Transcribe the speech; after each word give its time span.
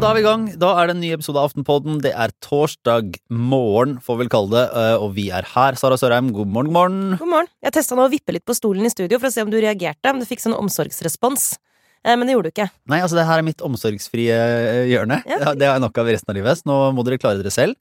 men 0.00 0.06
da 0.06 0.10
er 0.14 0.16
vi 0.16 0.20
i 0.22 0.24
gang. 0.24 0.44
Da 0.56 0.68
er 0.80 0.88
det 0.88 0.92
en 0.94 1.00
ny 1.02 1.08
episode 1.12 1.36
av 1.36 1.50
Aftenpodden. 1.50 1.98
Det 2.00 2.12
er 2.16 2.32
torsdag 2.40 3.18
morgen, 3.28 3.98
får 4.00 4.16
vi 4.16 4.22
vel 4.22 4.30
kalle 4.32 4.50
det, 4.54 4.62
eh, 4.80 4.94
og 4.96 5.10
vi 5.12 5.26
er 5.28 5.44
her. 5.52 5.76
Sara 5.76 5.98
Sørheim, 6.00 6.30
god 6.32 6.48
morgen, 6.48 6.70
god 6.70 6.76
morgen. 6.78 7.18
God 7.20 7.28
morgen. 7.28 7.50
Jeg 7.66 7.74
testa 7.76 7.98
nå 7.98 8.06
å 8.06 8.12
vippe 8.12 8.32
litt 8.32 8.46
på 8.48 8.56
stolen 8.56 8.86
i 8.88 8.92
studio 8.92 9.18
for 9.20 9.28
å 9.28 9.34
se 9.34 9.44
om 9.44 9.50
du 9.52 9.58
reagerte. 9.60 10.08
Om 10.08 10.22
du 10.22 10.24
fikk 10.24 10.40
sånn 10.40 10.56
omsorgsrespons. 10.56 11.58
Eh, 12.04 12.16
Men 12.16 12.24
det 12.26 12.32
gjorde 12.32 12.48
du 12.48 12.54
ikke. 12.56 12.70
Nei, 12.88 13.00
altså 13.04 13.18
det 13.18 13.26
her 13.28 13.38
er 13.42 13.42
mitt 13.44 13.60
omsorgsfrie 13.60 14.32
eh, 14.32 14.88
hjørne. 14.88 15.20
Ja. 15.28 15.52
Det- 15.52 15.68
har 15.68 15.76
jeg 15.76 15.84
nok 15.84 15.98
av 15.98 16.06
resten 16.06 16.30
av 16.32 16.36
livet, 16.40 16.56
så 16.56 16.64
nå 16.70 16.78
må 16.96 17.04
dere 17.04 17.18
klare 17.18 17.42
dere 17.42 17.50
selv. 17.52 17.76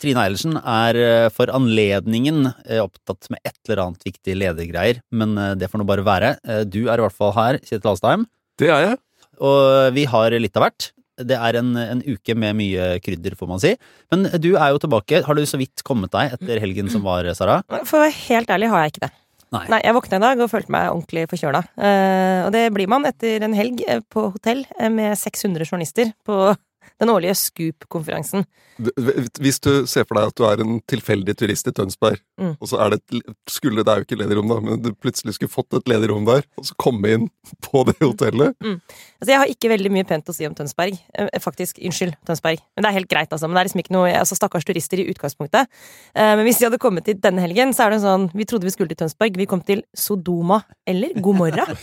Trine 0.00 0.16
Eilertsen 0.18 0.56
er 0.56 1.28
for 1.28 1.46
anledningen 1.52 2.46
opptatt 2.80 3.28
med 3.28 3.38
et 3.44 3.54
eller 3.68 3.82
annet 3.84 4.02
viktig 4.08 4.32
ledergreier, 4.34 5.02
men 5.12 5.34
det 5.60 5.68
får 5.68 5.78
nå 5.82 5.84
bare 5.86 6.02
være. 6.02 6.30
Du 6.64 6.88
er 6.88 6.96
i 6.96 7.02
hvert 7.04 7.12
fall 7.12 7.34
her, 7.36 7.58
Kjetil 7.60 7.92
Alstheim, 7.92 8.24
Det 8.56 8.70
er 8.72 8.80
jeg. 8.86 8.98
og 9.38 9.92
vi 9.92 10.06
har 10.06 10.30
litt 10.40 10.56
av 10.56 10.62
hvert. 10.64 10.92
Det 11.16 11.36
er 11.36 11.60
en, 11.60 11.74
en 11.80 12.02
uke 12.04 12.36
med 12.36 12.58
mye 12.58 12.88
krydder, 13.04 13.36
får 13.38 13.48
man 13.48 13.62
si. 13.62 13.74
Men 14.12 14.28
du 14.42 14.50
er 14.54 14.74
jo 14.74 14.82
tilbake. 14.82 15.22
Har 15.26 15.38
du 15.38 15.44
så 15.48 15.60
vidt 15.60 15.84
kommet 15.86 16.12
deg 16.12 16.36
etter 16.36 16.60
helgen 16.60 16.90
som 16.92 17.06
var, 17.06 17.28
Sara? 17.38 17.62
For 17.84 17.98
å 17.98 18.04
være 18.04 18.18
helt 18.26 18.52
ærlig 18.52 18.72
har 18.72 18.84
jeg 18.84 18.96
ikke 18.96 19.06
det. 19.06 19.14
Nei. 19.54 19.62
Nei, 19.70 19.80
Jeg 19.84 19.94
våkna 19.94 20.18
i 20.18 20.24
dag 20.24 20.40
og 20.42 20.50
følte 20.50 20.72
meg 20.74 20.88
ordentlig 20.90 21.26
forkjøla. 21.30 21.62
Eh, 21.78 22.40
og 22.46 22.50
det 22.54 22.64
blir 22.74 22.90
man 22.90 23.06
etter 23.06 23.44
en 23.46 23.54
helg 23.54 23.82
eh, 23.86 24.02
på 24.02 24.28
hotell 24.34 24.64
eh, 24.74 24.90
med 24.90 25.14
600 25.18 25.68
journalister 25.68 26.10
på 26.26 26.50
den 27.00 27.12
årlige 27.12 27.34
Scoop-konferansen. 27.38 28.46
Hvis 29.40 29.60
du 29.64 29.86
ser 29.88 30.04
for 30.08 30.18
deg 30.18 30.30
at 30.30 30.36
du 30.38 30.44
er 30.48 30.62
en 30.64 30.78
tilfeldig 30.88 31.36
turist 31.38 31.68
i 31.68 31.74
Tønsberg, 31.76 32.20
Mm. 32.36 32.50
og 32.60 32.68
så 32.68 32.76
er 32.84 32.90
det 32.92 32.98
et, 33.00 33.30
skulle, 33.48 33.80
det 33.80 33.88
er 33.88 34.02
jo 34.02 34.04
ikke 34.04 34.18
ledig 34.20 34.36
da, 34.36 34.56
men 34.60 34.80
du 34.84 34.90
plutselig 34.92 35.32
skulle 35.38 35.48
fått 35.48 35.72
et 35.72 35.86
ledig 35.88 36.10
rom 36.10 36.26
der, 36.28 36.42
og 36.60 36.66
så 36.68 36.74
komme 36.76 37.08
inn 37.14 37.22
på 37.64 37.80
det 37.88 37.94
hotellet 38.02 38.52
Altså, 38.60 39.30
Jeg 39.30 39.38
har 39.40 39.48
ikke 39.48 39.70
veldig 39.72 39.92
mye 39.94 40.04
pent 40.04 40.28
å 40.28 40.34
si 40.36 40.44
om 40.44 40.52
Tønsberg. 40.52 40.98
Eh, 41.16 41.40
faktisk, 41.40 41.78
unnskyld, 41.80 42.12
Tønsberg. 42.28 42.60
Men 42.76 42.84
det 42.84 42.90
er 42.90 42.96
helt 42.98 43.08
greit, 43.08 43.32
altså. 43.32 43.48
Men 43.48 43.56
det 43.56 43.62
er 43.62 43.68
liksom 43.70 43.80
ikke 43.80 43.94
noe 43.96 44.10
altså, 44.12 44.36
Stakkars 44.36 44.66
turister 44.68 45.00
i 45.00 45.06
utgangspunktet. 45.08 45.72
Eh, 46.12 46.32
men 46.36 46.44
hvis 46.44 46.60
de 46.60 46.68
hadde 46.68 46.80
kommet 46.82 47.08
hit 47.08 47.22
denne 47.24 47.40
helgen, 47.40 47.72
så 47.72 47.86
er 47.86 47.96
det 47.96 48.02
sånn 48.04 48.28
Vi 48.36 48.44
trodde 48.44 48.68
vi 48.68 48.74
skulle 48.74 48.92
til 48.92 49.00
Tønsberg. 49.00 49.40
Vi 49.40 49.48
kom 49.48 49.64
til 49.64 49.80
Sodoma. 49.96 50.60
Eller 50.84 51.16
Gomorra. 51.16 51.64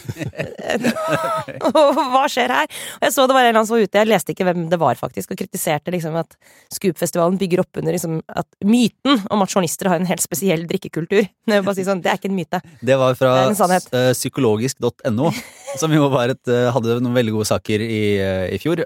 og 1.74 2.00
hva 2.14 2.24
skjer 2.32 2.54
her? 2.54 2.70
Og 3.00 3.08
jeg 3.08 3.16
så 3.16 3.26
det 3.28 3.36
var 3.36 3.44
en 3.44 3.50
eller 3.50 3.60
annen 3.64 3.70
som 3.70 3.78
var 3.78 3.88
ute, 3.88 4.04
jeg 4.04 4.10
leste 4.10 4.36
ikke 4.36 4.48
hvem 4.48 4.68
det 4.72 4.80
var, 4.82 5.00
faktisk, 5.04 5.34
og 5.34 5.42
kritiserte 5.44 5.94
liksom 5.94 6.16
at 6.20 6.38
Scoop-festivalen 6.74 7.38
bygger 7.42 7.64
opp 7.64 7.82
under 7.82 7.96
liksom 7.96 8.22
at 8.32 8.48
myten 8.66 9.22
om 9.34 9.44
at 9.46 9.54
journalister 9.54 9.92
har 9.92 10.02
en 10.02 10.10
helt 10.10 10.24
spesiell 10.24 10.66
drikkekultur. 10.70 11.28
Det 11.50 11.60
er, 11.60 11.68
si 11.76 11.86
sånn, 11.88 12.02
Det 12.04 12.12
er 12.12 12.20
ikke 12.20 12.32
en 12.32 12.40
myte. 12.40 12.64
Det 12.82 12.98
var 13.00 13.20
fra 13.20 13.36
Det 13.52 13.78
eh, 14.00 14.10
psykologisk.no, 14.16 15.30
som 15.82 15.94
jo 15.96 16.10
var 16.14 16.34
et, 16.34 16.44
eh, 16.48 16.72
hadde 16.74 17.00
noen 17.04 17.20
veldig 17.20 17.38
gode 17.38 17.52
saker 17.52 17.84
i, 17.86 18.04
eh, 18.24 18.48
i 18.56 18.60
fjor, 18.62 18.84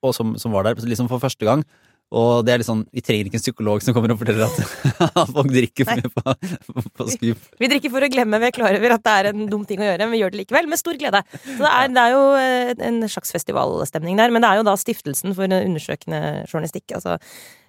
og 0.00 0.16
som, 0.16 0.32
som 0.40 0.54
var 0.54 0.64
der 0.64 0.80
liksom 0.80 1.10
for 1.10 1.20
første 1.20 1.44
gang. 1.44 1.64
Og 2.10 2.42
det 2.42 2.52
er 2.52 2.62
litt 2.62 2.66
sånn, 2.66 2.82
Vi 2.90 3.02
trenger 3.06 3.28
ikke 3.28 3.38
en 3.38 3.44
psykolog 3.44 3.84
som 3.84 3.94
kommer 3.94 4.10
og 4.14 4.18
forteller 4.18 4.48
at, 4.48 4.56
at 5.22 5.30
folk 5.30 5.52
drikker 5.52 5.86
på, 5.86 6.34
på, 6.66 6.82
på 6.98 7.06
Scoop. 7.12 7.44
Vi 7.62 7.70
drikker 7.70 7.92
for 7.92 8.02
å 8.02 8.10
glemme, 8.10 8.40
vi 8.42 8.48
er 8.50 8.56
klar 8.56 8.74
over 8.74 8.96
at 8.96 9.04
det 9.06 9.14
er 9.14 9.30
en 9.30 9.46
dum 9.50 9.62
ting 9.68 9.82
å 9.82 9.86
gjøre, 9.86 10.08
men 10.08 10.16
vi 10.16 10.24
gjør 10.24 10.34
det 10.34 10.42
likevel 10.42 10.70
med 10.70 10.80
stor 10.80 10.98
glede. 10.98 11.22
Så 11.36 11.60
det 11.62 11.70
er, 11.70 11.94
det 11.94 12.02
er 12.02 12.16
jo 12.16 12.26
eh, 12.40 12.74
en 12.90 13.00
slags 13.14 13.34
festivalstemning 13.36 14.18
der, 14.18 14.34
men 14.34 14.42
det 14.42 14.50
er 14.50 14.60
jo 14.60 14.66
da 14.66 14.76
Stiftelsen 14.80 15.36
for 15.38 15.46
undersøkende 15.60 16.20
journalistikk, 16.50 16.96
altså 16.98 17.16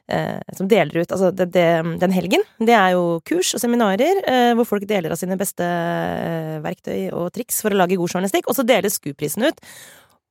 eh, 0.09 0.41
som 0.57 0.69
deler 0.71 1.03
ut 1.03 1.11
Altså, 1.11 1.31
det, 1.35 1.51
det, 1.53 1.67
den 2.01 2.15
helgen, 2.15 2.45
det 2.59 2.75
er 2.77 2.95
jo 2.95 3.19
kurs 3.27 3.53
og 3.57 3.61
seminarer 3.63 4.21
eh, 4.25 4.51
hvor 4.57 4.69
folk 4.73 4.89
deler 4.89 5.13
av 5.13 5.21
sine 5.21 5.37
beste 5.39 5.65
eh, 5.65 6.57
verktøy 6.65 7.11
og 7.13 7.31
triks 7.35 7.61
for 7.61 7.73
å 7.73 7.81
lage 7.83 7.99
god 7.99 8.15
journalistikk, 8.15 8.49
og 8.49 8.57
så 8.57 8.65
deles 8.67 8.97
SKU-prisen 8.97 9.45
ut. 9.45 9.61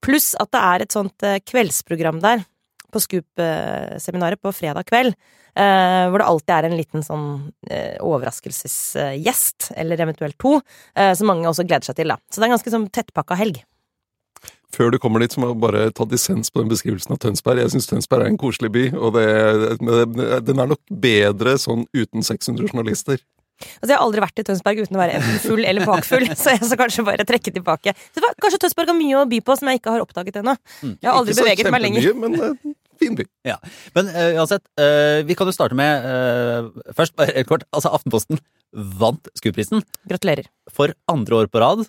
Pluss 0.00 0.32
at 0.40 0.50
det 0.54 0.62
er 0.74 0.84
et 0.84 0.96
sånt 0.96 1.26
eh, 1.26 1.42
kveldsprogram 1.44 2.22
der 2.24 2.42
på 2.92 3.02
Scoop-seminaret 3.02 4.40
på 4.42 4.52
fredag 4.54 4.88
kveld. 4.90 5.14
eh, 5.56 6.06
hvor 6.10 6.22
det 6.22 6.28
alltid 6.30 6.54
er 6.54 6.68
en 6.68 6.76
liten 6.78 7.02
sånn 7.02 7.26
eh, 7.66 7.96
overraskelsesgjest, 8.06 9.72
eller 9.76 9.98
eventuelt 9.98 10.38
to, 10.38 10.60
eh, 10.94 11.10
som 11.18 11.26
mange 11.26 11.48
også 11.50 11.66
gleder 11.66 11.88
seg 11.88 11.98
til. 11.98 12.12
da. 12.12 12.20
Så 12.30 12.38
det 12.38 12.46
er 12.46 12.50
en 12.50 12.56
ganske 12.56 12.74
sånn 12.76 12.88
tettpakka 12.94 13.38
helg. 13.40 13.64
Før 14.70 14.92
du 14.94 15.00
kommer 15.02 15.18
dit, 15.18 15.32
så 15.34 15.42
må 15.42 15.50
jeg 15.50 15.58
bare 15.60 15.88
ta 15.90 16.06
dissens 16.06 16.52
på 16.52 16.62
den 16.62 16.70
beskrivelsen 16.70 17.16
av 17.16 17.18
Tønsberg. 17.18 17.64
Jeg 17.64 17.74
syns 17.74 17.90
Tønsberg 17.90 18.22
er 18.22 18.30
en 18.30 18.38
koselig 18.38 18.70
by, 18.70 18.84
og 18.94 19.18
det, 19.18 19.26
den 20.46 20.62
er 20.62 20.70
nok 20.70 20.80
bedre 21.02 21.56
sånn 21.58 21.88
uten 21.90 22.22
600 22.22 22.70
journalister. 22.70 23.18
Altså, 23.60 23.90
Jeg 23.92 23.96
har 23.96 24.04
aldri 24.06 24.24
vært 24.24 24.42
i 24.42 24.46
Tønsberg 24.48 24.82
uten 24.84 24.98
å 24.98 25.02
være 25.02 25.16
enten 25.20 25.40
full 25.44 25.64
eller 25.68 25.88
bakfull, 25.88 26.26
så 26.40 26.56
jeg 26.56 26.64
skal 26.64 26.82
kanskje 26.84 27.06
bare 27.06 27.26
trekke 27.28 27.54
tilbake. 27.54 27.94
Så 28.14 28.24
var, 28.24 28.36
kanskje 28.42 28.62
Tønsberg 28.64 28.92
har 28.92 28.98
mye 28.98 29.22
å 29.22 29.26
by 29.30 29.40
på 29.44 29.58
som 29.60 29.70
jeg 29.70 29.82
ikke 29.82 29.96
har 29.96 30.04
oppdaget 30.04 30.40
ennå. 30.42 30.56
Jeg 30.82 31.08
har 31.08 31.16
aldri 31.16 31.36
Ikke 31.36 31.46
beveget 31.48 31.74
meg 31.74 31.84
lenger. 31.86 32.12
Men 32.20 32.38
eh, 32.40 32.74
fin 33.00 33.16
by. 33.18 33.26
Ja. 33.48 33.58
Men 33.96 34.10
uh, 34.12 34.40
uansett, 34.40 34.64
uh, 34.80 35.20
vi 35.26 35.36
kan 35.38 35.48
jo 35.48 35.54
starte 35.56 35.76
med 35.78 36.08
eh, 36.10 36.92
Først, 36.96 37.16
bare 37.18 37.36
helt 37.36 37.48
kort. 37.50 37.64
Altså, 37.74 37.92
Aftenposten 37.96 38.40
vant 39.00 39.30
Scoop-prisen 39.34 39.82
Gratulerer. 40.06 40.50
for 40.70 40.94
andre 41.10 41.42
år 41.42 41.50
på 41.50 41.62
rad. 41.62 41.82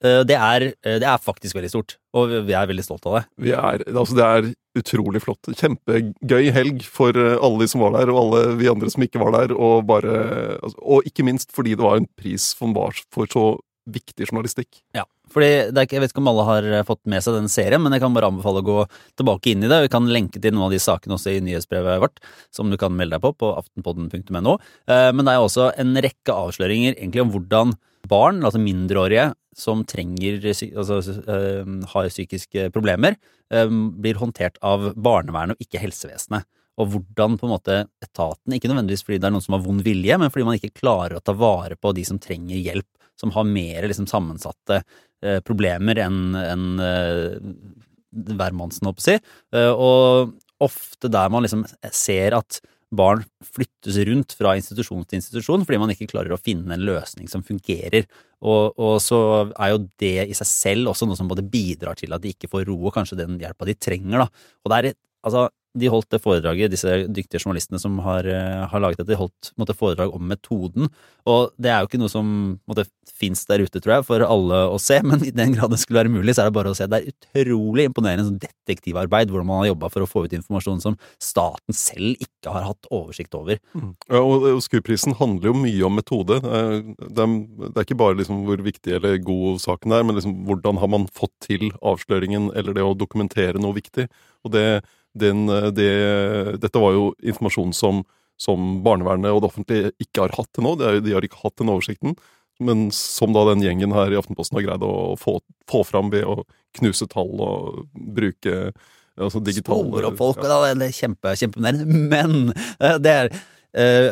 Eh, 0.00 0.22
det, 0.24 0.36
er, 0.36 0.70
eh, 0.80 0.98
det 1.02 1.06
er 1.06 1.20
faktisk 1.20 1.58
veldig 1.58 1.70
stort, 1.72 1.96
og 2.16 2.32
vi 2.48 2.56
er 2.56 2.68
veldig 2.70 2.84
stolt 2.86 3.04
av 3.08 3.18
det. 3.18 3.24
Vi 3.44 3.52
er, 3.52 3.84
altså 3.92 4.16
det 4.16 4.26
er 4.26 4.50
utrolig 4.80 5.20
flott. 5.20 5.50
Kjempegøy 5.60 6.50
helg 6.56 6.84
for 6.88 7.16
eh, 7.16 7.36
alle 7.36 7.64
de 7.64 7.70
som 7.70 7.84
var 7.84 7.98
der, 7.98 8.12
og 8.12 8.20
alle 8.24 8.44
vi 8.60 8.70
andre 8.72 8.92
som 8.92 9.04
ikke 9.04 9.20
var 9.20 9.34
der. 9.36 9.52
Og, 9.56 9.82
bare, 9.88 10.14
altså, 10.60 10.78
og 10.80 11.08
ikke 11.08 11.26
minst 11.28 11.52
fordi 11.56 11.76
det 11.76 11.84
var 11.84 12.00
en 12.00 12.08
pris 12.16 12.52
som 12.56 12.72
var 12.76 12.96
for 13.12 13.28
så 13.30 13.50
viktig 13.90 14.28
journalistikk. 14.28 14.80
Ja, 14.96 15.02
fordi 15.32 15.50
det 15.72 15.80
er 15.80 15.86
ikke, 15.86 15.96
Jeg 15.98 16.04
vet 16.04 16.12
ikke 16.12 16.22
om 16.22 16.30
alle 16.30 16.46
har 16.46 16.68
fått 16.86 17.02
med 17.10 17.24
seg 17.24 17.36
den 17.36 17.50
serien, 17.52 17.82
men 17.82 17.92
jeg 17.92 18.04
kan 18.04 18.16
bare 18.16 18.28
anbefale 18.30 18.62
å 18.62 18.66
gå 18.66 18.78
tilbake 19.20 19.52
inn 19.52 19.66
i 19.66 19.70
det. 19.72 19.82
Vi 19.84 19.92
kan 19.92 20.08
lenke 20.08 20.40
til 20.40 20.54
noen 20.54 20.68
av 20.68 20.74
de 20.76 20.80
sakene 20.80 21.16
også 21.16 21.34
i 21.34 21.44
nyhetsbrevet 21.44 22.00
vårt, 22.00 22.24
som 22.54 22.70
du 22.70 22.78
kan 22.80 22.94
melde 22.96 23.18
deg 23.18 23.24
på 23.24 23.34
på 23.40 23.52
aftenpodden.no. 23.56 24.56
Men 24.86 25.24
det 25.26 25.32
er 25.34 25.42
også 25.42 25.72
en 25.80 25.96
rekke 25.96 26.36
avsløringer 26.36 26.94
egentlig 26.94 27.24
om 27.24 27.32
hvordan 27.34 27.74
barn, 28.10 28.44
altså 28.46 28.60
mindreårige, 28.62 29.30
som 29.60 29.84
trenger 29.88 30.40
altså, 30.48 31.00
eh, 31.20 31.74
har 31.92 32.08
psykiske 32.10 32.70
problemer, 32.74 33.18
eh, 33.52 33.68
blir 33.68 34.20
håndtert 34.20 34.56
av 34.64 34.92
barnevernet 34.96 35.56
og 35.58 35.66
ikke 35.66 35.82
helsevesenet. 35.82 36.48
Og 36.80 36.94
hvordan 36.94 37.36
på 37.36 37.46
en 37.46 37.52
måte 37.52 37.76
etaten, 38.00 38.54
ikke 38.56 38.70
nødvendigvis 38.70 39.04
fordi 39.04 39.20
det 39.20 39.28
er 39.28 39.34
noen 39.34 39.44
som 39.44 39.56
har 39.58 39.64
vond 39.66 39.84
vilje, 39.84 40.16
men 40.20 40.32
fordi 40.32 40.46
man 40.48 40.56
ikke 40.56 40.78
klarer 40.80 41.18
å 41.18 41.24
ta 41.24 41.34
vare 41.36 41.76
på 41.76 41.92
de 41.96 42.06
som 42.08 42.20
trenger 42.22 42.56
hjelp, 42.56 42.88
som 43.20 43.32
har 43.34 43.44
mer 43.48 43.88
liksom, 43.90 44.08
sammensatte 44.08 44.80
eh, 44.80 45.40
problemer 45.44 46.00
enn 46.00 46.20
en, 46.40 46.66
eh, 46.80 47.36
hvermannsen, 48.10 48.88
holdt 48.88 49.00
på 49.00 49.04
å 49.04 49.08
si. 49.10 49.18
Eh, 49.56 49.72
og 49.74 50.36
ofte 50.64 51.10
der 51.12 51.32
man 51.32 51.44
liksom 51.44 51.66
ser 51.92 52.38
at 52.38 52.62
barn 52.90 53.22
flyttes 53.46 53.96
rundt 54.08 54.34
fra 54.34 54.56
institusjon 54.58 55.04
til 55.06 55.20
institusjon 55.20 55.62
fordi 55.66 55.78
man 55.78 55.92
ikke 55.94 56.08
klarer 56.10 56.34
å 56.34 56.40
finne 56.40 56.74
en 56.74 56.82
løsning 56.86 57.28
som 57.30 57.44
fungerer. 57.46 58.08
Og, 58.42 58.74
og 58.80 58.96
så 59.04 59.20
er 59.52 59.72
jo 59.74 59.84
det 60.02 60.14
i 60.30 60.36
seg 60.36 60.48
selv 60.50 60.90
også 60.92 61.06
noe 61.06 61.18
som 61.18 61.28
både 61.30 61.44
bidrar 61.46 61.98
til 62.00 62.12
at 62.16 62.22
de 62.24 62.32
ikke 62.34 62.50
får 62.50 62.66
ro 62.70 62.78
og 62.80 62.94
kanskje 62.96 63.20
den 63.22 63.38
hjelpa 63.42 63.68
de 63.68 63.76
trenger. 63.78 64.24
da. 64.24 64.28
Og 64.64 64.72
det 64.72 64.78
er, 64.78 64.88
et- 64.90 65.00
altså, 65.26 65.48
de 65.78 65.90
holdt 65.90 66.10
det 66.10 66.18
foredraget, 66.22 66.72
disse 66.72 66.94
dyktige 67.06 67.42
journalistene 67.44 67.78
som 67.78 67.98
har, 68.02 68.26
eh, 68.26 68.66
har 68.66 68.82
laget 68.82 68.98
dette, 68.98 69.12
de 69.12 69.20
holdt 69.20 69.52
måtte, 69.56 69.76
foredrag 69.76 70.12
om 70.14 70.26
metoden. 70.26 70.88
Og 71.26 71.52
det 71.60 71.70
er 71.70 71.80
jo 71.80 71.88
ikke 71.88 72.00
noe 72.02 72.10
som 72.10 72.58
måtte, 72.68 72.88
finnes 73.20 73.44
der 73.46 73.60
ute, 73.60 73.82
tror 73.84 73.98
jeg, 73.98 74.06
for 74.08 74.24
alle 74.24 74.58
å 74.72 74.78
se, 74.80 74.98
men 75.06 75.22
i 75.22 75.30
den 75.30 75.54
grad 75.54 75.70
det 75.70 75.78
skulle 75.78 76.00
være 76.02 76.12
mulig, 76.12 76.34
så 76.34 76.42
er 76.42 76.50
det 76.50 76.56
bare 76.56 76.72
å 76.72 76.76
se. 76.76 76.88
Det 76.90 76.98
er 76.98 77.12
utrolig 77.12 77.86
imponerende 77.86 78.26
sånn 78.26 78.40
detektivarbeid, 78.42 79.30
hvordan 79.30 79.46
man 79.46 79.62
har 79.62 79.70
jobba 79.70 79.92
for 79.92 80.02
å 80.02 80.10
få 80.10 80.24
ut 80.26 80.34
informasjon 80.34 80.82
som 80.82 80.98
staten 81.22 81.76
selv 81.76 82.18
ikke 82.18 82.54
har 82.54 82.66
hatt 82.66 82.90
oversikt 82.90 83.36
over. 83.38 83.60
Ja, 84.10 84.22
og, 84.24 84.48
Scoop-prisen 84.64 85.14
handler 85.20 85.52
jo 85.52 85.60
mye 85.60 85.86
om 85.86 85.98
metode. 86.00 86.40
Er, 86.40 86.80
det 86.98 87.26
er, 87.26 87.36
det 87.68 87.74
er 87.76 87.86
ikke 87.86 88.00
bare 88.00 88.18
liksom 88.18 88.42
hvor 88.48 88.64
viktig 88.64 88.96
eller 88.98 89.20
god 89.22 89.60
saken 89.62 89.94
er, 89.94 90.06
men 90.06 90.18
liksom 90.18 90.40
hvordan 90.48 90.80
har 90.82 90.90
man 90.90 91.06
fått 91.14 91.36
til 91.46 91.68
avsløringen 91.78 92.50
eller 92.58 92.74
det 92.74 92.84
å 92.86 92.96
dokumentere 92.98 93.60
noe 93.62 93.76
viktig. 93.76 94.08
Og 94.46 94.54
det, 94.54 94.64
den, 95.18 95.46
det, 95.74 95.92
dette 96.62 96.82
var 96.82 96.94
jo 96.96 97.08
informasjon 97.22 97.72
som, 97.76 98.04
som 98.40 98.78
barnevernet 98.84 99.32
og 99.32 99.42
det 99.42 99.50
offentlige 99.50 99.92
ikke 100.02 100.26
har 100.26 100.36
hatt 100.38 100.50
til 100.54 100.66
nå. 100.66 100.76
De, 100.80 101.14
har 101.14 101.26
ikke 101.26 101.42
hatt 101.42 101.56
den 101.60 101.72
oversikten. 101.72 102.14
Men 102.60 102.90
som 102.92 103.32
da 103.32 103.46
den 103.48 103.64
gjengen 103.64 103.94
her 103.96 104.12
i 104.12 104.18
Aftenposten 104.20 104.58
har 104.58 104.66
greid 104.66 104.82
å 104.84 105.16
få, 105.18 105.38
få 105.70 105.82
fram 105.88 106.12
ved 106.12 106.28
å 106.28 106.42
knuse 106.76 107.08
tall 107.10 107.32
og 107.40 107.86
bruke 107.94 108.72
altså 109.20 109.40
digitale 109.44 109.88
Spore 109.88 110.10
opp 110.10 110.18
folk, 110.20 110.42
da, 110.44 110.58
det 110.76 110.90
er 110.90 110.96
kjempe, 110.96 111.32
kjempeimponerende. 111.40 112.02
Men 112.12 112.52
eh, 112.52 112.98
det 113.02 113.14
er 113.14 113.30
eh, 113.74 114.10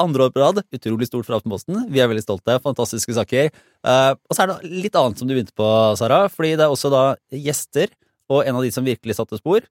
andre 0.00 0.26
år 0.26 0.34
på 0.34 0.42
rad, 0.42 0.60
utrolig 0.74 1.08
stort 1.08 1.26
for 1.26 1.38
Aftenposten. 1.38 1.80
Vi 1.92 2.02
er 2.02 2.10
veldig 2.10 2.24
stolte. 2.24 2.58
Fantastiske 2.64 3.14
saker. 3.16 3.48
Uh, 3.86 4.12
og 4.28 4.36
så 4.36 4.44
er 4.44 4.50
det 4.50 4.82
litt 4.84 4.98
annet 4.98 5.20
som 5.20 5.28
du 5.28 5.34
begynte 5.34 5.56
på, 5.56 5.68
Sara. 5.98 6.26
Fordi 6.32 6.54
det 6.58 6.66
er 6.66 6.74
også 6.74 6.90
da 6.92 7.02
gjester, 7.32 7.92
og 8.28 8.44
en 8.44 8.58
av 8.58 8.66
de 8.66 8.72
som 8.74 8.86
virkelig 8.86 9.16
satte 9.16 9.40
spor. 9.40 9.64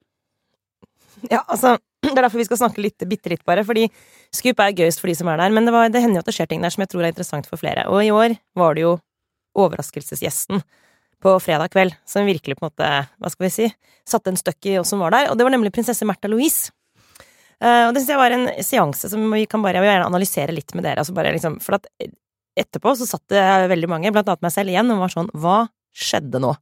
Ja, 1.32 1.42
altså, 1.48 1.78
det 2.06 2.14
er 2.14 2.24
derfor 2.24 2.42
vi 2.42 2.48
skal 2.48 2.62
snakke 2.62 2.84
litt, 2.84 3.08
bitte 3.10 3.32
litt, 3.34 3.46
bare. 3.48 3.66
Fordi 3.68 3.88
Scoop 4.36 4.62
er 4.64 4.76
gøyest 4.78 5.02
for 5.04 5.12
de 5.12 5.18
som 5.18 5.30
er 5.32 5.42
der. 5.42 5.54
Men 5.56 5.68
det, 5.68 5.76
var, 5.76 5.90
det 5.94 6.04
hender 6.04 6.22
jo 6.22 6.26
at 6.26 6.30
det 6.30 6.38
skjer 6.38 6.52
ting 6.52 6.66
der 6.66 6.74
som 6.74 6.86
jeg 6.86 6.94
tror 6.94 7.06
er 7.06 7.14
interessant 7.14 7.50
for 7.50 7.62
flere. 7.62 7.88
Og 7.92 8.04
i 8.06 8.14
år 8.14 8.38
var 8.58 8.78
det 8.78 8.86
jo 8.86 8.98
overraskelsesgjesten 9.58 10.62
på 11.24 11.34
fredag 11.42 11.72
kveld, 11.74 11.96
som 12.06 12.28
virkelig 12.28 12.60
på 12.60 12.66
en 12.66 12.70
måte, 12.70 12.90
hva 13.18 13.30
skal 13.34 13.48
vi 13.48 13.54
si, 13.54 13.68
satte 14.08 14.30
en 14.30 14.38
støkk 14.38 14.68
i 14.70 14.76
oss 14.82 14.92
som 14.94 15.02
var 15.02 15.16
der, 15.16 15.32
og 15.32 15.40
det 15.40 15.48
var 15.48 15.54
nemlig 15.56 15.72
prinsesse 15.74 16.06
Märtha 16.06 16.30
Louise. 16.30 16.70
Uh, 17.58 17.88
og 17.88 17.96
det 17.96 18.04
syns 18.04 18.12
jeg 18.14 18.22
var 18.22 18.36
en 18.36 18.46
seanse 18.62 19.10
som 19.10 19.24
vi 19.34 19.48
kan 19.50 19.64
bare, 19.66 19.80
jeg 19.80 19.86
vil 19.88 19.90
gjerne 19.90 20.10
analysere 20.12 20.54
litt 20.54 20.76
med 20.78 20.86
dere. 20.86 21.02
Altså 21.02 21.16
bare 21.18 21.32
liksom, 21.34 21.58
for 21.64 21.80
at 21.80 21.90
etterpå 22.58 22.94
så 23.00 23.08
satt 23.10 23.26
det 23.34 23.42
veldig 23.74 23.90
mange, 23.90 24.14
blant 24.14 24.30
annet 24.30 24.46
meg 24.46 24.54
selv 24.54 24.74
igjen, 24.74 24.94
og 24.94 25.02
var 25.02 25.14
sånn 25.14 25.34
Hva 25.34 25.58
skjedde 25.98 26.42
nå? 26.44 26.54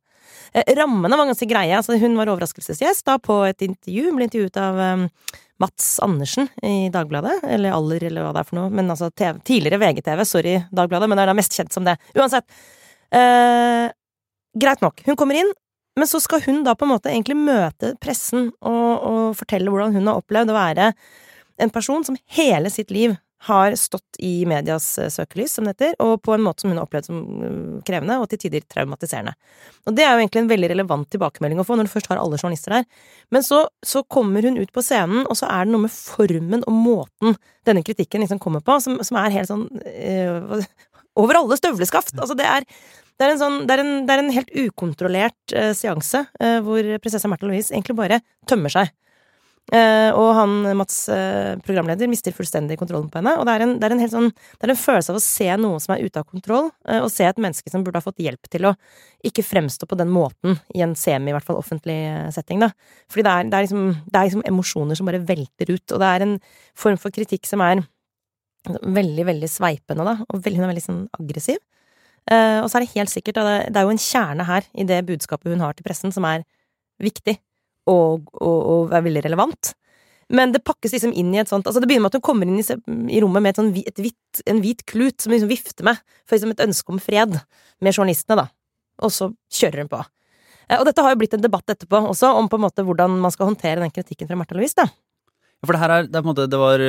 Uh, 0.56 0.64
rammene 0.78 1.20
var 1.20 1.30
ganske 1.32 1.50
greie. 1.50 1.74
Altså, 1.78 1.98
hun 2.02 2.16
var 2.20 2.32
overraskelsesgjest 2.34 3.08
da 3.08 3.18
på 3.22 3.42
et 3.48 3.66
intervju. 3.66 4.14
Ble 4.16 4.30
intervjuet 4.30 4.62
av 4.62 4.80
um, 4.80 5.10
Mats 5.64 6.00
Andersen 6.04 6.50
i 6.64 6.90
Dagbladet, 6.94 7.40
eller 7.48 7.76
Aller, 7.76 8.08
eller 8.10 8.26
hva 8.26 8.34
det 8.36 8.44
er 8.44 8.50
for 8.50 8.60
noe. 8.60 8.72
Men 8.76 8.92
altså 8.92 9.12
TV, 9.12 9.40
tidligere 9.48 9.82
VGTV, 9.82 10.24
sorry 10.28 10.56
Dagbladet, 10.76 11.12
men 11.12 11.22
er 11.22 11.32
da 11.32 11.38
mest 11.38 11.56
kjent 11.56 11.76
som 11.76 11.88
det. 11.88 11.98
Uansett. 12.18 12.48
Uh, 13.16 13.88
greit 14.60 14.84
nok. 14.84 15.04
Hun 15.06 15.20
kommer 15.20 15.40
inn, 15.40 15.54
men 15.96 16.08
så 16.08 16.20
skal 16.20 16.44
hun 16.44 16.64
da 16.66 16.76
på 16.76 16.88
en 16.88 16.92
måte 16.92 17.12
egentlig 17.12 17.38
møte 17.40 17.94
pressen 18.04 18.50
og, 18.60 18.90
og, 18.96 19.22
fortelle 19.40 19.72
hvordan 19.72 19.96
hun 19.96 20.10
har 20.12 20.20
opplevd 20.20 20.52
å 20.52 20.58
være 20.58 20.90
en 21.64 21.72
person 21.72 22.04
som 22.04 22.18
hele 22.36 22.72
sitt 22.74 22.92
liv 22.92 23.16
har 23.46 23.76
stått 23.76 24.18
i 24.20 24.46
medias 24.46 24.98
eh, 24.98 25.10
søkelys, 25.10 25.54
som 25.54 25.68
det 25.68 25.76
heter, 25.76 25.96
og 26.02 26.22
på 26.24 26.34
en 26.34 26.44
måte 26.46 26.64
som 26.64 26.72
hun 26.72 26.80
har 26.80 26.88
opplevd 26.88 27.10
som 27.10 27.20
eh, 27.20 27.60
krevende 27.88 28.18
og 28.22 28.30
til 28.32 28.42
tider 28.46 28.66
traumatiserende. 28.72 29.36
Og 29.86 29.98
det 29.98 30.06
er 30.06 30.14
jo 30.14 30.24
egentlig 30.24 30.44
en 30.44 30.52
veldig 30.52 30.72
relevant 30.72 31.10
tilbakemelding 31.14 31.62
å 31.62 31.68
få 31.68 31.78
når 31.78 31.90
du 31.90 31.94
først 31.94 32.10
har 32.12 32.22
alle 32.22 32.40
journalister 32.42 32.78
der. 32.78 32.90
Men 33.36 33.46
så, 33.46 33.66
så 33.86 34.04
kommer 34.08 34.48
hun 34.48 34.60
ut 34.62 34.74
på 34.74 34.84
scenen, 34.86 35.26
og 35.28 35.38
så 35.38 35.50
er 35.52 35.68
det 35.68 35.76
noe 35.76 35.86
med 35.86 35.94
formen 35.94 36.66
og 36.66 36.76
måten 36.76 37.38
denne 37.68 37.86
kritikken 37.86 38.24
liksom 38.24 38.42
kommer 38.42 38.64
på, 38.66 38.80
som, 38.82 38.98
som 39.06 39.20
er 39.22 39.34
helt 39.34 39.52
sånn 39.52 39.68
øh, 39.74 40.66
over 41.20 41.40
alle 41.40 41.58
støvleskaft. 41.60 42.16
Altså, 42.20 42.38
det 42.38 42.48
er, 42.50 42.68
det 43.20 43.28
er, 43.28 43.38
sånn, 43.40 43.64
det 43.68 43.78
er, 43.78 43.84
en, 43.84 43.96
det 44.08 44.16
er 44.16 44.24
en, 44.24 44.36
helt 44.36 44.52
ukontrollert 44.66 45.56
uh, 45.56 45.72
seanse 45.78 46.26
uh, 46.42 46.60
hvor 46.66 46.90
prinsesse 47.00 47.30
Märtha 47.32 47.48
Louise 47.48 47.72
egentlig 47.72 47.96
bare 47.98 48.20
tømmer 48.50 48.74
seg. 48.74 48.92
Uh, 49.74 50.12
og 50.14 50.28
han, 50.38 50.52
Mats, 50.78 50.98
programleder, 51.66 52.10
mister 52.12 52.34
fullstendig 52.36 52.78
kontrollen 52.78 53.08
på 53.10 53.18
henne. 53.18 53.34
Og 53.40 53.48
det 53.48 53.56
er, 53.56 53.64
en, 53.66 53.74
det, 53.82 53.90
er 53.90 54.12
sånn, 54.12 54.30
det 54.30 54.68
er 54.68 54.74
en 54.76 54.78
følelse 54.78 55.14
av 55.14 55.18
å 55.18 55.24
se 55.24 55.48
noe 55.58 55.80
som 55.82 55.96
er 55.96 56.04
ute 56.06 56.22
av 56.22 56.28
kontroll, 56.30 56.70
og 57.00 57.08
se 57.10 57.26
et 57.26 57.42
menneske 57.42 57.74
som 57.74 57.82
burde 57.86 57.98
ha 57.98 58.06
fått 58.06 58.22
hjelp 58.22 58.52
til 58.54 58.70
å 58.70 58.76
ikke 59.26 59.46
fremstå 59.46 59.90
på 59.90 59.98
den 59.98 60.12
måten 60.14 60.60
i 60.78 60.84
en 60.86 60.94
semi, 61.00 61.32
i 61.32 61.36
hvert 61.36 61.48
fall 61.48 61.58
offentlig 61.58 61.98
setting, 62.36 62.62
da. 62.62 62.70
Fordi 63.10 63.26
det 63.26 63.34
er, 63.34 63.50
det 63.50 63.58
er, 63.58 63.66
liksom, 63.66 63.88
liksom 64.14 64.46
emosjoner 64.52 65.00
som 65.00 65.10
bare 65.10 65.24
velter 65.26 65.74
ut, 65.74 65.86
og 65.96 66.04
det 66.04 66.12
er 66.12 66.28
en 66.28 66.36
form 66.78 67.02
for 67.02 67.16
kritikk 67.16 67.50
som 67.50 67.64
er 67.66 67.82
veldig, 68.70 69.26
veldig 69.32 69.50
sveipende, 69.50 70.06
da, 70.06 70.20
og 70.30 70.46
veldig, 70.46 70.62
veldig 70.70 70.86
sånn 70.86 71.02
aggressiv. 71.18 71.58
Og 72.26 72.70
så 72.70 72.78
er 72.78 72.86
det 72.86 72.94
helt 72.96 73.12
sikkert 73.12 73.38
det, 73.38 73.78
er 73.78 73.86
jo 73.86 73.94
en 73.94 74.02
kjerne 74.02 74.46
her 74.48 74.66
i 74.74 74.86
det 74.90 75.04
budskapet 75.06 75.54
hun 75.54 75.62
har 75.62 75.76
til 75.78 75.86
pressen, 75.86 76.14
som 76.14 76.26
er 76.26 76.46
viktig 77.02 77.36
og, 77.92 78.30
og, 78.34 78.60
og 78.76 78.94
er 78.96 79.06
veldig 79.06 79.26
relevant. 79.28 79.74
Men 80.34 80.56
det 80.56 80.64
pakkes 80.66 80.96
liksom 80.96 81.14
inn 81.14 81.34
i 81.36 81.40
et 81.44 81.52
sånt 81.52 81.68
altså 81.70 81.78
Det 81.78 81.86
begynner 81.86 82.08
med 82.08 82.16
at 82.16 82.18
hun 82.18 82.26
kommer 82.26 82.50
inn 82.50 82.58
i, 82.58 82.66
i 83.14 83.22
rommet 83.22 83.44
med 83.46 83.54
et 83.54 83.60
sånn, 83.60 83.72
et 83.78 84.02
hvit, 84.02 84.42
en 84.50 84.62
hvit 84.64 84.82
klut 84.90 85.22
som 85.22 85.30
hun 85.30 85.38
liksom 85.38 85.52
vifter 85.52 85.86
med, 85.86 86.02
for 86.26 86.38
liksom 86.38 86.56
et 86.56 86.66
ønske 86.66 86.94
om 86.96 87.02
fred 87.04 87.38
med 87.84 87.94
journalistene, 87.94 88.40
da. 88.42 88.48
Og 89.06 89.14
så 89.14 89.30
kjører 89.54 89.84
hun 89.84 89.92
på. 89.92 90.00
Uh, 90.66 90.80
og 90.80 90.86
dette 90.88 91.04
har 91.06 91.14
jo 91.14 91.20
blitt 91.22 91.36
en 91.38 91.44
debatt 91.44 91.70
etterpå 91.70 92.00
også, 92.10 92.32
om 92.40 92.50
på 92.50 92.58
en 92.58 92.66
måte 92.66 92.86
hvordan 92.88 93.20
man 93.22 93.34
skal 93.34 93.52
håndtere 93.52 93.84
den 93.84 93.94
kritikken 93.94 94.30
fra 94.30 94.40
Märtha 94.40 94.58
Louise, 94.58 94.78
da. 94.80 94.88
For 95.66 95.74
det 95.74 95.82
her 95.82 95.94
er, 95.94 96.08
det 96.10 96.18
er 96.18 96.24
på 96.24 96.28
en 96.28 96.34
måte, 96.34 96.48
det 96.52 96.58
var 96.62 96.82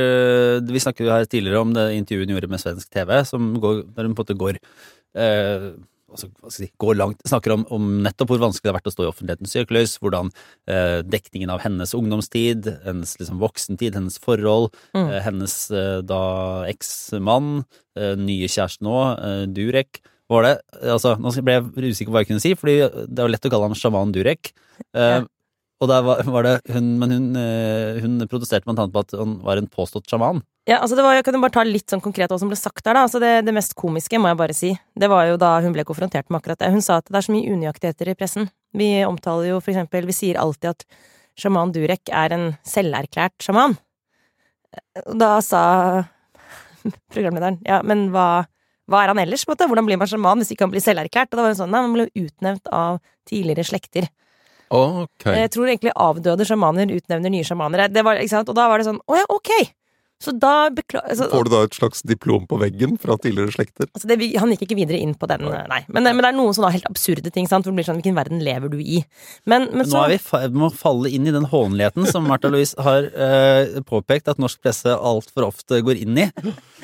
Vi 0.69 0.81
snakket 0.82 1.06
jo 1.06 1.12
her 1.12 1.28
tidligere 1.31 1.60
om 1.64 1.70
det 1.72 1.84
intervjuet 1.96 2.26
hun 2.28 2.34
gjorde 2.34 2.50
med 2.52 2.60
svensk 2.60 2.88
TV, 2.92 3.12
som 3.25 3.54
går, 3.62 3.84
der 3.96 4.08
hun 4.08 4.16
på 4.16 4.25
en 4.25 4.26
måte 4.26 4.37
går 4.40 4.58
eh, 4.58 5.69
altså, 6.12 6.31
si, 6.53 6.69
går 6.82 6.99
langt, 6.99 7.23
snakker 7.29 7.55
om, 7.55 7.64
om, 7.75 7.87
nettopp 8.05 8.32
hvor 8.32 8.43
vanskelig 8.47 8.69
det 8.69 8.73
har 8.73 8.79
vært 8.79 8.91
å 8.91 8.94
stå 8.94 9.06
i 9.06 9.11
offentlighetens 9.11 9.55
søkelys, 9.56 9.97
hvordan 10.03 10.32
eh, 10.70 11.00
dekningen 11.06 11.53
av 11.53 11.62
hennes 11.64 11.94
ungdomstid, 11.97 12.69
hennes 12.87 13.14
liksom, 13.20 13.41
voksentid, 13.43 13.97
hennes 13.99 14.19
forhold, 14.23 14.73
mm. 14.97 15.06
eh, 15.06 15.20
hennes 15.26 15.56
eh, 15.70 16.00
da 16.06 16.25
eksmann, 16.70 17.64
eh, 17.99 18.14
nye 18.20 18.50
kjæreste 18.50 18.87
nå, 18.87 18.99
eh, 19.17 19.47
Durek 19.56 20.03
var 20.32 20.43
det, 20.43 20.55
altså, 20.82 21.12
Nå 21.23 21.31
ble 21.38 21.55
jeg 21.55 21.94
usikker 21.94 22.11
på 22.11 22.17
hva 22.17 22.25
jeg 22.25 22.32
kunne 22.32 22.43
si, 22.43 22.56
fordi 22.59 22.81
det 22.82 23.20
er 23.20 23.29
jo 23.29 23.31
lett 23.31 23.47
å 23.47 23.50
kalle 23.52 23.69
han 23.70 23.79
sjaman 23.79 24.14
Durek. 24.14 24.50
Ja. 24.91 25.23
Og 25.82 25.90
der 25.90 26.05
var, 26.06 26.23
var, 26.25 26.46
det 26.46 26.73
hun, 26.73 26.94
Men 27.00 27.11
hun, 27.12 27.26
hun 28.00 28.28
protesterte 28.31 28.64
blant 28.64 28.81
annet 28.81 28.94
på 28.94 29.02
at 29.05 29.17
hun 29.19 29.37
var 29.44 29.61
en 29.61 29.69
påstått 29.69 30.08
sjaman. 30.08 30.40
Ja, 30.67 30.81
altså 30.81 30.96
det 30.99 31.05
var, 31.05 31.14
Jeg 31.14 31.25
kan 31.26 31.37
jo 31.37 31.43
bare 31.44 31.55
ta 31.55 31.62
litt 31.62 31.93
sånn 31.93 32.02
konkret 32.02 32.32
hva 32.32 32.38
som 32.43 32.50
ble 32.50 32.58
sagt 32.58 32.82
der. 32.82 32.96
da, 32.96 33.05
altså 33.06 33.20
det, 33.23 33.44
det, 33.46 33.55
mest 33.55 33.76
komiske, 33.78 34.19
må 34.19 34.32
jeg 34.32 34.40
bare 34.40 34.56
si, 34.56 34.73
det 34.99 35.11
var 35.12 35.28
jo 35.28 35.37
da 35.38 35.52
hun 35.62 35.76
ble 35.76 35.84
konfrontert 35.87 36.26
med 36.26 36.40
akkurat 36.40 36.58
det. 36.58 36.73
Hun 36.75 36.82
sa 36.82 36.99
at 36.99 37.06
det 37.06 37.20
er 37.20 37.26
så 37.28 37.34
mye 37.34 37.52
unøyaktigheter 37.52 38.11
i 38.11 38.17
pressen. 38.19 38.49
Vi 38.75 38.88
omtaler 39.06 39.52
jo 39.52 39.61
for 39.61 39.73
eksempel 39.73 40.08
Vi 40.08 40.17
sier 40.17 40.40
alltid 40.43 40.73
at 40.73 40.82
sjaman 41.38 41.70
Durek 41.73 42.11
er 42.11 42.34
en 42.34 42.49
selverklært 42.67 43.38
sjaman. 43.44 43.76
Da 45.14 45.37
sa 45.44 45.62
programlederen 47.14 47.61
ja, 47.69 47.78
men 47.87 48.08
hva, 48.11 48.46
hva 48.90 49.05
er 49.05 49.14
han 49.14 49.23
ellers? 49.23 49.46
på 49.46 49.52
en 49.52 49.55
måte? 49.55 49.70
Hvordan 49.70 49.87
blir 49.87 50.02
man 50.02 50.11
sjaman 50.11 50.43
hvis 50.43 50.50
ikke 50.56 50.67
han 50.67 50.75
blir 50.75 50.82
selverklært? 50.82 51.31
Og 51.31 51.38
da 51.38 51.46
var 51.46 51.55
hun 51.55 51.61
sånn, 51.62 51.70
nei, 51.76 51.84
Han 51.87 51.94
ble 51.94 52.11
utnevnt 52.26 52.75
av 52.75 52.99
tidligere 53.28 53.69
slekter. 53.70 54.11
Okay. 54.72 55.40
Jeg 55.42 55.52
tror 55.54 55.70
egentlig 55.70 55.94
avdøde 55.94 56.46
sjamaner 56.48 56.94
utnevner 56.96 57.32
nye 57.32 57.46
sjamaner. 57.46 57.86
Det 57.92 58.02
var, 58.06 58.18
ikke 58.22 58.34
sant? 58.34 58.50
Og 58.50 58.58
da 58.58 58.66
var 58.70 58.82
det 58.82 58.88
sånn 58.88 59.02
Å 59.06 59.20
ja, 59.20 59.26
ok! 59.32 59.52
Så 60.16 60.32
da 60.32 60.70
beklager 60.72 61.12
altså, 61.12 61.26
Får 61.28 61.44
du 61.44 61.50
da 61.52 61.58
et 61.66 61.74
slags 61.76 62.00
diplom 62.08 62.46
på 62.48 62.56
veggen 62.60 62.94
fra 63.00 63.18
tidligere 63.20 63.52
slekter? 63.52 63.88
Altså 63.92 64.08
det, 64.08 64.16
han 64.40 64.52
gikk 64.54 64.62
ikke 64.64 64.78
videre 64.78 65.00
inn 65.04 65.12
på 65.18 65.28
den, 65.28 65.44
nei. 65.44 65.82
Men, 65.92 66.08
men 66.08 66.22
det 66.24 66.30
er 66.30 66.36
noen 66.38 66.56
sånne 66.56 66.70
helt 66.72 66.88
absurde 66.88 67.32
ting. 67.34 67.48
sant? 67.50 67.66
Hvor 67.66 67.74
det 67.74 67.82
blir 67.82 67.88
sånn, 67.88 67.98
Hvilken 68.00 68.16
verden 68.16 68.40
lever 68.44 68.72
du 68.72 68.78
i? 68.80 69.02
Men, 69.44 69.68
men 69.74 69.84
så, 69.84 69.98
Nå 69.98 70.06
er 70.06 70.14
vi 70.14 70.40
i 70.48 70.50
må 70.56 70.70
falle 70.72 71.12
inn 71.12 71.28
i 71.28 71.34
den 71.36 71.44
hånligheten 71.52 72.08
som 72.08 72.24
Martha 72.30 72.48
Louise 72.52 72.80
har 72.80 73.10
uh, 73.12 73.76
påpekt 73.88 74.32
at 74.32 74.40
norsk 74.40 74.62
presse 74.64 74.96
altfor 74.96 75.50
ofte 75.50 75.82
går 75.84 76.00
inn 76.06 76.24
i. 76.24 76.30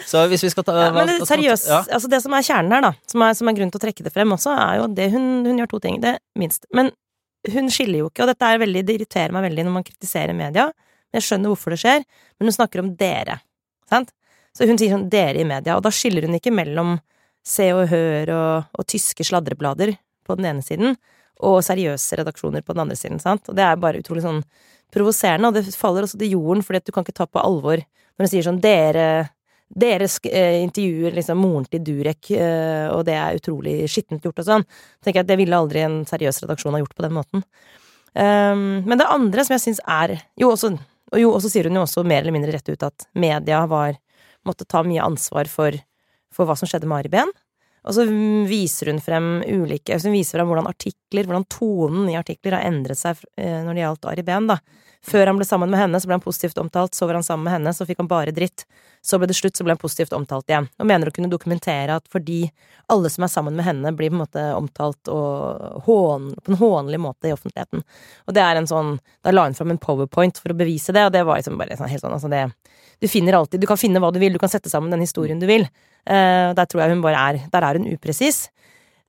Så 0.08 0.26
hvis 0.28 0.44
vi 0.44 0.52
skal 0.52 0.68
ta 0.68 0.76
ja, 0.76 0.90
Men 0.92 1.08
det, 1.08 1.22
seriøst, 1.28 1.70
ja. 1.72 1.84
altså 1.88 2.12
det 2.12 2.20
som 2.24 2.36
er 2.36 2.44
kjernen 2.44 2.76
her, 2.76 2.84
da, 2.84 2.92
som 3.08 3.24
er, 3.24 3.36
som 3.38 3.48
er 3.48 3.56
grunn 3.56 3.72
til 3.72 3.80
å 3.80 3.86
trekke 3.86 4.04
det 4.04 4.12
frem 4.12 4.36
også, 4.36 4.52
er 4.60 4.82
jo 4.82 4.90
det 4.92 5.08
hun, 5.14 5.30
hun 5.48 5.62
gjør 5.62 5.72
to 5.72 5.80
ting. 5.86 6.02
Det 6.04 6.18
minst. 6.36 6.68
Men 6.76 6.92
hun 7.50 7.70
skiller 7.74 8.02
jo 8.02 8.10
ikke, 8.10 8.24
og 8.24 8.30
dette 8.30 8.48
er 8.48 8.60
veldig, 8.62 8.82
det 8.86 8.96
irriterer 8.98 9.34
meg 9.34 9.46
veldig 9.48 9.64
når 9.66 9.74
man 9.74 9.86
kritiserer 9.86 10.36
media. 10.36 10.68
men 11.10 11.18
Jeg 11.18 11.26
skjønner 11.28 11.52
hvorfor 11.52 11.74
det 11.74 11.80
skjer, 11.82 12.04
men 12.38 12.48
hun 12.48 12.56
snakker 12.56 12.82
om 12.82 12.92
dere. 12.98 13.40
Sant? 13.90 14.12
Så 14.54 14.68
hun 14.68 14.78
sier 14.78 14.92
sånn 14.92 15.08
dere 15.10 15.40
i 15.40 15.48
media, 15.48 15.76
og 15.76 15.82
da 15.82 15.90
skiller 15.94 16.28
hun 16.28 16.36
ikke 16.38 16.52
mellom 16.54 16.98
Se 17.42 17.72
og 17.74 17.88
Hør 17.90 18.30
og, 18.30 18.68
og 18.78 18.86
tyske 18.86 19.24
sladreblader 19.26 19.96
på 20.22 20.36
den 20.38 20.46
ene 20.52 20.62
siden, 20.62 20.94
og 21.42 21.64
seriøse 21.66 22.20
redaksjoner 22.20 22.62
på 22.62 22.76
den 22.76 22.84
andre 22.84 22.98
siden. 22.98 23.18
Sant? 23.18 23.48
Og 23.50 23.58
det 23.58 23.64
er 23.66 23.80
bare 23.82 23.98
utrolig 23.98 24.22
sånn 24.22 24.44
provoserende, 24.94 25.48
og 25.48 25.56
det 25.56 25.74
faller 25.74 26.06
også 26.06 26.20
til 26.20 26.36
jorden, 26.36 26.62
fordi 26.62 26.82
at 26.82 26.86
du 26.86 26.94
kan 26.94 27.06
ikke 27.06 27.16
ta 27.16 27.26
på 27.26 27.42
alvor 27.42 27.82
når 27.82 28.26
hun 28.26 28.30
sier 28.30 28.46
sånn 28.46 28.60
dere 28.62 29.06
dere 29.72 30.08
eh, 30.28 30.58
intervjuer 30.62 31.14
liksom 31.16 31.40
moren 31.40 31.66
til 31.70 31.84
Durek, 31.86 32.30
eh, 32.36 32.88
og 32.92 33.06
det 33.08 33.16
er 33.16 33.38
utrolig 33.38 33.76
skittent 33.88 34.24
gjort 34.24 34.42
og 34.42 34.48
sånn. 34.48 34.66
tenker 35.00 35.22
jeg 35.22 35.26
at 35.26 35.30
Det 35.32 35.38
ville 35.40 35.56
aldri 35.56 35.84
en 35.84 36.02
seriøs 36.08 36.42
redaksjon 36.44 36.76
ha 36.76 36.82
gjort 36.82 36.96
på 36.96 37.06
den 37.06 37.16
måten. 37.16 37.44
Um, 38.12 38.82
men 38.84 39.00
det 39.00 39.08
andre 39.08 39.40
som 39.40 39.54
jeg 39.54 39.62
syns 39.62 39.78
er 39.88 40.10
Jo, 40.36 40.50
også 40.52 40.74
og 41.12 41.20
jo, 41.20 41.30
også 41.36 41.50
sier 41.52 41.68
hun 41.68 41.76
jo 41.76 41.84
også 41.84 42.04
mer 42.08 42.22
eller 42.22 42.34
mindre 42.34 42.54
rett 42.54 42.68
ut 42.72 42.84
at 42.86 43.06
media 43.12 43.62
var 43.68 43.98
måtte 44.48 44.66
ta 44.68 44.80
mye 44.84 45.04
ansvar 45.04 45.48
for, 45.50 45.76
for 46.32 46.48
hva 46.48 46.56
som 46.58 46.68
skjedde 46.68 46.88
med 46.88 47.02
Ari 47.02 47.12
Behn. 47.12 47.32
Og 47.82 47.96
så 47.96 48.06
viser 48.46 48.92
hun 48.92 49.00
frem 49.02 49.40
ulike 49.42 49.96
Hun 49.98 50.14
viser 50.14 50.38
frem 50.38 50.52
hvordan 50.52 50.68
artikler, 50.70 51.26
hvordan 51.26 51.48
tonen 51.50 52.06
i 52.12 52.16
artikler 52.18 52.56
har 52.56 52.68
endret 52.68 53.00
seg 53.00 53.18
eh, 53.36 53.58
når 53.66 53.74
det 53.74 53.82
gjaldt 53.82 54.08
Ari 54.12 54.24
Behn, 54.26 54.48
da. 54.52 54.58
Før 55.02 55.26
han 55.26 55.38
ble 55.38 55.46
sammen 55.46 55.70
med 55.72 55.80
henne, 55.80 55.98
så 55.98 56.06
ble 56.06 56.14
han 56.14 56.22
positivt 56.22 56.58
omtalt. 56.62 56.94
Så 56.94 57.08
var 57.08 57.18
han 57.18 57.24
sammen 57.26 57.48
med 57.48 57.56
henne, 57.56 57.72
så 57.74 57.82
fikk 57.88 57.98
han 57.98 58.10
bare 58.10 58.34
dritt. 58.34 58.62
Så 59.02 59.18
ble 59.18 59.26
det 59.26 59.34
slutt, 59.34 59.56
så 59.58 59.64
ble 59.66 59.74
han 59.74 59.80
positivt 59.82 60.12
omtalt 60.14 60.46
igjen. 60.50 60.68
Og 60.78 60.86
mener 60.86 61.10
å 61.10 61.14
kunne 61.14 61.30
dokumentere 61.32 61.96
at 61.98 62.06
fordi 62.12 62.44
alle 62.92 63.10
som 63.10 63.26
er 63.26 63.32
sammen 63.32 63.56
med 63.58 63.66
henne, 63.66 63.90
blir 63.98 64.12
på 64.12 64.14
en 64.14 64.20
måte 64.20 64.44
omtalt 64.54 65.10
hån, 65.88 66.28
på 66.38 66.52
en 66.52 66.60
hånlig 66.60 67.00
måte 67.02 67.32
i 67.32 67.34
offentligheten. 67.34 67.82
Og 68.28 68.36
det 68.36 68.44
er 68.44 68.60
en 68.60 68.70
sånn 68.70 68.94
Da 69.24 69.32
la 69.34 69.48
hun 69.48 69.58
fram 69.58 69.72
en 69.74 69.80
powerpoint 69.82 70.38
for 70.38 70.54
å 70.54 70.58
bevise 70.58 70.94
det, 70.94 71.02
og 71.08 71.12
det 71.14 71.24
var 71.26 71.40
liksom 71.40 71.58
bare 71.58 71.78
sånn, 71.78 71.90
helt 71.90 72.04
sånn 72.04 72.14
altså 72.14 72.30
det 72.30 72.44
Du 73.02 73.08
finner 73.10 73.34
alltid 73.38 73.62
Du 73.62 73.66
kan 73.70 73.80
finne 73.80 74.02
hva 74.02 74.12
du 74.14 74.20
vil, 74.22 74.34
du 74.34 74.38
kan 74.42 74.50
sette 74.52 74.70
sammen 74.70 74.92
den 74.94 75.02
historien 75.02 75.42
du 75.42 75.48
vil. 75.50 75.66
Uh, 76.06 76.54
der 76.54 76.66
tror 76.66 76.84
jeg 76.84 76.94
hun 76.94 77.02
bare 77.02 77.26
er 77.30 77.42
Der 77.50 77.66
er 77.66 77.78
hun 77.78 77.90
upresis. 77.90 78.46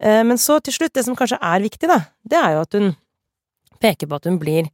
Uh, 0.01 0.25
men 0.25 0.41
så 0.41 0.57
til 0.57 0.73
slutt, 0.73 0.93
det 0.97 1.05
som 1.05 1.17
kanskje 1.17 1.37
er 1.37 1.61
viktig, 1.69 1.89
da, 1.89 2.01
det 2.25 2.41
er 2.41 2.57
jo 2.57 2.65
at 2.65 2.79
hun 2.79 2.91
peker 3.83 4.09
på 4.09 4.17
at 4.17 4.29
hun 4.29 4.41
blir 4.41 4.69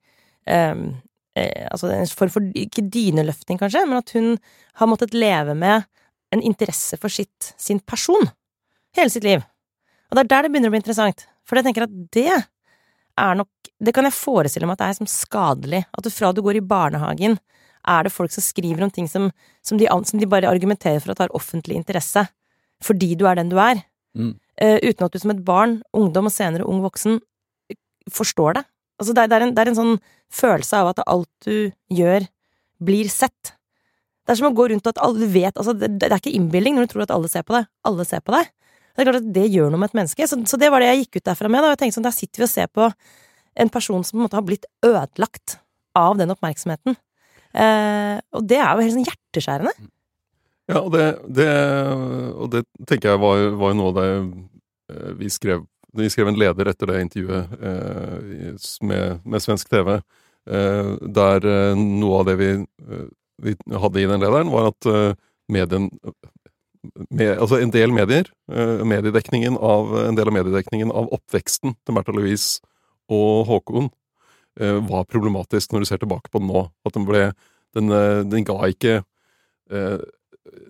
um, 0.47 0.93
eh, 1.37 1.67
altså 1.69 1.91
en 1.93 2.09
form 2.09 2.31
for, 2.33 2.49
ikke 2.57 2.85
dyneløfting, 2.93 3.59
kanskje, 3.61 3.85
men 3.89 4.01
at 4.01 4.13
hun 4.15 4.35
har 4.81 4.89
måttet 4.89 5.15
leve 5.17 5.55
med 5.57 5.85
en 6.33 6.43
interesse 6.45 6.97
for 7.01 7.11
sitt, 7.11 7.53
sin 7.57 7.81
person 7.81 8.29
hele 8.97 9.11
sitt 9.13 9.25
liv. 9.25 9.43
Og 10.09 10.17
det 10.17 10.23
er 10.25 10.31
der 10.31 10.45
det 10.45 10.53
begynner 10.53 10.71
å 10.71 10.73
bli 10.73 10.81
interessant, 10.81 11.27
for 11.45 11.59
jeg 11.59 11.67
tenker 11.67 11.85
at 11.85 11.93
det 12.13 12.31
er 13.19 13.35
nok 13.35 13.49
Det 13.79 13.93
kan 13.95 14.03
jeg 14.03 14.15
forestille 14.15 14.67
meg 14.67 14.75
at 14.75 14.81
det 14.81 14.87
er 14.89 14.95
som 14.97 15.07
skadelig, 15.07 15.79
at 15.95 16.03
du 16.03 16.09
fra 16.11 16.33
du 16.35 16.41
går 16.43 16.57
i 16.59 16.65
barnehagen, 16.67 17.37
er 17.87 18.03
det 18.03 18.11
folk 18.11 18.31
som 18.33 18.43
skriver 18.43 18.83
om 18.83 18.91
ting 18.91 19.07
som, 19.07 19.29
som, 19.63 19.79
de, 19.79 19.87
som 19.87 20.19
de, 20.19 20.27
bare 20.27 20.49
argumenterer 20.51 20.99
for 20.99 21.13
at 21.13 21.21
har 21.23 21.35
offentlig 21.35 21.77
interesse, 21.79 22.25
fordi 22.83 23.13
du 23.15 23.23
er 23.27 23.39
den 23.39 23.51
du 23.51 23.55
er. 23.55 23.79
Mm. 24.19 24.33
Uh, 24.59 24.77
uten 24.83 25.05
at 25.05 25.15
du 25.15 25.19
som 25.23 25.31
et 25.31 25.45
barn, 25.47 25.77
ungdom 25.95 26.27
og 26.27 26.35
senere 26.35 26.67
ung 26.67 26.81
voksen 26.83 27.21
forstår 28.11 28.59
det. 28.59 28.65
Altså, 28.99 29.15
det 29.15 29.25
er, 29.25 29.45
en, 29.45 29.53
det 29.55 29.63
er 29.63 29.71
en 29.71 29.79
sånn 29.79 29.95
følelse 30.29 30.81
av 30.81 30.91
at 30.91 31.01
alt 31.07 31.29
du 31.47 31.71
gjør, 31.95 32.27
blir 32.83 33.09
sett. 33.11 33.55
Det 34.23 34.35
er 34.35 34.39
som 34.39 34.51
å 34.51 34.55
gå 34.55 34.69
rundt 34.71 34.85
og 34.85 34.93
at 34.93 35.01
alle 35.03 35.27
vet 35.31 35.57
altså, 35.57 35.73
det, 35.75 35.89
det 35.99 36.07
er 36.07 36.19
ikke 36.19 36.35
innbilning 36.37 36.77
når 36.77 36.85
du 36.85 36.91
tror 36.93 37.05
at 37.07 37.13
alle 37.15 37.31
ser 37.31 37.43
på 37.47 37.55
deg. 37.57 37.67
Alle 37.89 38.05
ser 38.07 38.21
på 38.23 38.35
deg. 38.35 38.51
Det 38.93 39.01
er 39.01 39.07
klart 39.07 39.21
at 39.21 39.31
det 39.35 39.47
gjør 39.47 39.71
noe 39.71 39.81
med 39.81 39.91
et 39.91 39.97
menneske. 39.97 40.27
Så, 40.29 40.37
så 40.51 40.59
det 40.59 40.69
var 40.71 40.83
det 40.83 40.91
jeg 40.91 41.05
gikk 41.05 41.19
ut 41.19 41.27
derfra 41.31 41.51
med. 41.51 41.63
Da. 41.63 41.71
Jeg 41.73 41.81
tenkte 41.81 41.97
sånn, 41.97 42.07
Der 42.07 42.15
sitter 42.15 42.43
vi 42.43 42.47
og 42.47 42.51
ser 42.51 42.69
på 42.71 42.89
en 43.59 43.71
person 43.73 44.03
som 44.03 44.17
på 44.17 44.21
en 44.21 44.25
måte 44.27 44.37
har 44.39 44.45
blitt 44.47 44.67
ødelagt 44.85 45.57
av 45.97 46.19
den 46.19 46.33
oppmerksomheten. 46.35 46.97
Eh, 47.49 48.19
og 48.35 48.45
det 48.45 48.59
er 48.59 48.69
jo 48.69 48.85
helt 48.85 48.95
sånn 48.97 49.07
hjerteskjærende. 49.07 49.73
Ja, 50.69 50.83
og 50.83 50.91
det, 50.93 51.05
det, 51.25 51.49
og 52.37 52.51
det 52.53 52.63
tenker 52.85 53.15
jeg 53.15 53.21
var, 53.23 53.47
var 53.57 53.77
noe 53.77 53.89
av 53.89 53.97
det 53.97 54.09
eh, 54.13 55.11
vi 55.17 55.31
skrev 55.33 55.65
Vi 55.93 56.09
skrev 56.09 56.29
en 56.29 56.37
leder 56.37 56.69
etter 56.69 56.91
det 56.91 57.01
intervjuet 57.01 57.53
eh, 57.65 58.57
med, 58.85 59.21
med, 59.25 59.41
svensk 59.41 59.69
TV, 59.71 59.95
eh, 60.49 60.91
der 61.17 61.47
eh, 61.49 61.79
noe 61.79 62.19
av 62.19 62.27
det 62.29 62.35
vi, 62.37 62.49
vi, 63.41 63.55
hadde 63.73 64.01
i 64.01 64.09
den 64.09 64.21
lederen, 64.21 64.51
var 64.53 64.69
at 64.69 64.89
medien 65.49 65.89
med, 67.09 67.33
altså 67.33 67.57
en 67.59 67.71
del 67.73 67.91
medier, 67.91 68.29
mediedekningen 68.87 69.57
av, 69.57 69.89
en 70.05 70.15
del 70.15 70.29
av 70.29 70.35
mediedekningen 70.35 70.93
av 70.95 71.09
oppveksten 71.15 71.73
til 71.75 71.95
Märtha 71.95 72.13
Louise 72.15 72.61
og 73.11 73.49
Håkon 73.49 73.89
var 74.87 75.07
problematisk 75.07 75.71
når 75.71 75.83
du 75.83 75.87
ser 75.89 75.99
tilbake 76.01 76.31
på 76.31 76.39
den 76.41 76.49
nå. 76.51 76.65
At 76.87 76.95
den 76.95 77.07
ble 77.07 77.31
Den, 77.77 77.91
den 78.25 78.45
ga 78.47 78.55
ikke 78.65 78.95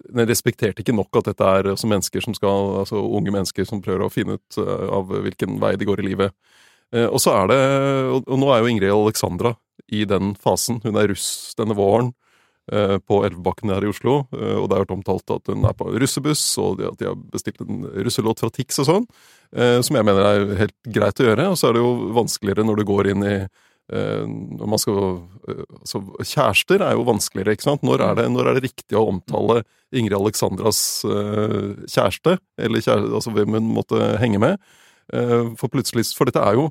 den 0.09 0.29
respekterte 0.29 0.83
ikke 0.83 0.95
nok 0.95 1.19
at 1.21 1.31
dette 1.31 1.49
er 1.49 1.71
altså 1.73 1.89
mennesker 1.89 2.23
som 2.23 2.35
skal, 2.37 2.79
altså 2.83 3.01
unge 3.01 3.33
mennesker 3.33 3.67
som 3.67 3.83
prøver 3.83 4.05
å 4.05 4.13
finne 4.13 4.39
ut 4.39 4.61
uh, 4.61 4.87
av 4.99 5.11
hvilken 5.25 5.59
vei 5.61 5.75
de 5.79 5.87
går 5.89 6.03
i 6.03 6.09
livet. 6.11 6.35
Uh, 6.93 7.07
og 7.07 7.19
så 7.23 7.35
er 7.37 7.51
det, 7.51 7.59
og, 8.15 8.31
nå 8.41 8.49
er 8.53 8.63
jo 8.63 8.71
Ingrid 8.71 8.95
Alexandra 8.95 9.53
i 9.89 10.05
den 10.09 10.33
fasen. 10.39 10.81
Hun 10.85 10.99
er 10.99 11.11
russ 11.11 11.55
denne 11.59 11.77
våren 11.77 12.11
uh, 12.73 12.97
på 13.01 13.21
Elvebakken 13.27 13.73
her 13.73 13.85
i 13.85 13.91
Oslo, 13.91 14.21
og 14.33 14.67
det 14.69 14.77
er 14.77 14.85
vært 14.85 14.95
omtalt 14.97 15.35
at 15.37 15.53
hun 15.53 15.65
er 15.69 15.77
på 15.77 15.89
russebuss, 15.93 16.45
og 16.61 16.83
at 16.91 16.99
de 17.01 17.09
har 17.11 17.17
bestilt 17.33 17.61
en 17.65 17.85
russelåt 17.97 18.43
fra 18.43 18.51
Tix 18.53 18.81
og 18.83 18.89
sånn, 18.89 19.09
som 19.49 19.95
jeg 19.97 20.05
mener 20.05 20.27
er 20.27 20.51
helt 20.59 20.75
greit 20.85 21.17
å 21.17 21.25
gjøre. 21.25 21.47
Og 21.49 21.57
så 21.57 21.69
er 21.69 21.73
det 21.73 21.81
jo 21.81 22.11
vanskeligere 22.13 22.65
når 22.67 22.77
du 22.77 22.83
går 22.85 23.09
inn 23.15 23.25
i 23.25 23.37
Eh, 23.89 24.25
når 24.29 24.69
man 24.69 24.81
skal 24.81 24.99
eh, 25.49 25.63
altså, 25.79 26.03
Kjærester 26.21 26.83
er 26.85 26.93
jo 26.93 27.07
vanskeligere, 27.07 27.55
ikke 27.57 27.65
sant? 27.65 27.85
Når 27.85 28.03
er 28.05 28.17
det, 28.19 28.27
når 28.29 28.49
er 28.49 28.57
det 28.57 28.67
riktig 28.67 28.97
å 28.97 29.07
omtale 29.09 29.63
Ingrid 29.89 30.13
Alexandras 30.13 31.01
uh, 31.09 31.73
kjæreste, 31.89 32.35
eller 32.61 32.83
kjæreste, 32.83 33.15
altså 33.17 33.31
hvem 33.33 33.55
hun 33.57 33.71
måtte 33.73 34.11
henge 34.21 34.37
med? 34.41 34.59
For 35.57 35.71
plutselig 35.73 36.03
For 36.13 36.29
dette 36.29 36.43
er 36.45 36.59
jo 36.59 36.67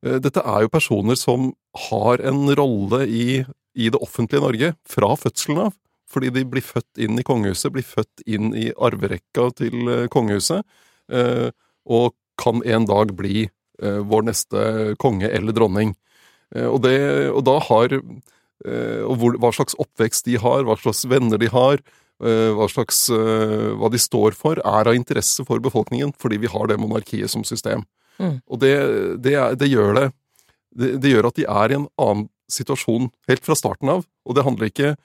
dette 0.00 0.40
er 0.40 0.62
jo 0.64 0.70
personer 0.72 1.18
som 1.20 1.50
har 1.88 2.22
en 2.24 2.46
rolle 2.56 3.02
i, 3.04 3.42
i 3.76 3.90
det 3.92 4.00
offentlige 4.00 4.40
Norge 4.40 4.70
fra 4.88 5.10
fødselen 5.20 5.60
av. 5.66 5.74
Fordi 6.08 6.30
de 6.32 6.46
blir 6.48 6.64
født 6.64 7.02
inn 7.04 7.20
i 7.20 7.26
kongehuset, 7.26 7.74
blir 7.74 7.84
født 7.84 8.24
inn 8.24 8.54
i 8.56 8.70
arverekka 8.72 9.50
til 9.58 9.92
kongehuset, 10.12 10.64
og 11.84 12.16
kan 12.40 12.62
en 12.64 12.88
dag 12.88 13.12
bli 13.18 13.48
vår 13.82 14.28
neste 14.30 14.62
konge 15.02 15.28
eller 15.28 15.56
dronning. 15.56 15.92
Eh, 16.56 16.66
og, 16.68 16.80
det, 16.86 16.96
og 17.32 17.44
da 17.46 17.58
har 17.68 17.94
eh, 17.96 19.02
Og 19.04 19.14
hvor, 19.20 19.38
hva 19.42 19.52
slags 19.54 19.76
oppvekst 19.82 20.28
de 20.28 20.38
har, 20.42 20.66
hva 20.66 20.78
slags 20.80 21.04
venner 21.10 21.40
de 21.40 21.50
har, 21.52 21.82
eh, 22.24 22.52
hva, 22.56 22.68
slags, 22.72 23.06
hva 23.12 23.90
de 23.92 24.00
står 24.00 24.36
for, 24.38 24.60
er 24.60 24.90
av 24.90 24.96
interesse 24.96 25.44
for 25.46 25.62
befolkningen, 25.62 26.14
fordi 26.18 26.40
vi 26.42 26.52
har 26.52 26.70
det 26.70 26.80
monarkiet 26.80 27.32
som 27.32 27.44
system. 27.46 27.84
Mm. 28.16 28.38
Og 28.48 28.62
det, 28.62 28.76
det, 29.24 29.36
det, 29.60 29.68
gjør 29.68 29.92
det, 29.98 30.06
det, 30.72 31.12
gjør 31.12 31.28
at 31.28 31.36
de 31.36 31.44
er 31.44 31.72
i 31.72 31.78
en 31.82 31.90
annen 32.00 32.30
situasjon 32.52 33.10
helt 33.28 33.44
fra 33.44 33.56
starten 33.58 33.92
av. 33.92 34.06
Og 34.24 34.38
det 34.38 34.46
handler 34.46 34.72
ikke 34.72 34.96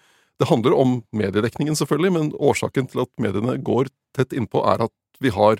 Det 0.41 0.47
handler 0.49 0.73
om 0.73 1.03
mediedekningen, 1.13 1.75
selvfølgelig, 1.77 2.11
men 2.15 2.29
årsaken 2.33 2.87
til 2.89 3.03
at 3.03 3.09
mediene 3.21 3.59
går 3.61 3.91
tett 4.17 4.31
innpå, 4.33 4.63
er 4.65 4.87
at 4.87 4.93
vi 5.21 5.29
har 5.29 5.59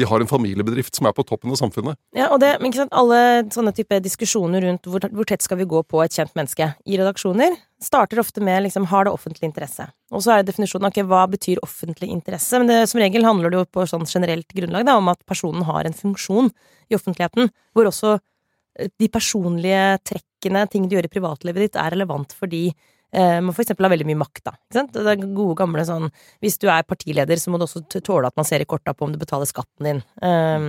vi 0.00 0.06
har 0.08 0.22
en 0.22 0.28
familiebedrift 0.28 0.96
som 0.96 1.08
er 1.08 1.14
på 1.16 1.24
toppen 1.28 1.52
av 1.52 1.58
samfunnet. 1.60 1.98
Ja, 2.16 2.30
og 2.32 2.40
det, 2.40 2.54
men 2.60 2.70
ikke 2.70 2.82
sant, 2.82 2.94
Alle 2.96 3.20
sånne 3.52 3.72
type 3.76 3.98
diskusjoner 4.02 4.64
rundt 4.64 4.88
hvor, 4.88 5.04
hvor, 5.12 5.28
tett 5.28 5.44
skal 5.44 5.60
vi 5.60 5.68
gå 5.68 5.82
på 5.84 6.00
et 6.04 6.16
kjent 6.16 6.32
menneske 6.38 6.70
i 6.88 6.98
redaksjoner, 7.00 7.58
starter 7.84 8.22
ofte 8.22 8.42
med 8.44 8.64
liksom, 8.66 8.88
har 8.90 9.06
det 9.06 9.12
offentlig 9.12 9.50
interesse? 9.50 9.86
Og 10.10 10.24
så 10.24 10.34
er 10.34 10.40
det 10.40 10.52
definisjonen 10.52 10.88
ok, 10.88 11.02
hva 11.10 11.26
betyr 11.30 11.60
offentlig 11.66 12.10
interesse? 12.14 12.60
Men 12.60 12.72
det, 12.72 12.78
som 12.90 13.02
regel 13.02 13.26
handler 13.28 13.52
det 13.52 13.60
jo 13.60 13.68
på 13.68 13.86
sånn 13.90 14.08
generelt 14.08 14.48
grunnlag 14.56 14.88
da, 14.88 14.96
om 15.00 15.12
at 15.12 15.20
personen 15.28 15.66
har 15.68 15.88
en 15.88 15.96
funksjon 15.96 16.48
i 16.90 16.96
offentligheten, 16.96 17.52
hvor 17.76 17.90
også 17.90 18.16
eh, 18.16 18.88
de 19.00 19.10
personlige 19.12 20.00
trekkene, 20.14 20.64
ting 20.72 20.88
du 20.88 20.96
gjør 20.96 21.10
i 21.10 21.12
privatlivet 21.12 21.68
ditt, 21.68 21.80
er 21.80 21.92
relevant 21.92 22.32
fordi 22.36 22.70
eh, 22.70 22.88
man 23.10 23.50
for 23.50 23.64
eksempel 23.64 23.86
har 23.86 23.90
veldig 23.90 24.06
mye 24.06 24.20
makt, 24.20 24.44
da. 24.46 24.52
Det 24.70 25.00
er 25.02 25.24
gode, 25.24 25.56
gamle 25.58 25.82
sånn 25.82 26.04
Hvis 26.44 26.60
du 26.62 26.68
er 26.70 26.86
partileder, 26.86 27.40
så 27.42 27.50
må 27.50 27.58
du 27.58 27.64
også 27.66 27.82
tåle 27.98 28.30
at 28.30 28.36
man 28.38 28.46
ser 28.46 28.62
i 28.62 28.68
korta 28.70 28.94
på 28.94 29.08
om 29.08 29.14
du 29.14 29.18
betaler 29.18 29.48
skatten 29.50 29.88
din. 29.88 30.02
Um, 30.22 30.68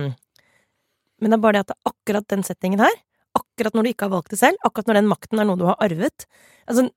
men 1.22 1.30
det 1.30 1.38
er 1.38 1.44
bare 1.44 1.60
det 1.60 1.62
at 1.62 1.70
det 1.70 1.76
er 1.76 1.92
akkurat 1.92 2.26
den 2.34 2.42
settingen 2.46 2.82
her, 2.82 2.96
akkurat 3.38 3.76
når 3.76 3.86
du 3.86 3.92
ikke 3.92 4.08
har 4.08 4.16
valgt 4.16 4.34
det 4.34 4.40
selv, 4.40 4.58
akkurat 4.66 4.90
når 4.90 4.98
den 4.98 5.12
makten 5.12 5.38
er 5.38 5.48
noe 5.48 5.60
du 5.60 5.68
har 5.70 5.78
arvet 5.82 6.26
Altså, 6.66 6.88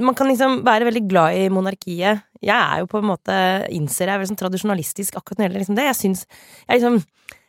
man 0.00 0.16
kan 0.18 0.28
liksom 0.28 0.62
være 0.66 0.88
veldig 0.88 1.04
glad 1.08 1.36
i 1.38 1.44
monarkiet. 1.52 2.24
Jeg 2.42 2.54
er 2.54 2.82
jo 2.82 2.88
på 2.90 2.98
en 2.98 3.06
måte 3.12 3.34
Innser 3.72 4.08
jeg 4.08 4.14
er 4.14 4.20
veldig 4.20 4.32
sånn 4.32 4.40
tradisjonalistisk 4.40 5.16
akkurat 5.20 5.38
når 5.38 5.44
det 5.44 5.48
gjelder 5.48 5.62
liksom 5.62 5.78
det. 5.78 5.86
Jeg 5.86 5.98
syns 6.00 6.24
Jeg 6.66 6.80
liksom 6.80 6.98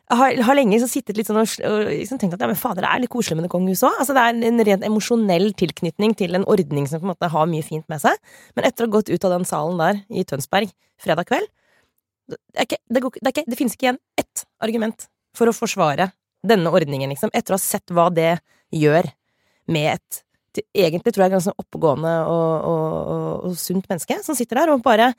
har, 0.10 0.40
har 0.42 0.58
lenge 0.58 0.74
liksom 0.74 0.90
sittet 0.90 1.18
litt 1.20 1.28
sånn 1.30 1.38
og, 1.38 1.52
og 1.68 1.90
liksom 1.92 2.20
tenkt 2.22 2.34
at 2.34 2.44
ja, 2.44 2.50
men 2.50 2.58
fader, 2.58 2.86
det 2.86 2.90
er 2.90 3.04
litt 3.04 3.12
koselig 3.14 3.38
med 3.38 3.46
det 3.46 3.52
kongehuset 3.54 3.86
òg. 3.90 4.00
Altså, 4.02 4.16
det 4.18 4.24
er 4.26 4.40
en 4.50 4.64
rent 4.70 4.86
emosjonell 4.88 5.52
tilknytning 5.60 6.16
til 6.18 6.38
en 6.38 6.48
ordning 6.50 6.88
som 6.90 7.02
på 7.02 7.08
en 7.08 7.14
måte 7.14 7.30
har 7.30 7.50
mye 7.52 7.66
fint 7.66 7.86
med 7.92 8.02
seg. 8.02 8.18
Men 8.58 8.66
etter 8.70 8.86
å 8.86 8.90
ha 8.90 8.96
gått 8.98 9.12
ut 9.14 9.28
av 9.28 9.36
den 9.36 9.46
salen 9.50 9.82
der 9.82 10.02
i 10.10 10.26
Tønsberg 10.26 10.74
fredag 11.00 11.30
kveld 11.30 11.48
Det, 12.30 12.40
ikke, 12.66 12.80
det, 12.90 13.04
går, 13.04 13.20
det, 13.20 13.34
ikke, 13.34 13.46
det 13.50 13.60
finnes 13.60 13.78
ikke 13.78 13.88
igjen 13.88 14.02
ett 14.20 14.44
argument 14.66 15.08
for 15.38 15.50
å 15.50 15.56
forsvare 15.56 16.10
denne 16.46 16.72
ordningen, 16.72 17.12
liksom, 17.12 17.32
etter 17.36 17.54
å 17.54 17.58
ha 17.58 17.62
sett 17.62 17.94
hva 17.94 18.08
det 18.14 18.38
gjør 18.74 19.10
med 19.70 19.94
et 19.98 20.24
egentlig 20.74 21.14
tror 21.14 21.28
jeg 21.28 21.36
ganske 21.36 21.54
oppegående 21.62 22.14
og, 22.26 22.66
og, 22.68 22.86
og, 22.98 23.28
og 23.50 23.58
sunt 23.60 23.86
menneske 23.90 24.18
som 24.26 24.38
sitter 24.38 24.60
der 24.62 24.74
og 24.74 24.82
bare 24.84 25.14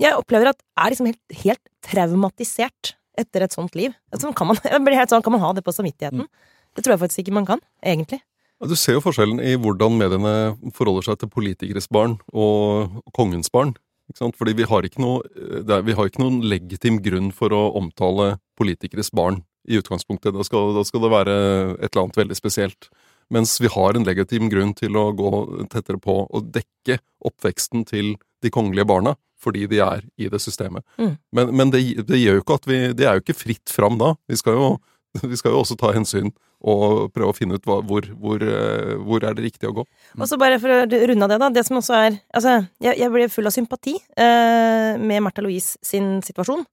Jeg 0.00 0.16
opplever 0.16 0.52
at 0.52 0.62
er 0.78 0.92
liksom 0.94 1.10
helt, 1.10 1.34
helt 1.42 1.64
traumatisert 1.84 2.94
etter 3.18 3.44
et 3.44 3.54
sånt 3.54 3.76
liv. 3.78 3.94
Sånn 4.14 4.34
kan, 4.36 4.50
man, 4.50 4.58
sånn, 5.10 5.24
kan 5.24 5.34
man 5.34 5.42
ha 5.42 5.52
det 5.56 5.64
på 5.66 5.74
samvittigheten? 5.74 6.26
Mm. 6.26 6.58
Det 6.76 6.84
tror 6.84 6.94
jeg 6.94 7.02
faktisk 7.02 7.24
ikke 7.24 7.36
man 7.40 7.48
kan, 7.48 7.62
egentlig. 7.82 8.20
Du 8.60 8.76
ser 8.76 8.98
jo 8.98 9.04
forskjellen 9.04 9.40
i 9.40 9.54
hvordan 9.56 9.96
mediene 9.96 10.32
forholder 10.76 11.06
seg 11.08 11.22
til 11.22 11.30
politikeres 11.32 11.88
barn 11.88 12.18
og 12.36 13.00
kongens 13.16 13.48
barn. 13.52 13.72
Fordi 14.18 14.52
vi 14.58 14.66
har, 14.66 14.86
noe, 15.00 15.22
er, 15.62 15.84
vi 15.86 15.94
har 15.96 16.08
ikke 16.10 16.22
noen 16.22 16.42
legitim 16.44 16.98
grunn 17.02 17.30
for 17.32 17.54
å 17.54 17.70
omtale 17.78 18.34
politikeres 18.58 19.12
barn 19.14 19.40
i 19.70 19.78
utgangspunktet. 19.80 20.34
Da 20.34 20.44
skal, 20.44 20.74
da 20.76 20.84
skal 20.84 21.04
det 21.04 21.12
være 21.12 21.36
et 21.78 21.88
eller 21.92 22.02
annet 22.04 22.20
veldig 22.20 22.36
spesielt. 22.36 22.90
Mens 23.30 23.56
vi 23.62 23.70
har 23.70 23.96
en 23.96 24.06
legitim 24.06 24.50
grunn 24.50 24.74
til 24.74 24.96
å 24.98 25.10
gå 25.16 25.32
tettere 25.70 26.00
på 26.02 26.22
og 26.26 26.52
dekke 26.54 26.98
oppveksten 27.26 27.86
til 27.88 28.16
de 28.42 28.52
kongelige 28.52 28.88
barna 28.90 29.16
fordi 29.40 29.64
de 29.70 29.80
er 29.80 30.04
i 30.20 30.28
det 30.28 30.40
systemet. 30.42 30.84
Mm. 31.00 31.14
Men, 31.32 31.56
men 31.56 31.72
det, 31.72 31.80
det, 32.08 32.20
gjør 32.20 32.38
jo 32.38 32.44
ikke 32.44 32.60
at 32.60 32.66
vi 32.68 32.78
Det 32.92 33.06
er 33.08 33.16
jo 33.16 33.24
ikke 33.24 33.38
fritt 33.38 33.72
fram 33.72 33.96
da. 34.00 34.12
Vi 34.28 34.36
skal 34.36 34.58
jo, 34.58 34.70
vi 35.30 35.38
skal 35.40 35.54
jo 35.54 35.62
også 35.62 35.78
ta 35.80 35.94
hensyn 35.96 36.32
og 36.60 37.08
prøve 37.14 37.32
å 37.32 37.36
finne 37.36 37.56
ut 37.56 37.64
hva, 37.64 37.78
hvor, 37.88 38.04
hvor, 38.20 38.42
eh, 38.44 38.92
hvor, 39.00 39.24
er 39.24 39.36
det 39.36 39.46
riktig 39.46 39.70
å 39.70 39.78
gå. 39.78 39.84
Og 40.18 40.26
så 40.28 40.36
bare 40.40 40.58
for 40.60 40.74
å 40.74 40.82
runde 40.84 41.24
av 41.24 41.32
det, 41.32 41.38
da. 41.40 41.48
Det 41.56 41.64
som 41.64 41.78
også 41.80 41.94
er 41.96 42.18
Altså, 42.36 42.58
jeg, 42.84 42.98
jeg 43.00 43.12
ble 43.14 43.30
full 43.32 43.48
av 43.48 43.54
sympati 43.54 43.94
eh, 43.96 45.00
med 45.00 45.24
Märtha 45.24 45.44
Louise 45.46 45.80
sin 45.80 46.18
situasjon. 46.26 46.66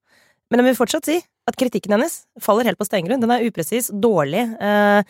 Men 0.47 0.61
jeg 0.61 0.69
vil 0.69 0.79
fortsatt 0.79 1.07
si 1.09 1.19
at 1.47 1.57
kritikken 1.59 1.95
hennes 1.95 2.21
faller 2.43 2.67
helt 2.67 2.79
på 2.79 2.87
steingrunn. 2.87 3.21
Den 3.23 3.33
er 3.33 3.45
upresis, 3.47 3.89
dårlig, 3.91 4.43
uh, 4.59 5.01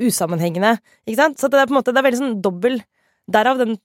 usammenhengende. 0.00 0.76
Ikke 1.06 1.20
sant? 1.20 1.40
Så 1.40 1.50
det 1.52 1.60
er 1.60 1.68
på 1.68 1.74
en 1.74 1.80
måte, 1.80 1.92
det 1.92 2.00
er 2.00 2.08
veldig 2.08 2.24
sånn 2.24 2.40
dobbel 2.44 2.82
Derav 3.30 3.60
den 3.60 3.76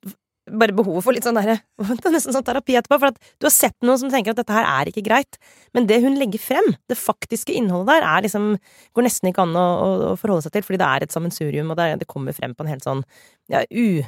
bare 0.47 0.75
behovet 0.75 1.03
for 1.05 1.15
litt 1.15 1.25
sånn 1.27 1.37
der, 1.37 1.59
Nesten 2.13 2.33
sånn 2.33 2.45
terapi 2.45 2.77
etterpå. 2.79 2.99
For 3.01 3.11
at 3.11 3.31
du 3.37 3.47
har 3.47 3.53
sett 3.53 3.75
noen 3.85 3.99
som 4.01 4.11
tenker 4.11 4.33
at 4.33 4.39
dette 4.39 4.55
her 4.55 4.67
er 4.67 4.91
ikke 4.91 5.03
greit. 5.05 5.39
Men 5.75 5.87
det 5.89 5.99
hun 6.03 6.17
legger 6.19 6.41
frem, 6.41 6.69
det 6.89 6.97
faktiske 6.99 7.55
innholdet 7.55 7.97
der, 7.97 8.07
er 8.07 8.25
liksom 8.25 8.53
Går 8.97 9.07
nesten 9.07 9.31
ikke 9.31 9.43
an 9.45 9.57
å, 9.59 9.65
å 10.11 10.13
forholde 10.19 10.47
seg 10.47 10.55
til, 10.55 10.65
fordi 10.65 10.81
det 10.81 10.87
er 10.87 11.05
et 11.05 11.13
sammensurium, 11.13 11.73
og 11.73 11.79
det, 11.79 11.89
det 12.01 12.09
kommer 12.09 12.35
frem 12.35 12.55
på 12.57 12.65
en 12.65 12.71
helt 12.71 12.87
sånn 12.87 13.03
ja, 13.51 13.61
u, 13.69 14.01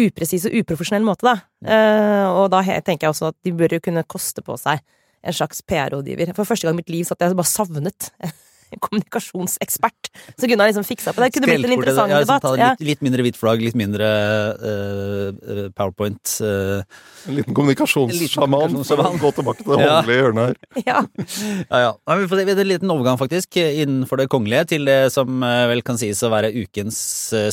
upresis 0.00 0.46
og 0.48 0.56
uprofesjonell 0.62 1.04
måte, 1.06 1.26
da. 1.26 1.36
Uh, 1.60 2.26
og 2.40 2.46
da 2.54 2.62
tenker 2.64 3.08
jeg 3.08 3.12
også 3.12 3.34
at 3.34 3.38
de 3.44 3.52
bør 3.56 3.76
kunne 3.84 4.06
koste 4.08 4.44
på 4.46 4.56
seg 4.60 4.80
en 5.20 5.36
slags 5.36 5.62
PR-rådgiver. 5.68 6.32
For 6.36 6.48
første 6.48 6.66
gang 6.66 6.78
i 6.78 6.82
mitt 6.82 6.92
liv 6.92 7.04
så 7.04 7.16
at 7.16 7.26
jeg 7.26 7.36
bare 7.36 7.50
savnet 7.50 8.10
kommunikasjonsekspert. 8.84 10.10
Så 10.36 10.48
kunne 10.48 10.62
han 10.62 10.70
liksom 10.70 10.84
fiksa 10.86 11.12
på 11.14 11.22
det. 11.22 11.30
Det 11.30 11.38
kunne 11.40 11.50
blitt 11.54 11.66
en 11.66 11.74
interessant 11.76 12.12
ja, 12.12 12.20
liksom 12.22 12.36
debatt. 12.36 12.42
ta 12.42 12.56
Ja. 12.60 12.70
Litt, 12.78 12.86
litt 12.90 13.04
mindre 13.06 13.24
hvitt 13.26 13.38
flagg, 13.40 13.62
litt 13.64 13.78
mindre 13.78 14.06
eh, 14.06 15.28
eh, 15.30 15.68
powerpoint. 15.76 16.36
Uh, 16.40 16.82
En 17.28 17.36
liten 17.36 17.54
kommunikasjonssjaman 17.56 18.78
å 18.80 19.18
gå 19.20 19.32
tilbake 19.36 19.64
til 19.64 19.74
det 19.76 19.84
Ja. 19.84 20.00
håndlige 20.00 20.22
hjørnet 20.22 20.46
her. 20.46 20.56
Ja. 20.90 21.02
Ja, 21.70 21.78
ja. 21.84 21.92
Nei, 22.08 22.16
Vi 22.22 22.28
får 22.30 22.40
se, 22.40 22.44
vi 22.44 22.54
har 22.54 22.60
en 22.64 22.70
liten 22.72 22.90
overgang 22.94 23.18
faktisk 23.20 23.56
innenfor 23.60 24.20
det 24.20 24.28
kongelige 24.32 24.68
til 24.74 24.84
det 24.88 25.12
som 25.12 25.40
vel 25.40 25.82
kan 25.86 25.98
sies 26.00 26.22
å 26.26 26.30
være 26.32 26.52
ukens 26.54 26.98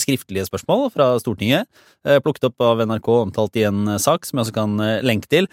skriftlige 0.01 0.47
spørsmål 0.47 0.91
fra 0.93 1.09
Stortinget. 1.21 1.67
Eh, 2.07 2.19
Plukket 2.23 2.49
opp 2.49 2.61
av 2.61 2.81
NRK 2.85 3.09
omtalt 3.17 3.55
i 3.59 3.65
en 3.67 3.97
sak 3.99 4.25
som 4.25 4.39
jeg 4.39 4.47
også 4.47 4.55
kan 4.57 4.77
lenke 5.05 5.27
til. 5.31 5.47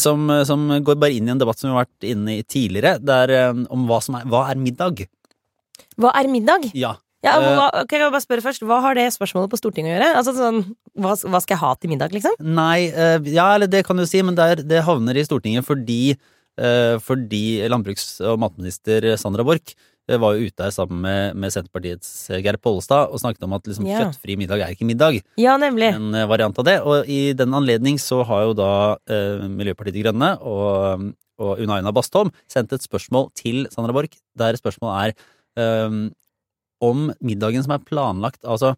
Som, 0.00 0.30
som 0.48 0.62
går 0.84 0.96
bare 0.96 1.12
inn 1.12 1.28
i 1.28 1.32
en 1.34 1.40
debatt 1.40 1.58
som 1.60 1.68
vi 1.68 1.74
har 1.74 1.84
vært 1.84 2.06
inne 2.08 2.38
i 2.38 2.44
tidligere, 2.48 2.96
der, 3.04 3.32
om 3.72 3.84
hva, 3.88 3.98
som 4.04 4.16
er, 4.16 4.24
hva 4.30 4.46
er 4.50 4.56
middag. 4.60 5.03
Hva 6.00 6.12
er 6.18 6.28
middag? 6.32 6.70
Ja. 6.74 6.96
Ja, 7.24 7.38
Eh, 7.40 7.54
hva, 7.56 7.70
ok, 7.80 7.92
jeg 7.96 8.12
bare 8.12 8.20
spørre 8.20 8.42
først, 8.44 8.60
hva 8.68 8.82
har 8.84 8.94
det 8.98 9.06
spørsmålet 9.14 9.48
på 9.48 9.56
Stortinget 9.56 9.94
å 9.94 9.96
gjøre? 9.96 10.08
Altså 10.18 10.34
sånn, 10.36 10.58
hva, 11.00 11.14
hva 11.16 11.40
skal 11.40 11.54
jeg 11.54 11.60
ha 11.62 11.70
til 11.80 11.88
middag, 11.94 12.12
liksom? 12.12 12.34
Nei, 12.44 12.90
eh, 12.92 13.16
ja, 13.32 13.46
eller 13.54 13.66
det 13.72 13.80
kan 13.86 13.96
du 13.96 14.04
si, 14.04 14.20
men 14.20 14.36
det, 14.36 14.44
er, 14.44 14.56
det 14.60 14.82
havner 14.84 15.16
i 15.16 15.24
Stortinget 15.24 15.64
fordi, 15.64 16.18
eh, 16.60 16.98
fordi 17.00 17.64
landbruks- 17.72 18.20
og 18.28 18.36
matminister 18.44 19.16
Sandra 19.16 19.40
Borch 19.48 19.72
eh, 19.72 20.18
var 20.20 20.36
jo 20.36 20.50
ute 20.50 20.66
her 20.66 20.74
sammen 20.76 21.00
med, 21.00 21.34
med 21.40 21.54
Senterpartiets 21.56 22.28
eh, 22.28 22.42
Geir 22.44 22.60
Pollestad 22.60 23.08
og 23.08 23.22
snakket 23.24 23.48
om 23.48 23.56
at 23.56 23.64
liksom, 23.72 23.88
Ja. 23.88 24.04
kjøttfri 24.04 24.36
middag 24.36 24.60
er 24.60 24.76
ikke 24.76 24.84
middag. 24.84 25.22
Ja, 25.40 25.56
nemlig. 25.56 25.94
En 25.96 26.12
eh, 26.14 26.26
variant 26.28 26.58
av 26.60 26.68
det. 26.68 26.76
Og 26.84 27.08
i 27.08 27.32
den 27.32 27.56
anledning 27.56 27.96
så 27.96 28.20
har 28.28 28.50
jo 28.50 28.52
da 28.60 28.70
eh, 29.08 29.48
Miljøpartiet 29.48 29.96
De 29.96 30.04
Grønne 30.04 30.34
og, 30.44 31.08
og 31.40 31.56
Unaina 31.64 31.88
Bastholm 31.96 32.36
sendt 32.52 32.76
et 32.76 32.84
spørsmål 32.84 33.30
til 33.32 33.64
Sandra 33.72 33.96
Borch, 33.96 34.20
der 34.36 34.60
spørsmålet 34.60 35.14
er 35.16 35.30
eh, 35.60 35.96
om 36.84 37.04
middagen 37.24 37.64
som 37.64 37.72
er 37.76 37.82
planlagt 37.86 38.44
Altså, 38.44 38.74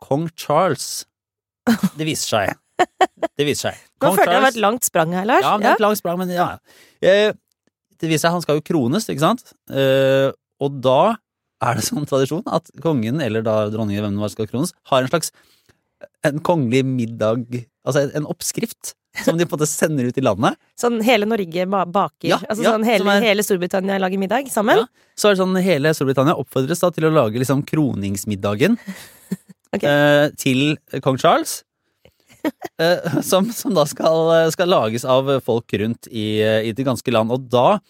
kong 0.00 0.28
Charles 0.38 1.04
Det 1.98 2.06
viser 2.08 2.28
seg. 2.36 2.56
Det 3.36 3.44
viser 3.44 3.70
seg. 3.70 3.80
Nå 4.00 4.14
følte 4.16 4.24
jeg 4.30 4.38
det 4.38 4.44
var 4.46 4.54
et 4.54 4.62
langt 4.64 4.86
sprang 4.88 5.12
her, 5.12 5.26
Lars. 5.28 5.44
ja, 5.44 5.56
det 5.60 5.68
er 5.68 5.76
et 5.76 5.82
langt 5.84 6.00
sprang, 6.00 6.16
men 6.22 6.30
ja. 6.32 6.46
Eh, 7.04 7.32
Det 8.00 8.08
viser 8.08 8.24
seg 8.28 8.38
han 8.38 8.44
skal 8.46 8.56
jo 8.60 8.64
krones, 8.64 9.04
ikke 9.12 9.20
sant? 9.26 9.52
Eh, 9.68 10.30
Og 10.60 10.78
da 10.84 11.16
er 11.60 11.76
det 11.76 11.84
sånn 11.84 12.06
tradisjon 12.08 12.46
at 12.48 12.70
kongen, 12.80 13.20
eller 13.20 13.44
da 13.44 13.66
dronningen, 13.68 14.06
hvem 14.06 14.16
det 14.16 14.24
var 14.24 14.32
skal 14.32 14.48
krones, 14.48 14.72
har 14.88 15.04
en 15.04 15.10
slags 15.12 15.28
en 16.24 16.38
kongelig 16.40 16.80
middag, 16.88 17.44
altså 17.84 18.06
en 18.16 18.24
oppskrift, 18.28 18.94
som 19.24 19.38
de 19.38 19.44
på 19.46 19.56
en 19.56 19.58
måte 19.58 19.68
sender 19.68 20.06
ut 20.06 20.18
i 20.18 20.24
landet. 20.24 20.58
Sånn 20.78 21.00
hele 21.04 21.26
Norge 21.28 21.66
baker, 21.68 22.28
Ja, 22.30 22.38
altså 22.48 22.62
ja, 22.64 22.74
sånn 22.74 22.84
hele, 22.86 23.16
er- 23.16 23.26
hele 23.26 23.42
Storbritannia 23.42 23.98
lager 23.98 24.18
middag 24.22 24.50
sammen? 24.52 24.84
Ja. 24.84 24.86
Så 25.18 25.28
er 25.28 25.34
det 25.34 25.42
sånn 25.42 25.56
hele 25.64 25.92
Storbritannia 25.96 26.36
oppfordres 26.38 26.82
da 26.84 26.90
til 26.94 27.08
å 27.08 27.14
lage 27.14 27.42
liksom 27.42 27.64
kroningsmiddagen 27.66 28.78
okay. 29.74 29.88
eh, 29.90 30.28
til 30.38 30.78
kong 31.02 31.18
Charles. 31.20 31.64
Eh, 32.80 33.20
som, 33.26 33.50
som 33.52 33.74
da 33.76 33.84
skal, 33.84 34.30
skal 34.54 34.70
lages 34.72 35.04
av 35.04 35.26
folk 35.44 35.74
rundt 35.76 36.06
i, 36.08 36.40
i 36.40 36.72
det 36.72 36.86
ganske 36.86 37.12
land. 37.12 37.34
Og 37.34 37.50
da 37.52 37.80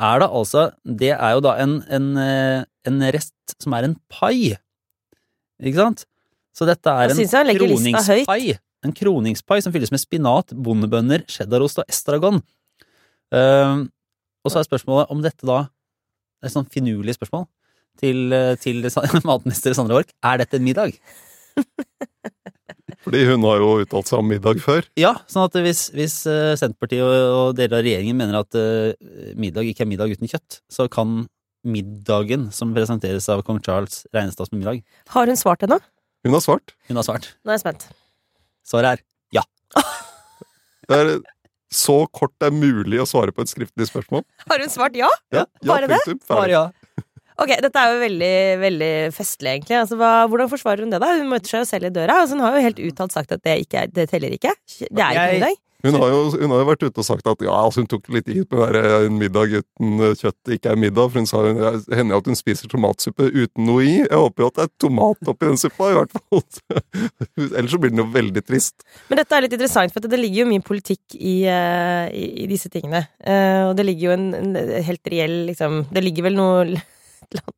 er 0.00 0.22
det 0.22 0.28
altså 0.30 0.68
Det 0.86 1.10
er 1.16 1.32
jo 1.34 1.42
da 1.44 1.56
en, 1.60 1.80
en, 1.90 2.06
eh, 2.16 2.62
en 2.86 3.02
rest 3.12 3.56
som 3.58 3.74
er 3.74 3.88
en 3.88 3.96
pai. 4.12 4.54
Ikke 5.60 5.80
sant? 5.80 6.04
Så 6.56 6.66
dette 6.68 6.86
er 6.92 7.10
jeg 7.10 7.26
en 7.26 7.58
kroningspai. 7.58 8.58
En 8.86 8.94
kroningspai 8.96 9.60
som 9.64 9.74
fylles 9.74 9.92
med 9.92 10.02
spinat, 10.02 10.54
bondebønner, 10.56 11.26
cheddarost 11.28 11.82
og 11.82 11.90
estragon. 11.92 12.40
Uh, 13.30 13.86
og 14.40 14.52
så 14.52 14.60
er 14.60 14.66
spørsmålet 14.66 15.10
om 15.12 15.20
dette 15.22 15.46
da 15.46 15.62
Det 15.68 16.48
er 16.48 16.50
et 16.50 16.54
sånn 16.56 16.70
finurlig 16.72 17.14
spørsmål 17.14 17.44
til, 18.00 18.32
til 18.64 18.86
matminister 19.28 19.76
Sandra 19.76 19.98
Borch. 19.98 20.14
Er 20.24 20.40
dette 20.40 20.56
en 20.56 20.64
middag? 20.64 20.96
Fordi 23.04 23.22
hun 23.30 23.44
har 23.48 23.60
jo 23.62 23.70
uttalt 23.82 24.10
seg 24.10 24.20
om 24.20 24.28
middag 24.28 24.60
før. 24.64 24.86
Ja, 25.00 25.14
sånn 25.30 25.46
at 25.46 25.56
hvis, 25.64 25.86
hvis 25.96 26.16
eh, 26.28 26.52
Senterpartiet 26.60 27.04
og, 27.04 27.14
og 27.36 27.54
deler 27.58 27.80
av 27.80 27.86
regjeringen 27.86 28.18
mener 28.18 28.42
at 28.42 28.58
uh, 28.58 28.92
middag 29.40 29.70
ikke 29.70 29.86
er 29.86 29.90
middag 29.92 30.12
uten 30.12 30.30
kjøtt, 30.30 30.60
så 30.72 30.88
kan 30.92 31.22
middagen 31.64 32.48
som 32.56 32.74
presenteres 32.76 33.28
av 33.32 33.44
kong 33.46 33.60
Charles 33.64 34.04
regnes 34.16 34.36
da 34.36 34.48
som 34.48 34.60
middag. 34.60 34.84
Har 35.14 35.32
hun 35.32 35.40
svart 35.40 35.64
ennå? 35.64 35.80
Hun 36.26 36.36
har 36.36 36.44
svart. 36.44 36.76
Hun 36.88 37.00
har 37.00 37.06
svart. 37.06 37.32
Nå 37.44 37.52
er 37.52 37.58
jeg 37.58 37.64
spent. 37.64 37.88
Svaret 38.66 38.98
er 38.98 39.04
ja. 39.40 39.44
Det 40.90 40.98
er 40.98 41.12
så 41.70 42.00
kort 42.10 42.32
det 42.42 42.48
er 42.50 42.56
mulig 42.56 42.98
å 42.98 43.06
svare 43.06 43.30
på 43.34 43.44
et 43.44 43.50
skriftlig 43.52 43.86
spørsmål. 43.86 44.24
Har 44.50 44.58
hun 44.64 44.72
svart 44.72 44.96
ja? 44.98 45.10
Ja, 45.30 45.44
Bare 45.62 45.86
det? 45.90 46.00
Bare 46.26 46.50
ja. 46.50 46.64
Ok, 47.40 47.52
dette 47.62 47.80
er 47.80 47.94
jo 47.94 48.00
veldig, 48.02 48.32
veldig 48.60 48.88
festlig, 49.16 49.52
egentlig. 49.54 49.76
Altså, 49.78 49.96
hva, 49.96 50.10
hvordan 50.28 50.50
forsvarer 50.50 50.82
hun 50.84 50.90
det, 50.92 50.98
da? 51.00 51.12
Hun 51.16 51.30
møter 51.30 51.48
seg 51.54 51.62
jo 51.62 51.68
selv 51.70 51.88
i 51.88 51.92
døra. 51.94 52.18
Altså, 52.24 52.36
hun 52.36 52.42
har 52.44 52.58
jo 52.58 52.64
helt 52.66 52.82
uttalt 52.90 53.14
sagt 53.14 53.32
at 53.32 53.40
det, 53.46 53.54
ikke 53.62 53.84
er, 53.84 53.92
det 53.96 54.08
teller 54.10 54.34
ikke. 54.36 54.52
Det 54.82 54.90
er 54.90 55.14
ikke 55.14 55.14
Jeg- 55.22 55.38
middag. 55.38 55.60
Hun 55.84 55.96
har, 55.96 56.10
jo, 56.12 56.20
hun 56.36 56.52
har 56.52 56.62
jo 56.62 56.68
vært 56.68 56.84
ute 56.84 57.02
og 57.02 57.06
sagt 57.06 57.28
at 57.30 57.44
ja, 57.44 57.54
altså 57.54 57.82
hun 57.82 57.88
tok 57.90 58.10
litt 58.12 58.28
i 58.28 58.42
på 58.48 58.66
en 58.66 59.16
middag 59.20 59.54
uten 59.60 60.04
eh, 60.04 60.14
kjøtt 60.18 60.52
ikke 60.56 60.74
er 60.74 60.80
middag. 60.80 61.10
For 61.10 61.22
hun 61.22 61.30
sa 61.30 61.42
hun, 61.46 61.62
hender 61.96 62.20
at 62.20 62.30
hun 62.30 62.38
spiser 62.38 62.70
tomatsuppe 62.70 63.30
uten 63.30 63.66
noe 63.68 63.86
i. 63.86 63.96
Jeg 64.02 64.20
håper 64.20 64.44
jo 64.44 64.50
at 64.50 64.60
det 64.60 64.66
er 64.66 64.72
tomat 64.86 65.32
oppi 65.32 65.48
den 65.48 65.60
suppa, 65.60 65.90
i 65.90 65.98
hvert 65.98 66.14
fall. 66.16 66.44
Ellers 67.58 67.74
så 67.74 67.80
blir 67.80 67.94
den 67.94 68.04
jo 68.04 68.08
veldig 68.12 68.44
trist. 68.46 68.86
Men 69.08 69.22
dette 69.22 69.36
er 69.36 69.46
litt 69.46 69.56
interessant, 69.56 69.94
for 69.94 70.04
det 70.04 70.20
ligger 70.20 70.44
jo 70.44 70.50
mye 70.52 70.64
politikk 70.66 71.18
i, 71.18 71.36
eh, 71.48 72.06
i, 72.12 72.30
i 72.44 72.48
disse 72.50 72.72
tingene. 72.72 73.06
Eh, 73.24 73.66
og 73.68 73.76
det 73.78 73.88
ligger 73.88 74.10
jo 74.10 74.16
en, 74.16 74.30
en 74.36 74.56
helt 74.84 75.10
reell 75.10 75.36
liksom 75.50 75.84
Det 75.94 76.02
ligger 76.04 76.28
vel 76.28 76.36
noe 76.38 76.80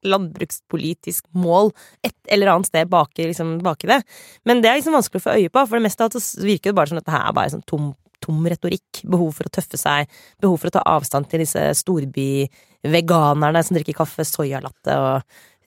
landbrukspolitisk 0.05 1.27
mål 1.39 1.71
et 2.05 2.15
eller 2.33 2.53
annet 2.53 2.69
sted 2.69 2.91
baki, 2.93 3.27
liksom, 3.31 3.57
baki 3.65 3.89
det. 3.91 4.03
Men 4.49 4.63
det 4.63 4.71
er 4.71 4.79
liksom 4.81 4.97
vanskelig 4.97 5.23
å 5.23 5.27
få 5.27 5.37
øye 5.39 5.53
på, 5.53 5.65
for 5.67 5.79
det 5.79 5.87
meste 5.87 6.05
av 6.05 6.11
alt 6.11 6.19
så 6.21 6.45
virker 6.45 6.73
det 6.73 6.79
bare 6.79 6.93
som 6.93 7.01
at 7.01 7.07
dette 7.07 7.17
her 7.17 7.29
er 7.29 7.37
bare 7.39 7.55
sånn 7.55 7.65
tom, 7.69 7.93
tom 8.23 8.43
retorikk. 8.49 9.03
Behov 9.11 9.33
for 9.37 9.49
å 9.49 9.53
tøffe 9.55 9.81
seg, 9.81 10.11
behov 10.43 10.61
for 10.63 10.71
å 10.71 10.77
ta 10.79 10.83
avstand 10.95 11.29
til 11.31 11.43
disse 11.45 11.63
storbyveganerne 11.83 13.63
som 13.67 13.77
drikker 13.79 13.97
kaffe, 13.99 14.25
soyalatte 14.27 14.97
og 14.99 15.17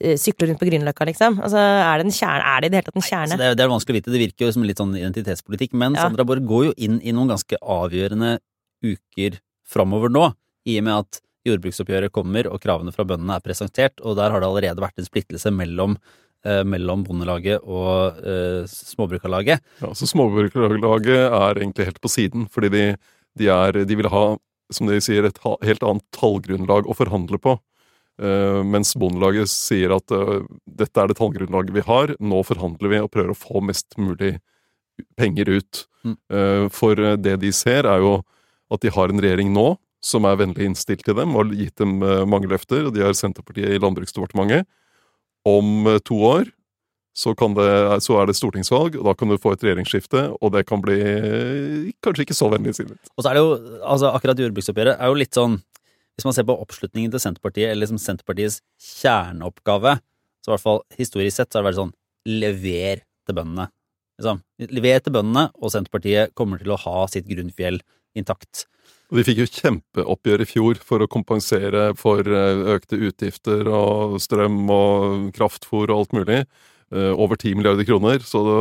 eh, 0.00 0.16
sykler 0.20 0.50
rundt 0.52 0.60
på 0.62 0.68
Grünerløkka, 0.68 1.06
liksom. 1.08 1.38
Altså, 1.44 1.60
er 1.60 2.00
det 2.02 2.08
en 2.08 2.16
kjerne? 2.16 2.42
Er 2.54 2.60
det 2.64 2.66
i 2.66 2.72
det 2.74 2.80
hele 2.80 2.88
tatt 2.90 3.00
en 3.00 3.06
Så 3.06 3.12
kjerne? 3.12 3.38
det, 3.40 3.50
er, 3.52 3.58
det 3.58 3.66
er 3.66 3.72
vanskelig 3.72 3.96
å 3.96 4.00
vite. 4.00 4.14
Det 4.16 4.24
virker 4.26 4.48
jo 4.48 4.54
som 4.56 4.66
litt 4.68 4.82
sånn 4.82 4.96
identitetspolitikk. 4.98 5.76
Men 5.76 5.96
Ja. 5.96 6.06
Sandra 6.06 6.26
Borg 6.28 6.44
går 6.48 6.68
jo 6.70 6.74
inn 6.88 6.98
i 7.02 7.14
noen 7.16 7.32
ganske 7.32 7.60
avgjørende 7.62 8.38
uker 8.84 9.40
framover 9.66 10.12
nå, 10.12 10.28
i 10.68 10.76
og 10.80 10.84
med 10.86 11.00
at 11.04 11.20
jordbruksoppgjøret 11.46 12.12
kommer 12.14 12.48
og 12.50 12.60
kravene 12.62 12.92
fra 12.94 13.06
bøndene 13.06 13.36
er 13.38 13.42
presentert, 13.44 14.00
og 14.02 14.16
der 14.18 14.32
har 14.34 14.42
det 14.42 14.48
allerede 14.48 14.82
vært 14.82 14.98
en 14.98 15.06
splittelse 15.06 15.50
mellom, 15.54 15.96
mellom 16.44 17.00
Bondelaget 17.02 17.64
og 17.64 18.18
eh, 18.22 18.66
Småbrukarlaget. 18.70 19.62
Ja, 19.82 19.92
så 19.98 20.06
Småbrukerlaget 20.06 21.24
er 21.26 21.58
egentlig 21.58 21.88
helt 21.88 22.02
på 22.02 22.10
siden, 22.12 22.44
fordi 22.52 22.70
de, 22.70 22.82
de, 23.40 23.48
er, 23.50 23.80
de 23.82 23.96
vil 23.98 24.10
ha, 24.12 24.26
som 24.70 24.86
de 24.86 25.00
sier, 25.02 25.26
et 25.26 25.40
helt 25.42 25.82
annet 25.82 26.06
tallgrunnlag 26.14 26.86
å 26.86 26.94
forhandle 26.94 27.40
på. 27.42 27.56
Eh, 28.22 28.60
mens 28.64 28.94
Bondelaget 28.96 29.50
sier 29.52 29.92
at 29.96 30.12
eh, 30.14 30.44
dette 30.78 31.02
er 31.02 31.10
det 31.10 31.18
tallgrunnlaget 31.18 31.74
vi 31.76 31.84
har, 31.84 32.14
nå 32.16 32.44
forhandler 32.48 32.94
vi 32.94 33.00
og 33.02 33.10
prøver 33.12 33.34
å 33.34 33.40
få 33.40 33.60
mest 33.64 33.98
mulig 34.00 34.36
penger 35.18 35.50
ut. 35.58 35.82
Mm. 36.06 36.16
Eh, 36.32 36.68
for 36.72 37.00
eh, 37.00 37.18
det 37.20 37.36
de 37.42 37.52
ser, 37.52 37.88
er 37.88 38.00
jo 38.04 38.20
at 38.72 38.82
de 38.82 38.92
har 38.94 39.12
en 39.12 39.22
regjering 39.22 39.52
nå 39.54 39.74
som 40.04 40.26
er 40.28 40.38
vennlig 40.40 40.70
innstilt 40.70 41.04
til 41.06 41.16
dem 41.18 41.34
og 41.34 41.44
har 41.44 41.60
gitt 41.60 41.82
dem 41.82 41.98
eh, 42.02 42.24
mange 42.28 42.48
løfter, 42.50 42.88
og 42.88 42.96
de 42.96 43.04
har 43.04 43.16
Senterpartiet 43.16 43.76
i 43.76 43.82
Landbruksdepartementet. 43.82 44.68
Om 45.46 45.90
eh, 45.92 46.02
to 46.04 46.18
år 46.26 46.50
så, 47.16 47.32
det, 47.32 47.68
så 48.04 48.18
er 48.20 48.28
det 48.28 48.36
stortingsvalg, 48.36 48.98
og 49.00 49.06
da 49.08 49.14
kan 49.16 49.30
du 49.30 49.38
få 49.40 49.54
et 49.54 49.62
regjeringsskifte, 49.64 50.26
og 50.36 50.50
det 50.52 50.66
kan 50.68 50.82
bli 50.84 50.98
eh, 51.00 51.86
kanskje 52.04 52.26
ikke 52.26 52.36
så 52.36 52.50
vennlig 52.52 52.74
sinnet. 52.76 53.00
Og 53.16 53.24
så 53.24 53.30
er 53.30 53.38
det 53.38 53.44
jo, 53.44 53.54
altså 53.80 54.10
akkurat 54.12 54.42
jordbruksoppgjøret 54.42 55.00
er 55.00 55.12
jo 55.12 55.16
litt 55.22 55.36
sånn 55.36 55.56
Hvis 56.16 56.24
man 56.24 56.32
ser 56.32 56.46
på 56.48 56.54
oppslutningen 56.56 57.12
til 57.12 57.20
Senterpartiet, 57.20 57.70
eller 57.70 57.82
liksom 57.84 58.00
Senterpartiets 58.00 58.62
kjerneoppgave, 58.80 59.98
så 60.40 60.48
i 60.48 60.54
hvert 60.54 60.64
fall 60.64 60.78
historisk 60.96 61.36
sett, 61.36 61.50
så 61.50 61.58
har 61.58 61.64
det 61.64 61.70
vært 61.70 61.80
sånn 61.82 61.96
lever 62.26 63.02
til 63.28 63.36
bøndene. 63.36 63.66
Liksom. 64.16 64.40
Lever 64.72 65.02
til 65.04 65.12
bøndene, 65.12 65.42
og 65.60 65.74
Senterpartiet 65.74 66.32
kommer 66.38 66.62
til 66.62 66.72
å 66.72 66.78
ha 66.86 67.02
sitt 67.12 67.28
grunnfjell 67.28 67.82
intakt. 68.16 68.66
Og 69.10 69.20
De 69.20 69.26
fikk 69.26 69.42
jo 69.44 69.50
kjempeoppgjør 69.50 70.42
i 70.42 70.48
fjor 70.50 70.80
for 70.82 71.02
å 71.02 71.10
kompensere 71.10 71.92
for 71.98 72.26
eh, 72.26 72.64
økte 72.74 72.98
utgifter 72.98 73.68
og 73.70 74.16
strøm 74.22 74.64
og 74.72 75.28
kraftfôr 75.36 75.92
og 75.92 76.00
alt 76.00 76.16
mulig. 76.16 76.40
Eh, 76.94 77.12
over 77.14 77.38
10 77.38 77.54
milliarder 77.58 77.86
kroner. 77.86 78.18
Så 78.26 78.42
det, 78.46 78.58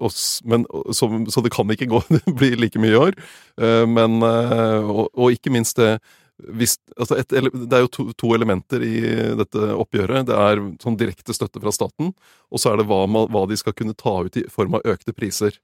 og, 0.00 0.16
men, 0.48 0.64
så, 0.96 1.08
så 1.32 1.44
det 1.44 1.52
kan 1.52 1.68
ikke 1.72 1.90
gå, 1.92 2.00
det 2.16 2.36
blir 2.40 2.56
like 2.60 2.80
mye 2.80 2.94
i 2.94 3.02
år. 3.02 3.20
Eh, 3.60 3.84
men, 3.88 4.18
og, 4.22 5.06
og 5.12 5.36
ikke 5.36 5.52
minst 5.52 5.80
det 5.80 5.96
hvis, 6.42 6.72
altså 6.96 7.20
et, 7.20 7.28
Det 7.30 7.76
er 7.76 7.84
jo 7.84 7.90
to, 7.92 8.04
to 8.18 8.32
elementer 8.34 8.82
i 8.82 8.96
dette 9.38 9.68
oppgjøret. 9.76 10.26
Det 10.26 10.34
er 10.34 10.62
sånn 10.82 10.96
direkte 10.98 11.36
støtte 11.36 11.60
fra 11.62 11.70
staten, 11.74 12.10
og 12.50 12.58
så 12.58 12.72
er 12.72 12.80
det 12.80 12.88
hva, 12.88 13.04
hva 13.06 13.44
de 13.46 13.58
skal 13.60 13.76
kunne 13.76 13.94
ta 13.94 14.16
ut 14.24 14.40
i 14.40 14.46
form 14.50 14.80
av 14.80 14.88
økte 14.88 15.14
priser. 15.14 15.60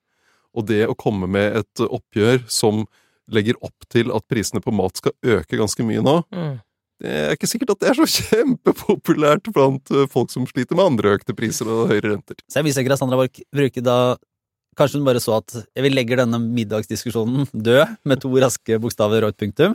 Og 0.55 0.68
det 0.68 0.85
å 0.87 0.96
komme 0.98 1.27
med 1.31 1.64
et 1.64 1.83
oppgjør 1.88 2.44
som 2.53 2.85
legger 3.34 3.56
opp 3.64 3.78
til 3.92 4.06
at 4.14 4.24
prisene 4.30 4.60
på 4.64 4.70
mat 4.74 4.94
skal 5.00 5.12
øke 5.36 5.54
ganske 5.60 5.82
mye 5.86 6.02
nå, 6.04 6.16
Mm. 6.32 6.54
det 7.02 7.10
er 7.14 7.30
ikke 7.36 7.50
sikkert 7.50 7.72
at 7.76 7.80
det 7.82 7.88
er 7.90 7.96
så 7.98 8.06
kjempepopulært 8.18 9.44
blant 9.54 9.86
eh, 9.94 10.08
folk 10.10 10.28
som 10.34 10.44
sliter 10.48 10.74
med 10.78 10.88
andre 10.94 11.06
økte 11.18 11.32
priser 11.36 11.66
og 11.70 11.88
høyere 11.92 12.08
renter. 12.16 12.36
Så 12.48 12.54
jeg 12.60 12.66
viser 12.68 12.80
ikke 12.82 12.98
Sandra 12.98 13.18
Borch 13.20 13.38
bruker 13.54 13.82
da 13.84 13.98
Kanskje 14.78 14.98
hun 15.00 15.08
bare 15.08 15.18
så 15.18 15.32
at 15.40 15.50
vi 15.74 15.90
legger 15.90 16.16
denne 16.20 16.38
middagsdiskusjonen 16.38 17.48
død, 17.50 17.96
med 18.06 18.20
to 18.22 18.30
raske 18.38 18.76
bokstaver 18.78 19.24
og 19.26 19.32
et 19.32 19.40
punktum. 19.42 19.72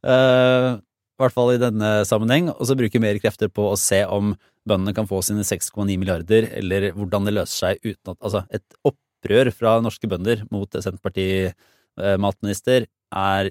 Uh, 0.00 0.80
I 0.80 1.20
hvert 1.20 1.34
fall 1.34 1.52
i 1.52 1.60
denne 1.60 1.90
sammenheng. 2.08 2.48
Og 2.54 2.64
så 2.64 2.72
bruke 2.78 2.96
mer 3.02 3.18
krefter 3.20 3.52
på 3.52 3.66
å 3.68 3.76
se 3.76 4.00
om 4.08 4.32
bøndene 4.64 4.96
kan 4.96 5.04
få 5.10 5.20
sine 5.20 5.44
6,9 5.44 6.00
milliarder, 6.00 6.48
eller 6.56 6.88
hvordan 6.96 7.28
det 7.28 7.36
løser 7.36 7.56
seg 7.66 7.76
uten 7.84 8.14
at 8.14 8.16
Altså, 8.24 8.40
et 8.48 8.64
opprør 8.88 9.52
fra 9.52 9.76
norske 9.84 10.08
bønder 10.08 10.46
mot 10.48 10.72
Senterparti-matminister 10.72 12.88
er 13.14 13.50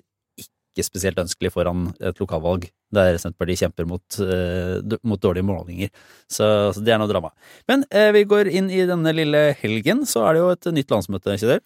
ikke 0.75 0.85
spesielt 0.89 1.19
ønskelig 1.21 1.53
foran 1.55 1.87
et 2.03 2.19
lokalvalg 2.19 2.67
der 2.95 3.19
Senterpartiet 3.19 3.63
kjemper 3.63 3.87
mot, 3.87 4.19
eh, 4.19 4.97
mot 5.07 5.21
dårlige 5.21 5.47
målinger. 5.47 5.91
Så, 6.27 6.73
så 6.75 6.83
det 6.83 6.93
er 6.93 6.99
noe 6.99 7.11
drama. 7.11 7.31
Men 7.69 7.85
eh, 7.91 8.11
vi 8.15 8.25
går 8.27 8.51
inn 8.51 8.69
i 8.71 8.83
denne 8.87 9.13
lille 9.15 9.47
helgen, 9.61 10.03
så 10.09 10.25
er 10.27 10.35
det 10.35 10.43
jo 10.43 10.53
et 10.53 10.71
nytt 10.79 10.95
landsmøte, 10.95 11.37
ikke 11.37 11.55
Det 11.55 11.59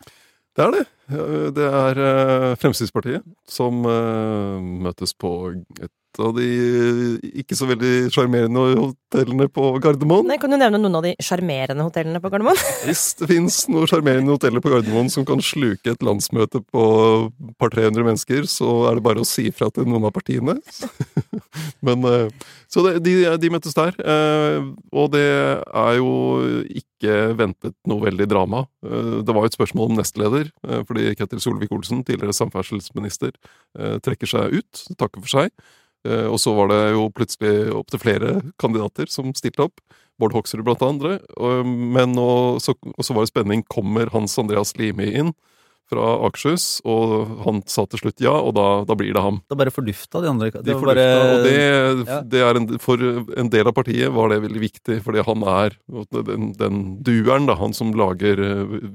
Det 0.55 0.65
er 0.65 0.71
det. 0.77 0.85
Det 1.57 1.69
er 1.81 2.03
eh, 2.05 2.55
Fremskrittspartiet 2.61 3.25
som 3.49 3.81
eh, 3.89 4.69
møtes 4.85 5.15
på 5.17 5.33
et 5.81 5.93
av 6.17 6.31
de 6.35 6.45
ikke 7.43 7.55
så 7.57 7.67
veldig 7.69 8.09
sjarmerende 8.13 8.63
hotellene 8.79 9.45
på 9.53 9.67
Gardermoen. 9.83 10.25
Nei, 10.29 10.39
kan 10.41 10.49
du 10.49 10.57
nevne 10.57 10.79
noen 10.81 10.97
av 10.97 11.05
de 11.05 11.11
sjarmerende 11.23 11.85
hotellene 11.85 12.21
på 12.23 12.31
Gardermoen? 12.33 12.57
Hvis 12.87 13.03
det 13.19 13.29
fins 13.29 13.59
noen 13.69 13.87
sjarmerende 13.91 14.33
hoteller 14.33 14.63
på 14.65 14.71
Gardermoen 14.73 15.11
som 15.13 15.27
kan 15.29 15.43
sluke 15.45 15.93
et 15.93 16.05
landsmøte 16.05 16.63
på 16.65 16.85
et 17.29 17.55
par 17.61 17.73
300 17.75 18.07
mennesker, 18.09 18.49
så 18.49 18.71
er 18.89 18.97
det 18.97 19.05
bare 19.05 19.21
å 19.21 19.29
si 19.29 19.45
fra 19.53 19.69
til 19.75 19.85
noen 19.89 20.09
av 20.09 20.15
partiene. 20.17 20.57
Men 21.85 22.03
eh, 22.09 22.29
Så 22.69 22.83
det, 22.85 22.97
de, 23.05 23.13
de 23.41 23.49
møttes 23.53 23.77
der. 23.77 23.95
eh, 24.01 24.65
Og 24.95 25.11
det 25.13 25.25
er 25.29 25.97
jo 26.01 26.09
ikke 26.81 27.15
ventet 27.39 27.75
noe 27.87 28.03
veldig 28.09 28.27
drama. 28.29 28.65
Eh, 28.85 29.19
Det 29.23 29.33
var 29.35 29.45
jo 29.45 29.51
et 29.53 29.57
spørsmål 29.57 29.91
om 29.93 29.99
nestleder, 30.01 30.49
eh, 30.67 30.81
fordi 30.89 31.13
Ketil 31.19 31.41
Solvik-Olsen, 31.43 32.03
tidligere 32.07 32.35
samferdselsminister, 32.35 33.31
eh, 33.79 33.97
trekker 34.03 34.27
seg 34.29 34.59
ut, 34.59 34.83
takker 34.99 35.23
for 35.23 35.37
seg. 35.39 35.53
Eh, 36.07 36.27
Og 36.29 36.39
så 36.39 36.53
var 36.55 36.69
det 36.71 36.81
jo 36.95 37.09
plutselig 37.11 37.73
opptil 37.75 37.99
flere 38.03 38.35
kandidater 38.61 39.09
som 39.11 39.33
stilte 39.35 39.67
opp. 39.67 39.81
Bård 40.19 40.33
Hoksrud 40.35 40.65
blant 40.67 40.81
andre. 40.83 41.19
Og, 41.39 41.65
men 41.67 42.11
nå, 42.15 42.59
så, 42.59 42.75
og 42.75 43.03
så 43.05 43.15
var 43.15 43.23
det 43.23 43.31
spenning. 43.33 43.63
Kommer 43.71 44.11
Hans 44.11 44.37
Andreas 44.39 44.75
Limi 44.79 45.07
inn 45.15 45.31
fra 45.89 46.03
Akershus? 46.27 46.81
Og 46.83 47.39
han 47.45 47.61
sa 47.71 47.85
til 47.87 48.01
slutt 48.03 48.19
ja, 48.21 48.33
og 48.35 48.51
da, 48.57 48.65
da 48.87 48.97
blir 48.99 49.15
det 49.15 49.23
ham. 49.23 49.39
Da 49.49 49.55
bare 49.59 49.71
fordufta 49.71 50.19
de 50.21 50.27
andre. 50.31 50.51
De 50.51 50.61
Det 50.67 50.75
fordufta, 50.75 51.05
bare 51.07 51.37
og 51.37 51.47
det, 51.47 51.55
ja. 52.11 52.19
det 52.35 52.43
er 52.43 52.59
en, 52.59 52.67
For 52.83 53.05
en 53.39 53.51
del 53.55 53.71
av 53.71 53.77
partiet 53.79 54.11
var 54.15 54.31
det 54.33 54.41
veldig 54.43 54.63
viktig, 54.65 54.99
fordi 55.07 55.23
han 55.25 55.47
er 55.55 55.79
den, 56.11 56.51
den 56.59 56.83
dueren, 57.07 57.47
da, 57.47 57.55
han 57.59 57.73
som 57.75 57.95
lager, 57.95 58.43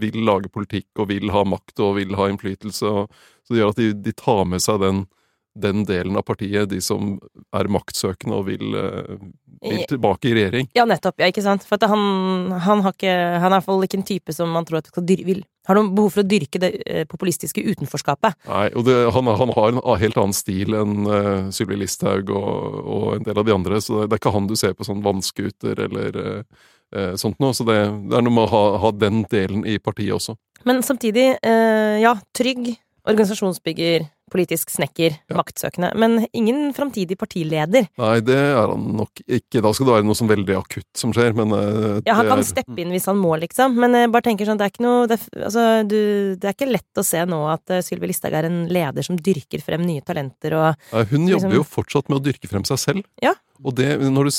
vil 0.04 0.20
lage 0.28 0.52
politikk 0.52 0.92
og 1.00 1.08
vil 1.08 1.32
ha 1.32 1.44
makt 1.48 1.80
og 1.88 1.96
vil 2.02 2.14
ha 2.20 2.28
innflytelse. 2.30 2.84
Og, 2.84 3.24
så 3.44 3.56
det 3.56 3.60
gjør 3.64 3.72
at 3.74 3.80
de, 3.80 3.90
de 4.10 4.12
tar 4.20 4.44
med 4.52 4.60
seg 4.64 4.84
den, 4.84 5.06
den 5.54 5.84
delen 5.86 6.18
av 6.18 6.24
partiet, 6.26 6.68
de 6.70 6.80
som 6.82 7.14
er 7.54 7.70
maktsøkende 7.72 8.36
og 8.36 8.46
vil, 8.48 8.74
eh, 8.74 9.16
vil 9.62 9.84
tilbake 9.88 10.30
i 10.30 10.34
regjering. 10.36 10.68
Ja, 10.74 10.84
nettopp. 10.88 11.18
Ja, 11.22 11.30
ikke 11.30 11.44
sant? 11.44 11.64
For 11.68 11.78
at 11.78 11.88
han, 11.90 12.52
han, 12.66 12.84
har 12.84 12.94
ikke, 12.96 13.14
han 13.14 13.48
er 13.48 13.54
i 13.54 13.58
hvert 13.58 13.68
fall 13.68 13.86
ikke 13.86 14.00
en 14.00 14.06
type 14.08 14.34
som 14.34 14.50
man 14.50 14.66
tror 14.68 14.82
at 14.82 14.90
skal 14.90 15.06
dyr, 15.06 15.24
vil, 15.26 15.42
har 15.68 15.78
noen 15.78 15.94
behov 15.96 16.16
for 16.16 16.24
å 16.24 16.28
dyrke 16.28 16.60
det 16.62 16.72
eh, 16.84 17.06
populistiske 17.08 17.62
utenforskapet. 17.62 18.36
Nei, 18.50 18.68
og 18.74 18.86
det, 18.88 18.98
han, 19.14 19.32
han 19.40 19.54
har 19.56 19.72
en 19.72 19.82
helt 20.02 20.20
annen 20.20 20.36
stil 20.36 20.76
enn 20.76 21.08
uh, 21.08 21.50
Sylvi 21.54 21.78
Listhaug 21.80 22.30
og, 22.34 22.80
og 22.84 23.10
en 23.16 23.26
del 23.28 23.40
av 23.40 23.46
de 23.46 23.54
andre, 23.54 23.80
så 23.80 24.02
det, 24.02 24.10
det 24.10 24.18
er 24.18 24.24
ikke 24.24 24.34
han 24.34 24.50
du 24.50 24.56
ser 24.58 24.74
på 24.76 24.86
sånn 24.86 25.04
vannskuter 25.06 25.86
eller 25.86 26.18
uh, 26.20 27.14
sånt 27.20 27.38
noe. 27.42 27.54
Så 27.56 27.66
det, 27.68 27.78
det 28.10 28.18
er 28.18 28.26
noe 28.26 28.34
med 28.34 28.48
å 28.48 28.52
ha, 28.52 28.64
ha 28.84 28.92
den 28.94 29.22
delen 29.30 29.64
i 29.66 29.78
partiet 29.82 30.18
også. 30.18 30.36
Men 30.64 30.82
samtidig, 30.82 31.36
eh, 31.44 32.00
ja, 32.00 32.14
trygg, 32.36 32.70
organisasjonsbygger, 33.04 34.06
politisk 34.34 34.72
snekker, 34.74 35.14
Ja. 35.30 35.36
maktsøkende. 35.38 35.92
Men 35.96 36.26
ingen 36.34 36.72
framtidig 36.74 37.16
partileder. 37.20 37.86
Nei, 38.02 38.18
det 38.26 38.34
er 38.36 38.66
han 38.66 38.84
nok 38.98 39.22
ikke. 39.28 39.62
Da 39.62 39.72
skal 39.72 39.86
det 39.86 39.94
være 39.94 40.06
noe 40.08 40.18
sånn 40.18 40.32
veldig 40.32 40.56
akutt 40.58 40.90
som 40.98 41.14
skjer, 41.14 41.32
men 41.38 41.54
eh, 41.54 42.00
Ja, 42.08 42.18
han 42.18 42.26
kan 42.32 42.42
er- 42.42 42.48
steppe 42.50 42.76
inn 42.82 42.90
hvis 42.90 43.06
han 43.06 43.16
må, 43.22 43.32
liksom. 43.38 43.78
Men 43.78 43.94
jeg 43.94 44.10
bare 44.12 44.26
tenker 44.26 44.44
sånn, 44.50 44.58
det 44.58 44.66
er 44.66 44.74
ikke 44.74 44.84
noe 44.88 45.06
Det, 45.06 45.20
altså, 45.38 45.64
du, 45.86 46.34
det 46.36 46.50
er 46.50 46.54
ikke 46.58 46.70
lett 46.72 47.00
å 47.00 47.04
se 47.06 47.22
nå 47.24 47.40
at 47.52 47.70
uh, 47.70 47.80
Sylvi 47.84 48.08
Listhaug 48.10 48.34
er 48.34 48.44
en 48.50 48.66
leder 48.68 49.02
som 49.06 49.16
dyrker 49.16 49.62
frem 49.62 49.86
nye 49.86 50.02
talenter 50.02 50.54
og 50.58 50.76
Nei, 50.92 51.04
hun 51.14 51.28
jobber 51.28 51.50
liksom- 51.50 51.54
jo 51.54 51.62
fortsatt 51.64 52.08
med 52.10 52.18
å 52.20 52.24
dyrke 52.26 52.48
frem 52.50 52.64
seg 52.66 52.78
selv. 52.82 53.04
Ja. 53.22 53.34
Og 53.64 53.72
det, 53.78 54.00
når 54.00 54.26
du, 54.28 54.32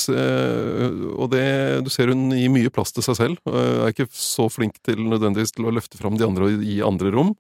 og 1.17 1.29
det, 1.31 1.45
du 1.86 1.89
ser 1.93 2.12
hun 2.12 2.29
gir 2.36 2.51
mye 2.51 2.69
plass 2.73 2.91
til 2.93 3.05
seg 3.05 3.15
selv. 3.17 3.38
Er 3.47 3.93
ikke 3.93 4.08
så 4.12 4.49
flink 4.51 4.75
til 4.86 4.99
nødvendigvis 5.08 5.53
til 5.55 5.65
å 5.69 5.73
løfte 5.73 5.97
fram 5.97 6.17
de 6.19 6.25
andre 6.27 6.49
og 6.49 6.65
gi 6.65 6.81
andre 6.86 7.13
rom. 7.15 7.31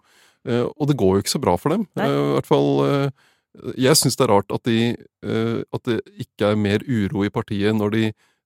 Eh, 0.45 0.65
Og 0.75 0.87
det 0.89 0.97
går 0.99 1.17
jo 1.17 1.23
ikke 1.23 1.35
så 1.35 1.41
bra 1.41 1.55
for 1.57 1.73
dem. 1.73 1.87
Eh, 1.97 2.05
I 2.05 2.37
hvert 2.37 2.49
fall 2.49 2.69
eh, 2.85 3.09
Jeg 3.79 3.97
syns 3.97 4.17
det 4.19 4.25
er 4.25 4.33
rart 4.33 4.51
at, 4.51 4.67
de, 4.67 4.95
at 5.23 5.83
det 5.87 6.01
ikke 6.19 6.49
er 6.51 6.57
mer 6.59 6.83
uro 6.83 7.23
i 7.23 7.31
partiet 7.31 7.71
når 7.71 7.93
de, 7.93 8.01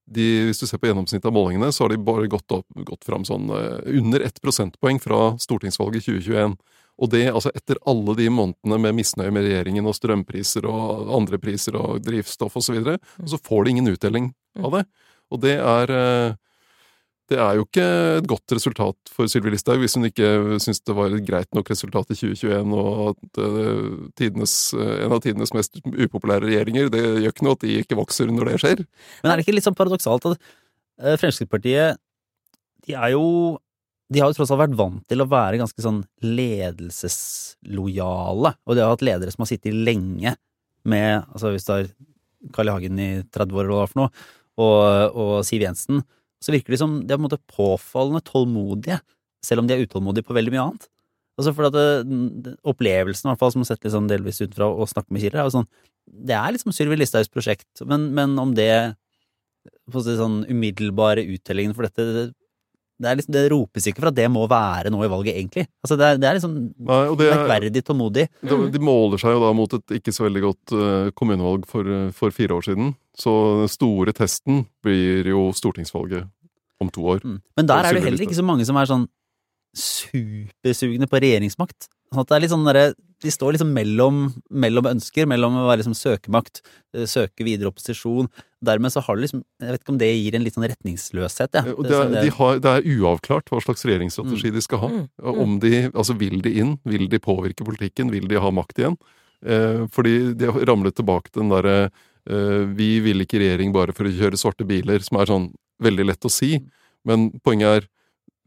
de 0.05 0.27
Hvis 0.45 0.61
du 0.61 0.67
ser 0.69 0.77
på 0.77 0.85
gjennomsnittet 0.85 1.25
av 1.25 1.33
målingene, 1.33 1.71
så 1.73 1.83
har 1.83 1.89
de 1.89 1.97
bare 1.97 2.29
gått, 2.29 2.45
opp, 2.53 2.67
gått 2.85 3.07
fram 3.07 3.25
sånn 3.25 3.49
under 3.49 4.21
ett 4.21 4.37
prosentpoeng 4.41 5.01
fra 5.01 5.31
stortingsvalget 5.41 6.05
2021. 6.05 6.53
Og 7.01 7.09
det 7.09 7.23
altså 7.31 7.49
etter 7.57 7.81
alle 7.89 8.13
de 8.19 8.27
månedene 8.29 8.77
med 8.85 8.99
misnøye 8.99 9.33
med 9.33 9.47
regjeringen 9.47 9.89
og 9.89 9.97
strømpriser 9.97 10.67
og 10.69 11.09
andre 11.17 11.41
priser 11.41 11.77
og 11.79 12.03
drivstoff 12.05 12.53
osv., 12.53 12.59
og, 12.59 12.65
så 12.67 12.77
videre, 12.77 13.01
og 13.23 13.33
så 13.33 13.41
får 13.49 13.65
de 13.65 13.73
ingen 13.73 13.89
uttelling 13.95 14.29
av 14.61 14.77
det. 14.77 14.85
Og 15.33 15.41
det 15.41 15.57
er 15.57 15.95
Det 17.29 17.37
er 17.37 17.59
jo 17.59 17.67
ikke 17.67 17.83
et 18.17 18.25
godt 18.29 18.53
resultat 18.55 19.11
for 19.13 19.29
Sylvi 19.29 19.51
Listhaug 19.53 19.79
hvis 19.83 19.93
hun 19.97 20.05
ikke 20.07 20.29
syns 20.63 20.79
det 20.81 20.95
var 20.97 21.13
et 21.13 21.27
greit 21.27 21.51
nok 21.53 21.67
resultat 21.69 22.07
i 22.09 22.15
2021, 22.17 22.71
og 22.73 23.11
at 23.11 23.21
eh, 23.45 23.89
tidenes, 24.17 24.53
eh, 24.73 25.05
en 25.05 25.13
av 25.13 25.21
tidenes 25.21 25.53
mest 25.53 25.77
upopulære 25.85 26.47
regjeringer 26.47 26.89
Det 26.93 27.03
gjør 27.05 27.33
ikke 27.35 27.45
noe 27.45 27.55
at 27.57 27.65
de 27.65 27.71
ikke 27.83 27.99
vokser 27.99 28.27
når 28.33 28.45
det 28.49 28.61
skjer. 28.63 28.79
Men 29.21 29.29
er 29.29 29.35
det 29.37 29.43
ikke 29.45 29.57
litt 29.57 29.67
sånn 29.67 29.77
paradoksalt 29.77 30.23
at 30.31 30.37
eh, 30.41 31.15
Fremskrittspartiet 31.21 31.89
De 32.87 32.93
er 32.97 33.09
jo 33.13 33.25
De 34.09 34.17
har 34.23 34.29
jo 34.31 34.35
tross 34.39 34.51
alt 34.55 34.63
vært 34.65 34.81
vant 34.81 35.03
til 35.05 35.19
å 35.21 35.29
være 35.29 35.61
ganske 35.61 35.81
sånn 35.85 36.01
ledelseslojale, 36.25 38.49
og 38.65 38.71
de 38.73 38.81
har 38.81 38.89
hatt 38.95 39.05
ledere 39.05 39.29
som 39.35 39.43
har 39.45 39.51
sittet 39.53 39.77
lenge 39.77 40.33
med 40.89 41.29
Altså 41.29 41.53
hvis 41.53 41.65
du 41.67 41.71
har 41.75 41.85
Carl 42.55 42.69
I. 42.71 42.73
Hagen 42.73 42.95
i 43.03 43.11
30 43.27 43.53
år 43.53 43.63
eller 43.67 43.75
hva 43.75 43.75
det 43.75 43.83
var 43.83 43.91
for 43.91 43.99
noe, 43.99 44.09
og, 44.63 44.79
og 45.19 45.43
Siv 45.47 45.61
Jensen, 45.61 45.97
så 46.43 46.53
virker 46.55 46.75
de 46.75 46.79
som 46.81 46.99
de 47.03 47.11
er 47.11 47.19
på 47.19 47.23
en 47.23 47.27
måte 47.27 47.41
påfallende 47.51 48.23
tålmodige, 48.27 48.99
selv 49.45 49.63
om 49.63 49.69
de 49.69 49.75
er 49.75 49.83
utålmodige 49.85 50.27
på 50.27 50.35
veldig 50.35 50.55
mye 50.55 50.65
annet. 50.65 50.89
Altså 51.39 51.53
for 51.55 51.69
at 51.69 51.75
det, 51.75 52.55
Opplevelsen, 52.67 53.27
i 53.27 53.31
hvert 53.31 53.41
fall, 53.41 53.53
som 53.53 53.63
har 53.63 53.69
sett 53.71 53.87
sånn 53.93 54.09
delvis 54.11 54.41
utenfra 54.41 54.67
og 54.67 54.89
snakket 54.91 55.13
med 55.15 55.23
Killer, 55.23 55.39
er 55.39 55.47
jo 55.47 55.55
sånn 55.59 55.69
Det 56.09 56.35
er 56.35 56.51
liksom 56.51 56.73
Sylvi 56.75 56.97
Listhaugs 56.97 57.31
prosjekt, 57.31 57.69
men, 57.87 58.09
men 58.17 58.35
om 58.41 58.51
det 58.57 58.71
på 59.89 60.01
å 60.01 60.03
si 60.05 60.15
sånn 60.17 60.43
umiddelbare 60.49 61.23
uttellingen 61.35 61.75
for 61.77 61.87
dette 61.87 62.05
det, 62.05 62.23
det, 62.99 63.07
er 63.07 63.19
liksom, 63.19 63.33
det 63.35 63.43
ropes 63.53 63.87
ikke 63.89 64.03
for 64.03 64.11
at 64.11 64.17
det 64.17 64.27
må 64.31 64.45
være 64.49 64.91
noe 64.93 65.07
i 65.07 65.11
valget, 65.11 65.37
egentlig. 65.39 65.65
Altså 65.83 65.97
det, 65.99 66.07
er, 66.07 66.19
det 66.19 66.29
er 66.29 66.39
liksom 66.39 66.55
Nei, 66.59 66.99
det 67.19 67.27
er, 67.27 67.35
merkverdig 67.37 67.83
tålmodig. 67.87 68.25
de, 68.43 68.57
de 68.73 68.81
måler 68.83 69.21
seg 69.21 69.35
jo 69.35 69.43
da 69.45 69.51
mot 69.55 69.75
et 69.77 69.95
ikke 69.99 70.15
så 70.15 70.25
veldig 70.27 70.43
godt 70.43 70.75
eh, 70.75 71.11
kommunevalg 71.19 71.67
for, 71.69 71.93
eh, 71.95 72.09
for 72.15 72.35
fire 72.35 72.57
år 72.59 72.67
siden. 72.67 72.91
Så 73.19 73.31
den 73.61 73.71
store 73.71 74.13
testen 74.15 74.65
blir 74.85 75.27
jo 75.27 75.49
stortingsvalget 75.55 76.27
om 76.79 76.89
to 76.93 77.03
år. 77.15 77.23
Mm. 77.23 77.39
Men 77.59 77.67
der 77.67 77.83
er 77.83 77.97
det 77.97 78.03
heller 78.07 78.25
ikke 78.25 78.37
så 78.37 78.45
mange 78.47 78.67
som 78.67 78.79
er 78.79 78.87
sånn 78.89 79.07
supersugne 79.75 81.07
på 81.09 81.19
regjeringsmakt. 81.21 81.89
Sånn 82.09 82.23
at 82.23 82.31
det 82.31 82.37
er 82.37 82.43
litt 82.45 82.53
sånn 82.53 82.65
der, 82.65 82.95
De 83.19 83.27
står 83.27 83.57
liksom 83.57 83.73
mellom, 83.75 84.19
mellom 84.47 84.87
ønsker, 84.87 85.27
mellom 85.27 85.57
å 85.59 85.65
være 85.67 85.81
liksom 85.81 85.95
søkemakt, 85.99 86.61
eh, 86.95 87.03
søke 87.03 87.43
videre 87.43 87.67
opposisjon. 87.67 88.29
Dermed 88.63 88.93
så 88.93 89.03
har 89.03 89.17
det 89.17 89.25
liksom 89.27 89.43
Jeg 89.59 89.71
vet 89.73 89.81
ikke 89.83 89.91
om 89.91 89.97
det 89.99 90.07
gir 90.15 90.35
en 90.35 90.43
litt 90.45 90.55
sånn 90.55 90.69
retningsløshet, 90.71 91.53
ja. 91.53 91.63
Eh, 91.67 91.75
Det- 91.83 91.91
er, 91.91 92.21
de 92.23 92.29
har, 92.29 92.59
det 92.59 92.71
er 92.71 92.87
uavklart 92.87 93.51
hva 93.51 93.59
slags 93.61 93.83
regjeringsstrategi 93.83 94.53
de 94.53 94.61
skal 94.61 94.79
ha. 94.79 94.87
Mm, 94.87 95.09
mm. 95.19 95.41
Om 95.41 95.59
de, 95.59 95.91
altså 95.91 96.17
Vil 96.17 96.41
de 96.41 96.49
inn? 96.59 96.79
Vil 96.85 97.09
de 97.09 97.19
påvirke 97.19 97.65
politikken? 97.67 98.09
Vil 98.09 98.27
de 98.27 98.39
ha 98.39 98.49
makt 98.49 98.79
igjen? 98.79 98.97
Eh, 99.45 99.85
fordi 99.87 100.33
de 100.37 100.45
har 100.45 100.65
ramlet 100.65 100.95
tilbake 100.95 101.29
til 101.29 101.43
den 101.43 101.49
derre 101.49 101.91
Vi 102.25 102.89
vil 103.01 103.23
ikke 103.23 103.39
regjering 103.41 103.71
bare 103.73 103.93
for 103.95 104.05
å 104.05 104.11
kjøre 104.13 104.37
svarte 104.37 104.65
biler, 104.67 104.99
som 105.05 105.17
er 105.21 105.29
sånn 105.31 105.47
veldig 105.81 106.05
lett 106.11 106.27
å 106.27 106.31
si. 106.33 106.57
Men 107.07 107.29
poenget 107.45 107.79
er 107.79 107.87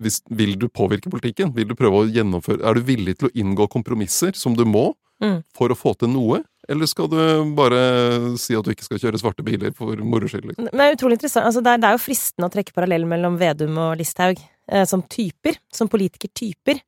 hvis, 0.02 0.20
Vil 0.30 0.56
du 0.58 0.68
påvirke 0.68 1.10
politikken? 1.10 1.52
Vil 1.54 1.68
du 1.70 1.76
prøve 1.78 2.02
å 2.02 2.08
gjennomføre 2.10 2.64
Er 2.66 2.74
du 2.74 2.82
villig 2.82 3.18
til 3.18 3.28
å 3.28 3.34
inngå 3.38 3.68
kompromisser, 3.70 4.34
som 4.36 4.56
du 4.58 4.64
må, 4.64 4.92
Mm. 5.22 5.44
for 5.54 5.70
å 5.70 5.76
få 5.78 5.96
til 5.96 6.08
noe? 6.10 6.40
Eller 6.68 6.86
skal 6.86 7.06
du 7.06 7.16
bare 7.54 8.36
si 8.36 8.56
at 8.58 8.64
du 8.64 8.72
ikke 8.72 8.82
skal 8.82 8.98
kjøre 8.98 9.20
svarte 9.20 9.44
biler 9.46 9.70
for 9.72 9.94
moro 10.02 10.26
skyld? 10.26 10.48
Liksom? 10.50 10.70
Det 10.72 10.80
er 10.80 10.96
utrolig 10.96 11.14
interessant. 11.14 11.46
Altså, 11.46 11.62
det, 11.62 11.70
er, 11.70 11.78
det 11.78 11.88
er 11.88 11.94
jo 11.94 12.02
fristende 12.02 12.48
å 12.48 12.50
trekke 12.50 12.74
parallell 12.74 13.06
mellom 13.06 13.38
Vedum 13.38 13.78
og 13.78 13.98
Listhaug 14.00 14.40
eh, 14.68 14.84
som 14.84 15.02
typer. 15.06 15.60
Som 15.74 15.90
politikertyper. 15.92 16.82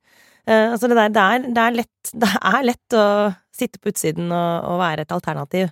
Eh, 0.47 0.71
altså 0.73 0.89
det, 0.91 0.97
der, 0.99 1.09
det, 1.15 1.23
er, 1.23 1.47
det, 1.47 1.63
er 1.63 1.77
lett, 1.79 2.11
det 2.25 2.31
er 2.51 2.67
lett 2.67 2.97
å 2.99 3.05
sitte 3.55 3.79
på 3.79 3.93
utsiden 3.93 4.27
og, 4.27 4.67
og 4.73 4.81
være 4.83 5.07
et 5.07 5.15
alternativ. 5.15 5.71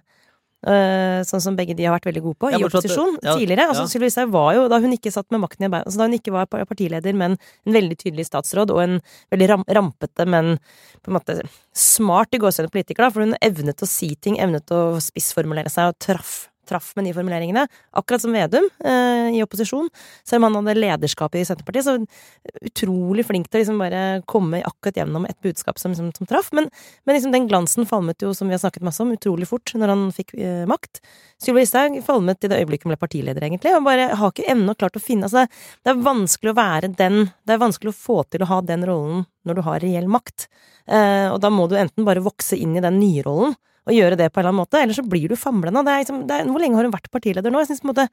Eh, 0.63 1.21
sånn 1.27 1.41
som 1.43 1.55
begge 1.59 1.75
de 1.75 1.83
har 1.83 1.91
vært 1.97 2.05
veldig 2.07 2.21
gode 2.23 2.39
på 2.39 2.51
i 2.53 2.59
opposisjon 2.63 3.17
ja, 3.19 3.33
tidligere. 3.35 3.65
Altså, 3.67 3.83
ja. 3.83 3.91
Sylvi 3.91 4.07
Listhaug 4.07 4.31
var 4.31 4.53
jo, 4.55 4.61
da 4.71 4.79
hun 4.79 4.95
ikke 4.95 5.11
satt 5.11 5.27
med 5.35 5.41
makten 5.43 5.65
i 5.65 5.67
arbeid, 5.67 5.89
altså 5.89 5.99
da 5.99 6.07
hun 6.07 6.15
ikke 6.15 6.35
var 6.35 6.47
partileder, 6.47 7.17
men 7.19 7.35
en 7.35 7.75
veldig 7.75 7.97
tydelig 7.99 8.29
statsråd, 8.29 8.71
og 8.71 8.79
en 8.85 8.95
veldig 9.33 9.49
ram 9.51 9.67
rampete, 9.75 10.27
men 10.29 10.55
på 11.03 11.11
en 11.11 11.17
måte 11.17 11.35
smart 11.75 12.31
i 12.31 12.39
gåsehudet 12.39 12.71
politiker, 12.71 13.03
da, 13.03 13.11
for 13.11 13.27
hun 13.27 13.35
evnet 13.43 13.83
å 13.83 13.89
si 13.89 14.13
ting, 14.15 14.39
evnet 14.39 14.71
å 14.71 15.01
spissformulere 15.03 15.73
seg 15.73 15.91
og 15.91 15.99
traff. 15.99 16.35
Traff 16.69 16.93
med 16.95 17.07
de 17.07 17.13
formuleringene. 17.15 17.65
Akkurat 17.99 18.23
som 18.23 18.33
Vedum 18.35 18.69
eh, 18.85 19.37
i 19.37 19.41
opposisjon. 19.43 19.89
Selv 20.23 20.41
om 20.41 20.49
han 20.49 20.59
hadde 20.61 20.79
lederskapet 20.79 21.41
i 21.41 21.45
Senterpartiet, 21.47 21.85
så 21.87 22.63
utrolig 22.69 23.25
flink 23.27 23.49
til 23.49 23.59
å 23.59 23.63
liksom 23.63 23.81
bare 23.81 24.03
komme 24.29 24.61
akkurat 24.63 25.01
gjennom 25.01 25.27
et 25.29 25.39
budskap 25.43 25.81
som, 25.81 25.95
som, 25.97 26.11
som 26.15 26.29
traff. 26.29 26.51
Men, 26.55 26.69
men 27.03 27.17
liksom 27.17 27.33
den 27.35 27.49
glansen 27.51 27.87
falmet 27.89 28.23
jo, 28.23 28.33
som 28.37 28.49
vi 28.49 28.57
har 28.57 28.63
snakket 28.63 28.85
masse 28.87 29.03
om, 29.03 29.11
utrolig 29.15 29.49
fort 29.49 29.75
når 29.77 29.93
han 29.93 30.07
fikk 30.15 30.35
eh, 30.37 30.63
makt. 30.69 31.03
Sylvi 31.43 31.65
Listhaug 31.65 31.99
falmet 32.05 32.43
i 32.45 32.51
det 32.51 32.61
øyeblikket 32.61 32.87
hun 32.87 32.93
ble 32.93 33.01
partileder, 33.01 33.43
egentlig, 33.43 33.75
og 33.75 33.83
bare 33.87 34.11
har 34.19 34.31
ikke 34.31 34.47
ennå 34.53 34.75
klart 34.79 34.99
å 34.99 35.03
finne 35.03 35.23
Altså, 35.23 35.45
det 35.83 35.91
er 35.93 36.01
vanskelig 36.03 36.51
å 36.51 36.57
være 36.57 36.89
den 36.99 37.29
Det 37.47 37.53
er 37.55 37.61
vanskelig 37.61 37.93
å 37.93 37.95
få 37.95 38.15
til 38.27 38.43
å 38.43 38.49
ha 38.49 38.57
den 38.65 38.83
rollen 38.87 39.21
når 39.47 39.55
du 39.55 39.61
har 39.63 39.83
reell 39.83 40.09
makt. 40.11 40.47
Eh, 40.87 41.27
og 41.31 41.39
da 41.43 41.51
må 41.53 41.67
du 41.71 41.77
enten 41.79 42.07
bare 42.07 42.23
vokse 42.23 42.57
inn 42.59 42.75
i 42.75 42.83
den 42.83 42.99
nye 42.99 43.23
rollen 43.23 43.55
og 43.83 43.95
gjøre 43.95 44.17
det 44.19 44.29
på 44.31 44.39
en 44.39 44.43
eller 44.43 44.53
annen 44.53 44.63
måte, 44.63 44.81
ellers 44.81 44.99
så 45.01 45.05
blir 45.07 45.31
du 45.31 45.37
famlende. 45.39 45.83
Liksom, 45.83 46.23
er, 46.31 46.45
hvor 46.49 46.63
lenge 46.63 46.79
har 46.79 46.87
hun 46.87 46.93
vært 46.95 47.11
partileder 47.11 47.51
nå? 47.51 47.63
Jeg 47.63 47.71
synes 47.71 47.83
på 47.83 47.89
en 47.89 47.93
måte 47.93 48.07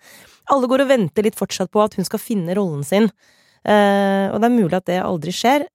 alle 0.55 0.71
går 0.71 0.85
og 0.85 0.91
venter 0.91 1.27
litt 1.27 1.39
fortsatt 1.39 1.71
på 1.75 1.83
at 1.85 1.99
hun 1.99 2.09
skal 2.09 2.23
finne 2.23 2.57
rollen 2.59 2.87
sin. 2.87 3.11
Eh, 3.63 4.27
og 4.33 4.41
det 4.41 4.49
er 4.49 4.57
mulig 4.57 4.75
at 4.79 4.89
det 4.91 5.03
aldri 5.05 5.35
skjer. 5.37 5.67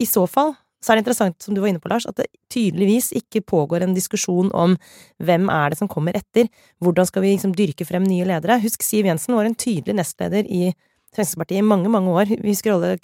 I 0.00 0.08
så 0.08 0.24
fall 0.30 0.54
så 0.86 0.92
er 0.92 0.98
det 0.98 1.06
interessant, 1.06 1.40
som 1.42 1.56
du 1.56 1.60
var 1.62 1.72
inne 1.72 1.82
på, 1.82 1.88
Lars, 1.90 2.06
at 2.06 2.18
det 2.20 2.28
tydeligvis 2.52 3.08
ikke 3.18 3.42
pågår 3.48 3.82
en 3.82 3.96
diskusjon 3.96 4.52
om 4.54 4.76
hvem 5.24 5.48
er 5.50 5.72
det 5.72 5.80
som 5.80 5.90
kommer 5.90 6.14
etter, 6.14 6.46
hvordan 6.84 7.08
skal 7.08 7.24
vi 7.24 7.32
liksom 7.32 7.56
dyrke 7.58 7.86
frem 7.88 8.04
nye 8.06 8.26
ledere. 8.28 8.60
Husk, 8.62 8.84
Siv 8.86 9.08
Jensen 9.08 9.34
var 9.34 9.48
en 9.48 9.56
tydelig 9.58 9.96
nestleder 9.98 10.46
i 10.46 10.70
Fremskrittspartiet 11.16 11.62
i 11.62 11.66
mange, 11.66 11.90
mange 11.90 12.12
år. 12.12 12.30
Vi 12.30 12.52
husker 12.52 12.76
alle 12.76 12.96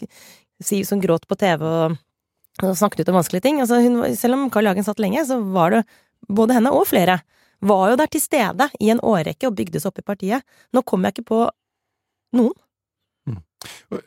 Siv 0.63 0.85
som 0.87 1.01
gråt 1.03 1.25
på 1.27 1.39
TV 1.41 1.65
og, 1.67 1.97
og 2.63 2.75
snakket 2.79 3.03
ut 3.03 3.11
om 3.11 3.19
vanskelige 3.19 3.47
ting. 3.49 3.59
Altså, 3.65 3.81
hun, 3.83 4.03
selv 4.21 4.37
om 4.37 4.51
Carl 4.53 4.69
Jagen 4.69 4.87
satt 4.87 5.03
lenge, 5.03 5.25
så 5.27 5.41
var 5.43 5.75
det 5.75 5.83
både 6.29 6.59
henne 6.59 6.73
og 6.75 6.87
flere 6.91 7.21
var 7.63 7.93
jo 7.93 7.99
der 8.01 8.11
til 8.11 8.23
stede 8.23 8.69
i 8.83 8.91
en 8.91 9.03
årrekke 9.07 9.47
og 9.49 9.57
bygdes 9.59 9.87
opp 9.87 10.01
i 10.03 10.07
partiet. 10.07 10.43
Nå 10.75 10.83
kommer 10.87 11.09
jeg 11.09 11.21
ikke 11.21 11.31
på 11.31 11.41
noen. 12.39 12.57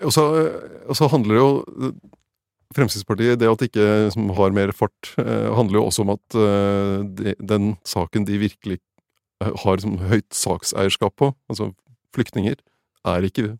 Og 0.03 0.11
så, 0.11 0.23
og 0.83 0.97
så 0.99 1.07
handler 1.07 1.37
det 1.37 1.39
jo 1.39 1.91
Fremskrittspartiet, 2.75 3.39
det 3.39 3.47
at 3.47 3.61
de 3.61 3.67
ikke 3.69 4.31
har 4.35 4.55
mer 4.55 4.73
fart, 4.75 5.11
eh, 5.21 5.51
handler 5.55 5.79
jo 5.79 5.83
også 5.85 6.03
om 6.03 6.11
at 6.15 6.35
eh, 6.35 7.03
de, 7.19 7.35
den 7.39 7.75
saken 7.87 8.25
de 8.27 8.39
virkelig 8.41 8.79
eh, 9.43 9.53
har 9.63 9.79
som 9.79 9.99
høyt 10.09 10.27
sakseierskap 10.35 11.15
på, 11.21 11.29
altså 11.47 11.69
flyktninger, 12.17 12.57
er 13.07 13.27
ikke 13.29 13.53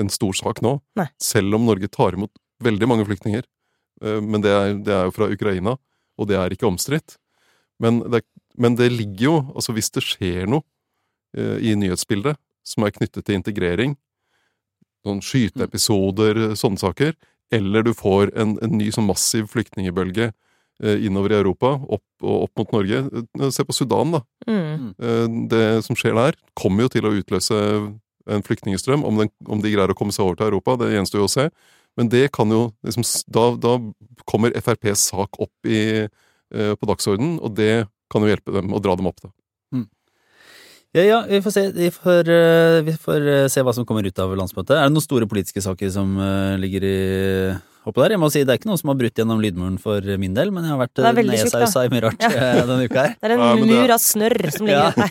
en 0.00 0.10
stor 0.10 0.34
sak 0.34 0.64
nå. 0.64 0.78
Nei. 0.98 1.06
Selv 1.22 1.54
om 1.54 1.68
Norge 1.68 1.90
tar 1.92 2.16
imot 2.16 2.32
veldig 2.64 2.88
mange 2.90 3.06
flyktninger. 3.06 3.46
Men 4.02 4.42
det 4.44 4.50
er, 4.52 4.74
det 4.84 4.92
er 4.92 5.06
jo 5.08 5.14
fra 5.16 5.28
Ukraina, 5.32 5.76
og 6.20 6.28
det 6.28 6.36
er 6.36 6.52
ikke 6.52 6.66
omstridt. 6.68 7.14
Men 7.82 8.00
det, 8.12 8.22
men 8.56 8.76
det 8.78 8.88
ligger 8.92 9.24
jo 9.26 9.36
Altså, 9.52 9.74
hvis 9.76 9.90
det 9.92 10.04
skjer 10.04 10.48
noe 10.48 10.64
eh, 11.36 11.58
i 11.60 11.74
nyhetsbildet 11.78 12.38
som 12.66 12.82
er 12.82 12.94
knyttet 12.96 13.22
til 13.26 13.36
integrering, 13.38 13.92
noen 15.06 15.20
skyteepisoder, 15.22 16.56
sånne 16.58 16.80
saker, 16.82 17.12
eller 17.54 17.84
du 17.86 17.92
får 17.94 18.32
en, 18.34 18.56
en 18.58 18.74
ny 18.74 18.88
sånn 18.90 19.06
massiv 19.06 19.46
flyktningebølge 19.52 20.32
eh, 20.32 21.04
innover 21.06 21.36
i 21.36 21.38
Europa, 21.38 21.76
opp, 21.78 22.04
og 22.24 22.48
opp 22.48 22.58
mot 22.58 22.74
Norge. 22.74 23.04
Eh, 23.14 23.52
Se 23.54 23.62
på 23.62 23.76
Sudan, 23.76 24.16
da. 24.16 24.22
Mm. 24.50 24.90
Eh, 24.98 25.38
det 25.52 25.62
som 25.86 25.98
skjer 25.98 26.18
der, 26.18 26.40
kommer 26.58 26.88
jo 26.88 26.94
til 26.96 27.06
å 27.06 27.14
utløse 27.20 27.62
en 28.26 28.42
flyktningstrøm. 28.42 29.06
Om, 29.06 29.22
den, 29.22 29.32
om 29.46 29.62
de 29.62 29.70
greier 29.70 29.94
å 29.94 29.98
komme 29.98 30.14
seg 30.14 30.26
over 30.26 30.40
til 30.40 30.50
Europa, 30.50 30.74
det 30.82 30.90
gjenstår 30.96 31.22
jo 31.22 31.30
å 31.30 31.34
se. 31.36 31.48
Men 31.96 32.10
det 32.12 32.26
kan 32.34 32.50
jo 32.50 32.64
liksom, 32.84 33.06
da, 33.32 33.46
da 33.62 33.78
kommer 34.28 34.58
FrPs 34.58 35.06
sak 35.12 35.38
opp 35.40 35.70
i, 35.70 36.08
på 36.52 36.86
dagsordenen, 36.86 37.40
og 37.42 37.56
det 37.58 37.86
kan 38.12 38.22
jo 38.22 38.28
hjelpe 38.30 38.52
dem 38.54 38.70
å 38.76 38.78
dra 38.82 38.94
dem 38.96 39.08
opp. 39.10 39.18
da. 39.24 39.32
Ja, 40.96 41.02
ja, 41.04 41.16
vi 41.28 41.42
får 41.44 41.52
se, 41.52 41.62
vi 41.76 41.90
får, 41.92 42.28
eh, 42.32 42.80
vi 42.86 42.92
får 42.96 43.24
eh, 43.28 43.46
se 43.52 43.60
hva 43.60 43.72
som 43.76 43.84
kommer 43.84 44.06
ut 44.06 44.18
av 44.22 44.30
landsmøtet. 44.38 44.70
Er 44.78 44.86
det 44.88 44.94
noen 44.94 45.04
store 45.04 45.26
politiske 45.28 45.60
saker 45.60 45.90
som 45.92 46.14
eh, 46.16 46.54
ligger 46.62 46.86
i 46.88 46.94
oppå 47.84 48.00
der? 48.00 48.14
Jeg 48.14 48.22
må 48.22 48.30
si 48.32 48.44
Det 48.46 48.54
er 48.54 48.60
ikke 48.62 48.70
noen 48.70 48.80
som 48.80 48.92
har 48.94 48.96
brutt 49.02 49.20
gjennom 49.20 49.42
lydmuren 49.44 49.76
for 49.82 50.00
min 50.22 50.32
del, 50.38 50.54
men 50.54 50.64
jeg 50.64 50.72
har 50.72 50.80
vært 50.86 51.02
nedsausa 51.26 51.84
i 51.84 51.92
mye 51.92 52.06
rart 52.06 52.24
ja. 52.24 52.30
denne 52.64 52.86
uka 52.88 53.04
her. 53.10 53.12
Det 53.20 53.28
er 53.28 53.34
en 53.36 53.42
Nei, 53.44 53.52
det- 53.60 53.68
mur 53.74 53.94
av 53.98 54.00
snørr 54.06 54.40
som 54.56 54.70
ligger 54.70 54.80
Ja. 54.86 55.10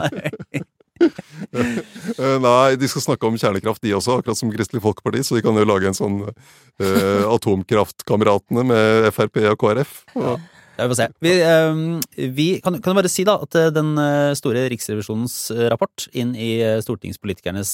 der. 0.00 0.64
Eh, 0.96 2.38
nei, 2.40 2.76
de 2.80 2.88
skal 2.88 3.02
snakke 3.04 3.28
om 3.28 3.34
kjernekraft, 3.36 3.82
de 3.84 3.92
også, 3.92 4.14
akkurat 4.22 4.38
som 4.38 4.48
Kristelig 4.52 4.80
Folkeparti, 4.80 5.20
så 5.26 5.36
de 5.36 5.42
kan 5.44 5.56
jo 5.58 5.66
lage 5.68 5.90
en 5.90 5.96
sånn 5.96 6.14
eh, 6.24 7.24
Atomkraftkameratene 7.28 8.64
med 8.64 9.08
Frp 9.12 9.42
og 9.52 9.58
KrF. 9.60 9.92
Og, 10.16 10.22
Ja, 10.24 10.36
vi 10.76 10.88
får 10.90 10.98
se. 10.98 11.08
Vi, 11.24 11.32
eh, 11.42 12.30
vi 12.36 12.48
kan, 12.60 12.76
kan 12.82 12.96
bare 12.96 13.10
si 13.10 13.24
da 13.24 13.38
at 13.42 13.56
eh, 13.56 13.72
den 13.74 13.94
eh, 14.00 14.34
store 14.36 14.66
Riksrevisjonens 14.72 15.36
eh, 15.54 15.66
rapport 15.72 16.06
inn 16.12 16.34
i 16.36 16.60
stortingspolitikernes 16.84 17.72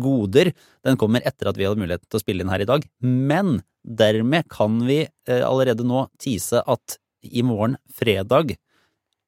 goder, 0.00 0.52
den 0.84 0.98
kommer 1.00 1.24
etter 1.26 1.50
at 1.50 1.58
vi 1.58 1.66
hadde 1.66 1.80
mulighet 1.80 2.04
til 2.06 2.18
å 2.18 2.22
spille 2.22 2.44
inn 2.44 2.52
her 2.52 2.62
i 2.62 2.68
dag. 2.68 2.84
Men 3.02 3.60
dermed 3.84 4.48
kan 4.52 4.80
vi 4.86 5.04
allerede 5.28 5.86
nå 5.86 6.06
tise 6.22 6.62
at 6.62 6.98
i 7.24 7.44
morgen, 7.46 7.76
fredag, 7.94 8.54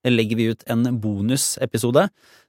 legger 0.06 0.38
vi 0.38 0.50
ut 0.52 0.62
en 0.70 0.84
bonusepisode 1.02 2.04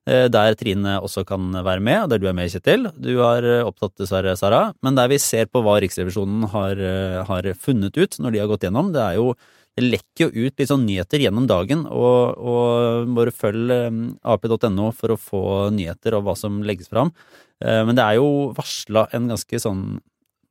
der 0.05 0.55
Trine 0.55 0.97
også 1.03 1.23
kan 1.27 1.49
være 1.51 1.81
med, 1.83 2.03
og 2.03 2.11
der 2.11 2.21
du 2.21 2.27
er 2.29 2.35
med, 2.37 2.51
Kjetil. 2.53 2.87
Du 2.95 3.17
har 3.19 3.43
opptatt 3.65 3.97
dessverre, 3.99 4.37
Sara, 4.39 4.61
men 4.85 4.95
der 4.95 5.09
vi 5.11 5.17
ser 5.19 5.49
på 5.51 5.63
hva 5.65 5.77
Riksrevisjonen 5.83 6.45
har, 6.53 6.81
har 7.27 7.49
funnet 7.59 7.97
ut 7.97 8.19
når 8.23 8.35
de 8.35 8.41
har 8.43 8.51
gått 8.51 8.67
gjennom. 8.67 8.93
Det 8.95 9.03
er 9.03 9.17
jo 9.19 9.33
det 9.77 9.85
lekker 9.85 10.25
jo 10.25 10.47
ut 10.47 10.57
litt 10.57 10.71
sånn 10.71 10.87
nyheter 10.87 11.21
gjennom 11.21 11.45
dagen, 11.49 11.85
og, 11.85 12.33
og 12.41 13.11
bare 13.13 13.33
følg 13.35 13.73
eh, 13.75 14.03
ap.no 14.25 14.89
for 14.97 15.13
å 15.13 15.21
få 15.21 15.41
nyheter 15.75 16.17
og 16.17 16.25
hva 16.25 16.33
som 16.39 16.63
legges 16.65 16.89
fram. 16.89 17.13
Eh, 17.61 17.83
Men 17.85 17.97
det 17.97 18.05
er 18.05 18.17
jo 18.17 18.55
varsla 18.57 19.07
en 19.13 19.29
ganske 19.29 19.61
sånn 19.61 19.83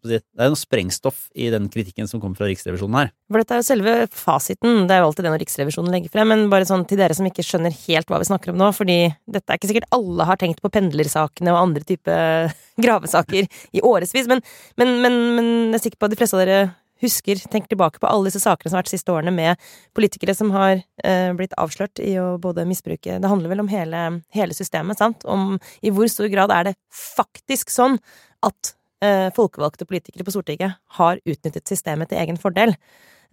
Det 0.07 0.21
er 0.39 0.53
noe 0.53 0.59
sprengstoff 0.61 1.25
i 1.35 1.49
den 1.51 1.67
kritikken 1.73 2.07
som 2.07 2.21
kommer 2.23 2.39
fra 2.39 2.47
Riksrevisjonen 2.47 2.99
her. 3.01 3.09
For 3.27 3.43
dette 3.43 3.57
er 3.57 3.59
jo 3.59 3.67
selve 3.67 3.95
fasiten, 4.15 4.85
det 4.87 4.95
er 4.95 5.03
jo 5.03 5.09
alltid 5.09 5.27
det 5.27 5.33
når 5.35 5.43
Riksrevisjonen 5.43 5.97
legger 5.97 6.13
frem, 6.15 6.31
men 6.31 6.47
bare 6.53 6.69
sånn 6.69 6.87
til 6.87 7.01
dere 7.01 7.17
som 7.19 7.27
ikke 7.27 7.43
skjønner 7.43 7.75
helt 7.89 8.07
hva 8.13 8.23
vi 8.23 8.29
snakker 8.31 8.55
om 8.55 8.61
nå, 8.63 8.71
fordi 8.77 9.01
dette 9.27 9.51
er 9.51 9.59
ikke 9.59 9.73
sikkert 9.73 9.91
alle 9.97 10.29
har 10.31 10.39
tenkt 10.39 10.63
på 10.63 10.71
pendlersakene 10.71 11.51
og 11.51 11.63
andre 11.65 11.83
type 11.89 12.23
gravesaker 12.87 13.51
i 13.75 13.83
årevis, 13.83 14.31
men, 14.31 14.45
men, 14.79 14.99
men, 15.03 15.23
men 15.35 15.49
jeg 15.73 15.81
er 15.81 15.87
sikker 15.89 15.99
på 15.99 16.07
at 16.07 16.15
de 16.15 16.21
fleste 16.23 16.39
av 16.39 16.45
dere 16.47 16.61
husker, 17.03 17.41
tenker 17.51 17.73
tilbake 17.73 18.01
på 18.01 18.09
alle 18.09 18.31
disse 18.31 18.41
sakene 18.43 18.71
som 18.71 18.79
har 18.79 18.85
vært 18.85 18.91
de 18.91 18.97
siste 18.97 19.13
årene 19.13 19.35
med 19.35 19.67
politikere 19.97 20.35
som 20.37 20.53
har 20.55 20.79
eh, 21.05 21.33
blitt 21.37 21.57
avslørt 21.61 22.01
i 22.03 22.15
å 22.21 22.37
både 22.43 22.67
misbruke 22.69 23.19
Det 23.23 23.31
handler 23.31 23.53
vel 23.53 23.65
om 23.65 23.71
hele, 23.73 24.05
hele 24.37 24.57
systemet, 24.57 25.01
sant? 25.01 25.27
Om 25.29 25.59
i 25.83 25.93
hvor 25.95 26.09
stor 26.13 26.31
grad 26.33 26.55
er 26.55 26.71
det 26.71 26.77
faktisk 26.95 27.73
sånn 27.75 27.99
at 28.47 28.73
eh, 29.05 29.29
folkevalgte 29.37 29.89
politikere 29.89 30.27
på 30.27 30.35
Stortinget 30.35 30.79
har 31.01 31.21
utnyttet 31.25 31.69
systemet 31.69 32.11
til 32.13 32.23
egen 32.23 32.41
fordel. 32.41 32.77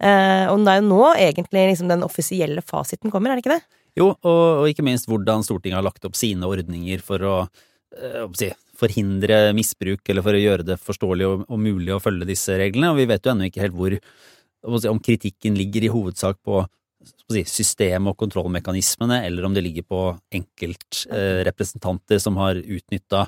Eh, 0.02 0.44
og 0.50 0.64
det 0.66 0.74
er 0.74 0.82
jo 0.82 0.90
nå 0.90 1.04
egentlig 1.14 1.68
liksom 1.70 1.90
den 1.92 2.04
offisielle 2.06 2.64
fasiten 2.66 3.12
kommer, 3.14 3.32
er 3.32 3.38
det 3.38 3.44
ikke 3.44 3.56
det? 3.56 3.80
Jo, 3.94 4.10
og, 4.10 4.42
og 4.64 4.68
ikke 4.70 4.84
minst 4.86 5.06
hvordan 5.08 5.44
Stortinget 5.46 5.78
har 5.78 5.86
lagt 5.86 6.04
opp 6.06 6.18
sine 6.18 6.48
ordninger 6.50 7.02
for 7.04 7.22
å 7.22 7.34
eh, 7.44 8.24
hva 8.24 8.32
si, 8.38 8.50
forhindre 8.78 9.52
misbruk, 9.56 10.02
eller 10.08 10.24
for 10.24 10.36
å 10.36 10.42
gjøre 10.42 10.66
det 10.66 10.78
forståelig 10.82 11.26
og, 11.28 11.44
og 11.48 11.60
mulig 11.60 11.94
å 11.94 12.02
følge 12.02 12.28
disse 12.28 12.56
reglene. 12.60 12.92
Og 12.92 13.02
vi 13.02 13.08
vet 13.10 13.24
jo 13.24 13.34
ennå 13.34 13.50
ikke 13.50 13.66
helt 13.66 13.78
hvor 13.78 13.98
Om 14.64 14.98
kritikken 15.04 15.58
ligger 15.58 15.84
i 15.84 15.92
hovedsak 15.92 16.38
på 16.40 16.62
si, 17.04 17.42
systemet 17.44 18.14
og 18.14 18.16
kontrollmekanismene, 18.22 19.18
eller 19.26 19.44
om 19.44 19.52
det 19.52 19.64
ligger 19.66 19.84
på 19.84 20.00
enkeltrepresentanter 20.38 22.22
som 22.22 22.38
har 22.40 22.56
utnytta 22.56 23.26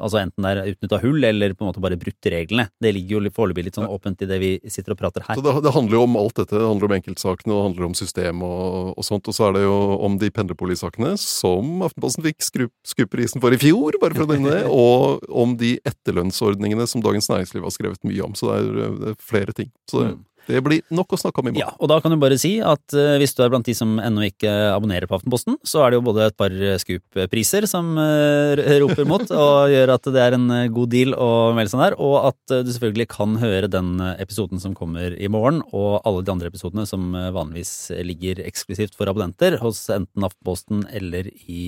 Altså 0.00 0.20
enten 0.22 0.46
det 0.46 0.50
er 0.50 0.72
utnytta 0.72 1.00
hull, 1.02 1.24
eller 1.28 1.54
på 1.54 1.64
en 1.64 1.70
måte 1.70 1.82
bare 1.84 1.98
brutt 2.00 2.28
reglene. 2.32 2.68
Det 2.80 2.92
ligger 2.96 3.18
jo 3.18 3.32
foreløpig 3.36 3.66
litt 3.66 3.78
sånn 3.78 3.88
åpent 3.90 4.24
i 4.24 4.28
det 4.30 4.38
vi 4.42 4.50
sitter 4.64 4.94
og 4.94 5.00
prater 5.00 5.24
her. 5.26 5.38
Så 5.38 5.44
det, 5.44 5.54
det 5.66 5.74
handler 5.74 5.98
jo 5.98 6.04
om 6.06 6.16
alt 6.20 6.36
dette. 6.40 6.56
Det 6.56 6.66
handler 6.66 6.90
om 6.90 6.96
enkeltsakene, 6.96 7.52
og 7.52 7.60
det 7.60 7.66
handler 7.68 7.88
om 7.90 7.96
system 7.98 8.44
og, 8.46 8.94
og 8.96 9.06
sånt. 9.06 9.28
Og 9.30 9.36
så 9.36 9.48
er 9.48 9.58
det 9.58 9.64
jo 9.66 9.76
om 10.08 10.16
de 10.20 10.32
pendlerpolitisakene 10.34 11.12
som 11.20 11.84
Aftenposten 11.86 12.26
fikk 12.26 12.46
skuprisen 12.46 13.42
for 13.44 13.54
i 13.54 13.60
fjor, 13.60 14.00
bare 14.02 14.16
for 14.16 14.26
å 14.26 14.32
nevne 14.32 14.56
det, 14.56 14.64
og 14.84 15.28
om 15.28 15.54
de 15.60 15.76
etterlønnsordningene 15.88 16.88
som 16.90 17.04
Dagens 17.04 17.30
Næringsliv 17.30 17.66
har 17.66 17.76
skrevet 17.76 18.08
mye 18.08 18.24
om. 18.26 18.34
Så 18.38 18.50
det 18.50 18.58
er, 18.60 18.90
det 19.04 19.14
er 19.14 19.20
flere 19.20 19.56
ting. 19.56 19.72
Så 19.90 20.04
det, 20.04 20.10
Mm. 20.10 20.24
Det 20.48 20.60
blir 20.64 20.82
nok 20.94 21.14
å 21.14 21.18
snakke 21.20 21.42
om 21.42 21.50
i 21.50 21.52
morgen. 21.52 21.62
Ja, 21.62 21.74
og 21.76 21.90
da 21.92 21.98
kan 22.02 22.14
du 22.14 22.18
bare 22.20 22.38
si 22.40 22.56
at 22.64 22.96
uh, 22.96 23.16
hvis 23.20 23.34
du 23.36 23.42
er 23.44 23.52
blant 23.52 23.66
de 23.68 23.74
som 23.76 23.98
ennå 24.02 24.24
ikke 24.28 24.50
abonnerer 24.72 25.08
på 25.10 25.18
Aftenposten, 25.18 25.58
så 25.66 25.84
er 25.84 25.92
det 25.92 26.00
jo 26.00 26.06
både 26.08 26.28
et 26.30 26.38
par 26.40 26.54
Scoop-priser 26.82 27.66
som 27.70 27.92
uh, 27.98 28.60
roper 28.82 29.08
mot, 29.08 29.26
og 29.44 29.74
gjør 29.74 29.94
at 29.96 30.10
det 30.14 30.24
er 30.24 30.38
en 30.38 30.48
god 30.74 30.94
deal 30.94 31.14
å 31.18 31.30
melde 31.56 31.74
seg 31.74 31.84
der, 31.84 31.98
og 32.00 32.30
at 32.32 32.54
uh, 32.54 32.62
du 32.66 32.72
selvfølgelig 32.72 33.10
kan 33.12 33.36
høre 33.42 33.70
den 33.72 33.92
episoden 34.16 34.62
som 34.62 34.76
kommer 34.78 35.14
i 35.14 35.30
morgen, 35.32 35.62
og 35.70 36.00
alle 36.08 36.24
de 36.24 36.34
andre 36.34 36.50
episodene 36.52 36.86
som 36.88 37.12
vanligvis 37.12 37.92
ligger 38.06 38.42
eksklusivt 38.46 38.96
for 38.98 39.10
abonnenter 39.10 39.58
hos 39.62 39.84
enten 39.92 40.26
Aftenposten 40.26 40.84
eller 40.94 41.28
i 41.46 41.62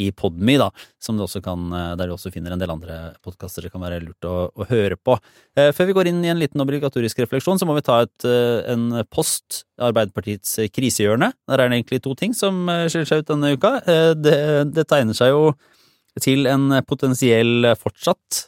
i 0.00 0.10
Podme, 0.16 0.56
da, 0.60 0.68
som 1.02 1.18
du 1.18 1.24
også 1.24 1.42
kan, 1.44 1.66
eh, 1.72 1.94
der 1.98 2.08
du 2.08 2.14
også 2.16 2.32
finner 2.32 2.54
en 2.54 2.60
del 2.60 2.72
andre 2.72 2.98
podkaster 3.24 3.66
det 3.66 3.72
kan 3.74 3.82
være 3.84 4.00
lurt 4.04 4.28
å, 4.28 4.50
å, 4.50 4.66
høre 4.70 4.96
på. 4.96 5.16
Eh, 5.58 5.70
før 5.76 5.90
vi 5.90 5.96
går 5.96 6.10
inn 6.10 6.22
i 6.24 6.32
en 6.32 6.40
liten 6.40 6.62
obligatorisk 6.62 7.20
refleksjon, 7.24 7.60
så 7.60 7.68
må 7.68 7.76
vi 7.76 7.84
ta 7.86 8.00
et, 8.06 8.28
eh, 8.28 8.72
en 8.72 9.04
post, 9.10 9.64
Arbeiderpartiets 9.80 10.58
krisehjørne. 10.76 11.30
Der 11.48 11.60
er 11.60 11.70
det 11.70 11.78
egentlig 11.78 12.02
to 12.04 12.12
ting 12.18 12.34
som 12.36 12.66
skiller 12.68 13.08
seg 13.08 13.22
ut 13.22 13.30
denne 13.30 13.54
uka. 13.56 13.70
Det, 14.12 14.34
det 14.76 14.84
tegner 14.90 15.16
seg 15.16 15.30
jo 15.32 15.54
til 16.20 16.44
en 16.50 16.82
potensiell 16.84 17.70
fortsatt 17.80 18.42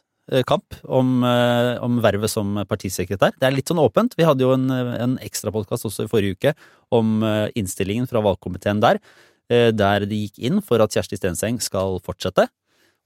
kamp 0.45 0.77
om, 0.85 1.25
om, 1.25 1.97
vervet 2.05 2.29
som 2.29 2.61
partisekretær. 2.69 3.33
Det 3.41 3.49
er 3.49 3.57
litt 3.57 3.73
sånn 3.73 3.81
åpent. 3.81 4.13
Vi 4.21 4.29
hadde 4.29 4.45
jo 4.45 4.53
en, 4.53 4.69
en 4.69 5.17
ekstrapodkast 5.25 5.89
også 5.89 6.05
i 6.05 6.13
forrige 6.13 6.37
uke 6.37 6.55
om 6.93 7.25
innstillingen 7.57 8.11
fra 8.13 8.21
valgkomiteen 8.29 8.85
der. 8.85 9.01
Eh, 9.53 9.71
der 9.75 10.07
de 10.09 10.25
gikk 10.25 10.41
inn 10.47 10.63
for 10.65 10.81
at 10.81 10.95
Kjersti 10.95 11.19
Stenseng 11.19 11.61
skal 11.61 11.99
fortsette. 12.05 12.47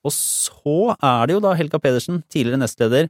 Og 0.07 0.13
så 0.15 0.95
er 0.95 1.27
det 1.27 1.35
jo 1.35 1.43
da 1.43 1.55
Helga 1.59 1.81
Pedersen, 1.83 2.23
tidligere 2.31 2.61
nestleder, 2.63 3.09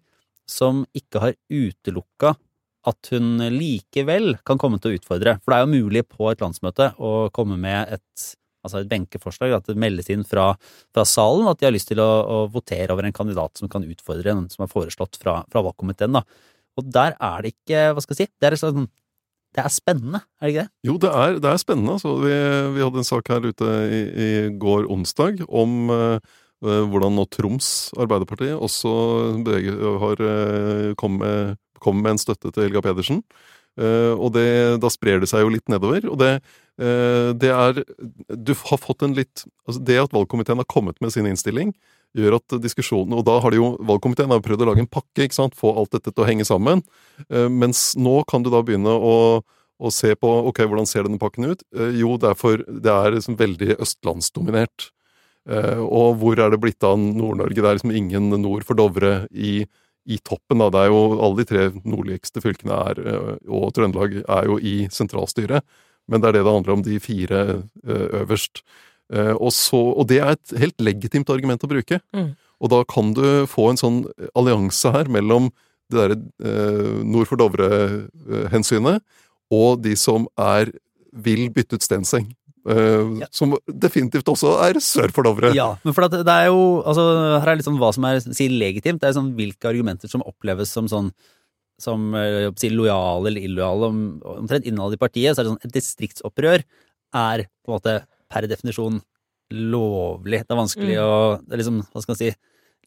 som 0.49 0.85
ikke 0.96 1.20
har 1.20 1.37
utelukka 1.53 2.37
at 2.87 3.11
hun 3.11 3.42
likevel 3.51 4.37
kan 4.46 4.61
komme 4.62 4.79
til 4.81 4.92
å 4.94 4.99
utfordre. 5.01 5.37
For 5.42 5.53
det 5.53 5.59
er 5.59 5.64
jo 5.66 5.85
mulig 5.85 6.05
på 6.07 6.31
et 6.31 6.42
landsmøte 6.42 6.92
å 7.03 7.29
komme 7.35 7.59
med 7.61 7.96
et, 7.99 8.27
altså 8.64 8.81
et 8.81 8.90
benkeforslag, 8.92 9.57
at 9.57 9.66
det 9.68 9.77
meldes 9.83 10.09
inn 10.14 10.22
fra, 10.25 10.53
fra, 10.94 11.05
salen 11.05 11.51
at 11.51 11.59
de 11.59 11.66
har 11.66 11.75
lyst 11.75 11.90
til 11.90 12.01
å, 12.01 12.11
å, 12.22 12.38
votere 12.53 12.94
over 12.94 13.09
en 13.09 13.16
kandidat 13.16 13.59
som 13.59 13.68
kan 13.72 13.85
utfordre 13.85 14.33
en 14.33 14.46
som 14.53 14.64
er 14.64 14.70
foreslått 14.70 15.18
fra, 15.20 15.40
fra 15.51 15.64
valgkomiteen. 15.66 16.14
Da. 16.14 16.22
Og 16.79 16.94
der 16.94 17.18
er 17.18 17.42
det 17.42 17.57
ikke, 17.57 17.90
hva 17.90 18.05
skal 18.05 18.16
jeg 18.16 18.31
si, 18.31 18.37
det 18.38 18.49
er 18.49 18.57
et 18.57 18.62
sånn 18.62 18.87
det 19.57 19.64
er 19.64 19.73
spennende, 19.73 20.21
er 20.37 20.47
det 20.47 20.53
ikke 20.53 20.64
det? 20.64 20.73
Jo, 20.87 20.97
det 21.01 21.11
er, 21.11 21.38
det 21.40 21.51
er 21.51 21.61
spennende. 21.61 21.95
Altså, 21.97 22.14
vi, 22.21 22.33
vi, 22.77 22.83
hadde 22.85 23.03
en 23.03 23.09
sak 23.09 23.31
her 23.33 23.47
ute 23.47 23.71
i, 23.88 24.01
i 24.27 24.29
går 24.61 24.88
onsdag 24.92 25.40
om 25.49 25.90
uh, 25.92 26.19
hvordan 26.61 27.16
nå 27.16 27.25
Troms 27.33 27.71
Arbeiderparti 27.97 28.53
også 28.53 28.92
beveger, 29.47 29.81
har 30.03 30.23
uh, 30.23 30.92
kommet 31.01 31.25
med, 31.25 31.61
kom 31.81 32.01
med 32.03 32.16
en 32.16 32.21
støtte 32.21 32.53
til 32.53 32.66
Helga 32.66 32.85
Pedersen. 32.85 33.23
Uh, 33.77 34.12
og 34.16 34.33
det, 34.37 34.47
da 34.81 34.92
sprer 34.92 35.21
det 35.21 35.29
seg 35.33 35.45
jo 35.45 35.53
litt 35.53 35.73
nedover. 35.73 36.05
Og 36.12 36.21
det, 36.21 36.37
det 36.77 37.49
er 37.49 37.79
Du 38.29 38.51
har 38.69 38.77
fått 38.77 39.01
en 39.01 39.14
litt 39.16 39.47
altså 39.64 39.81
Det 39.81 39.95
at 39.97 40.12
valgkomiteen 40.12 40.61
har 40.61 40.69
kommet 40.69 40.99
med 41.01 41.14
sin 41.14 41.25
innstilling, 41.25 41.71
gjør 42.16 42.38
at 42.38 42.57
diskusjonen 42.62 43.16
Og 43.16 43.24
da 43.26 43.37
har 43.42 43.52
de 43.52 43.61
jo 43.61 43.74
valgkomiteen 43.87 44.33
har 44.33 44.42
prøvd 44.44 44.64
å 44.64 44.70
lage 44.70 44.85
en 44.85 44.90
pakke, 44.90 45.26
ikke 45.26 45.38
sant, 45.38 45.57
få 45.59 45.72
alt 45.76 45.92
dette 45.96 46.12
til 46.12 46.24
å 46.24 46.29
henge 46.29 46.46
sammen. 46.48 46.83
Eh, 47.29 47.48
mens 47.52 47.94
nå 47.98 48.20
kan 48.31 48.44
du 48.44 48.50
da 48.52 48.62
begynne 48.64 48.92
å, 48.92 49.16
å 49.42 49.94
se 49.94 50.14
på 50.18 50.33
ok, 50.50 50.62
hvordan 50.64 50.88
ser 50.88 51.07
denne 51.07 51.20
pakken 51.22 51.52
ut. 51.52 51.64
Eh, 51.76 51.98
jo, 52.00 52.16
det 52.20 52.33
er, 52.33 52.38
for, 52.40 52.62
det 52.66 52.92
er 52.92 53.16
liksom 53.16 53.38
veldig 53.40 53.79
østlandsdominert. 53.85 54.90
Eh, 55.48 55.83
og 55.83 56.20
hvor 56.22 56.40
er 56.42 56.52
det 56.52 56.61
blitt 56.62 56.87
av 56.87 56.98
Nord-Norge? 57.00 57.61
Det 57.61 57.68
er 57.70 57.81
liksom 57.81 57.96
ingen 57.96 58.31
nord 58.42 58.66
for 58.68 58.79
Dovre 58.79 59.18
i, 59.31 59.61
i 60.09 60.20
toppen. 60.24 60.62
Da. 60.62 60.70
Det 60.72 60.87
er 60.87 60.94
jo 60.94 61.02
Alle 61.18 61.42
de 61.42 61.48
tre 61.52 61.68
nordligste 61.85 62.42
fylkene 62.44 62.81
er, 62.90 63.05
og 63.46 63.70
Trøndelag 63.76 64.22
er 64.24 64.50
jo 64.50 64.59
i 64.59 64.79
sentralstyret. 64.92 65.64
Men 66.07 66.22
det 66.22 66.29
er 66.29 66.37
det 66.37 66.44
det 66.46 66.52
handler 66.55 66.76
om, 66.76 66.83
de 66.87 67.00
fire 67.02 67.40
øverst. 67.85 68.62
Eh, 69.12 69.35
og, 69.37 69.53
så, 69.55 69.79
og, 69.92 70.09
det 70.11 70.19
er 70.23 70.35
et 70.35 70.57
helt 70.59 70.83
legitimt 70.83 71.31
argument 71.33 71.62
å 71.62 71.71
bruke. 71.71 72.01
Mm. 72.16 72.33
Og 72.62 72.73
da 72.73 72.81
kan 72.88 73.12
du 73.16 73.47
få 73.51 73.71
en 73.71 73.81
sånn 73.81 74.01
allianse 74.38 74.90
her 74.95 75.11
mellom 75.12 75.51
det 75.92 76.01
derre 76.01 76.16
eh, 76.42 76.97
nord 77.07 77.29
for 77.31 77.38
Dovre-hensynet 77.38 79.05
og 79.55 79.85
de 79.85 79.95
som 79.99 80.27
er 80.40 80.73
vil 81.16 81.47
bytte 81.55 81.79
ut 81.79 81.85
Stenseng. 81.85 82.27
Uh, 82.66 83.23
ja. 83.23 83.29
Som 83.31 83.53
definitivt 83.71 84.27
også 84.27 84.57
er 84.64 84.81
sør 84.83 85.12
for 85.14 85.23
Dovre. 85.23 85.53
Ja, 85.55 85.69
men 85.87 85.95
for 85.95 86.11
det 86.11 86.25
er 86.27 86.49
jo 86.49 86.83
altså, 86.83 87.05
Her 87.38 87.53
er 87.53 87.62
sånn 87.62 87.79
hva 87.79 87.92
som 87.95 88.09
er 88.09 88.19
si, 88.25 88.49
legitimt. 88.51 88.99
Det 89.05 89.07
er 89.07 89.14
sånn 89.14 89.31
hvilke 89.38 89.71
argumenter 89.71 90.11
som 90.11 90.25
oppleves 90.27 90.75
som 90.75 90.90
sånn 90.90 91.12
som 91.79 92.11
si, 92.59 92.73
lojale 92.73 93.31
eller 93.31 93.47
illojale. 93.47 93.92
Om, 93.92 94.03
omtrent 94.42 94.66
innad 94.66 94.97
i 94.97 94.99
partiet 94.99 95.37
så 95.37 95.45
er 95.45 95.47
det 95.47 95.53
sånn 95.53 95.62
et 95.69 95.77
distriktsopprør 95.79 96.66
er 97.14 97.47
på 97.47 97.71
en 97.71 97.77
måte 97.77 97.97
per 98.33 98.49
definisjon 98.51 99.01
lovlig. 99.55 100.43
Det 100.43 100.55
er 100.55 100.59
vanskelig 100.59 100.95
mm. 100.97 101.03
å 101.05 101.17
det 101.45 101.55
er 101.55 101.62
liksom, 101.62 101.81
Hva 101.93 102.03
skal 102.03 102.15
man 102.17 102.23
si 102.25 102.35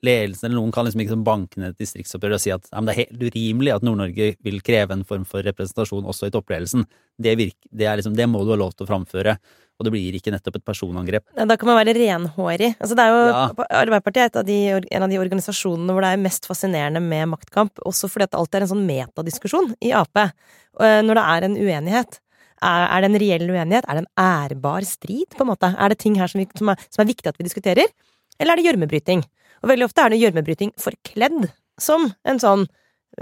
Ledelsen 0.05 0.47
eller 0.47 0.61
noen 0.61 0.71
kan 0.71 0.85
liksom 0.87 1.01
ikke 1.03 1.17
banke 1.27 1.59
ned 1.59 1.73
et 1.73 1.81
distriktsoppgjør 1.83 2.37
og 2.37 2.39
si 2.39 2.51
at 2.53 2.67
det 2.69 2.93
er 2.93 2.99
helt 3.01 3.23
urimelig 3.25 3.73
at 3.73 3.83
Nord-Norge 3.83 4.29
vil 4.45 4.61
kreve 4.63 4.95
en 4.95 5.03
form 5.07 5.25
for 5.27 5.43
representasjon 5.43 6.07
også 6.07 6.29
i 6.29 6.31
toppledelsen. 6.31 6.85
Det, 7.19 7.33
virker, 7.35 7.67
det, 7.67 7.89
liksom, 7.99 8.15
det, 8.15 8.29
må 8.31 8.45
du 8.45 8.53
ha 8.53 8.59
lov 8.61 8.71
til 8.77 8.87
å 8.87 8.89
framføre. 8.93 9.35
Og 9.79 9.87
det 9.87 9.91
blir 9.91 10.15
ikke 10.15 10.31
nettopp 10.31 10.59
et 10.59 10.65
personangrep. 10.67 11.25
Da 11.35 11.55
kan 11.59 11.69
man 11.69 11.81
være 11.81 11.95
renhårig. 11.95 12.71
Altså 12.79 12.95
det 12.99 13.03
er 13.03 13.11
jo, 13.11 13.19
ja. 13.27 13.43
Arbeiderpartiet 13.81 14.39
er 14.39 14.41
av 14.41 14.47
de, 14.47 14.57
en 14.79 15.05
av 15.05 15.11
de 15.11 15.19
organisasjonene 15.19 15.95
hvor 15.95 16.03
det 16.03 16.13
er 16.15 16.23
mest 16.23 16.47
fascinerende 16.47 17.03
med 17.03 17.33
maktkamp, 17.35 17.83
også 17.87 18.07
fordi 18.11 18.27
at 18.27 18.39
alltid 18.39 18.59
er 18.59 18.67
en 18.67 18.73
sånn 18.73 18.87
metadiskusjon 18.87 19.71
i 19.83 19.93
Ap. 19.95 20.23
Eh, 20.23 20.99
når 21.03 21.19
det 21.19 21.27
er 21.35 21.47
en 21.47 21.59
uenighet. 21.59 22.19
Er, 22.65 23.01
det 23.01 23.09
en 23.09 23.19
reell 23.21 23.45
uenighet? 23.47 23.87
Er 23.87 23.99
det 23.99 24.05
en 24.05 24.11
ærbar 24.23 24.87
strid, 24.87 25.29
på 25.35 25.45
en 25.45 25.51
måte? 25.53 25.71
Er 25.75 25.93
det 25.93 25.99
ting 26.01 26.17
her 26.19 26.31
som, 26.31 26.41
vi, 26.41 26.47
som, 26.59 26.71
er, 26.73 26.87
som 26.89 27.03
er, 27.03 27.11
viktig 27.11 27.31
at 27.31 27.39
vi 27.39 27.47
diskuterer? 27.47 27.91
Eller 28.39 28.53
er 28.53 28.59
det 28.59 28.67
gjørmebryting? 28.67 29.23
Og 29.63 29.71
veldig 29.71 29.87
ofte 29.89 30.03
er 30.03 30.13
det 30.13 30.21
gjørmebryting 30.21 30.75
forkledd 30.79 31.49
som 31.79 32.11
en 32.27 32.41
sånn 32.41 32.67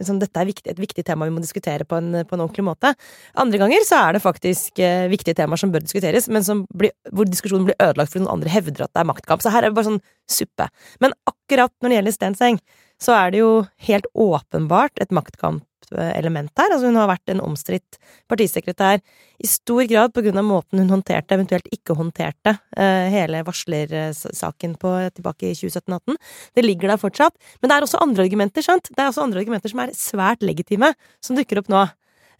som 0.04 0.20
dette 0.22 0.38
er 0.38 0.46
viktig, 0.50 0.68
et 0.70 0.80
viktig 0.82 1.04
tema 1.08 1.26
vi 1.26 1.34
må 1.34 1.42
diskutere 1.42 1.86
på 1.88 1.98
en, 1.98 2.12
på 2.28 2.36
en, 2.36 2.44
ordentlig 2.44 2.66
måte. 2.68 2.92
Andre 3.40 3.62
ganger 3.62 3.86
så 3.88 4.02
er 4.04 4.18
det 4.18 4.24
faktisk 4.24 4.82
eh, 4.84 5.08
viktige 5.10 5.38
temaer 5.38 5.62
som 5.62 5.72
bør 5.74 5.86
diskuteres, 5.86 6.28
men 6.30 6.46
blir, 6.78 6.94
hvor 7.16 7.26
diskusjonen 7.30 7.70
blir 7.70 7.80
ødelagt 7.82 8.14
fordi 8.14 8.26
noen 8.26 8.36
andre 8.36 8.52
hevder 8.54 8.86
at 8.86 8.94
det 8.94 9.02
er 9.02 9.10
maktkamp. 9.10 9.42
Så 9.42 9.54
her 9.54 9.64
er 9.64 9.72
det 9.72 9.80
bare 9.80 9.90
sånn 9.90 10.04
suppe. 10.30 10.68
Men 11.04 11.16
akkurat 11.30 11.74
når 11.82 11.90
det 11.90 12.00
gjelder 12.00 12.18
Stenseng, 12.18 12.62
så 13.02 13.14
er 13.14 13.34
det 13.34 13.42
jo 13.44 13.52
helt 13.88 14.08
åpenbart 14.18 15.02
et 15.02 15.14
maktkamp 15.14 15.64
element 15.96 16.52
her. 16.58 16.72
Altså 16.74 16.90
hun 16.90 16.98
har 17.00 17.10
vært 17.10 17.32
en 17.32 17.42
omstridt 17.44 17.98
partisekretær 18.30 19.00
i 19.40 19.48
stor 19.48 19.86
grad 19.88 20.14
på 20.16 20.24
grunn 20.26 20.40
av 20.42 20.48
måten 20.48 20.82
hun 20.82 20.92
håndterte, 20.92 21.38
eventuelt 21.38 21.68
ikke 21.72 21.96
håndterte, 21.98 22.58
uh, 22.78 23.08
hele 23.14 23.44
varslersaken 23.48 24.76
på 24.82 24.94
tilbake 25.16 25.52
i 25.52 25.56
2017-18. 25.56 26.20
Det 26.58 26.66
ligger 26.66 26.94
der 26.94 27.02
fortsatt. 27.02 27.38
Men 27.62 27.72
det 27.72 27.78
er 27.78 27.88
også 27.88 28.04
andre 28.04 28.28
argumenter, 28.28 28.66
sant? 28.66 28.92
Det 28.92 29.00
er 29.04 29.12
også 29.12 29.24
andre 29.28 29.44
argumenter 29.44 29.72
som 29.72 29.84
er 29.84 29.96
svært 29.98 30.46
legitime, 30.46 30.92
som 31.24 31.40
dukker 31.40 31.62
opp 31.62 31.72
nå. 31.72 31.88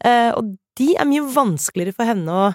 Uh, 0.04 0.32
og 0.36 0.56
de 0.78 0.94
er 0.98 1.10
mye 1.10 1.26
vanskeligere 1.34 1.96
for 1.96 2.10
henne 2.10 2.34
å 2.34 2.50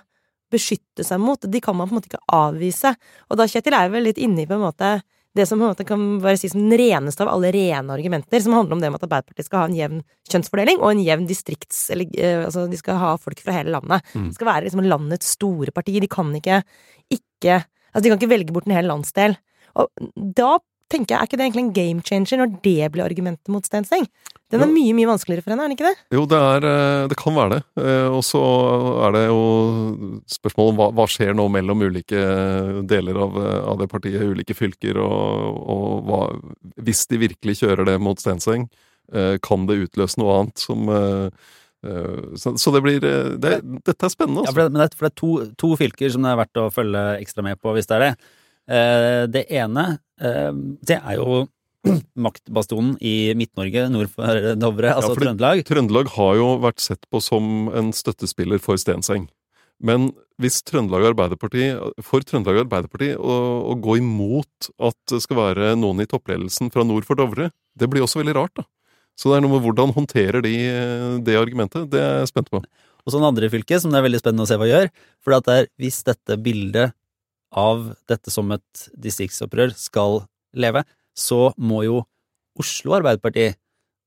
beskytte 0.52 1.04
seg 1.06 1.20
mot. 1.22 1.40
De 1.48 1.62
kan 1.64 1.76
man 1.76 1.88
på 1.88 1.94
en 1.94 2.02
måte 2.02 2.10
ikke 2.12 2.26
avvise. 2.36 2.92
Og 3.30 3.40
da, 3.40 3.48
Kjetil, 3.48 3.76
er 3.78 3.92
vel 3.92 4.04
litt 4.10 4.20
inne 4.20 4.44
på 4.48 4.58
en 4.58 4.66
måte 4.66 4.98
det 5.36 5.46
som 5.48 5.60
på 5.60 5.64
en 5.64 5.72
måte 5.72 5.86
kan 5.88 6.02
bare 6.20 6.36
si 6.36 6.50
som 6.52 6.60
den 6.66 6.76
reneste 6.78 7.24
av 7.24 7.30
alle 7.32 7.52
rene 7.54 7.94
argumenter, 7.94 8.40
som 8.44 8.52
handler 8.56 8.76
om 8.76 8.82
det 8.82 8.90
med 8.92 9.00
at 9.00 9.06
Arbeiderpartiet 9.06 9.48
skal 9.48 9.62
ha 9.62 9.68
en 9.70 9.76
jevn 9.78 10.02
kjønnsfordeling 10.28 10.82
og 10.82 10.90
en 10.92 11.04
jevn 11.04 11.28
distrikts... 11.28 11.86
Eller, 11.94 12.10
eh, 12.18 12.42
altså, 12.44 12.66
de 12.68 12.80
skal 12.80 13.00
ha 13.00 13.14
folk 13.20 13.40
fra 13.40 13.54
hele 13.56 13.72
landet. 13.72 14.04
Mm. 14.12 14.26
Det 14.28 14.36
skal 14.36 14.50
være 14.50 14.66
liksom 14.66 14.84
landets 14.84 15.32
store 15.38 15.72
parti. 15.74 15.96
De 16.02 16.10
kan 16.10 16.34
ikke 16.38 16.60
ikke 17.12 17.62
Altså, 17.92 18.06
de 18.06 18.08
kan 18.08 18.20
ikke 18.22 18.30
velge 18.30 18.52
bort 18.56 18.64
en 18.64 18.72
hel 18.72 18.86
landsdel. 18.88 19.34
Og 19.76 19.90
da 20.16 20.54
tenker 20.92 21.14
jeg, 21.14 21.18
Er 21.18 21.28
ikke 21.28 21.36
det 21.36 21.44
egentlig 21.44 21.64
en 21.64 21.74
game 21.76 22.04
changer 22.04 22.40
når 22.40 22.54
det 22.64 22.92
blir 22.92 23.04
argumentet 23.04 23.52
mot 23.52 23.66
Stenseng? 23.66 24.06
Den 24.52 24.60
er 24.60 24.68
jo. 24.68 24.74
mye 24.74 24.96
mye 24.96 25.08
vanskeligere 25.08 25.44
for 25.44 25.54
henne, 25.54 25.64
er 25.64 25.70
den 25.70 25.76
ikke 25.78 25.88
det? 25.88 26.04
Jo, 26.12 26.24
det, 26.28 26.40
er, 26.52 26.66
eh, 26.68 27.04
det 27.08 27.16
kan 27.20 27.36
være 27.36 27.54
det. 27.54 27.60
Eh, 27.80 28.08
og 28.12 28.20
så 28.26 28.42
er 29.06 29.14
det 29.16 29.22
jo 29.24 29.40
spørsmålet 30.34 30.74
om 30.74 30.80
hva, 30.80 30.88
hva, 30.98 31.06
skjer 31.08 31.32
nå 31.38 31.46
mellom 31.54 31.84
ulike 31.88 32.24
deler 32.90 33.20
av, 33.24 33.38
av 33.72 33.80
det 33.80 33.88
partiet, 33.92 34.26
ulike 34.28 34.56
fylker, 34.56 35.00
og, 35.00 35.56
og 35.72 36.10
hva, 36.10 36.20
Hvis 36.84 37.06
de 37.08 37.22
virkelig 37.24 37.62
kjører 37.62 37.88
det 37.88 37.96
mot 38.04 38.20
Stenseng, 38.20 38.68
eh, 39.14 39.38
kan 39.42 39.64
det 39.70 39.80
utløse 39.86 40.20
noe 40.20 40.38
annet 40.42 40.68
som 40.68 40.86
så, 42.38 42.52
så, 42.54 42.70
det 42.70 42.78
blir 42.84 43.00
det, 43.02 43.56
Dette 43.82 44.06
er 44.06 44.10
spennende, 44.12 44.44
altså. 44.44 44.52
Ja, 44.52 44.68
for 44.68 44.76
det, 44.78 44.94
for 44.94 45.06
det 45.08 45.08
er 45.08 45.16
to, 45.18 45.30
to, 45.58 45.70
fylker 45.80 46.12
som 46.14 46.22
det 46.22 46.30
er 46.30 46.38
verdt 46.38 46.60
å 46.62 46.68
følge 46.70 47.00
ekstra 47.16 47.42
med 47.42 47.58
på, 47.58 47.72
hvis 47.74 47.90
det 47.90 47.96
er 47.96 48.04
det. 48.04 48.12
Det 49.34 49.42
ene, 49.58 49.88
det 50.22 51.00
er 51.00 51.16
jo 51.18 51.40
maktbastionen 52.26 52.96
i 53.02 53.32
Midt-Norge, 53.38 53.86
nord 53.92 54.10
for 54.12 54.52
Dovre, 54.60 54.94
altså 54.94 55.14
ja, 55.14 55.20
Trøndelag. 55.20 55.62
Trøndelag 55.66 56.10
har 56.14 56.36
jo 56.38 56.50
vært 56.62 56.82
sett 56.84 57.06
på 57.10 57.22
som 57.22 57.70
en 57.74 57.90
støttespiller 57.96 58.62
for 58.62 58.80
Stenseng. 58.80 59.26
Men 59.82 60.12
hvis 60.40 60.60
Trøndelag 60.66 61.08
Arbeiderparti, 61.10 61.72
for 62.06 62.22
Trøndelag 62.26 62.62
Arbeiderparti 62.62 63.12
å, 63.18 63.38
å, 63.72 63.74
gå 63.82 63.98
imot 63.98 64.70
at 64.78 64.98
det 65.10 65.18
skal 65.24 65.40
være 65.40 65.72
noen 65.78 66.04
i 66.04 66.08
toppledelsen 66.10 66.70
fra 66.74 66.86
nord 66.86 67.06
for 67.08 67.18
Dovre, 67.18 67.50
det 67.74 67.90
blir 67.90 68.04
også 68.06 68.22
veldig 68.22 68.36
rart, 68.38 68.54
da. 68.60 68.66
Så 69.18 69.28
det 69.28 69.38
er 69.38 69.44
noe 69.44 69.58
med 69.58 69.66
hvordan 69.66 69.92
håndterer 69.92 70.40
de 70.44 70.54
det 71.26 71.34
argumentet. 71.36 71.90
Det 71.92 72.00
er 72.00 72.22
jeg 72.22 72.30
spent 72.30 72.48
på. 72.52 72.62
Og 73.02 73.12
så 73.12 73.18
en 73.18 73.26
andre 73.28 73.50
fylke 73.52 73.76
som 73.82 73.92
det 73.92 73.98
er 73.98 74.06
veldig 74.06 74.20
spennende 74.22 74.46
å 74.46 74.48
se 74.48 74.56
hva 74.56 74.70
gjør. 74.70 74.88
For 75.20 75.34
det 75.34 75.56
er, 75.58 75.68
hvis 75.82 75.98
dette 76.06 76.38
bildet 76.40 76.94
av 77.52 77.90
dette 78.08 78.32
som 78.32 78.48
et 78.54 78.84
distriktsopprør 78.96 79.74
skal 79.76 80.22
leve, 80.56 80.84
så 81.16 81.52
må 81.58 81.82
jo 81.86 82.02
Oslo 82.60 82.96
Arbeiderparti, 82.98 83.52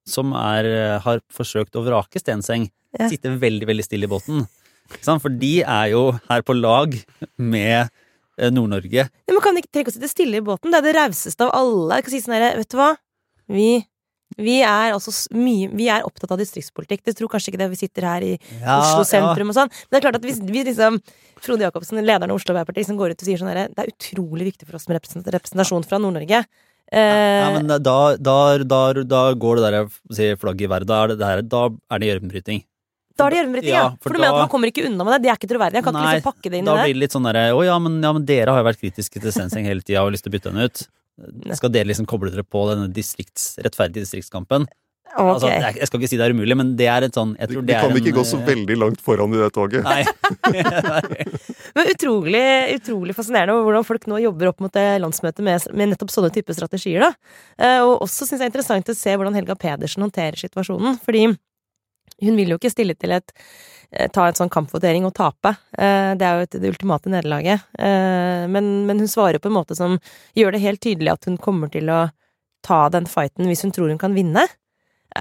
som 0.06 0.34
er, 0.38 1.00
har 1.02 1.22
forsøkt 1.34 1.78
å 1.78 1.86
vrake 1.86 2.22
Stenseng, 2.22 2.70
Ja. 2.96 3.10
sitte 3.10 3.32
veldig, 3.42 3.66
veldig 3.68 3.84
stille 3.84 4.06
i 4.06 4.12
båten. 4.12 4.46
For 5.04 5.30
de 5.30 5.64
er 5.64 5.90
jo 5.92 6.12
her 6.30 6.44
på 6.46 6.54
lag 6.54 6.94
med 7.38 7.90
eh, 8.38 8.52
Nord-Norge. 8.54 9.10
Men 9.28 9.36
Man 9.36 9.44
kan 9.44 9.58
ikke 9.58 9.72
trekke 9.74 9.92
å 9.92 9.96
sitte 9.96 10.12
stille 10.12 10.38
i 10.38 10.46
båten. 10.46 10.72
Det 10.72 10.78
er 10.80 10.86
det 10.86 10.96
rauseste 10.96 11.42
av 11.48 11.52
alle. 11.58 11.98
Jeg 11.98 12.06
kan 12.06 12.14
si 12.14 12.22
sånn 12.22 12.36
herre, 12.38 12.54
vet 12.62 12.70
du 12.70 12.78
hva? 12.78 12.92
Vi, 13.52 13.68
vi 14.38 14.56
er 14.66 14.94
altså 14.96 15.12
mye 15.38 15.70
Vi 15.78 15.90
er 15.92 16.06
opptatt 16.08 16.32
av 16.34 16.40
distriktspolitikk. 16.42 17.04
Det 17.06 17.16
tror 17.18 17.30
kanskje 17.34 17.52
ikke 17.52 17.64
det 17.64 17.70
vi 17.74 17.82
sitter 17.82 18.08
her 18.10 18.26
i 18.26 18.32
Oslo 18.62 19.04
sentrum 19.10 19.52
og 19.52 19.58
sånn. 19.58 19.74
Men 19.74 19.90
det 19.90 20.00
er 20.00 20.06
klart 20.08 20.20
at 20.22 20.30
hvis 20.30 20.40
vi 20.46 20.64
liksom 20.70 21.02
Frode 21.42 21.66
Jacobsen, 21.66 22.00
lederen 22.06 22.32
av 22.32 22.38
Oslo 22.40 22.54
Arbeiderparti, 22.54 22.86
som 22.88 22.98
går 23.02 23.14
ut 23.14 23.22
og 23.22 23.28
sier 23.28 23.42
sånn 23.42 23.52
herre 23.52 23.68
Det 23.74 23.84
er 23.84 23.92
utrolig 23.92 24.52
viktig 24.54 24.70
for 24.70 24.78
oss 24.80 24.88
med 24.88 25.02
representasjon 25.02 25.86
fra 25.86 26.00
Nord-Norge. 26.00 26.46
Eh, 26.92 27.42
Ja, 27.42 27.50
men 27.56 27.68
da, 27.68 27.78
da, 27.80 28.58
da, 28.62 28.80
da 29.04 29.22
går 29.34 29.60
det 29.62 29.72
der 29.74 29.88
si, 30.14 30.30
flagget 30.40 30.68
i 30.68 30.72
været. 30.72 30.88
Da 30.88 31.04
er 31.04 31.14
det, 31.14 31.20
det 31.20 31.50
da 31.50 31.64
er 31.92 32.00
det 32.04 32.10
gjørmebryting. 32.12 32.64
da 33.18 33.26
er 33.26 33.32
det 33.34 33.40
gjørmebryting, 33.40 33.74
ja. 33.74 33.90
For, 33.96 34.10
for 34.10 34.14
du 34.14 34.20
mener 34.20 34.36
at 34.36 34.44
man 34.46 34.52
kommer 34.52 34.68
ikke 34.72 34.86
unna 34.90 35.04
med 35.08 35.14
det? 35.16 35.22
Det 35.24 35.32
er 35.32 35.40
ikke 35.40 35.50
troverdig. 35.54 35.80
Jeg 35.80 35.84
kan 35.88 35.96
ikke 35.96 36.12
liksom 36.12 36.28
pakke 36.30 36.50
det 36.52 36.58
inn 36.60 36.66
i 36.66 36.68
det. 36.68 36.76
Da 36.76 36.84
blir 36.84 36.94
det 36.94 37.02
litt 37.06 37.16
sånn 37.16 37.28
derre 37.30 37.46
Å 37.56 37.64
ja 37.66 37.78
men, 37.80 37.98
ja, 38.04 38.12
men 38.14 38.26
dere 38.28 38.52
har 38.54 38.60
jo 38.62 38.68
vært 38.70 38.82
kritiske 38.84 39.22
til 39.24 39.32
sensing 39.34 39.66
hele 39.70 39.82
tida 39.82 40.02
og 40.04 40.10
har 40.12 40.16
lyst 40.18 40.28
til 40.28 40.34
å 40.34 40.36
bytte 40.38 40.52
henne 40.54 40.68
ut. 40.70 40.86
Skal 41.60 41.72
dere 41.72 41.88
liksom 41.88 42.06
koble 42.12 42.30
dere 42.34 42.44
på 42.44 42.66
denne 42.70 42.90
distrikts, 42.92 43.56
rettferdige 43.64 44.04
distriktskampen? 44.04 44.68
Ok. 45.16 45.30
Altså, 45.32 45.48
jeg, 45.48 45.76
jeg 45.80 45.88
skal 45.88 46.02
ikke 46.02 46.10
si 46.12 46.18
det 46.20 46.26
er 46.26 46.34
umulig, 46.36 46.56
men 46.60 46.72
det 46.76 46.88
er 46.92 47.06
et 47.08 47.16
sånn 47.16 47.36
jeg 47.40 47.48
tror 47.52 47.62
det 47.64 47.76
er 47.78 47.86
kan 47.86 47.94
en, 47.94 48.00
ikke 48.02 48.16
gå 48.18 48.24
så 48.28 48.40
eh, 48.42 48.48
veldig 48.50 48.76
langt 48.82 49.04
foran 49.06 49.36
i 49.36 49.38
det 49.40 49.52
toget. 49.56 49.86
Nei. 49.86 50.04
Men 51.76 51.92
utrolig, 51.94 52.42
utrolig 52.76 53.16
fascinerende 53.16 53.56
hvordan 53.64 53.86
folk 53.88 54.08
nå 54.12 54.20
jobber 54.26 54.50
opp 54.52 54.64
mot 54.66 54.74
det 54.76 54.86
landsmøtet 55.04 55.44
med, 55.46 55.68
med 55.76 55.92
nettopp 55.94 56.12
sånne 56.14 56.32
typer 56.36 56.58
strategier. 56.58 57.06
da. 57.06 57.12
Eh, 57.60 57.82
Og 57.86 58.04
også 58.06 58.26
syns 58.28 58.40
jeg 58.42 58.48
er 58.48 58.52
interessant 58.52 58.92
å 58.92 58.98
se 58.98 59.16
hvordan 59.16 59.38
Helga 59.38 59.56
Pedersen 59.60 60.04
håndterer 60.06 60.40
situasjonen. 60.40 61.00
Fordi 61.06 61.26
hun 61.32 62.38
vil 62.40 62.54
jo 62.54 62.60
ikke 62.60 62.72
stille 62.72 62.96
til 63.00 63.16
et 63.16 63.32
eh, 63.92 64.10
ta 64.12 64.28
en 64.30 64.38
sånn 64.38 64.52
kampvotering 64.52 65.08
og 65.08 65.16
tape. 65.18 65.56
Eh, 65.78 66.12
Det 66.20 66.28
er 66.28 66.36
jo 66.42 66.50
et, 66.50 66.60
det 66.64 66.74
ultimate 66.76 67.12
nederlaget. 67.12 67.66
Eh, 67.80 68.46
Men, 68.52 68.70
men 68.90 69.00
hun 69.04 69.12
svarer 69.12 69.40
på 69.40 69.52
en 69.52 69.58
måte 69.62 69.76
som 69.80 69.98
gjør 70.36 70.56
det 70.56 70.64
helt 70.66 70.84
tydelig 70.84 71.16
at 71.16 71.26
hun 71.32 71.40
kommer 71.40 71.72
til 71.72 71.88
å 71.92 72.06
ta 72.66 72.86
den 72.90 73.06
fighten 73.06 73.46
hvis 73.48 73.62
hun 73.64 73.72
tror 73.76 73.92
hun 73.92 74.02
kan 74.02 74.16
vinne. 74.16 74.44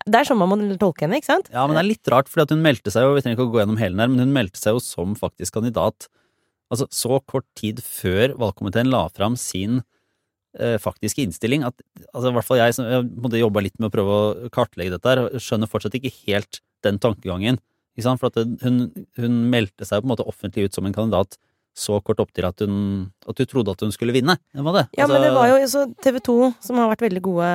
Det 0.03 0.19
er 0.19 0.27
sånn 0.27 0.41
man 0.41 0.51
må 0.51 0.77
tolke 0.81 1.05
henne, 1.05 1.21
ikke 1.21 1.31
sant? 1.31 1.49
Ja, 1.55 1.65
men 1.69 1.77
det 1.77 1.85
er 1.85 1.91
litt 1.93 2.11
rart, 2.11 2.31
for 2.31 2.43
hun 2.51 2.63
meldte 2.65 2.91
seg 2.91 3.07
jo 3.07 3.15
Vi 3.15 3.23
trenger 3.23 3.39
ikke 3.39 3.47
å 3.47 3.53
gå 3.53 3.61
gjennom 3.63 3.79
hele 3.79 3.95
den 3.95 4.03
her, 4.03 4.11
men 4.11 4.25
hun 4.27 4.35
meldte 4.35 4.59
seg 4.59 4.77
jo 4.77 4.83
som 4.83 5.15
faktisk 5.19 5.55
kandidat 5.59 6.09
altså 6.73 6.89
så 6.91 7.21
kort 7.29 7.47
tid 7.59 7.83
før 7.85 8.35
valgkomiteen 8.41 8.91
la 8.91 9.05
fram 9.13 9.37
sin 9.39 9.83
eh, 10.59 10.77
faktiske 10.83 11.23
innstilling 11.23 11.63
at 11.69 11.77
altså 12.11 12.31
i 12.31 12.35
hvert 12.35 12.49
fall 12.49 12.59
jeg 12.59 12.75
som 12.75 13.11
måtte 13.23 13.39
jobba 13.39 13.63
litt 13.63 13.77
med 13.79 13.91
å 13.91 13.95
prøve 13.95 14.17
å 14.17 14.51
kartlegge 14.55 14.97
dette 14.97 15.13
her, 15.13 15.23
skjønner 15.39 15.71
fortsatt 15.71 15.95
ikke 16.01 16.15
helt 16.25 16.63
den 16.85 16.99
tankegangen. 17.01 17.61
Ikke 17.95 18.09
sant? 18.09 18.21
For 18.21 18.33
at 18.33 18.65
hun, 18.65 18.89
hun 19.21 19.37
meldte 19.53 19.87
seg 19.87 20.01
jo 20.01 20.05
på 20.05 20.09
en 20.09 20.15
måte 20.17 20.27
offentlig 20.29 20.67
ut 20.67 20.77
som 20.77 20.89
en 20.89 20.97
kandidat 20.97 21.39
så 21.75 21.99
kort 22.07 22.21
opp 22.23 22.31
til 22.35 22.47
at 22.47 22.63
hun, 22.63 23.11
at 23.27 23.41
hun 23.41 23.49
trodde 23.51 23.73
at 23.75 23.83
hun 23.83 23.93
skulle 23.95 24.15
vinne. 24.15 24.37
Det 24.55 24.63
var 24.63 24.77
det. 24.79 24.85
Ja, 24.95 25.05
Altså, 25.05 25.15
men 25.17 25.27
det 25.27 25.33
var 25.35 25.51
jo 25.51 25.57
også 25.59 25.83
TV 26.07 26.21
2 26.23 26.37
som 26.63 26.79
har 26.79 26.91
vært 26.93 27.03
veldig 27.03 27.23
gode 27.25 27.49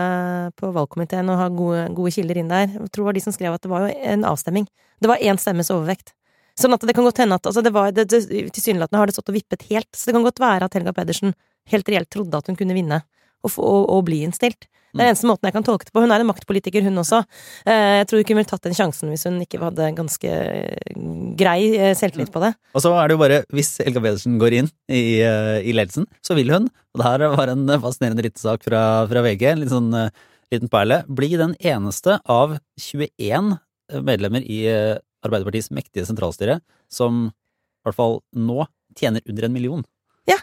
på 0.60 0.72
valgkomiteen 0.76 1.32
og 1.32 1.40
har 1.40 1.54
gode, 1.56 1.86
gode 1.96 2.12
kilder 2.12 2.42
inn 2.42 2.52
der. 2.52 2.68
Jeg 2.68 2.92
tror 2.92 3.06
det 3.06 3.10
var 3.10 3.20
de 3.20 3.26
som 3.26 3.36
skrev 3.36 3.56
at 3.56 3.64
det 3.64 3.72
var 3.72 3.88
jo 3.88 3.94
en 4.14 4.26
avstemming. 4.28 4.68
Det 5.00 5.12
var 5.12 5.24
én 5.24 5.40
stemmes 5.40 5.72
overvekt. 5.72 6.12
Sånn 6.60 6.76
at 6.76 6.84
det 6.84 6.96
kan 6.98 7.08
godt 7.08 7.22
hende 7.24 7.38
at 7.40 7.48
altså 7.48 7.64
det 7.64 7.72
var, 7.72 7.94
det, 7.96 8.10
det, 8.12 8.20
Tilsynelatende 8.52 9.00
har 9.00 9.08
det 9.08 9.16
stått 9.16 9.32
og 9.32 9.38
vippet 9.38 9.64
helt, 9.70 9.88
så 9.96 10.10
det 10.10 10.18
kan 10.18 10.28
godt 10.28 10.44
være 10.44 10.68
at 10.68 10.76
Helga 10.76 10.92
Pedersen 10.98 11.32
helt 11.72 11.88
reelt 11.88 12.10
trodde 12.12 12.36
at 12.36 12.50
hun 12.52 12.58
kunne 12.60 12.76
vinne 12.76 13.00
og, 13.44 13.52
få- 13.54 13.64
og, 13.66 13.88
og 13.96 14.06
bli 14.10 14.24
innstilt. 14.28 14.68
Det 14.90 15.04
er 15.04 15.06
den 15.06 15.12
eneste 15.12 15.28
måten 15.30 15.46
jeg 15.46 15.54
kan 15.54 15.66
tolke 15.68 15.86
det 15.86 15.94
på. 15.94 16.02
Hun 16.02 16.10
er 16.10 16.24
en 16.24 16.26
maktpolitiker, 16.32 16.82
hun 16.88 16.98
også. 16.98 17.20
Eh, 17.70 18.00
Jeg 18.00 18.08
tror 18.10 18.22
ikke 18.24 18.34
hun 18.34 18.40
ville 18.42 18.50
tatt 18.50 18.64
den 18.66 18.74
sjansen 18.74 19.12
hvis 19.14 19.28
hun 19.30 19.36
ikke 19.44 19.60
hadde 19.62 19.86
ganske 19.94 20.32
grei 21.38 21.60
eh, 21.78 21.94
selvtillit 21.98 22.32
på 22.34 22.42
det. 22.42 22.50
Og 22.74 22.82
så 22.84 22.92
er 22.98 23.08
det 23.12 23.16
jo 23.18 23.22
bare, 23.22 23.38
hvis 23.54 23.70
Helga 23.84 24.02
Pedersen 24.02 24.40
går 24.42 24.56
inn 24.64 24.70
i, 24.90 25.22
eh, 25.22 25.60
i 25.62 25.76
ledelsen, 25.78 26.08
så 26.26 26.34
vil 26.38 26.50
hun, 26.56 26.66
og 26.96 27.02
det 27.04 27.06
her 27.06 27.26
var 27.36 27.52
en 27.54 27.68
fascinerende 27.84 28.26
rittesak 28.26 28.66
fra, 28.66 28.82
fra 29.12 29.24
VG, 29.26 29.46
en 29.52 29.62
litt 29.64 29.74
sånn 29.74 29.94
eh, 29.94 30.10
liten 30.54 30.72
perle, 30.74 31.04
bli 31.06 31.36
den 31.38 31.54
eneste 31.62 32.18
av 32.26 32.58
21 32.82 33.54
medlemmer 34.06 34.42
i 34.46 34.64
eh, 34.74 34.98
Arbeiderpartiets 35.26 35.70
mektige 35.76 36.08
sentralstyre 36.08 36.60
som 36.90 37.28
i 37.30 37.86
hvert 37.86 37.98
fall 37.98 38.20
nå 38.34 38.64
tjener 38.98 39.22
under 39.30 39.46
en 39.46 39.54
million. 39.54 39.86
Ja, 40.30 40.40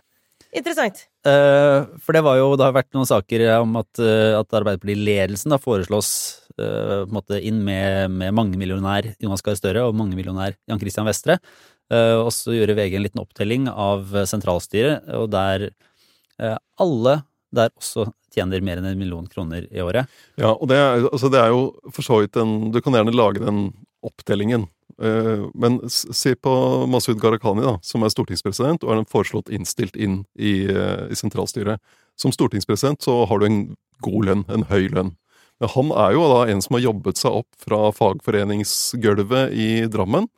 Interessant. 0.56 1.02
Eh, 1.26 1.78
for 2.02 2.16
det 2.16 2.22
var 2.22 2.38
jo, 2.38 2.50
det 2.58 2.66
har 2.68 2.74
vært 2.76 2.92
noen 2.94 3.08
saker 3.08 3.46
om 3.58 3.78
at, 3.80 3.90
uh, 3.98 4.38
at 4.38 4.58
Arbeiderparti-ledelsen 4.60 5.56
foreslås 5.58 6.10
eh, 6.54 7.02
på 7.02 7.08
en 7.08 7.16
måte 7.16 7.40
inn 7.42 7.62
med, 7.66 8.12
med 8.14 8.34
mangemillionær 8.36 9.12
Jonas 9.18 9.42
Gahr 9.42 9.58
Støre 9.58 9.86
og 9.88 9.96
mangemillionær 9.98 10.54
Jan 10.70 10.82
Christian 10.82 11.08
Vestre. 11.08 11.40
Og 11.86 12.32
så 12.34 12.50
gjorde 12.50 12.74
VG 12.74 12.96
en 12.98 13.04
liten 13.04 13.22
opptelling 13.22 13.68
av 13.70 14.10
eh, 14.16 14.26
sentralstyret, 14.26 15.06
og 15.14 15.30
der 15.30 15.68
eh, 15.70 16.56
alle 16.82 17.20
der 17.54 17.70
også 17.78 18.08
tjener 18.34 18.64
mer 18.64 18.80
enn 18.80 18.88
en 18.90 18.98
million 18.98 19.26
kroner 19.30 19.68
i 19.70 19.80
året. 19.80 20.10
Ja, 20.36 20.50
og 20.52 20.66
det 20.70 20.80
er, 20.80 21.06
altså 21.08 21.30
det 21.32 21.40
er 21.40 21.54
jo 21.54 21.68
for 21.94 22.04
så 22.04 22.18
vidt 22.20 22.36
en 22.40 22.72
Du 22.74 22.82
kan 22.84 22.96
gjerne 22.96 23.14
lage 23.14 23.40
den 23.40 23.70
opptellingen. 24.04 24.66
Eh, 25.02 25.44
men 25.54 25.78
se 25.90 26.34
på 26.34 26.52
Masud 26.88 27.20
Gharahkhani, 27.20 27.64
da, 27.66 27.76
som 27.84 28.04
er 28.04 28.12
stortingspresident 28.12 28.84
og 28.84 28.92
er 28.92 29.00
den 29.02 29.10
foreslått 29.10 29.52
innstilt 29.52 29.96
inn 29.96 30.24
i, 30.34 30.64
eh, 30.64 31.06
i 31.12 31.18
sentralstyret. 31.18 31.80
Som 32.16 32.32
stortingspresident 32.32 33.04
så 33.04 33.26
har 33.28 33.38
du 33.38 33.46
en 33.46 33.60
god 34.00 34.24
lønn, 34.24 34.44
en 34.48 34.64
høy 34.64 34.88
lønn. 34.88 35.16
Men 35.60 35.72
han 35.72 35.92
er 35.92 36.12
jo 36.12 36.24
da 36.28 36.40
en 36.52 36.62
som 36.64 36.76
har 36.76 36.84
jobbet 36.84 37.20
seg 37.20 37.32
opp 37.32 37.48
fra 37.60 37.90
fagforeningsgulvet 37.92 39.52
i 39.52 39.68
Drammen, 39.88 40.28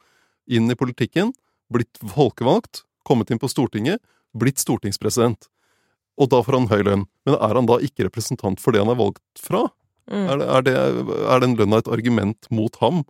inn 0.48 0.70
i 0.70 0.78
politikken, 0.78 1.32
blitt 1.70 1.98
folkevalgt, 2.00 2.84
kommet 3.04 3.30
inn 3.30 3.40
på 3.40 3.50
Stortinget, 3.50 4.00
blitt 4.36 4.58
stortingspresident. 4.58 5.48
Og 6.18 6.30
da 6.32 6.42
får 6.42 6.56
han 6.58 6.70
høy 6.70 6.82
lønn. 6.86 7.04
Men 7.26 7.36
er 7.38 7.54
han 7.54 7.68
da 7.68 7.78
ikke 7.82 8.06
representant 8.08 8.60
for 8.62 8.74
det 8.74 8.82
han 8.82 8.90
er 8.90 8.98
valgt 8.98 9.22
fra? 9.38 9.68
Mm. 10.10 10.24
Er, 10.24 10.40
det, 10.40 10.48
er, 10.48 10.62
det, 10.66 10.74
er 11.28 11.42
den 11.44 11.56
lønna 11.58 11.82
et 11.82 11.90
argument 11.92 12.48
mot 12.54 12.74
ham, 12.82 13.04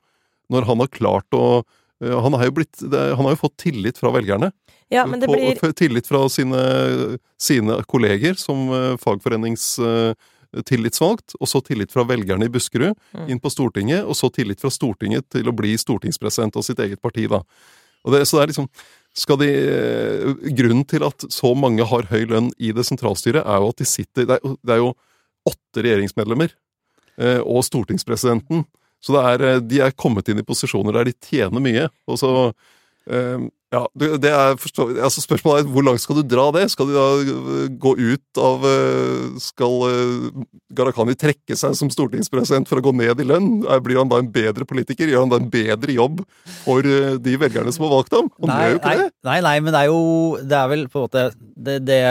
når 0.52 0.62
han 0.68 0.78
har 0.84 0.90
klart 0.94 1.30
å 1.36 1.44
eh, 2.02 2.18
han 2.24 2.34
har, 2.38 2.44
jo 2.48 2.54
blitt, 2.60 2.76
han 2.82 3.24
har 3.24 3.32
jo 3.34 3.44
fått 3.44 3.58
tillit 3.64 3.96
fra 4.00 4.10
velgerne. 4.14 4.48
Ja, 4.88 5.02
men 5.04 5.20
det 5.20 5.28
blir 5.28 5.72
Tillit 5.76 6.06
fra 6.08 6.28
sine, 6.32 6.60
sine 7.36 7.84
kolleger 7.84 8.34
som 8.40 8.72
fagforeningstillitsvalgt, 9.02 11.36
og 11.36 11.46
så 11.50 11.60
tillit 11.66 11.92
fra 11.92 12.04
velgerne 12.08 12.44
i 12.46 12.54
Buskerud 12.54 12.96
Mm. 13.12 13.28
inn 13.34 13.40
på 13.40 13.50
Stortinget, 13.52 14.02
og 14.08 14.14
så 14.16 14.26
tillit 14.32 14.60
fra 14.60 14.70
Stortinget 14.72 15.28
til 15.28 15.44
å 15.44 15.52
bli 15.52 15.76
stortingspresident 15.76 16.56
av 16.56 16.62
sitt 16.64 16.80
eget 16.80 17.02
parti, 17.04 17.28
da. 17.28 17.44
Og 18.06 18.12
det, 18.14 18.24
så 18.24 18.36
det 18.38 18.42
er 18.46 18.50
liksom 18.54 18.68
skal 19.18 19.38
de, 19.40 19.50
eh, 19.50 20.34
Grunnen 20.54 20.86
til 20.86 21.04
at 21.06 21.26
så 21.32 21.52
mange 21.58 21.86
har 21.86 22.08
høy 22.10 22.24
lønn 22.30 22.50
i 22.58 22.72
det 22.72 22.86
sentralstyret, 22.86 23.44
er 23.44 23.62
jo 23.62 23.70
at 23.72 23.80
de 23.80 23.88
sitter 23.88 24.28
Det 24.28 24.38
er, 24.38 24.56
det 24.62 24.74
er 24.74 24.82
jo 24.82 24.92
åtte 25.48 25.84
regjeringsmedlemmer 25.84 26.52
eh, 27.18 27.40
og 27.40 27.64
stortingspresidenten. 27.66 28.66
Så 29.04 29.14
det 29.14 29.26
er, 29.26 29.46
eh, 29.46 29.60
de 29.62 29.84
er 29.84 29.94
kommet 29.94 30.28
inn 30.30 30.40
i 30.40 30.46
posisjoner 30.46 30.98
der 30.98 31.08
de 31.08 31.14
tjener 31.22 31.62
mye. 31.62 31.86
Og 32.10 32.20
så 32.20 32.32
eh, 33.10 33.46
Ja, 33.68 33.82
det 34.00 34.30
er 34.32 34.54
altså 34.56 35.20
Spørsmålet 35.20 35.66
er 35.66 35.72
hvor 35.74 35.84
langt 35.84 36.00
skal 36.00 36.16
du 36.16 36.22
dra 36.24 36.46
det? 36.56 36.64
Skal 36.72 36.88
de 36.88 36.96
da 36.96 37.04
eh, 37.20 37.66
gå 37.76 37.92
ut 38.00 38.40
av 38.40 38.64
Skal 39.44 39.76
Gharahkhani 40.72 41.14
trekke 41.20 41.56
seg 41.58 41.76
som 41.76 41.92
stortingspresident 41.92 42.68
for 42.70 42.80
å 42.80 42.86
gå 42.88 42.94
ned 42.96 43.20
i 43.20 43.28
lønn? 43.28 43.60
Blir 43.84 44.00
han 44.00 44.10
da 44.10 44.22
en 44.22 44.32
bedre 44.32 44.66
politiker? 44.68 45.06
Gjør 45.12 45.26
han 45.26 45.34
da 45.34 45.40
en 45.42 45.52
bedre 45.52 45.94
jobb 45.94 46.24
for 46.64 46.82
de 46.82 47.38
velgerne 47.44 47.74
som 47.76 47.86
har 47.86 47.94
valgt 47.98 48.18
ham? 48.18 48.32
Han 48.40 48.54
gjør 48.56 48.74
jo 48.74 48.80
ikke 48.80 48.94
nei, 48.94 49.04
det. 49.04 49.10
nei, 49.30 49.38
nei, 49.46 49.56
men 49.60 49.76
det 49.76 49.84
er 49.84 49.92
jo 49.92 50.02
Det 50.42 50.58
er 50.58 50.74
vel 50.74 50.86
på 50.88 50.98
en 50.98 51.06
måte 51.06 51.26
Det, 51.38 51.78
det, 51.84 52.02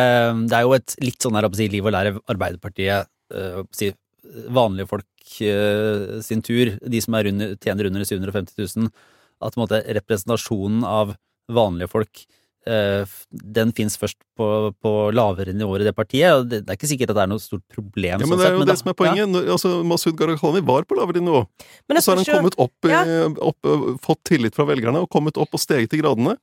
det 0.48 0.62
er 0.62 0.66
jo 0.70 0.78
et 0.78 0.98
litt 1.04 1.20
sånn 1.26 1.42
her, 1.42 1.50
å 1.50 1.58
si, 1.58 1.70
liv 1.74 1.90
og 1.90 1.98
lære 1.98 2.16
Arbeiderpartiet 2.30 3.10
å 3.34 3.66
si, 3.76 3.92
Vanlige 4.54 4.94
folk 4.94 5.10
sin 6.26 6.42
tur, 6.46 6.74
de 6.82 7.02
som 7.04 7.14
er 7.20 7.28
under, 7.32 7.56
tjener 7.62 7.90
under 7.92 8.04
750 8.08 8.58
000, 8.78 8.90
at 9.42 9.54
på 9.54 9.60
en 9.60 9.66
måte 9.68 9.84
representasjonen 10.00 10.84
av 10.88 11.16
vanlige 11.54 11.90
folk 11.92 12.24
eh, 12.68 13.06
den 13.32 13.70
fins 13.72 13.96
først 14.02 14.18
på, 14.38 14.48
på 14.84 14.92
lavere 15.16 15.54
nivåer 15.56 15.86
i 15.86 15.88
det 15.88 15.94
partiet. 15.96 16.34
og 16.34 16.50
Det, 16.52 16.64
det 16.66 16.74
er 16.74 16.80
ikke 16.80 16.90
sikkert 16.90 17.14
at 17.14 17.20
det 17.20 17.24
er 17.24 17.32
noe 17.32 17.40
stort 17.44 17.64
problem. 17.72 18.18
Ja, 18.20 18.26
sånn 18.26 18.34
men 18.34 18.40
Det 18.42 18.48
er 18.50 18.58
jo 18.58 18.66
da- 18.66 18.72
det 18.74 18.78
som 18.82 18.90
er 18.92 18.98
poenget. 19.00 19.24
Ja. 19.38 19.54
Altså, 19.56 19.72
Masud 19.88 20.18
Gharahkhani 20.20 20.64
var 20.68 20.84
på 20.90 20.98
lavere 21.00 21.22
nivå. 21.24 21.46
Men 21.88 21.98
Og 22.02 22.04
så 22.04 22.12
har 22.16 22.24
han 22.24 22.32
kommet 22.42 22.58
opp, 22.60 22.76
Ja. 22.92 23.04
eh, 23.06 23.30
opp, 23.40 23.58
eh, 23.64 23.88
fått 24.04 24.24
tillit 24.28 24.56
fra 24.58 24.66
velgerne 24.66 25.00
og 25.06 25.10
kommet 25.10 25.38
opp 25.38 25.54
og 25.54 25.60
steget 25.64 25.94
i 25.94 26.02
gradene. 26.02 26.36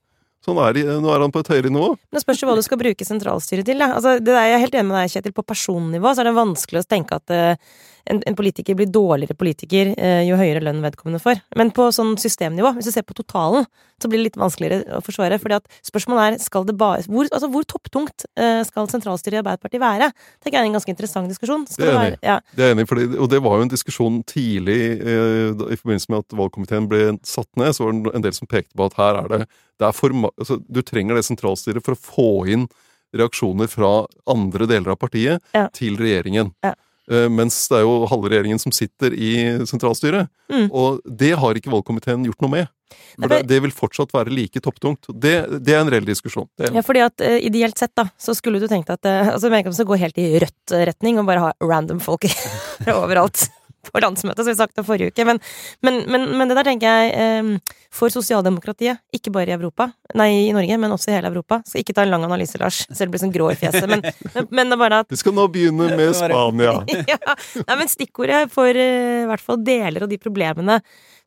Så 0.44 0.52
er, 0.60 0.76
de, 0.76 0.84
nå 1.00 1.08
er 1.08 1.22
han 1.24 1.32
på 1.32 1.40
et 1.40 1.48
høyere 1.54 1.72
nivå. 1.72 1.94
Men 1.96 2.18
det 2.18 2.20
spørs 2.20 2.42
jo 2.42 2.50
hva 2.50 2.58
du 2.58 2.66
skal 2.66 2.80
bruke 2.80 3.06
sentralstyret 3.08 3.64
til. 3.64 3.80
Altså, 3.80 4.18
det 4.20 4.36
er 4.36 4.50
jeg 4.52 4.66
helt 4.66 4.76
enig 4.76 4.90
med 4.90 4.98
deg, 5.00 5.14
Kjetil. 5.14 5.32
På 5.36 5.46
personnivå 5.46 6.12
så 6.12 6.20
er 6.20 6.28
det 6.28 6.36
vanskelig 6.36 6.82
å 6.82 6.88
tenke 6.90 7.16
at 7.16 7.32
uh, 7.32 7.80
en, 8.12 8.20
en, 8.28 8.36
politiker 8.36 8.76
blir 8.76 8.90
dårligere 8.92 9.38
politiker 9.40 9.94
uh, 9.96 10.20
jo 10.26 10.36
høyere 10.36 10.60
lønn 10.66 10.84
vedkommende 10.84 11.22
får. 11.24 11.40
Men 11.56 11.72
på 11.72 11.88
sånn 11.96 12.12
systemnivå, 12.20 12.74
hvis 12.76 12.90
du 12.90 12.92
ser 12.92 13.08
på 13.08 13.16
totalen, 13.16 13.64
så 14.02 14.10
blir 14.10 14.20
det 14.20 14.26
litt 14.26 14.36
vanskeligere 14.36 14.98
å 14.98 15.02
forsvare. 15.06 15.40
fordi 15.40 15.56
at 15.62 15.80
spørsmålet 15.88 16.26
er 16.26 16.38
skal 16.44 16.68
det 16.68 16.76
bare, 16.76 17.00
hvor, 17.08 17.24
altså, 17.30 17.48
hvor 17.48 17.64
topptungt 17.64 18.28
uh, 18.36 18.60
skal 18.68 18.92
sentralstyret 18.92 19.38
i 19.38 19.40
Arbeiderpartiet 19.40 19.80
være? 19.80 20.12
Det 20.44 20.52
er 20.52 20.60
en 20.60 20.76
ganske 20.76 20.92
interessant 20.92 21.32
diskusjon. 21.32 21.64
det 21.72 21.88
er 21.88 22.00
enig. 22.02 22.20
Ja. 22.20 22.40
Det 22.52 22.68
er 22.68 22.76
enig 22.76 22.90
fordi, 22.90 23.08
og 23.16 23.32
det 23.32 23.40
var 23.40 23.56
jo 23.56 23.70
en 23.70 23.72
diskusjon 23.72 24.20
tidlig 24.28 24.80
i 25.00 25.78
forbindelse 25.80 26.12
med 26.12 26.26
at 26.26 26.36
valgkomiteen 26.36 26.90
ble 26.90 27.14
satt 27.24 27.48
ned. 27.56 27.72
Så 27.72 27.88
var 27.88 27.96
det 27.96 28.18
en 28.18 28.28
del 28.28 28.36
som 28.36 28.50
pekte 28.50 28.76
på 28.76 28.92
at 28.92 29.00
her 29.00 29.24
er 29.24 29.32
det, 29.32 29.46
altså, 29.82 30.60
Du 30.68 30.82
trenger 30.82 31.18
det 31.18 31.26
sentralstyret 31.26 31.84
for 31.84 31.94
å 31.94 32.00
få 32.00 32.30
inn 32.52 32.68
reaksjoner 33.14 33.70
fra 33.70 34.06
andre 34.30 34.66
deler 34.66 34.94
av 34.94 34.98
partiet 34.98 35.42
ja. 35.54 35.68
til 35.74 35.98
regjeringen. 36.00 36.52
Ja. 36.64 36.74
Uh, 37.04 37.28
mens 37.28 37.56
det 37.68 37.82
er 37.82 37.82
jo 37.84 38.06
halve 38.08 38.30
regjeringen 38.32 38.60
som 38.60 38.72
sitter 38.72 39.12
i 39.12 39.34
sentralstyret. 39.68 40.30
Mm. 40.48 40.70
Og 40.72 41.02
det 41.04 41.34
har 41.40 41.58
ikke 41.58 41.72
valgkomiteen 41.72 42.24
gjort 42.30 42.44
noe 42.44 42.54
med. 42.54 42.70
For 43.18 43.30
det, 43.30 43.42
det, 43.50 43.58
vil 43.64 43.74
fortsatt 43.74 44.12
være 44.14 44.32
like 44.32 44.60
topptungt. 44.62 45.10
Det, 45.10 45.34
det 45.66 45.74
er 45.74 45.82
en 45.82 45.90
reell 45.92 46.06
diskusjon. 46.06 46.48
Ja, 46.62 46.82
fordi 46.86 47.04
at 47.04 47.24
uh, 47.24 47.36
ideelt 47.38 47.78
sett, 47.80 47.92
da, 47.98 48.08
så 48.18 48.34
skulle 48.36 48.62
du 48.62 48.68
tenkt 48.70 48.92
at 48.94 49.04
uh, 49.06 49.34
altså, 49.34 49.52
Merkelig 49.52 49.84
å 49.84 49.90
gå 49.90 50.00
helt 50.00 50.18
i 50.22 50.30
rødt 50.42 50.76
retning 50.90 51.20
og 51.20 51.28
bare 51.28 51.44
ha 51.44 51.52
random 51.62 52.00
folk 52.02 52.26
overalt 52.88 53.46
på 53.92 54.02
landsmøtet, 54.02 54.42
som 54.42 54.52
vi 54.52 54.58
sagt 54.58 54.78
det 54.78 54.86
forrige 54.86 55.12
uke. 55.12 55.26
Men, 55.28 55.40
men, 55.84 56.02
men, 56.10 56.26
men 56.38 56.50
det 56.50 56.58
der 56.58 56.68
tenker 56.68 56.88
jeg 56.88 57.14
eh, 57.14 57.76
for 57.94 58.12
sosialdemokratiet, 58.12 59.02
ikke 59.14 59.32
bare 59.34 59.52
i 59.52 59.56
Europa, 59.56 59.88
nei, 60.18 60.30
i 60.48 60.52
Norge, 60.56 60.78
men 60.80 60.94
også 60.94 61.12
i 61.12 61.16
hele 61.16 61.30
Europa. 61.30 61.60
Skal 61.68 61.84
ikke 61.84 61.96
ta 61.96 62.04
en 62.04 62.12
lang 62.14 62.26
analyse, 62.26 62.58
Lars, 62.60 62.82
selv 62.88 63.08
om 63.08 63.12
det 63.12 63.14
blir 63.14 63.24
sånn 63.24 63.34
grå 63.34 63.50
i 63.52 63.58
fjeset, 63.60 63.88
men, 63.90 64.04
men, 64.50 64.70
det 64.70 64.76
er 64.76 64.80
bare 64.80 65.02
at 65.04 65.12
Vi 65.12 65.20
skal 65.20 65.36
nå 65.36 65.46
begynne 65.52 65.90
med 65.94 66.14
Spania. 66.18 66.78
ja, 67.12 67.18
nei, 67.62 67.76
men 67.80 67.90
stikkordet 67.90 68.46
for 68.54 68.70
uh, 68.70 69.24
i 69.24 69.28
hvert 69.30 69.44
fall 69.44 69.60
deler 69.64 70.06
av 70.06 70.10
de 70.10 70.20
problemene 70.20 70.80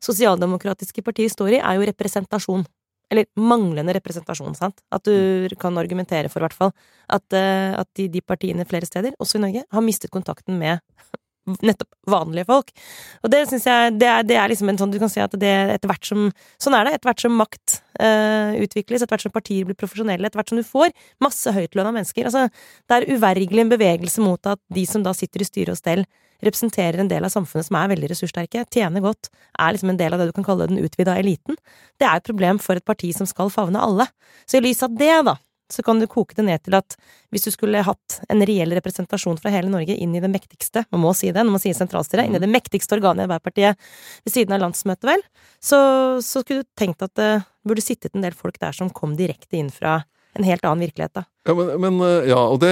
sosialdemokratiske 0.04 1.02
partier 1.06 1.32
står 1.32 1.56
i, 1.56 1.62
er 1.62 1.78
jo 1.78 1.88
representasjon. 1.88 2.66
Eller 3.08 3.24
manglende 3.40 3.94
representasjon, 3.96 4.52
sant. 4.58 4.82
At 4.92 5.06
du 5.08 5.48
kan 5.60 5.80
argumentere 5.80 6.28
for, 6.28 6.42
i 6.42 6.46
hvert 6.46 6.58
fall, 6.58 6.74
at, 7.08 7.24
uh, 7.32 7.78
at 7.80 7.88
de, 7.96 8.10
de 8.12 8.24
partiene 8.24 8.68
flere 8.68 8.88
steder, 8.88 9.16
også 9.22 9.40
i 9.40 9.46
Norge, 9.46 9.64
har 9.72 9.84
mistet 9.84 10.12
kontakten 10.12 10.60
med 10.60 10.84
nettopp 11.64 11.90
vanlige 12.10 12.48
folk. 12.48 12.72
Og 13.22 13.32
det 13.32 13.42
syns 13.50 13.66
jeg 13.68 13.96
det 13.98 14.08
er, 14.10 14.26
det 14.26 14.38
er, 14.38 14.48
liksom 14.52 14.70
en 14.72 14.80
sånn 14.80 14.92
Du 14.94 14.98
kan 15.00 15.12
si 15.12 15.22
at 15.22 15.34
det 15.40 15.54
etter 15.74 15.90
hvert 15.90 16.08
som 16.08 16.28
Sånn 16.60 16.76
er 16.76 16.86
det. 16.86 16.98
Etter 16.98 17.10
hvert 17.10 17.24
som 17.24 17.36
makt 17.38 17.78
uh, 18.00 18.54
utvikles, 18.60 19.02
etter 19.02 19.14
hvert 19.14 19.26
som 19.26 19.34
partier 19.34 19.66
blir 19.68 19.78
profesjonelle, 19.78 20.28
etter 20.28 20.40
hvert 20.40 20.52
som 20.52 20.60
du 20.60 20.66
får 20.66 20.94
masse 21.24 21.52
høytlønna 21.54 21.92
mennesker 21.96 22.28
Altså, 22.28 22.46
det 22.88 22.96
er 22.98 23.10
uvergelig 23.14 23.64
en 23.64 23.74
bevegelse 23.74 24.24
mot 24.24 24.50
at 24.50 24.60
de 24.74 24.84
som 24.88 25.04
da 25.04 25.14
sitter 25.16 25.44
i 25.44 25.48
styre 25.48 25.74
og 25.74 25.80
stell, 25.80 26.04
representerer 26.44 27.00
en 27.02 27.10
del 27.10 27.26
av 27.26 27.32
samfunnet 27.34 27.66
som 27.66 27.78
er 27.80 27.90
veldig 27.92 28.12
ressurssterke, 28.12 28.62
tjener 28.74 29.02
godt, 29.02 29.30
er 29.58 29.74
liksom 29.74 29.92
en 29.92 29.98
del 29.98 30.14
av 30.14 30.22
det 30.22 30.28
du 30.28 30.36
kan 30.36 30.46
kalle 30.46 30.68
den 30.70 30.78
utvida 30.82 31.16
eliten. 31.18 31.58
Det 31.98 32.06
er 32.06 32.20
et 32.20 32.28
problem 32.28 32.60
for 32.62 32.78
et 32.78 32.86
parti 32.86 33.10
som 33.16 33.26
skal 33.26 33.50
favne 33.50 33.82
alle. 33.82 34.06
Så 34.46 34.60
i 34.60 34.64
lys 34.68 34.84
av 34.86 34.94
det, 34.98 35.10
da, 35.26 35.34
så 35.72 35.84
kan 35.84 36.00
du 36.00 36.08
koke 36.10 36.36
det 36.36 36.46
ned 36.46 36.62
til 36.64 36.76
at 36.78 36.96
hvis 37.32 37.46
du 37.46 37.52
skulle 37.54 37.84
hatt 37.84 38.18
en 38.32 38.44
reell 38.48 38.72
representasjon 38.78 39.38
fra 39.40 39.52
hele 39.52 39.70
Norge 39.72 39.96
inn 39.96 40.14
i 40.16 40.22
det 40.24 40.30
mektigste, 40.32 40.84
man 40.94 41.04
må 41.04 41.14
si 41.16 41.32
det 41.32 41.44
når 41.44 41.56
man 41.56 41.64
sier 41.64 41.76
sentralstyret, 41.76 42.28
inn 42.28 42.38
i 42.38 42.42
det 42.42 42.50
mektigste 42.50 42.96
organet 42.96 43.24
i 43.24 43.28
Arbeiderpartiet 43.28 43.88
ved 44.24 44.34
siden 44.34 44.56
av 44.56 44.64
landsmøtet, 44.64 45.08
vel, 45.08 45.24
så, 45.60 45.80
så 46.24 46.44
skulle 46.44 46.64
du 46.64 46.70
tenkt 46.78 47.04
at 47.04 47.14
det 47.20 47.32
burde 47.68 47.84
sittet 47.84 48.16
en 48.16 48.24
del 48.24 48.36
folk 48.36 48.60
der 48.62 48.76
som 48.76 48.92
kom 48.94 49.16
direkte 49.18 49.60
inn 49.60 49.72
fra 49.72 50.00
en 50.38 50.44
helt 50.46 50.64
annen 50.64 50.84
virkelighet, 50.84 51.14
da. 51.16 51.24
Ja, 51.48 51.54
men, 51.56 51.70
men 51.80 52.02
ja, 52.28 52.38
og 52.38 52.60
det, 52.62 52.70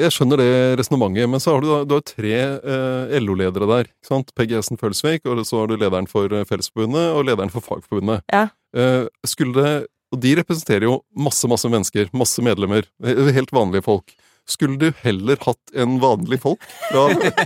jeg 0.00 0.14
skjønner 0.14 0.38
det 0.40 0.52
resonnementet, 0.78 1.28
men 1.28 1.42
så 1.42 1.52
har 1.52 1.64
du 1.64 1.68
da 1.68 1.80
du 1.84 1.96
har 1.98 2.04
tre 2.06 2.34
eh, 2.38 3.16
LO-ledere 3.20 3.68
der. 3.68 3.90
ikke 3.90 4.08
sant? 4.08 4.30
Peggy 4.38 4.56
Essen 4.56 4.80
Følsvik, 4.80 5.26
og 5.26 5.42
så 5.48 5.60
har 5.60 5.68
du 5.68 5.74
lederen 5.76 6.08
for 6.08 6.30
Fellesforbundet 6.48 7.10
og 7.12 7.26
lederen 7.28 7.52
for 7.52 7.64
Fagforbundet. 7.66 8.22
Ja. 8.32 8.46
Eh, 8.72 9.10
skulle 9.28 9.58
det 9.58 9.74
og 10.12 10.20
de 10.20 10.34
representerer 10.38 10.86
jo 10.88 10.98
masse, 11.16 11.48
masse 11.50 11.68
mennesker, 11.72 12.10
masse 12.16 12.44
medlemmer, 12.44 12.86
helt 13.02 13.52
vanlige 13.54 13.86
folk. 13.86 14.14
Skulle 14.48 14.76
du 14.76 14.88
heller 15.04 15.38
hatt 15.44 15.74
en 15.78 16.00
vanlig 16.02 16.40
folk? 16.42 16.64
Ja, 16.90 17.04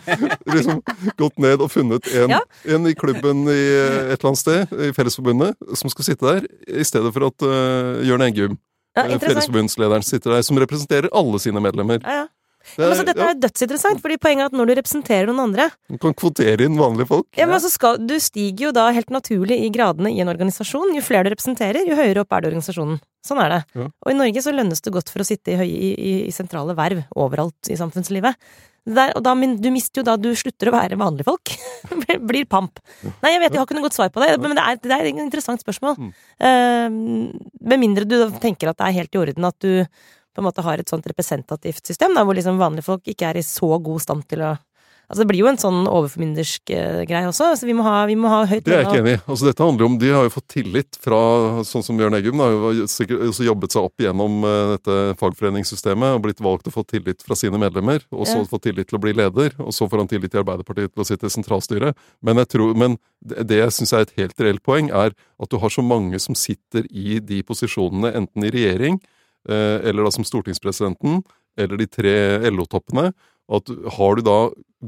liksom 0.55 0.81
gått 1.21 1.37
ned 1.43 1.61
og 1.61 1.69
funnet 1.75 2.09
en, 2.09 2.33
ja. 2.33 2.41
en, 2.73 2.89
i 2.89 2.95
klubben 2.97 3.45
i 3.53 3.59
et 3.59 4.17
eller 4.17 4.31
annet 4.33 4.41
sted, 4.41 4.73
i 4.73 4.93
Fellesforbundet, 4.97 5.59
som 5.77 5.93
skal 5.93 6.09
sitte 6.09 6.27
der, 6.27 6.49
i 6.67 6.87
stedet 6.89 7.13
for 7.13 7.29
at 7.29 7.45
uh, 7.45 8.01
Jørn 8.07 8.25
Eggum, 8.25 8.57
ja, 8.97 9.05
Fellesforbundslederen, 9.21 10.07
sitter 10.09 10.39
der, 10.39 10.47
som 10.47 10.59
representerer 10.63 11.13
alle 11.13 11.41
sine 11.43 11.61
medlemmer. 11.63 12.01
Ja, 12.01 12.25
ja. 12.25 12.27
Det 12.75 12.81
er, 12.81 12.83
men 12.83 12.93
altså, 12.93 13.07
dette 13.09 13.23
ja. 13.23 13.31
er 13.31 13.41
dødsinteressant, 13.41 14.03
fordi 14.05 14.19
poenget 14.21 14.45
er 14.45 14.51
at 14.51 14.59
når 14.59 14.69
du 14.69 14.75
representerer 14.81 15.31
noen 15.31 15.43
andre 15.47 15.69
Du 15.93 15.99
kan 16.03 16.17
kvotere 16.19 16.67
inn 16.67 16.79
vanlige 16.81 17.09
folk. 17.13 17.29
Ja, 17.39 17.47
men 17.47 17.59
altså 17.59 17.71
skal, 17.73 18.01
Du 18.03 18.17
stiger 18.23 18.69
jo 18.69 18.75
da 18.77 18.89
helt 18.97 19.13
naturlig 19.15 19.61
i 19.65 19.73
gradene 19.75 20.13
i 20.13 20.23
en 20.25 20.33
organisasjon. 20.33 20.95
Jo 20.97 21.05
flere 21.05 21.29
du 21.29 21.35
representerer, 21.35 21.87
jo 21.87 21.99
høyere 21.99 22.25
opp 22.25 22.37
er 22.37 22.45
det 22.45 22.53
organisasjonen. 22.53 23.01
Sånn 23.27 23.43
er 23.43 23.53
det. 23.55 23.61
Ja. 23.79 23.91
Og 23.91 24.13
i 24.13 24.17
Norge 24.19 24.45
så 24.45 24.55
lønnes 24.55 24.83
det 24.83 24.95
godt 24.95 25.11
for 25.13 25.23
å 25.23 25.27
sitte 25.27 25.55
i, 25.55 25.59
høye, 25.59 25.93
i, 25.97 26.15
i 26.29 26.35
sentrale 26.35 26.77
verv 26.79 27.05
overalt 27.19 27.71
i 27.73 27.79
samfunnslivet. 27.79 28.39
Der, 28.87 29.11
og 29.19 29.23
da, 29.27 29.33
du 29.35 29.67
mister 29.75 29.99
jo 29.99 30.07
da 30.07 30.15
Du 30.15 30.29
slutter 30.39 30.71
å 30.71 30.77
være 30.77 30.99
vanlige 31.01 31.27
folk. 31.27 31.55
Blir 32.31 32.47
pamp. 32.51 32.79
Nei, 33.03 33.33
jeg 33.35 33.43
vet, 33.43 33.55
jeg 33.55 33.59
har 33.59 33.67
ikke 33.67 33.79
noe 33.79 33.87
godt 33.89 33.99
svar 33.99 34.13
på 34.15 34.23
det, 34.23 34.37
men 34.43 34.55
det 34.55 34.63
er, 34.63 34.79
det 34.83 34.95
er 34.95 35.09
et 35.09 35.25
interessant 35.25 35.63
spørsmål. 35.63 35.97
Mm. 35.99 36.13
Uh, 36.39 37.57
med 37.67 37.83
mindre 37.83 38.07
du 38.07 38.21
tenker 38.43 38.71
at 38.71 38.79
det 38.79 38.87
er 38.87 38.99
helt 39.01 39.19
i 39.19 39.23
orden 39.25 39.49
at 39.51 39.59
du 39.65 39.73
på 40.37 40.45
en 40.45 40.49
måte 40.51 40.65
har 40.67 40.81
et 40.81 40.93
sånt 40.93 41.07
representativt 41.09 41.85
system, 41.89 42.15
da, 42.17 42.25
hvor 42.27 42.37
liksom 42.37 42.61
vanlige 42.61 42.87
folk 42.87 43.09
ikke 43.09 43.33
er 43.33 43.41
i 43.41 43.47
så 43.47 43.77
god 43.83 44.05
stand 44.05 44.29
til 44.31 44.45
å 44.47 44.57
Altså 45.07 45.23
Det 45.23 45.29
blir 45.31 45.45
jo 45.45 45.47
en 45.47 45.59
sånn 45.61 45.85
overformyndersk 45.87 46.73
uh, 46.75 47.03
greie 47.07 47.29
også. 47.29 47.53
så 47.55 47.67
vi 47.69 47.75
må 47.79 47.85
ha, 47.87 48.01
vi 48.11 48.17
må 48.19 48.31
ha 48.31 48.41
høyt 48.49 48.65
Det 48.67 48.75
er 48.75 48.81
jeg 48.83 48.89
ikke 48.91 49.03
enig 49.05 49.15
i. 49.15 49.21
Altså 49.23 49.47
Dette 49.47 49.63
handler 49.63 49.87
om 49.87 49.99
De 50.03 50.11
har 50.11 50.27
jo 50.27 50.33
fått 50.35 50.49
tillit 50.57 50.99
fra 51.03 51.21
sånn 51.69 51.85
som 51.87 52.01
Bjørn 52.01 52.19
Eggum. 52.19 52.43
har 52.43 52.57
jo 52.57 53.31
jobbet 53.47 53.77
seg 53.77 53.87
opp 53.87 54.03
gjennom 54.03 54.43
uh, 54.43 54.75
dette 54.75 54.99
fagforeningssystemet 55.23 56.17
og 56.17 56.25
blitt 56.27 56.43
valgt 56.43 56.67
å 56.67 56.75
få 56.75 56.83
tillit 56.91 57.23
fra 57.23 57.39
sine 57.39 57.61
medlemmer. 57.63 58.03
Og 58.11 58.27
så 58.27 58.41
ja. 58.41 58.49
fått 58.51 58.67
tillit 58.67 58.91
til 58.91 58.99
å 58.99 59.05
bli 59.05 59.15
leder, 59.15 59.55
og 59.63 59.71
så 59.75 59.87
får 59.87 60.03
han 60.03 60.11
tillit 60.11 60.35
i 60.35 60.43
Arbeiderpartiet 60.43 60.91
til 60.91 61.05
å 61.05 61.07
sitte 61.07 61.31
i 61.31 61.37
sentralstyret. 61.37 61.95
Men, 62.27 62.43
jeg 62.43 62.51
tror, 62.57 62.75
men 62.75 62.99
det 63.23 63.63
jeg 63.63 63.77
syns 63.79 63.95
er 63.95 64.09
et 64.09 64.17
helt 64.19 64.43
reelt 64.43 64.65
poeng, 64.67 64.91
er 64.91 65.15
at 65.15 65.53
du 65.53 65.61
har 65.63 65.71
så 65.71 65.87
mange 65.87 66.19
som 66.23 66.35
sitter 66.35 66.89
i 66.91 67.21
de 67.23 67.45
posisjonene, 67.47 68.11
enten 68.25 68.49
i 68.49 68.51
regjering 68.51 68.99
eller 69.49 70.07
da 70.07 70.11
som 70.15 70.27
stortingspresidenten, 70.27 71.21
eller 71.57 71.81
de 71.81 71.87
tre 71.87 72.15
LO-toppene, 72.51 73.11
at 73.47 73.71
har 73.97 74.19
du 74.19 74.25
da 74.27 74.39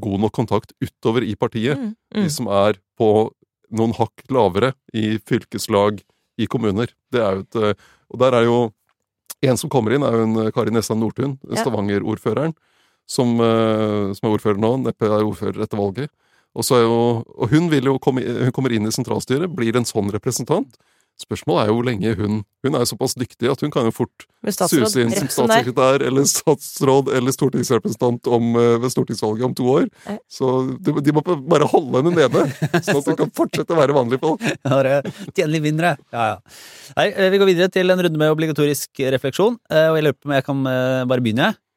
god 0.02 0.24
nok 0.24 0.34
kontakt 0.34 0.74
utover 0.82 1.24
i 1.24 1.36
partiet, 1.38 1.78
mm, 1.78 1.92
mm. 1.94 2.22
de 2.24 2.30
som 2.32 2.48
er 2.50 2.80
på 2.98 3.30
noen 3.74 3.94
hakk 3.96 4.24
lavere 4.32 4.72
i 4.96 5.18
fylkeslag, 5.28 6.02
i 6.38 6.46
kommuner. 6.46 6.90
Det 7.12 7.22
er 7.22 7.38
jo 7.38 7.44
et 7.44 7.56
eh, 7.58 7.86
Og 8.08 8.20
der 8.22 8.34
er 8.38 8.44
jo 8.46 8.58
En 9.42 9.58
som 9.58 9.70
kommer 9.70 9.94
inn, 9.94 10.02
er 10.02 10.14
jo 10.16 10.22
en 10.26 10.50
Kari 10.50 10.72
Nesland 10.74 10.98
Nordtun, 10.98 11.36
ja. 11.46 11.60
Stavanger-ordføreren, 11.62 12.56
som, 13.06 13.36
eh, 13.38 14.08
som, 14.10 14.24
er 14.26 14.32
ordfører 14.34 14.58
nå. 14.58 14.70
Neppe 14.82 15.06
er 15.06 15.22
ordfører 15.22 15.62
etter 15.62 15.78
valget. 15.78 16.10
Og, 16.58 16.66
jo, 16.66 16.96
og 17.22 17.52
hun, 17.52 17.68
jo 17.70 17.94
komme, 18.02 18.24
hun 18.26 18.50
kommer 18.56 18.74
inn 18.74 18.88
i 18.88 18.90
sentralstyret, 18.90 19.46
blir 19.54 19.78
en 19.78 19.86
sånn 19.86 20.10
representant. 20.10 20.74
Spørsmålet 21.18 21.64
er 21.64 21.70
jo 21.70 21.76
hvor 21.78 21.86
lenge 21.88 22.12
hun 22.14 22.42
Hun 22.62 22.74
er 22.74 22.82
jo 22.84 22.88
såpass 22.92 23.14
dyktig 23.18 23.50
at 23.50 23.60
hun 23.62 23.72
kan 23.74 23.86
jo 23.88 23.92
fort 23.94 24.24
suse 24.70 25.02
inn 25.02 25.12
som 25.14 25.28
statssekretær 25.30 26.02
eller 26.06 26.26
statsråd 26.26 27.10
eller 27.14 27.34
stortingsrepresentant 27.34 28.26
om, 28.34 28.48
eh, 28.58 28.76
ved 28.82 28.90
stortingsvalget 28.94 29.46
om 29.46 29.54
to 29.54 29.68
år. 29.70 29.86
Så 30.30 30.50
de, 30.78 30.94
de, 31.02 31.14
må 31.14 31.22
bare 31.22 31.68
holde 31.70 32.02
henne 32.02 32.14
nede, 32.16 32.44
sånn 32.86 32.98
at 33.02 33.12
hun 33.12 33.20
kan 33.22 33.32
fortsette 33.34 33.74
å 33.74 33.78
være 33.78 33.94
vanlige 33.94 34.22
folk. 34.24 34.42
Tjene 35.36 35.52
litt 35.54 35.66
mindre. 35.68 35.94
Ja, 36.14 36.26
ja. 36.32 36.58
Nei, 36.98 37.08
eh, 37.12 37.30
vi 37.34 37.42
går 37.42 37.52
videre 37.52 37.70
til 37.74 37.94
en 37.94 38.02
runde 38.08 38.18
med 38.18 38.34
obligatorisk 38.34 39.06
refleksjon. 39.14 39.58
Eh, 39.70 39.88
og 39.92 39.98
jeg 40.00 40.08
lurer 40.08 40.18
på 40.18 40.30
om 40.30 40.36
jeg 40.38 40.48
kan 40.50 40.68
bare 40.68 41.22
begynne, 41.22 41.54
Eh, 41.54 41.67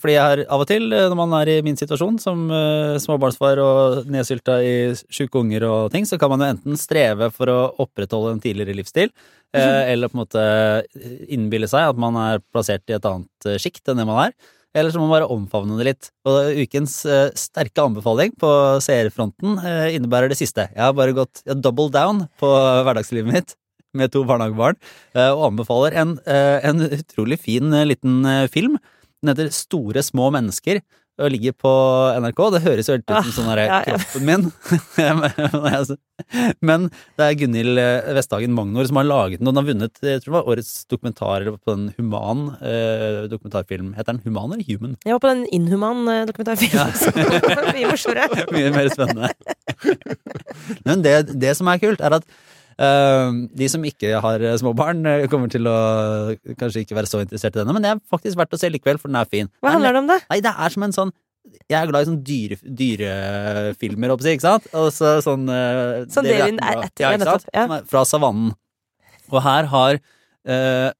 fordi 0.00 0.14
jeg 0.14 0.24
har 0.24 0.40
av 0.48 0.62
og 0.62 0.68
til, 0.70 0.86
eh, 0.96 1.08
når 1.12 1.18
man 1.18 1.34
er 1.36 1.50
i 1.52 1.62
min 1.64 1.76
situasjon 1.76 2.16
som 2.22 2.46
eh, 2.48 2.94
småbarnsfar 3.02 3.60
og 3.60 4.06
nedsylta 4.08 4.56
i 4.64 4.76
sjuke 5.12 5.42
unger 5.42 5.66
og 5.68 5.90
ting, 5.92 6.06
så 6.08 6.16
kan 6.20 6.32
man 6.32 6.40
jo 6.40 6.48
enten 6.54 6.78
streve 6.80 7.28
for 7.34 7.52
å 7.52 7.58
opprettholde 7.84 8.32
en 8.32 8.40
tidligere 8.40 8.78
livsstil, 8.78 9.10
mm. 9.52 9.60
eller 9.60 10.08
på 10.08 10.16
en 10.16 10.22
måte 10.22 10.44
innbille 11.28 11.68
seg 11.68 11.90
at 11.90 12.00
man 12.00 12.16
er 12.16 12.40
plassert 12.54 12.88
i 12.88 12.96
et 12.96 13.08
annet 13.10 13.50
sjikt 13.60 13.90
enn 13.90 14.00
det 14.00 14.06
man 14.08 14.30
er. 14.30 14.34
Eller 14.70 14.94
så 14.94 15.00
må 15.00 15.08
man 15.08 15.16
bare 15.18 15.28
omfavne 15.34 15.76
det 15.80 15.86
litt. 15.88 16.08
Og 16.30 16.60
ukens 16.62 17.00
sterke 17.34 17.82
anbefaling 17.82 18.36
på 18.38 18.50
seerfronten 18.84 19.58
innebærer 19.90 20.30
det 20.30 20.38
siste. 20.38 20.68
Jeg 20.70 20.84
har 20.84 20.94
bare 20.94 21.16
gått 21.16 21.42
double 21.58 21.90
down 21.90 22.28
på 22.38 22.52
hverdagslivet 22.86 23.34
mitt 23.34 23.56
med 23.98 24.12
to 24.14 24.22
barnehagebarn, 24.22 24.78
og 25.18 25.42
anbefaler 25.48 25.98
en, 25.98 26.14
en 26.22 26.86
utrolig 26.86 27.40
fin 27.42 27.74
liten 27.90 28.22
film 28.54 28.78
den 29.22 29.32
heter 29.34 29.50
Store 29.54 30.02
små 30.02 30.30
mennesker, 30.34 30.80
og 31.20 31.28
ligger 31.34 31.52
på 31.52 31.70
NRK. 32.22 32.38
Det 32.54 32.60
høres 32.64 32.86
jo 32.88 32.94
helt 32.96 33.04
ut 33.04 33.26
som 33.26 33.32
sånn 33.42 33.48
derre 33.50 33.66
Ah, 33.68 33.82
ja, 33.84 33.92
ja. 33.92 33.98
kroppen 34.00 34.24
min. 34.24 34.46
Men 36.68 36.86
det 37.18 37.26
er 37.26 37.36
Gunhild 37.36 37.80
eh, 37.80 38.08
Vesthagen 38.16 38.54
Magnor 38.56 38.88
som 38.88 38.96
har 39.00 39.04
laget 39.08 39.40
den, 39.42 39.48
og 39.48 39.52
den 39.52 39.60
har 39.60 39.68
vunnet 39.68 40.00
jeg 40.00 40.22
tror 40.22 40.30
det 40.32 40.36
var 40.38 40.48
årets 40.54 40.72
dokumentar 40.88 41.44
på 41.52 41.74
den 41.74 41.86
Human 41.98 42.40
eh, 42.64 43.28
dokumentarfilm. 43.32 43.92
Heter 43.98 44.16
den 44.16 44.22
Human 44.24 44.54
eller 44.56 44.64
Human? 44.70 44.96
Jeg 45.04 45.12
var 45.18 45.22
på 45.26 45.32
den 45.34 45.44
inhuman 45.52 46.00
dokumentarfilmen. 46.30 46.92
dokumentarfilmen. 46.96 47.74
Mye 47.76 47.90
morsommere. 47.92 48.24
Mye 48.56 48.72
mer 48.78 48.88
spennende. 48.96 49.28
Men 50.88 51.04
det, 51.04 51.14
det 51.40 51.52
som 51.60 51.68
er 51.72 51.80
kult, 51.84 52.00
er 52.00 52.16
at 52.20 52.24
eh, 52.24 52.32
de 52.80 53.66
som 53.68 53.82
ikke 53.84 54.20
har 54.24 54.44
små 54.60 54.72
barn, 54.76 55.02
eh, 55.04 55.26
kommer 55.28 55.50
til 55.52 55.68
å 55.68 55.78
kanskje 56.60 56.84
ikke 56.86 56.96
være 56.96 57.10
så 57.10 57.20
interessert 57.20 57.56
i 57.56 57.60
denne, 57.60 57.74
men 57.76 57.84
det 57.84 57.90
er 57.92 58.04
faktisk 58.08 58.38
verdt 58.40 58.56
å 58.56 58.60
se 58.60 58.70
likevel, 58.72 59.00
for 59.00 59.12
den 59.12 59.18
er 59.20 59.28
fin. 59.28 59.50
Hva 59.60 59.74
handler 59.74 59.92
det 59.92 60.00
om, 60.00 60.08
da? 60.08 60.16
Nei, 60.30 60.40
det 60.44 60.54
er 60.54 60.72
som 60.72 60.86
en 60.86 60.96
sånn 60.96 61.12
Jeg 61.68 61.76
er 61.78 61.88
glad 61.88 62.04
i 62.04 62.08
sånne 62.10 62.24
dyre, 62.24 62.56
dyrefilmer, 62.78 64.12
håper 64.12 64.32
ikke 64.34 64.44
sant? 64.44 64.66
Og 64.76 64.90
så 64.92 65.18
sånn 65.24 65.48
uh, 65.48 66.04
Sånn 66.12 66.28
er 66.28 66.44
etter, 66.52 67.04
ja, 67.04 67.12
nettopp, 67.16 67.46
ja. 67.56 67.80
Fra 67.88 68.04
savannen. 68.04 68.52
Og 69.32 69.40
her 69.44 69.68
har 69.72 69.96
eh, 69.96 70.90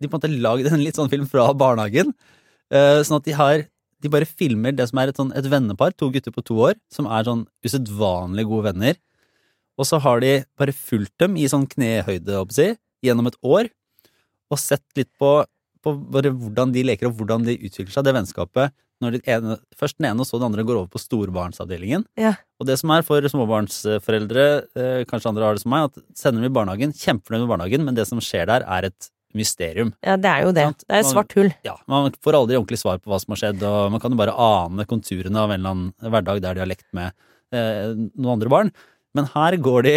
de 0.00 0.08
på 0.08 0.16
en 0.16 0.18
måte 0.18 0.42
lagd 0.42 0.68
en 0.70 0.82
litt 0.82 0.98
sånn 0.98 1.10
film 1.12 1.28
fra 1.30 1.46
barnehagen, 1.56 2.12
eh, 2.74 3.00
sånn 3.06 3.20
at 3.20 3.28
de 3.28 3.36
har 3.38 3.64
de 4.04 4.10
bare 4.12 4.28
filmer 4.28 4.74
det 4.76 4.86
som 4.90 5.00
er 5.00 5.10
et, 5.10 5.18
sånn, 5.18 5.32
et 5.36 5.46
vennepar, 5.48 5.94
to 5.96 6.10
gutter 6.12 6.34
på 6.34 6.44
to 6.44 6.58
år, 6.68 6.78
som 6.92 7.08
er 7.08 7.24
sånn 7.26 7.46
usedvanlig 7.64 8.44
gode 8.50 8.72
venner. 8.72 8.98
Og 9.80 9.88
så 9.88 9.98
har 10.02 10.22
de 10.22 10.36
bare 10.58 10.74
fulgt 10.76 11.14
dem 11.22 11.36
i 11.40 11.48
sånn 11.50 11.66
knehøyde, 11.70 12.44
jeg, 12.54 12.78
gjennom 13.04 13.28
et 13.30 13.38
år, 13.42 13.68
og 14.52 14.60
sett 14.60 14.84
litt 14.98 15.10
på, 15.18 15.32
på 15.82 15.94
bare 16.14 16.30
hvordan 16.30 16.72
de 16.74 16.84
leker 16.86 17.10
og 17.10 17.18
hvordan 17.18 17.46
de 17.48 17.56
utvikler 17.58 17.92
seg, 17.94 18.06
det 18.06 18.14
vennskapet. 18.16 18.74
Når 19.02 19.16
de 19.16 19.20
ene, 19.34 19.56
først 19.76 19.98
den 19.98 20.06
ene 20.08 20.22
og 20.22 20.28
så 20.28 20.38
den 20.38 20.46
andre 20.46 20.62
går 20.64 20.78
over 20.78 20.92
på 20.92 21.00
storbarnsavdelingen. 21.02 22.04
Ja. 22.20 22.36
Og 22.62 22.68
det 22.68 22.78
som 22.80 22.92
er 22.94 23.02
for 23.04 23.26
småbarnsforeldre, 23.28 24.44
eh, 24.78 25.00
kanskje 25.10 25.32
andre 25.32 25.48
har 25.48 25.58
det 25.58 25.64
som 25.64 25.74
meg, 25.74 25.90
at 25.90 25.98
sender 26.16 26.40
dem 26.44 26.52
i 26.52 26.54
barnehagen, 26.54 26.94
kjempefornøyd 26.94 27.44
med 27.44 27.50
barnehagen, 27.50 27.84
men 27.84 27.98
det 27.98 28.06
som 28.08 28.22
skjer 28.22 28.46
der, 28.52 28.62
er 28.62 28.88
et 28.92 29.10
mysterium. 29.34 29.90
Ja, 30.06 30.14
det 30.16 30.30
er 30.30 30.46
jo 30.46 30.54
det. 30.54 30.68
Det 30.86 30.94
er 30.94 31.02
et 31.02 31.10
svart 31.10 31.34
hull. 31.34 31.50
Ja, 31.66 31.74
Man 31.90 32.14
får 32.22 32.38
aldri 32.38 32.56
ordentlig 32.56 32.78
svar 32.80 33.02
på 33.02 33.10
hva 33.10 33.18
som 33.20 33.34
har 33.34 33.42
skjedd, 33.42 33.66
og 33.66 33.90
man 33.92 34.02
kan 34.02 34.14
jo 34.14 34.20
bare 34.20 34.36
ane 34.38 34.86
konturene 34.86 35.42
av 35.42 35.50
en 35.50 35.58
eller 35.58 35.74
annen 35.74 36.12
hverdag 36.14 36.42
der 36.44 36.54
de 36.54 36.62
har 36.62 36.70
lekt 36.70 36.86
med 36.94 37.10
eh, 37.50 37.90
noen 38.14 38.36
andre 38.36 38.52
barn. 38.52 38.72
Men 39.14 39.30
her 39.34 39.56
går 39.62 39.86
de 39.86 39.96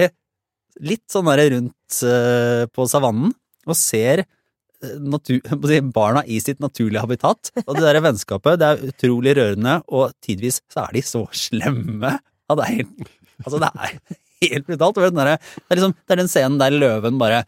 litt 0.86 1.05
sånn 1.11 1.30
der 1.30 1.43
rundt 1.55 2.01
eh, 2.05 2.65
på 2.74 2.86
savannen 2.89 3.34
og 3.68 3.78
ser 3.78 4.24
eh, 4.24 4.97
natur, 5.01 5.41
barna 5.97 6.24
i 6.26 6.39
sitt 6.43 6.61
naturlige 6.63 7.03
habitat. 7.03 7.51
Og 7.65 7.74
det 7.78 7.86
der 7.88 8.01
vennskapet, 8.05 8.61
det 8.61 8.70
er 8.70 8.86
utrolig 8.91 9.36
rørende, 9.39 9.80
og 9.88 10.13
tidvis 10.24 10.61
så 10.74 10.86
er 10.86 10.99
de 10.99 11.05
så 11.05 11.26
slemme. 11.36 12.13
Ja, 12.47 12.59
det 12.59 12.68
er 12.68 12.76
helt, 12.78 13.11
altså 13.43 13.63
det 13.63 13.74
er 13.74 13.97
helt 14.45 14.70
brutalt. 14.70 15.01
Det, 15.01 15.26
er 15.26 15.82
liksom, 15.82 15.97
det 15.97 16.15
er 16.15 16.24
den 16.24 16.32
scenen 16.32 16.61
der 16.61 16.78
løven 16.78 17.20
bare 17.22 17.43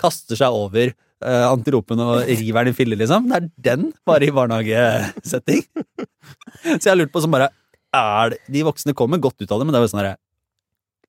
kaster 0.00 0.38
seg 0.38 0.56
over 0.56 0.94
uh, 1.20 1.46
antilopen 1.50 2.00
og 2.00 2.22
river 2.24 2.64
den 2.64 2.72
i 2.72 2.76
filler, 2.76 2.96
liksom. 3.02 3.28
Det 3.28 3.36
er 3.36 3.48
den, 3.68 3.90
bare 4.08 4.24
i 4.24 4.32
barnehagesetting. 4.32 5.66
Så 6.64 6.86
jeg 6.86 6.92
har 6.94 6.98
lurt 6.98 7.12
på 7.12 7.20
sånn 7.22 7.32
bare 7.32 7.48
Er 7.96 8.32
det 8.32 8.38
De 8.52 8.62
voksne 8.66 8.92
kommer 8.96 9.20
godt 9.22 9.40
ut 9.40 9.50
av 9.50 9.60
det, 9.60 9.66
men 9.66 9.74
det 9.74 9.78
er 9.80 9.84
jo 9.84 9.90
sånn 9.92 10.00
herre 10.02 10.18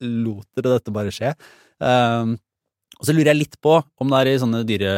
Lot 0.02 0.47
dere 0.58 0.78
dette 0.78 0.93
bare 0.93 1.14
skje? 1.14 1.34
Um, 1.82 2.38
og 3.02 3.08
så 3.08 3.16
lurer 3.16 3.32
jeg 3.32 3.39
litt 3.39 3.56
på 3.66 3.80
om 3.82 4.12
det 4.12 4.18
er 4.20 4.30
i 4.30 4.34
sånne 4.38 4.60
dyre 4.68 4.89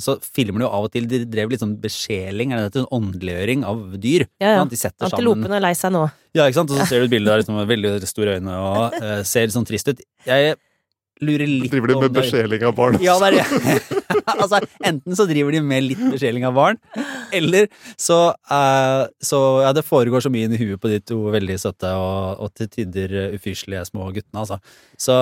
Så 0.00 0.14
filmer 0.24 0.62
de 0.62 0.64
jo 0.64 0.70
av 0.72 0.86
og 0.86 0.94
til 0.94 1.04
De 1.10 1.18
drev 1.28 1.52
litt 1.52 1.60
sånn 1.60 1.74
besjeling, 1.82 2.54
er 2.54 2.62
det 2.62 2.70
dette? 2.70 2.86
Åndeliggjøring 2.96 3.66
av 3.68 3.82
dyr. 4.00 4.24
Ja, 4.40 4.54
ja. 4.56 4.62
De 4.64 4.78
setter 4.80 5.04
sammen 5.04 5.18
Antilopen 5.18 5.56
er 5.58 5.64
lei 5.66 5.74
seg 5.76 5.92
nå. 5.92 6.06
ja, 6.32 6.46
ikke 6.46 6.62
sant? 6.62 6.72
Og 6.72 6.80
så 6.80 6.86
ser 6.90 7.04
du 7.04 7.10
et 7.10 7.12
bilde 7.12 7.28
der 7.28 7.42
liksom, 7.42 7.58
med 7.60 7.68
veldig 7.68 8.08
store 8.08 8.38
øyne 8.38 8.56
og 8.56 8.96
uh, 8.96 9.18
ser 9.28 9.44
litt 9.44 9.56
sånn 9.56 9.68
trist 9.68 9.92
ut. 9.92 10.00
Jeg 10.24 10.56
lurer 11.22 11.48
litt 11.48 11.72
Driver 11.72 11.92
de 11.92 11.98
med 12.02 12.16
besjeling 12.16 12.64
av 12.66 12.74
barn? 12.76 12.98
Ja, 13.02 13.16
det 13.22 13.30
er 13.30 13.38
det. 13.38 14.02
altså, 14.42 14.60
enten 14.84 15.16
så 15.18 15.26
driver 15.28 15.54
de 15.54 15.62
med 15.64 15.86
litt 15.86 16.02
besjeling 16.12 16.46
av 16.48 16.54
barn, 16.56 16.78
eller 17.34 17.68
så, 18.00 18.34
uh, 18.52 19.04
så 19.22 19.40
Ja, 19.62 19.72
det 19.76 19.84
foregår 19.86 20.24
så 20.24 20.32
mye 20.32 20.48
inni 20.48 20.60
huet 20.60 20.80
på 20.82 20.90
de 20.90 21.00
to 21.04 21.18
veldig 21.32 21.58
søte 21.60 21.92
og, 21.98 22.42
og 22.42 22.52
til 22.58 22.70
tider 22.72 23.14
ufyselige 23.36 23.84
små 23.88 24.10
guttene, 24.14 24.42
altså. 24.42 24.58
Så 25.00 25.14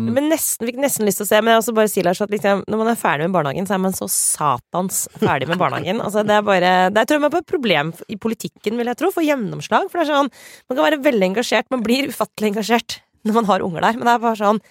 Men 0.00 0.28
nesten, 0.32 0.66
fikk 0.68 0.80
nesten 0.82 1.08
lyst 1.08 1.22
til 1.22 1.28
å 1.28 1.30
se, 1.30 1.40
men 1.40 1.54
jeg 1.54 1.62
også 1.62 1.76
bare 1.76 1.92
sier 1.92 2.08
Lars, 2.08 2.22
at 2.24 2.32
liksom, 2.32 2.64
når 2.70 2.82
man 2.82 2.92
er 2.92 3.00
ferdig 3.00 3.28
med 3.28 3.36
barnehagen, 3.36 3.68
så 3.68 3.76
er 3.76 3.84
man 3.84 3.96
så 3.96 4.08
satans 4.12 5.04
ferdig 5.20 5.48
med 5.50 5.60
barnehagen. 5.60 6.02
Altså, 6.04 6.24
det 6.26 6.36
er 6.36 6.44
bare 6.46 6.74
Det 6.92 7.06
tror 7.06 7.18
jeg 7.18 7.24
man 7.24 7.30
er 7.30 7.36
på 7.36 7.44
et 7.44 7.52
problem 7.52 7.94
i 8.12 8.18
politikken, 8.20 8.76
vil 8.80 8.90
jeg 8.92 9.00
tro, 9.00 9.12
for 9.14 9.26
gjennomslag. 9.26 9.88
For 9.90 10.00
det 10.00 10.06
er 10.08 10.12
sånn, 10.12 10.30
man 10.68 10.78
kan 10.78 10.86
være 10.88 11.02
veldig 11.04 11.30
engasjert, 11.32 11.70
man 11.72 11.84
blir 11.86 12.10
ufattelig 12.12 12.52
engasjert 12.52 13.00
når 13.22 13.36
man 13.38 13.50
har 13.50 13.62
unger 13.64 13.84
der, 13.84 13.98
men 13.98 14.08
det 14.08 14.14
er 14.16 14.22
bare 14.22 14.38
sånn 14.40 14.62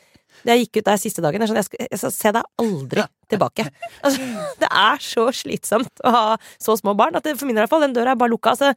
det 0.41 0.55
jeg 0.55 0.65
gikk 0.65 0.81
ut 0.81 0.89
der 0.89 0.99
siste 1.01 1.23
dagen, 1.23 1.45
sånn, 1.47 1.59
jeg 1.61 1.69
skal, 1.69 1.85
jeg 1.87 2.01
skal 2.01 2.13
se 2.15 2.33
deg 2.37 2.65
aldri 2.65 3.05
tilbake. 3.31 3.67
Altså, 4.05 4.25
det 4.59 4.67
er 4.67 5.05
så 5.05 5.27
slitsomt 5.35 6.03
å 6.07 6.11
ha 6.15 6.25
så 6.61 6.75
små 6.79 6.95
barn 6.97 7.15
at 7.17 7.27
det, 7.27 7.37
for 7.39 7.49
min 7.49 7.55
del 7.55 7.63
i 7.63 7.65
hvert 7.65 7.75
fall, 7.75 7.85
den 7.85 7.95
døra 7.95 8.15
er 8.15 8.19
bare 8.19 8.33
lukka. 8.33 8.55
Altså, 8.55 8.73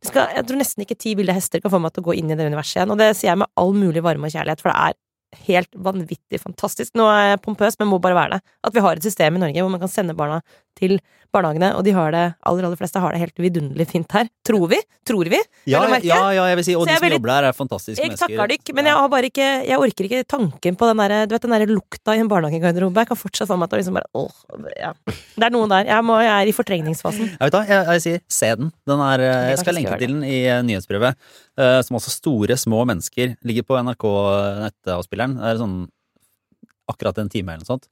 det 0.00 0.08
skal, 0.08 0.32
jeg 0.36 0.46
tror 0.48 0.60
nesten 0.60 0.86
ikke 0.86 0.96
ti 0.96 1.12
ville 1.18 1.34
hester 1.36 1.60
kan 1.60 1.72
få 1.72 1.80
meg 1.82 1.92
til 1.92 2.04
å 2.04 2.08
gå 2.08 2.16
inn 2.20 2.32
i 2.32 2.38
det 2.38 2.46
universet 2.48 2.80
igjen, 2.80 2.94
og 2.94 3.00
det 3.02 3.12
sier 3.18 3.32
jeg 3.32 3.42
med 3.42 3.50
all 3.60 3.74
mulig 3.76 4.04
varme 4.06 4.30
og 4.30 4.34
kjærlighet, 4.34 4.62
for 4.62 4.72
det 4.72 4.78
er 4.86 4.98
helt 5.46 5.76
vanvittig 5.78 6.40
fantastisk. 6.42 6.94
Nå 6.98 7.06
er 7.10 7.32
jeg 7.32 7.42
pompøs, 7.44 7.76
men 7.78 7.90
må 7.90 8.00
bare 8.02 8.16
være 8.18 8.38
det. 8.38 8.54
At 8.66 8.74
vi 8.74 8.82
har 8.82 8.98
et 8.98 9.06
system 9.06 9.36
i 9.36 9.42
Norge 9.42 9.62
hvor 9.62 9.72
man 9.72 9.82
kan 9.82 9.92
sende 9.92 10.16
barna 10.18 10.40
til 10.78 11.00
barnehagene, 11.30 11.68
og 11.78 11.84
de 11.86 11.92
har 11.94 12.10
det, 12.10 12.22
aller 12.42 12.64
aller 12.66 12.78
fleste 12.80 12.98
har 12.98 13.12
det 13.14 13.20
helt 13.22 13.36
vidunderlig 13.38 13.84
fint 13.86 14.10
her. 14.16 14.26
Tror 14.46 14.64
vi? 14.72 14.80
Tror 15.06 15.28
vi? 15.30 15.38
ja, 15.70 15.78
ja, 16.02 16.16
ja, 16.34 16.46
jeg 16.50 16.56
vil 16.58 16.64
si, 16.66 16.74
og 16.74 16.88
de 16.88 16.96
som 16.96 17.04
veldig- 17.04 17.18
jobber 17.20 17.30
der, 17.30 17.44
er 17.50 17.52
fantastiske 17.54 18.02
Jeg 18.02 18.10
mennesker. 18.10 18.32
takker 18.34 18.48
dere, 18.50 18.74
men 18.74 18.84
jeg 18.90 18.94
har 18.98 19.08
bare 19.12 19.28
ikke 19.30 19.46
Jeg 19.68 19.78
orker 19.78 20.04
ikke 20.08 20.24
tanken 20.26 20.76
på 20.80 20.88
den 20.90 20.96
der, 20.98 21.26
du 21.30 21.34
vet, 21.36 21.42
den 21.46 21.54
der 21.54 21.66
lukta 21.70 22.16
i 22.16 22.18
en 22.24 22.28
barnehagegarderobe. 22.32 22.96
Jeg 23.04 23.06
kan 23.12 23.16
fortsatt 23.20 23.46
få 23.46 23.58
meg 23.62 23.70
til 23.70 23.78
å 23.78 23.80
liksom 23.82 23.94
bare 23.94 24.10
åh, 24.14 24.42
ja. 24.80 24.92
Det 25.06 25.46
er 25.46 25.50
noen 25.54 25.68
der. 25.70 25.84
Jeg, 25.86 26.04
må, 26.04 26.18
jeg 26.18 26.34
er 26.34 26.50
i 26.50 26.56
fortrengningsfasen. 26.56 27.30
Jeg 27.30 27.38
vet 27.46 27.52
da, 27.54 27.62
jeg, 27.70 27.86
jeg 27.86 28.02
sier 28.08 28.20
se 28.26 28.50
den. 28.56 28.72
den 28.90 29.00
er, 29.06 29.20
eh, 29.20 29.48
jeg 29.54 29.58
skal 29.62 29.74
lenke 29.78 29.98
til 30.02 30.16
den 30.16 30.24
i 30.26 30.40
eh, 30.50 30.62
nyhetsbrevet. 30.66 31.14
eh, 31.60 31.78
som 31.86 31.94
også 32.00 32.10
store, 32.10 32.56
små 32.58 32.82
mennesker. 32.90 33.36
Ligger 33.46 33.62
på 33.70 33.78
NRK 33.78 34.04
nettavspilleren. 34.66 35.38
Det 35.38 35.54
er 35.54 35.62
sånn 35.62 35.78
akkurat 36.90 37.18
en 37.22 37.28
time 37.30 37.52
eller 37.54 37.62
noe 37.62 37.70
sånt. 37.76 37.86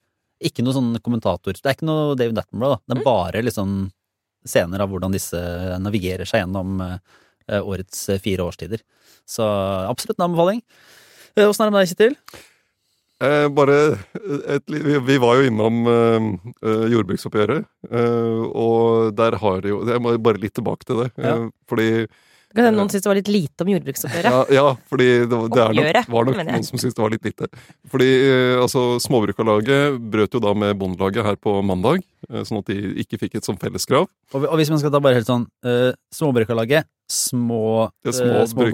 Ikke 0.44 0.62
noe 0.62 0.76
sånn 0.76 0.92
kommentator. 1.02 1.56
Det 1.56 1.66
er 1.66 1.74
ikke 1.76 1.88
noe 1.88 2.14
David 2.18 2.38
Attenborough, 2.38 2.78
da. 2.78 2.94
Det 2.94 3.00
er 3.00 3.06
bare 3.06 3.42
liksom 3.42 3.72
scener 4.48 4.84
av 4.84 4.92
hvordan 4.92 5.14
disse 5.14 5.38
navigerer 5.82 6.28
seg 6.28 6.44
gjennom 6.44 6.78
eh, 6.84 7.58
årets 7.58 8.04
eh, 8.14 8.20
fire 8.22 8.46
årstider. 8.46 8.84
Så 9.28 9.44
absolutt 9.88 10.20
en 10.20 10.28
anbefaling. 10.28 10.62
Eh, 11.34 11.48
Åssen 11.48 11.66
er 11.66 11.68
det 11.68 11.74
med 11.74 11.82
deg, 11.82 11.90
Kjetil? 11.90 12.16
Eh, 13.18 13.48
bare 13.50 13.76
et, 14.54 14.62
vi, 14.70 14.94
vi 15.02 15.16
var 15.18 15.40
jo 15.40 15.48
innom 15.50 15.80
eh, 15.90 16.28
eh, 16.62 16.84
jordbruksoppgjøret, 16.94 17.66
eh, 17.90 18.42
og 18.54 19.10
der 19.18 19.34
har 19.42 19.64
de 19.64 19.72
jo 19.72 19.80
Jeg 19.90 20.02
må 20.04 20.14
bare 20.22 20.38
litt 20.38 20.54
tilbake 20.54 20.86
til 20.86 21.02
det. 21.02 21.08
Ja. 21.18 21.34
eh, 21.34 22.06
fordi 22.48 22.56
Kan 22.62 22.64
hende 22.70 22.80
noen 22.80 22.88
syntes 22.88 23.04
det 23.04 23.10
var 23.12 23.18
litt 23.20 23.28
lite 23.28 23.64
om 23.64 23.70
jordbruksoppgjøret. 23.74 24.32
Ja, 24.32 24.44
ja 24.56 24.66
fordi 24.88 25.08
det, 25.28 25.28
var- 25.36 25.48
det 25.52 25.62
er 25.64 25.74
nok, 25.76 26.08
var 26.14 26.24
nok 26.30 26.38
noen 26.40 26.64
som 26.64 26.80
syntes 26.80 26.96
det 26.96 27.02
var 27.04 27.12
litt 27.12 27.26
lite. 27.28 27.48
Fordi 27.92 28.08
eh, 28.24 28.56
altså, 28.62 28.84
Småbrukarlaget 29.04 29.98
brøt 30.10 30.32
jo 30.32 30.40
da 30.40 30.54
med 30.56 30.76
Bondelaget 30.80 31.26
her 31.28 31.36
på 31.36 31.58
mandag, 31.62 32.00
eh, 32.30 32.44
sånn 32.48 32.62
at 32.62 32.70
de 32.72 32.78
ikke 33.04 33.20
fikk 33.20 33.36
et 33.36 33.44
sånt 33.48 33.60
felleskrav. 33.60 34.08
Og, 34.32 34.44
og 34.48 34.56
hvis 34.60 34.70
man 34.72 34.80
skal 34.80 34.94
ta 34.94 35.00
bare 35.04 35.20
helt 35.20 35.28
sånn 35.28 35.44
uh, 35.68 35.92
Småbrukarlaget, 36.14 36.88
små, 37.08 37.88
Det 38.04 38.12
er 38.12 38.18
små 38.18 38.40
eh, 38.40 38.46
små. 38.52 38.68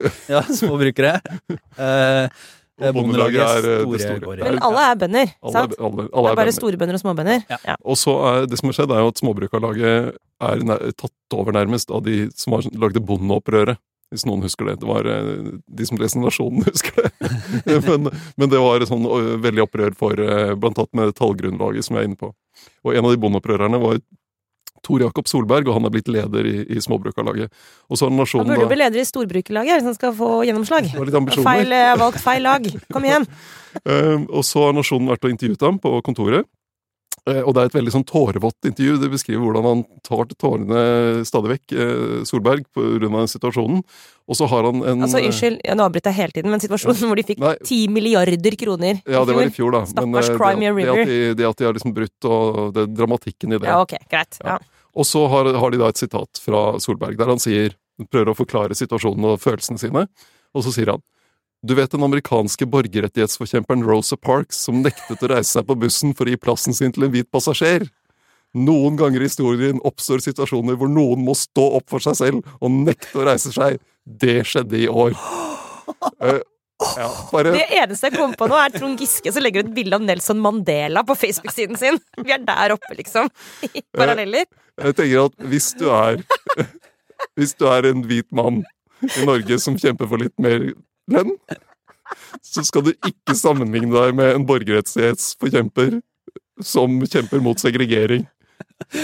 Ja, 0.34 0.42
små 0.46 0.78
brukere. 0.82 1.20
Eh, 1.80 2.26
Og 2.28 2.59
Bondelaget 2.96 3.42
er, 3.44 3.68
eh, 3.68 3.84
det 3.84 4.00
store 4.00 4.20
store. 4.20 4.36
Men 4.40 4.58
alle 4.66 4.86
er 4.86 4.96
bønder, 5.02 5.34
Alle, 5.42 5.52
sant? 5.52 5.74
alle, 5.78 6.06
alle 6.08 6.08
Det 6.08 6.30
er 6.30 6.32
er 6.32 6.40
bare 6.40 6.56
storbønder 6.56 6.98
og 6.98 7.02
småbønder. 7.04 7.44
Ja. 7.50 7.58
Ja. 7.68 7.76
Og 7.84 8.00
så 8.00 8.16
er 8.30 8.48
det 8.50 8.58
som 8.60 8.70
har 8.72 8.78
skjedd, 8.78 8.94
er 8.96 9.04
jo 9.04 9.12
at 9.12 9.20
Småbrukarlaget 9.22 10.16
er 10.40 10.64
nær, 10.64 10.84
tatt 10.96 11.36
over 11.36 11.52
nærmest 11.52 11.90
av 11.92 12.02
de 12.08 12.30
som 12.34 12.56
har 12.56 12.66
lagde 12.72 13.04
bondeopprøret. 13.04 13.78
Hvis 14.10 14.24
noen 14.26 14.42
husker 14.42 14.66
det. 14.66 14.80
Det 14.82 14.88
var 14.88 15.06
eh, 15.06 15.52
de 15.70 15.86
som 15.86 16.00
leser 16.00 16.18
Nasjonen, 16.18 16.64
husker 16.70 17.04
det. 17.04 17.10
men, 17.86 18.08
men 18.36 18.50
det 18.50 18.58
var 18.58 18.82
et 18.82 18.90
sånn 18.90 19.06
veldig 19.44 19.62
opprør 19.68 19.94
for 19.94 20.18
eh, 20.18 20.56
blant 20.58 20.80
annet 20.82 20.96
med 20.98 21.14
tallgrunnlaget, 21.14 21.86
som 21.86 21.94
jeg 21.94 22.02
er 22.02 22.10
inne 22.10 22.18
på. 22.18 22.32
Og 22.84 22.96
en 22.96 23.06
av 23.06 23.12
de 23.14 23.20
bondeopprørerne 23.22 23.78
var 23.78 24.00
Tor 24.86 25.02
Jakob 25.04 25.28
Solberg, 25.30 25.68
og 25.68 25.78
han 25.78 25.88
er 25.88 25.94
blitt 25.94 26.10
leder 26.10 26.46
i, 26.48 26.54
i 26.72 26.82
Småbrukarlaget. 26.82 27.52
Og 27.88 27.98
så 28.00 28.06
har 28.06 28.14
Han 28.14 28.48
burde 28.48 28.64
jo 28.64 28.70
bli 28.70 28.80
leder 28.80 29.02
i 29.02 29.08
storbrukerlaget 29.08 29.78
hvis 29.80 29.88
han 29.90 29.98
skal 29.98 30.14
få 30.16 30.30
gjennomslag. 30.48 30.88
Feil, 31.40 31.74
har 31.74 32.00
valgt 32.00 32.22
feil 32.24 32.46
lag. 32.46 32.70
Kom 32.92 33.04
igjen. 33.08 33.28
uh, 33.84 34.16
og 34.36 34.46
så 34.46 34.68
har 34.68 34.76
Nasjonen 34.76 35.12
vært 35.12 35.28
og 35.28 35.36
intervjuet 35.36 35.68
ham 35.68 35.82
på 35.82 35.98
kontoret. 36.06 36.48
Eh, 37.28 37.42
og 37.44 37.52
det 37.54 37.62
er 37.62 37.70
et 37.70 37.76
veldig 37.76 37.92
sånn 37.94 38.06
tårevått 38.08 38.68
intervju. 38.70 38.96
Det 39.00 39.10
beskriver 39.12 39.44
hvordan 39.44 39.68
han 39.68 39.82
tar 40.06 40.24
til 40.30 40.38
tårene 40.40 40.82
stadig 41.28 41.54
vekk, 41.54 41.74
eh, 41.76 42.22
Solberg, 42.28 42.64
av 42.76 43.28
situasjonen. 43.30 43.82
Og 44.30 44.38
så 44.38 44.46
har 44.46 44.66
han 44.68 44.82
en 44.86 45.04
Altså, 45.06 45.18
Unnskyld, 45.26 45.58
ja, 45.66 45.74
nå 45.74 45.86
avbryter 45.88 46.12
jeg 46.12 46.20
hele 46.20 46.34
tiden, 46.36 46.52
men 46.54 46.62
situasjonen 46.62 47.10
hvor 47.10 47.18
de 47.18 47.26
fikk 47.26 47.40
ti 47.66 47.80
milliarder 47.90 48.56
kroner 48.60 49.00
Ja, 49.02 49.24
det 49.26 49.34
var 49.34 49.48
i 49.48 49.54
fjor, 49.54 49.74
da. 49.74 49.82
Stakkars 49.90 50.30
eh, 50.30 50.36
Crimea 50.38 50.74
River. 50.76 51.00
det, 51.00 51.02
at 51.02 51.10
de, 51.10 51.20
det 51.40 51.48
at 51.48 51.58
de 51.58 51.66
har 51.66 51.74
liksom 51.74 51.94
brutt, 51.96 52.28
og 52.30 52.60
det, 52.76 52.86
dramatikken 52.94 53.56
i 53.56 53.58
det. 53.58 53.66
Ja, 53.66 53.80
ok, 53.82 53.96
greit. 54.12 54.38
Ja. 54.46 54.60
Og 54.94 55.06
så 55.06 55.24
har, 55.30 55.50
har 55.62 55.74
de 55.74 55.80
da 55.82 55.90
et 55.90 55.98
sitat 55.98 56.42
fra 56.42 56.64
Solberg, 56.82 57.18
der 57.18 57.30
han 57.30 57.42
sier 57.42 57.74
prøver 58.10 58.32
å 58.32 58.38
forklare 58.38 58.76
situasjonen 58.78 59.32
og 59.32 59.42
følelsene 59.42 59.82
sine, 59.82 60.06
og 60.54 60.64
så 60.64 60.72
sier 60.74 60.94
han 60.94 61.02
du 61.60 61.74
vet 61.76 61.92
den 61.92 62.00
amerikanske 62.06 62.64
borgerrettighetsforkjemperen 62.72 63.82
Rosa 63.84 64.16
Parks 64.16 64.62
som 64.64 64.78
nektet 64.80 65.20
å 65.20 65.28
reise 65.28 65.58
seg 65.58 65.66
på 65.68 65.76
bussen 65.82 66.14
for 66.16 66.24
å 66.24 66.32
gi 66.32 66.38
plassen 66.40 66.72
sin 66.72 66.94
til 66.96 67.04
en 67.04 67.12
hvit 67.12 67.28
passasjer? 67.28 67.84
Noen 68.58 68.96
ganger 68.98 69.22
i 69.22 69.28
historien 69.28 69.78
oppstår 69.86 70.22
situasjoner 70.24 70.78
hvor 70.78 70.90
noen 70.90 71.22
må 71.22 71.36
stå 71.38 71.66
opp 71.78 71.90
for 71.92 72.02
seg 72.02 72.16
selv 72.18 72.54
og 72.58 72.72
nekte 72.72 73.20
å 73.20 73.26
reise 73.28 73.52
seg. 73.54 73.78
Det 74.02 74.40
skjedde 74.48 74.80
i 74.80 74.88
år. 74.90 75.14
Uh, 76.18 76.40
ja, 76.98 77.06
bare 77.30 77.52
Det 77.54 77.66
eneste 77.78 78.08
jeg 78.08 78.16
kommer 78.16 78.40
på 78.40 78.48
nå, 78.50 78.58
er 78.58 78.74
Trond 78.74 78.98
Giske 78.98 79.30
som 79.30 79.44
legger 79.44 79.66
ut 79.66 79.72
bilde 79.76 80.00
av 80.00 80.02
Nelson 80.02 80.40
Mandela 80.42 81.04
på 81.06 81.14
Facebook-siden 81.18 81.78
sin. 81.78 82.00
Vi 82.18 82.34
er 82.34 82.42
der 82.42 82.74
oppe, 82.74 82.90
liksom. 82.98 83.30
I 83.70 83.84
paralleller. 83.96 84.48
Jeg 84.80 84.98
tenker 84.98 85.28
at 85.28 85.48
hvis 85.52 85.72
du 85.78 85.88
er 85.94 86.22
Hvis 87.36 87.52
du 87.54 87.66
er 87.68 87.84
en 87.84 88.00
hvit 88.08 88.26
mann 88.34 88.62
i 89.04 89.24
Norge 89.28 89.58
som 89.60 89.76
kjemper 89.78 90.08
for 90.08 90.20
litt 90.20 90.34
mer 90.40 90.62
lønn, 91.12 91.34
så 92.42 92.64
skal 92.66 92.86
du 92.86 92.90
ikke 93.06 93.36
sammenligne 93.36 93.92
deg 93.92 94.16
med 94.16 94.32
en 94.34 94.46
borgerrettighetsforkjemper 94.48 95.98
som 96.64 96.96
kjemper 97.04 97.44
mot 97.44 97.60
segregering. 97.60 98.24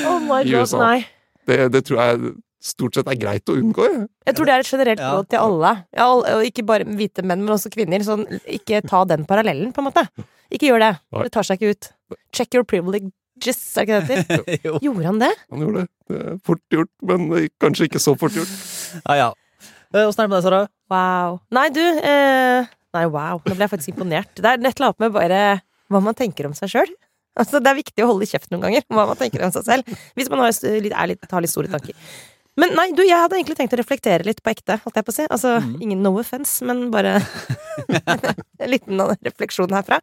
Oh 0.07 0.19
my 0.25 0.41
I 0.43 0.51
god, 0.51 0.67
USA. 0.67 0.79
nei. 0.83 1.07
Det, 1.47 1.59
det 1.73 1.85
tror 1.87 2.01
jeg 2.03 2.33
stort 2.67 2.97
sett 2.99 3.07
er 3.13 3.19
greit 3.21 3.47
å 3.53 3.55
unngå. 3.55 3.85
Jeg. 3.87 4.07
Jeg 4.27 4.35
tror 4.39 4.49
det 4.49 4.55
er 4.57 4.65
et 4.65 4.71
generelt 4.73 5.03
Ja. 5.05 5.11
råd 5.15 5.29
til 5.31 5.39
alle. 5.39 5.71
Ja, 5.95 6.07
og 6.17 6.47
ikke 6.49 6.65
bare 6.67 6.85
hvite 6.99 7.23
menn, 7.23 7.45
men 7.45 7.55
også 7.55 7.71
kvinner. 7.71 8.03
Sånn, 8.03 8.25
ikke 8.51 8.81
ta 8.89 9.05
den 9.07 9.23
parallellen, 9.29 9.71
på 9.77 9.83
en 9.85 9.87
måte. 9.91 10.03
Ikke 10.51 10.73
gjør 10.73 10.83
det. 10.83 10.91
Nei. 11.15 11.23
Det 11.29 11.33
tar 11.37 11.47
seg 11.47 11.61
ikke 11.61 11.77
ut. 11.77 11.91
Check 12.35 12.55
your 12.59 12.65
privileges, 12.67 13.61
er 13.79 13.87
ikke 13.87 14.01
det 14.01 14.09
det 14.09 14.19
heter? 14.25 14.59
jo. 14.67 14.79
Gjorde 14.83 15.07
han 15.13 15.21
det? 15.23 15.31
Han 15.55 15.63
gjorde 15.67 15.85
det. 15.85 15.89
Det 16.11 16.23
er 16.33 16.41
fort 16.47 16.63
gjort, 16.75 16.91
men 17.13 17.29
kanskje 17.63 17.87
ikke 17.91 18.03
så 18.03 18.17
fort 18.19 18.35
gjort. 18.35 18.57
Ja, 19.07 19.15
ja. 19.21 19.31
Eh, 19.95 20.03
Åssen 20.03 20.25
er 20.25 20.27
det 20.27 20.33
med 20.35 20.41
deg, 20.41 20.47
Sara? 20.49 20.61
Wow. 20.91 21.39
Nei, 21.55 21.69
du 21.75 21.83
eh, 21.83 22.67
Nei, 22.97 23.05
wow. 23.13 23.39
Nå 23.47 23.55
ble 23.55 23.63
jeg 23.67 23.71
faktisk 23.77 23.93
imponert. 23.95 24.35
Det 24.35 24.43
er 24.47 24.57
et 24.59 24.67
eller 24.75 24.89
annet 24.91 25.03
med 25.07 25.15
bare 25.15 25.41
hva 25.93 26.01
man 26.03 26.17
tenker 26.19 26.49
om 26.49 26.55
seg 26.59 26.73
sjøl. 26.73 26.91
Altså, 27.37 27.61
det 27.61 27.72
er 27.72 27.78
viktig 27.78 28.05
å 28.05 28.09
holde 28.12 28.28
kjeft 28.28 28.49
noen 28.53 28.64
ganger 28.68 28.87
om 28.89 28.97
hva 29.01 29.11
man 29.11 29.20
tenker 29.20 29.45
om 29.47 29.53
seg 29.55 29.66
selv. 29.68 30.01
Hvis 30.16 30.32
man 30.32 30.45
har, 30.45 30.57
er 30.70 31.12
litt, 31.12 31.28
har 31.30 31.45
litt 31.45 31.53
store 31.53 31.70
tanker. 31.72 31.97
Men 32.57 32.72
nei, 32.72 32.87
du, 32.97 33.03
jeg 33.05 33.20
hadde 33.20 33.37
egentlig 33.37 33.59
tenkt 33.59 33.74
å 33.76 33.78
reflektere 33.82 34.24
litt 34.24 34.39
på 34.41 34.49
ekte, 34.55 34.78
holdt 34.80 34.97
jeg 34.97 35.05
på 35.05 35.12
å 35.12 35.16
si. 35.18 35.24
Altså, 35.28 35.59
mm. 35.61 35.74
ingen 35.84 36.01
no 36.05 36.14
offence, 36.16 36.64
men 36.64 36.87
bare 36.93 37.18
en 38.64 38.70
liten 38.72 39.03
refleksjon 39.26 39.76
herfra. 39.76 40.01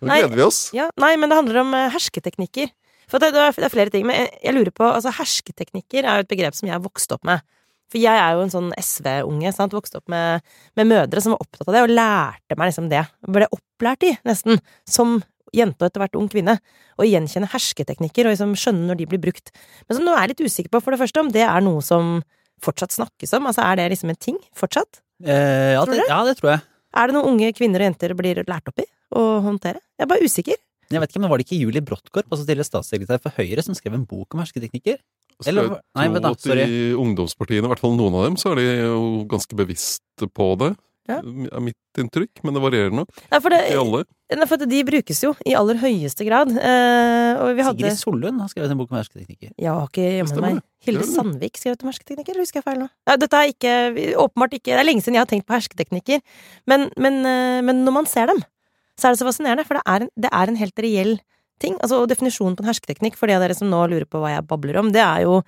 Nå 0.00 0.08
Nei. 0.08 0.22
gleder 0.22 0.40
vi 0.40 0.46
oss. 0.46 0.62
Ja, 0.76 0.88
nei, 1.00 1.12
men 1.20 1.28
det 1.28 1.36
handler 1.42 1.60
om 1.60 1.76
eh, 1.76 1.90
hersketeknikker. 1.92 2.72
For 3.10 3.20
det, 3.20 3.34
det, 3.34 3.42
er, 3.42 3.66
er 3.66 3.72
flere 3.72 3.92
ting, 3.92 4.06
men 4.08 4.16
jeg, 4.22 4.54
lurer 4.56 4.72
på 4.72 4.86
Altså, 4.86 5.12
hersketeknikker 5.18 6.06
er 6.06 6.20
jo 6.20 6.24
et 6.24 6.30
begrep 6.32 6.56
som 6.56 6.70
jeg 6.70 6.80
vokste 6.86 7.18
opp 7.18 7.28
med. 7.28 7.44
For 7.90 8.00
jeg 8.00 8.16
er 8.22 8.38
jo 8.38 8.46
en 8.46 8.52
sånn 8.54 8.70
SV-unge, 8.78 9.52
sant, 9.52 9.74
vokste 9.76 9.98
opp 10.00 10.08
med, 10.12 10.46
med 10.78 10.88
mødre 10.88 11.20
som 11.20 11.34
var 11.34 11.42
opptatt 11.42 11.66
av 11.66 11.74
det, 11.74 11.84
og 11.84 11.92
lærte 11.98 12.56
meg 12.56 12.70
liksom 12.70 12.88
det. 12.88 13.02
Ble 13.28 13.50
opplært 13.50 14.06
i, 14.08 14.14
nesten, 14.24 14.62
som 14.88 15.18
jente 15.56 15.82
og 15.82 15.88
etter 15.90 16.02
hvert 16.04 16.18
ung 16.20 16.28
kvinne, 16.30 16.58
og 16.98 17.08
gjenkjenne 17.08 17.48
hersketeknikker 17.52 18.28
og 18.28 18.34
liksom 18.34 18.54
skjønne 18.58 18.88
når 18.90 19.00
de 19.00 19.08
blir 19.10 19.22
brukt. 19.22 19.52
Men 19.88 19.98
så 19.98 20.04
nå 20.04 20.14
er 20.14 20.24
jeg 20.26 20.32
litt 20.34 20.44
usikker 20.50 20.72
på, 20.74 20.82
for 20.84 20.94
det 20.94 21.00
første, 21.02 21.20
om 21.20 21.30
det 21.34 21.44
er 21.46 21.60
noe 21.64 21.82
som 21.84 22.18
fortsatt 22.64 22.92
snakkes 22.96 23.32
om. 23.38 23.46
Altså, 23.50 23.64
er 23.64 23.80
det 23.80 23.90
liksom 23.94 24.12
en 24.12 24.20
ting 24.20 24.40
fortsatt? 24.56 25.00
Eh, 25.24 25.74
ja, 25.76 25.84
det, 25.88 26.02
ja, 26.08 26.20
det 26.28 26.36
tror 26.40 26.54
jeg. 26.54 26.64
Er 27.00 27.06
det 27.06 27.16
noe 27.16 27.28
unge 27.30 27.52
kvinner 27.56 27.82
og 27.82 27.90
jenter 27.90 28.16
blir 28.18 28.42
lært 28.48 28.68
opp 28.68 28.82
i 28.82 28.88
å 29.16 29.24
håndtere? 29.44 29.80
Jeg 29.98 30.06
er 30.06 30.10
bare 30.10 30.26
usikker. 30.26 30.58
Jeg 30.90 30.98
vet 30.98 31.12
ikke, 31.12 31.22
men 31.22 31.30
Var 31.30 31.38
det 31.38 31.46
ikke 31.46 31.60
Julie 31.60 31.82
Brodtkorp, 31.86 32.26
altså 32.26 32.42
tidligere 32.42 32.66
statssekretær 32.66 33.20
for 33.22 33.34
Høyre, 33.38 33.62
som 33.62 33.76
skrev 33.78 33.94
en 33.94 34.06
bok 34.10 34.34
om 34.34 34.42
hersketeknikker? 34.42 34.98
Eller- 35.46 35.80
nei, 35.96 36.08
men 36.08 36.20
da, 36.20 36.34
sorry. 36.34 36.66
I 36.66 36.80
ungdomspartiene, 36.98 37.64
i 37.64 37.70
hvert 37.70 37.80
fall 37.80 37.94
noen 37.96 38.16
av 38.18 38.24
dem, 38.26 38.36
så 38.36 38.52
er 38.52 38.60
de 38.60 38.64
jo 38.82 39.24
ganske 39.30 39.56
bevisste 39.56 40.28
på 40.28 40.58
det. 40.58 40.74
Ja. 41.10 41.18
er 41.20 41.62
mitt 41.64 42.00
inntrykk, 42.00 42.42
men 42.46 42.56
det 42.56 42.62
varierer 42.62 42.94
nok. 42.94 43.10
Nei, 43.30 43.40
for, 43.40 43.52
det, 43.52 43.60
Ikke 43.68 43.82
alle. 43.82 44.02
nei, 44.38 44.46
for 44.50 44.64
de 44.70 44.82
brukes 44.86 45.22
jo 45.24 45.32
i 45.48 45.56
aller 45.58 45.80
høyeste 45.82 46.26
grad. 46.28 46.52
Eh, 46.54 47.40
og 47.40 47.56
vi 47.58 47.66
hadde 47.66 47.82
Sigrid 47.82 47.98
Sollund 48.00 48.44
har 48.44 48.52
skrevet 48.52 48.74
en 48.74 48.80
bok 48.80 48.92
om 48.94 49.00
hersketeknikker. 49.00 49.54
Ja, 49.60 49.74
har 49.80 49.90
ikke 49.90 50.06
jammen 50.20 50.44
meg. 50.46 50.60
Hilde. 50.86 51.08
Sandvik 51.10 51.58
skrev 51.60 51.76
om 51.76 51.90
hersketeknikker, 51.90 52.36
eller 52.36 52.46
husker 52.46 52.62
jeg 52.62 52.68
feil 52.68 52.78
nå? 52.84 52.86
Ja, 53.10 53.18
dette 53.20 53.36
er 53.36 53.50
ikke 53.52 53.72
Åpenbart 54.22 54.54
ikke 54.56 54.70
Det 54.72 54.78
er 54.80 54.86
lenge 54.86 55.04
siden 55.04 55.18
jeg 55.18 55.26
har 55.26 55.28
tenkt 55.28 55.48
på 55.50 55.56
hersketeknikker, 55.58 56.22
men, 56.70 56.88
men, 56.96 57.20
eh, 57.28 57.58
men 57.66 57.82
når 57.84 57.98
man 57.98 58.08
ser 58.08 58.30
dem, 58.32 58.40
så 58.96 59.08
er 59.08 59.14
det 59.16 59.20
så 59.20 59.28
fascinerende, 59.28 59.66
for 59.68 59.76
det 59.76 59.84
er 59.88 60.06
en, 60.06 60.14
det 60.24 60.30
er 60.32 60.52
en 60.52 60.60
helt 60.60 60.82
reell 60.84 61.14
ting. 61.60 61.76
Altså, 61.80 62.00
og 62.00 62.08
definisjonen 62.10 62.56
på 62.56 62.64
en 62.64 62.70
hersketeknikk, 62.70 63.18
for 63.18 63.30
de 63.30 63.36
av 63.36 63.44
dere 63.44 63.56
som 63.56 63.70
nå 63.70 63.82
lurer 63.90 64.08
på 64.08 64.20
hva 64.22 64.32
jeg 64.34 64.46
babler 64.48 64.80
om, 64.80 64.90
det 64.94 65.02
er 65.04 65.26
jo 65.26 65.40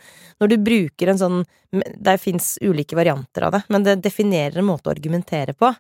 når 0.43 0.53
du 0.53 0.57
bruker 0.69 1.13
en 1.13 1.21
sånn 1.21 1.43
Det 1.73 2.19
fins 2.21 2.59
ulike 2.61 2.97
varianter 2.99 3.47
av 3.47 3.55
det, 3.55 3.63
men 3.73 3.87
det 3.87 3.95
definerer 4.05 4.61
en 4.61 4.69
måte 4.69 4.91
å 4.91 4.93
argumentere 4.93 5.55
på, 5.57 5.71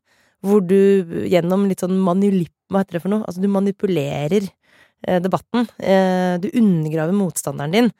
hvor 0.42 0.62
du 0.64 1.26
gjennom 1.28 1.66
litt 1.68 1.84
sånn 1.84 1.98
manulip... 2.00 2.54
Hva 2.72 2.80
heter 2.80 2.96
det 2.96 3.02
for 3.04 3.12
noe? 3.12 3.26
Altså, 3.28 3.42
du 3.44 3.50
manipulerer 3.52 4.46
eh, 4.48 5.20
debatten. 5.20 5.68
Eh, 5.76 6.40
du 6.40 6.48
undergraver 6.56 7.12
motstanderen 7.12 7.76
din 7.76 7.90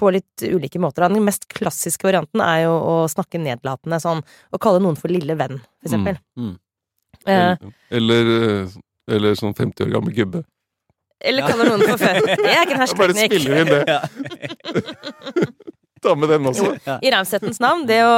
på 0.00 0.08
litt 0.14 0.44
ulike 0.48 0.80
måter. 0.80 1.04
Den 1.12 1.26
mest 1.26 1.44
klassiske 1.52 2.08
varianten 2.08 2.40
er 2.40 2.64
jo 2.64 2.72
å 2.72 2.94
snakke 3.12 3.40
nedlatende, 3.42 4.00
sånn 4.00 4.22
å 4.24 4.60
kalle 4.62 4.80
noen 4.80 4.96
for 4.96 5.12
lille 5.12 5.36
venn, 5.36 5.60
for 5.60 5.90
eksempel. 5.90 6.16
Mm. 6.40 6.54
Eh, 7.28 7.68
Eller, 8.00 8.32
eller 9.12 9.36
sånn 9.38 9.54
50 9.54 9.84
år 9.84 9.92
gammel 9.92 10.16
gubbe. 10.16 10.42
Eller 11.24 11.46
kaller 11.48 11.70
noen 11.72 11.84
for 11.86 11.98
født. 12.02 12.24
Det 12.44 12.52
er 12.52 12.62
ikke 12.66 12.76
en 12.76 12.82
hersketeknikk. 12.82 12.98
bare 12.98 13.12
hersketeknikk. 13.14 13.40
spiller 13.40 13.56
inn 13.62 13.70
det. 13.72 13.82
Ta 16.02 16.16
med 16.18 16.32
den 16.32 16.46
også. 16.50 16.72
I 17.06 17.10
raushetens 17.14 17.60
navn, 17.62 17.84
det 17.86 18.00
å 18.02 18.14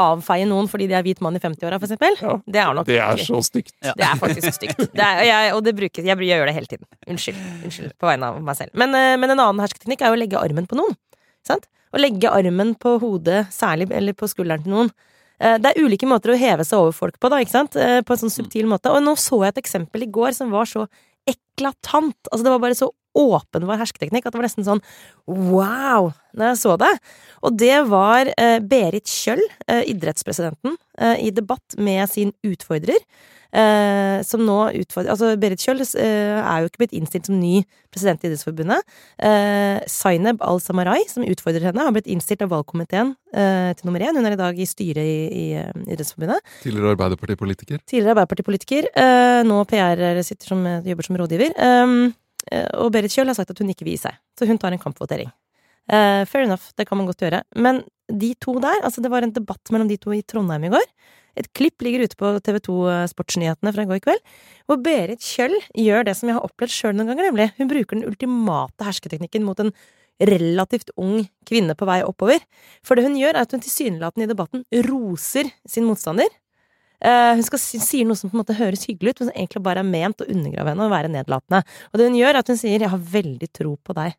avfeie 0.00 0.46
noen 0.50 0.66
fordi 0.66 0.88
de 0.90 0.96
er 0.98 1.04
hvit 1.06 1.20
mann 1.22 1.36
i 1.38 1.42
50-åra, 1.42 1.76
for 1.78 1.86
eksempel, 1.86 2.16
Ja. 2.18 2.32
det 2.50 2.58
er 2.64 2.72
nok 2.74 2.86
Det 2.88 2.96
er 2.98 3.20
så 3.22 3.38
stygt. 3.46 3.74
Det 3.84 4.02
er 4.08 4.16
faktisk 4.18 4.56
stygt. 4.56 4.80
Det 4.90 5.04
er, 5.04 5.20
og 5.20 5.26
jeg, 5.28 5.52
og 5.54 5.62
det 5.68 5.74
brukes, 5.78 6.02
jeg, 6.02 6.18
jeg 6.18 6.40
gjør 6.40 6.50
det 6.50 6.54
hele 6.56 6.66
tiden. 6.72 6.86
Unnskyld. 7.06 7.38
Unnskyld 7.68 7.92
på 7.94 8.10
vegne 8.10 8.32
av 8.32 8.40
meg 8.42 8.58
selv. 8.58 8.74
Men, 8.74 8.90
eh, 8.98 9.14
men 9.22 9.30
en 9.30 9.38
annen 9.44 9.62
hersketeknikk 9.62 10.02
er 10.02 10.10
jo 10.10 10.18
å 10.18 10.22
legge 10.24 10.40
armen 10.42 10.66
på 10.66 10.80
noen. 10.80 10.96
Sant? 11.46 11.70
Å 11.94 12.02
legge 12.02 12.26
armen 12.28 12.74
på 12.74 12.96
hodet, 13.04 13.44
særlig, 13.54 13.86
eller 13.94 14.18
på 14.18 14.26
skulderen 14.28 14.66
til 14.66 14.74
noen. 14.74 14.90
Eh, 15.38 15.58
Det 15.62 15.70
er 15.76 15.78
ulike 15.86 16.10
måter 16.10 16.34
å 16.34 16.40
heve 16.42 16.66
seg 16.66 16.80
over 16.82 16.90
folk 16.92 17.20
på, 17.22 17.30
da, 17.30 17.38
ikke 17.38 17.54
sant? 17.54 17.76
Eh, 17.78 18.00
På 18.02 18.18
en 18.18 18.24
sånn 18.26 18.34
subtil 18.34 18.66
måte. 18.66 18.90
Og 18.90 18.98
nå 19.06 19.14
så 19.14 19.44
jeg 19.46 19.54
et 19.54 19.62
eksempel 19.62 20.02
i 20.02 20.10
går 20.10 20.34
som 20.34 20.50
var 20.50 20.66
så 20.66 20.88
eklatant. 21.28 22.18
Altså, 22.30 22.44
det 22.44 22.54
var 22.54 22.62
bare 22.62 22.78
så 22.78 22.90
åpenbar 23.18 23.80
hersketeknikk 23.82 24.26
at 24.26 24.34
det 24.34 24.40
var 24.40 24.48
nesten 24.48 24.66
sånn 24.66 24.84
wow 25.26 26.12
når 26.38 26.52
jeg 26.52 26.60
så 26.62 26.76
det. 26.80 26.92
Og 27.46 27.56
det 27.58 27.78
var 27.90 28.30
eh, 28.36 28.58
Berit 28.62 29.08
Kjøll, 29.10 29.42
eh, 29.66 29.82
idrettspresidenten, 29.90 30.78
eh, 31.00 31.16
i 31.26 31.34
debatt 31.34 31.78
med 31.78 32.06
sin 32.10 32.32
utfordrer. 32.46 33.02
Eh, 33.48 34.20
som 34.28 34.42
nå 34.44 34.56
utfordrer 34.76 35.14
Altså, 35.14 35.30
Berit 35.40 35.62
Kjøll 35.64 35.80
eh, 35.80 36.36
er 36.36 36.60
jo 36.60 36.68
ikke 36.68 36.82
blitt 36.82 36.96
innstilt 36.98 37.30
som 37.30 37.38
ny 37.40 37.62
president 37.88 38.20
i 38.20 38.28
Idrettsforbundet. 38.28 38.84
Eh, 39.24 39.80
Zaineb 39.88 40.44
Al-Samarai, 40.44 41.00
som 41.08 41.24
utfordrer 41.24 41.70
henne, 41.70 41.86
har 41.86 41.94
blitt 41.96 42.10
innstilt 42.12 42.44
av 42.44 42.52
valgkomiteen 42.52 43.14
eh, 43.32 43.72
til 43.78 43.88
nummer 43.88 44.04
én. 44.04 44.20
Hun 44.20 44.28
er 44.28 44.36
i 44.36 44.40
dag 44.40 44.60
i 44.60 44.68
styret 44.68 45.00
i, 45.00 45.18
i 45.32 45.46
Idrettsforbundet. 45.88 46.44
Tidligere 46.60 46.92
Arbeiderpartipolitiker. 46.98 47.80
Tidligere 47.88 48.18
Arbeiderpartipolitiker, 48.18 48.92
eh, 48.92 49.40
nå 49.48 49.62
PR, 49.70 50.22
sitter 50.28 50.52
som, 50.52 50.68
jobber 50.84 51.08
som 51.08 51.20
rådgiver. 51.22 51.56
Um, 51.56 52.10
og 52.78 52.92
Berit 52.94 53.14
Kjøll 53.14 53.30
har 53.30 53.36
sagt 53.38 53.52
at 53.52 53.60
hun 53.62 53.70
ikke 53.72 53.86
vil 53.86 53.96
gi 53.96 54.04
seg, 54.06 54.18
så 54.38 54.48
hun 54.48 54.60
tar 54.60 54.74
en 54.74 54.82
kampvotering. 54.82 55.30
Uh, 55.88 56.24
fair 56.28 56.44
enough, 56.44 56.68
det 56.76 56.84
kan 56.88 57.00
man 57.00 57.08
godt 57.08 57.22
gjøre. 57.24 57.40
Men 57.56 57.80
de 58.08 58.34
to 58.40 58.58
der, 58.60 58.82
altså 58.84 59.00
det 59.04 59.12
var 59.12 59.24
en 59.24 59.32
debatt 59.32 59.72
mellom 59.72 59.88
de 59.88 59.96
to 60.00 60.12
i 60.12 60.24
Trondheim 60.24 60.66
i 60.68 60.72
går. 60.72 60.84
Et 61.38 61.48
klipp 61.54 61.84
ligger 61.84 62.04
ute 62.04 62.18
på 62.18 62.32
TV2 62.44 62.74
Sportsnyhetene 63.12 63.72
fra 63.74 63.84
i 63.84 63.88
går 63.88 64.02
kveld, 64.04 64.20
hvor 64.66 64.80
Berit 64.82 65.22
Kjøll 65.24 65.54
gjør 65.76 66.08
det 66.08 66.16
som 66.18 66.28
jeg 66.30 66.36
har 66.38 66.48
opplevd 66.48 66.74
sjøl 66.74 66.96
noen 66.96 67.12
ganger, 67.12 67.28
nemlig. 67.30 67.48
Hun 67.60 67.70
bruker 67.70 67.98
den 67.98 68.08
ultimate 68.08 68.88
hersketeknikken 68.88 69.46
mot 69.46 69.60
en 69.62 69.72
relativt 70.18 70.90
ung 70.98 71.22
kvinne 71.46 71.76
på 71.78 71.86
vei 71.88 72.00
oppover. 72.02 72.42
For 72.82 72.98
det 72.98 73.06
hun 73.06 73.16
gjør, 73.20 73.36
er 73.36 73.46
at 73.46 73.54
hun 73.54 73.62
tilsynelatende 73.62 74.26
i 74.26 74.32
debatten 74.32 74.64
roser 74.88 75.52
sin 75.68 75.86
motstander. 75.86 76.28
Eh, 76.98 77.34
hun 77.38 77.44
skal 77.46 77.60
si, 77.62 77.78
sier 77.78 78.06
noe 78.08 78.18
som 78.18 78.30
på 78.30 78.34
en 78.34 78.42
måte 78.42 78.56
høres 78.58 78.86
hyggelig 78.88 79.12
ut, 79.14 79.20
men 79.20 79.28
som 79.30 79.36
egentlig 79.36 79.62
bare 79.62 79.84
er 79.84 79.86
ment 79.86 80.24
å 80.24 80.26
undergrave 80.26 80.72
henne 80.72 80.86
og 80.88 80.90
være 80.90 81.10
nedlatende. 81.14 81.60
Og 81.92 82.00
det 82.00 82.08
hun 82.08 82.16
gjør, 82.18 82.32
er 82.34 82.38
at 82.42 82.48
hun 82.50 82.56
sier 82.58 82.78
'jeg 82.80 82.90
har 82.90 82.98
veldig 82.98 83.48
tro 83.52 83.76
på 83.76 83.94
deg'. 83.94 84.14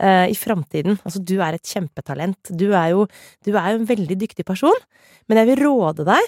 eh, 0.00 0.30
I 0.30 0.34
framtiden. 0.34 0.98
Altså, 1.04 1.18
du 1.24 1.40
er 1.42 1.54
et 1.54 1.62
kjempetalent. 1.62 2.38
Du 2.56 2.72
er, 2.72 2.90
jo, 2.90 3.06
du 3.44 3.50
er 3.56 3.72
jo 3.72 3.78
en 3.80 3.86
veldig 3.86 4.16
dyktig 4.16 4.44
person, 4.46 4.74
men 5.28 5.38
jeg 5.38 5.46
vil 5.56 5.64
råde 5.66 6.04
deg 6.06 6.22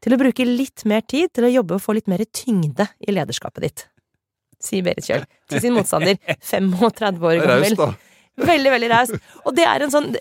til 0.00 0.12
å 0.14 0.18
bruke 0.18 0.44
litt 0.46 0.84
mer 0.84 1.00
tid 1.02 1.32
til 1.32 1.44
å 1.44 1.50
jobbe 1.52 1.74
og 1.74 1.80
få 1.82 1.94
litt 1.94 2.06
mer 2.06 2.18
tyngde 2.32 2.86
i 3.02 3.10
lederskapet 3.10 3.60
ditt. 3.62 3.86
Sier 4.60 4.82
Berit 4.82 5.04
Kjøll 5.04 5.24
til 5.48 5.60
sin 5.60 5.72
motstander, 5.74 6.18
35 6.40 7.18
år 7.20 7.40
gammel. 7.46 7.74
Veldig, 8.38 8.70
veldig 8.70 8.90
raust. 8.90 9.12
Og 9.44 9.54
det 9.56 9.64
er 9.66 9.82
en 9.82 9.90
sånn 9.90 10.14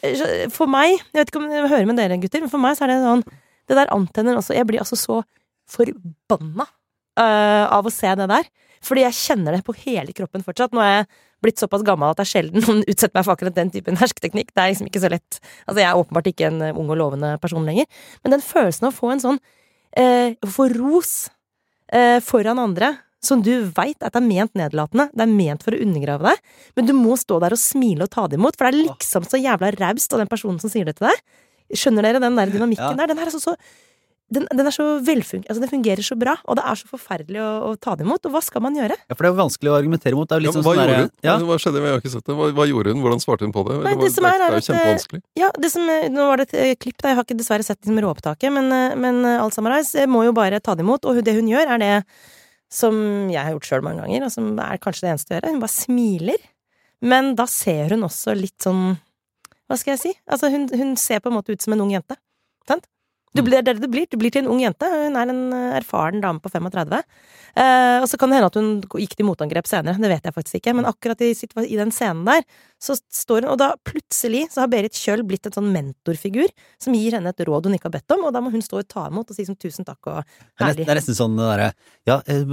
For 0.52 0.66
meg, 0.68 0.98
jeg 1.14 1.14
vet 1.22 1.30
ikke 1.30 1.40
om 1.44 1.52
jeg 1.52 1.70
hører 1.70 1.86
med 1.86 1.96
dere 1.98 2.18
gutter, 2.20 2.42
men 2.42 2.50
for 2.50 2.58
meg 2.60 2.76
så 2.76 2.84
er 2.84 2.88
det 2.88 2.98
en 2.98 3.22
sånn 3.22 3.24
Det 3.70 3.78
der 3.78 3.94
antenner 3.94 4.40
også 4.40 4.58
Jeg 4.58 4.68
blir 4.70 4.82
altså 4.84 4.98
så 5.00 5.22
forbanna 5.70 6.66
uh, 6.66 7.66
av 7.70 7.86
å 7.86 7.94
se 7.94 8.12
det 8.18 8.30
der. 8.32 8.48
Fordi 8.86 9.04
jeg 9.04 9.18
kjenner 9.18 9.58
det 9.58 9.66
på 9.68 9.76
hele 9.84 10.16
kroppen 10.16 10.46
fortsatt. 10.46 10.74
Nå 10.74 10.82
er 10.84 10.94
jeg 10.94 11.10
blitt 11.44 11.62
såpass 11.62 11.84
gammel 11.88 12.12
at 12.12 12.20
det 12.20 12.26
er 12.26 12.32
sjelden 12.32 12.64
noen 12.66 12.82
utsetter 12.86 13.16
meg 13.16 13.28
for 13.28 13.36
akkurat 13.36 13.58
den 13.58 13.72
typen 13.74 14.00
hersketeknikk. 14.00 14.54
Det 14.54 14.64
er 14.64 14.72
liksom 14.74 14.90
ikke 14.90 15.04
så 15.04 15.12
lett. 15.12 15.42
Altså, 15.66 15.80
jeg 15.82 15.90
er 15.90 16.00
åpenbart 16.00 16.32
ikke 16.32 16.50
en 16.50 16.64
ung 16.72 16.88
og 16.88 17.00
lovende 17.00 17.36
person 17.44 17.68
lenger. 17.68 17.88
Men 18.24 18.36
den 18.36 18.46
følelsen 18.46 18.90
av 18.90 18.96
å 18.96 19.00
få 19.00 19.14
en 19.14 19.24
sånn 19.26 19.40
uh, 19.40 20.30
Å 20.34 20.52
få 20.56 20.70
ros 20.74 21.14
uh, 21.94 22.18
foran 22.26 22.62
andre 22.62 22.96
som 23.24 23.42
du 23.44 23.52
veit 23.76 24.00
at 24.00 24.16
det 24.16 24.22
er 24.22 24.28
ment 24.28 24.54
nedlatende, 24.56 25.10
det 25.12 25.26
er 25.26 25.32
ment 25.32 25.64
for 25.66 25.76
å 25.76 25.82
undergrave 25.84 26.32
deg, 26.32 26.52
men 26.80 26.88
du 26.88 26.94
må 26.96 27.18
stå 27.20 27.42
der 27.44 27.56
og 27.56 27.60
smile 27.60 28.06
og 28.08 28.14
ta 28.14 28.24
det 28.32 28.40
imot, 28.40 28.56
for 28.56 28.70
det 28.70 28.72
er 28.72 28.86
liksom 28.94 29.28
så 29.28 29.42
jævla 29.42 29.74
raust 29.76 30.16
av 30.16 30.24
den 30.24 30.32
personen 30.32 30.62
som 30.64 30.72
sier 30.72 30.88
det 30.88 30.96
til 31.00 31.10
deg. 31.10 31.20
Skjønner 31.76 32.06
dere 32.08 32.20
den 32.24 32.36
der 32.40 32.50
dynamikken 32.54 32.90
Ja. 32.92 32.98
der? 32.98 33.08
Den 33.14 33.18
her 33.22 33.30
er 33.30 33.36
så, 33.36 33.40
så 33.44 33.56
den, 34.30 34.46
den 34.54 34.68
er 34.70 34.74
så 34.74 34.84
velfung... 35.02 35.42
Altså, 35.50 35.58
den 35.64 35.70
fungerer 35.72 36.06
så 36.06 36.14
bra, 36.20 36.36
og 36.46 36.58
det 36.60 36.64
er 36.70 36.78
så 36.78 36.86
forferdelig 36.92 37.40
å, 37.42 37.50
å 37.66 37.70
ta 37.82 37.96
det 37.98 38.06
imot. 38.06 38.28
Og 38.30 38.34
hva 38.36 38.42
skal 38.46 38.62
man 38.62 38.76
gjøre? 38.78 38.94
Ja, 39.10 39.16
for 39.16 39.26
det 39.26 39.30
er 39.30 39.34
jo 39.34 39.40
vanskelig 39.40 39.72
å 39.72 39.78
argumentere 39.80 40.14
mot. 40.20 40.30
Det 40.30 40.38
Ja, 40.46 40.52
sånn 40.54 40.62
hva 40.68 40.74
sånn 40.76 40.84
gjorde 40.86 41.00
hun? 41.00 41.10
ja, 41.26 41.34
Hva 41.50 41.58
skjedde? 41.64 41.82
Jeg 41.82 41.96
har 41.96 42.04
ikke 42.04 42.12
sett 42.14 42.28
det. 42.30 42.36
Hva, 42.38 42.50
hva 42.60 42.68
gjorde 42.70 42.94
hun? 42.94 43.02
Hvordan 43.02 43.24
svarte 43.24 43.48
hun 43.48 43.54
på 43.56 43.64
det? 43.66 43.80
Nei, 43.88 43.96
det 43.98 44.12
som 44.14 44.28
er, 44.30 44.38
det 44.38 44.46
er 44.46 44.54
er 44.54 44.60
jo 44.62 44.68
kjempevanskelig. 44.70 45.22
Ja, 45.42 45.50
det 45.58 45.72
som, 45.74 45.90
nå 46.14 46.28
var 46.30 46.44
det 46.44 46.48
et 46.52 46.54
eh, 46.62 46.76
klipp 46.78 47.02
da. 47.02 47.10
jeg 47.10 47.18
har 47.18 47.26
ikke 47.26 47.40
dessverre 47.42 47.66
sett 47.66 47.82
liksom 47.82 48.02
råopptaket, 48.06 48.54
men, 48.54 48.70
eh, 48.78 48.94
men 49.02 49.20
Alzheimer's 49.34 49.96
må 50.14 50.22
jo 50.30 50.36
bare 50.38 50.62
ta 50.62 50.78
det 50.78 50.86
imot, 50.86 51.10
og 51.10 51.24
det 51.26 51.34
hun 51.40 51.50
gjør, 51.50 51.74
er 51.74 51.82
det 51.82 51.92
som 52.70 52.94
jeg 53.34 53.42
har 53.42 53.56
gjort 53.58 53.66
sjøl 53.66 53.82
mange 53.90 54.06
ganger, 54.06 54.28
og 54.30 54.34
som 54.38 54.54
er 54.62 54.78
kanskje 54.78 55.08
det 55.08 55.14
eneste 55.16 55.34
å 55.34 55.40
gjøre. 55.40 55.54
Hun 55.58 55.62
bare 55.66 55.74
smiler, 55.74 56.50
men 57.02 57.34
da 57.40 57.50
ser 57.50 57.96
hun 57.98 58.06
også 58.06 58.38
litt 58.38 58.62
sånn 58.62 58.92
Hva 59.70 59.78
skal 59.78 59.96
jeg 59.96 60.02
si? 60.02 60.14
Altså, 60.26 60.50
hun, 60.50 60.66
hun 60.74 60.96
ser 60.98 61.22
på 61.22 61.30
en 61.30 61.38
måte 61.38 61.54
ut 61.54 61.62
som 61.62 61.76
en 61.76 61.86
ung 61.86 61.94
jente. 61.94 62.18
Sant? 62.70 62.90
Du 63.38 63.44
blir, 63.46 63.62
det 63.62 63.76
det 63.78 63.84
du 63.84 63.92
blir. 63.92 64.08
Du 64.10 64.18
blir 64.18 64.34
til 64.34 64.42
en 64.42 64.50
ung 64.50 64.62
jente. 64.64 64.88
Hun 64.90 65.18
er 65.20 65.30
en 65.30 65.42
eh, 65.54 65.76
erfaren 65.78 66.22
dame 66.24 66.42
på 66.42 66.50
35. 66.50 66.96
Eh, 66.98 67.98
og 68.02 68.08
så 68.10 68.18
kan 68.18 68.32
det 68.32 68.40
hende 68.40 68.50
at 68.50 68.58
hun 68.58 68.70
gikk 69.04 69.14
til 69.20 69.28
motangrep 69.28 69.70
senere, 69.70 70.02
det 70.02 70.10
vet 70.10 70.26
jeg 70.26 70.34
faktisk 70.34 70.58
ikke. 70.58 70.74
Men 70.80 70.88
akkurat 70.90 71.22
i, 71.22 71.30
i 71.36 71.78
den 71.78 71.94
scenen 71.94 72.26
der, 72.26 72.42
så 72.82 72.96
står 72.98 73.46
hun 73.46 73.52
Og 73.54 73.60
da 73.62 73.70
plutselig 73.86 74.48
så 74.54 74.64
har 74.64 74.72
Berit 74.72 74.98
Kjøll 74.98 75.22
blitt 75.28 75.46
en 75.46 75.58
sånn 75.60 75.70
mentorfigur 75.74 76.50
som 76.82 76.96
gir 76.98 77.18
henne 77.18 77.30
et 77.30 77.46
råd 77.46 77.70
hun 77.70 77.78
ikke 77.78 77.90
har 77.92 77.98
bedt 78.00 78.16
om, 78.16 78.26
og 78.30 78.34
da 78.34 78.42
må 78.42 78.54
hun 78.54 78.64
stå 78.66 78.82
og 78.82 78.90
ta 78.90 79.06
imot 79.12 79.30
og 79.30 79.38
si 79.38 79.46
som 79.46 79.58
tusen 79.60 79.86
takk 79.86 80.10
og 80.10 80.22
er, 80.22 80.30
herlig. 80.64 80.88
det 80.88 80.94
er 80.96 81.02
nesten 81.02 81.18
sånn 81.18 81.38
derre 81.38 81.74
Ja, 82.10 82.22
eh, 82.26 82.46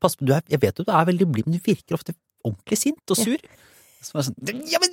pass 0.00 0.18
på, 0.18 0.26
du 0.26 0.34
er, 0.34 0.42
jeg 0.50 0.62
vet 0.64 0.80
jo 0.80 0.88
du 0.88 0.94
er 0.94 1.06
veldig 1.12 1.30
blid, 1.30 1.46
men 1.46 1.60
du 1.60 1.62
virker 1.62 1.98
ofte 1.98 2.16
ordentlig 2.46 2.80
sint 2.80 3.14
og 3.14 3.20
sur. 3.20 3.46
Som 4.06 4.20
er 4.20 4.26
sånn, 4.28 4.66
ja, 4.70 4.80
men, 4.82 4.92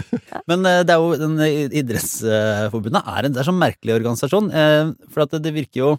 men 0.50 0.68
eh, 0.70 0.80
det 0.86 0.94
er 0.94 1.02
jo 1.02 1.18
den 1.20 1.36
eh, 1.44 1.76
Idrettsforbundet 1.82 3.10
er 3.14 3.28
en 3.28 3.34
det 3.36 3.42
er 3.42 3.48
sånn 3.50 3.60
merkelig 3.60 3.96
organisasjon. 3.98 4.50
eh, 4.50 4.92
For 5.12 5.26
at 5.26 5.36
det, 5.44 5.52
virker 5.56 5.82
jo 5.82 5.90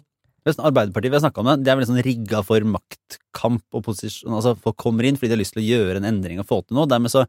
Arbeiderpartiet 0.46 1.10
vi 1.10 1.16
har 1.16 1.24
snakka 1.24 1.42
om 1.42 1.48
det, 1.50 1.56
det 1.66 1.70
er 1.72 1.78
veldig 1.78 1.88
sånn 1.88 2.04
rigga 2.06 2.40
for 2.46 2.66
maktkamp 2.70 3.64
og 3.74 3.82
posisjon. 3.88 4.36
Altså 4.36 4.52
folk 4.62 4.76
kommer 4.78 5.06
inn 5.08 5.18
fordi 5.18 5.32
de 5.32 5.34
har 5.34 5.40
lyst 5.40 5.56
til 5.56 5.64
å 5.64 5.66
gjøre 5.66 5.98
en 5.98 6.06
endring 6.12 6.38
og 6.38 6.46
få 6.46 6.60
til 6.62 6.78
noe. 6.78 6.86
Dermed 6.90 7.10
så, 7.10 7.24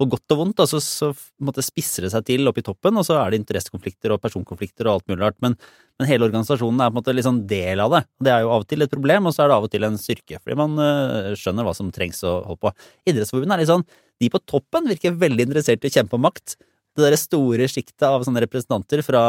på 0.00 0.08
godt 0.14 0.32
og 0.32 0.40
vondt, 0.40 0.56
da, 0.62 0.66
så, 0.70 0.80
så 0.80 1.10
på 1.12 1.64
spisser 1.66 2.06
det 2.06 2.12
seg 2.14 2.24
til 2.30 2.48
oppe 2.48 2.64
i 2.64 2.66
toppen, 2.66 2.96
og 2.96 3.04
så 3.04 3.18
er 3.20 3.32
det 3.32 3.42
interessekonflikter 3.42 4.16
og 4.16 4.22
personkonflikter 4.24 4.88
og 4.88 4.94
alt 4.94 5.12
mulig 5.12 5.20
rart. 5.20 5.38
Men, 5.44 5.58
men 6.00 6.08
hele 6.08 6.30
organisasjonen 6.30 6.80
er 6.80 6.88
på 6.88 6.96
en 6.96 7.00
måte 7.02 7.16
litt 7.18 7.28
sånn 7.28 7.44
del 7.50 7.84
av 7.84 7.92
det. 7.98 8.04
Det 8.24 8.32
er 8.32 8.44
jo 8.46 8.52
av 8.56 8.64
og 8.64 8.68
til 8.72 8.88
et 8.88 8.96
problem, 8.96 9.28
og 9.28 9.36
så 9.36 9.44
er 9.44 9.52
det 9.52 9.60
av 9.60 9.68
og 9.68 9.76
til 9.76 9.88
en 9.88 10.00
styrke, 10.00 10.40
fordi 10.40 10.60
man 10.64 10.84
øh, 10.88 11.32
skjønner 11.38 11.68
hva 11.68 11.76
som 11.76 11.92
trengs 11.92 12.24
å 12.24 12.38
holde 12.48 12.62
på. 12.64 12.76
Idrettsforbundet 13.12 13.58
er 13.58 13.66
litt 13.66 13.74
sånn 13.74 13.88
De 14.22 14.32
på 14.32 14.40
toppen 14.48 14.88
virker 14.88 15.18
veldig 15.18 15.50
interessert 15.50 15.84
i 15.84 15.92
å 15.92 15.98
kjempe 16.00 16.16
om 16.16 16.24
makt. 16.24 16.56
Det 16.96 17.04
der 17.04 17.20
store 17.20 17.68
sjiktet 17.68 18.04
av 18.08 18.24
sånne 18.24 18.44
representanter 18.44 19.04
fra, 19.04 19.22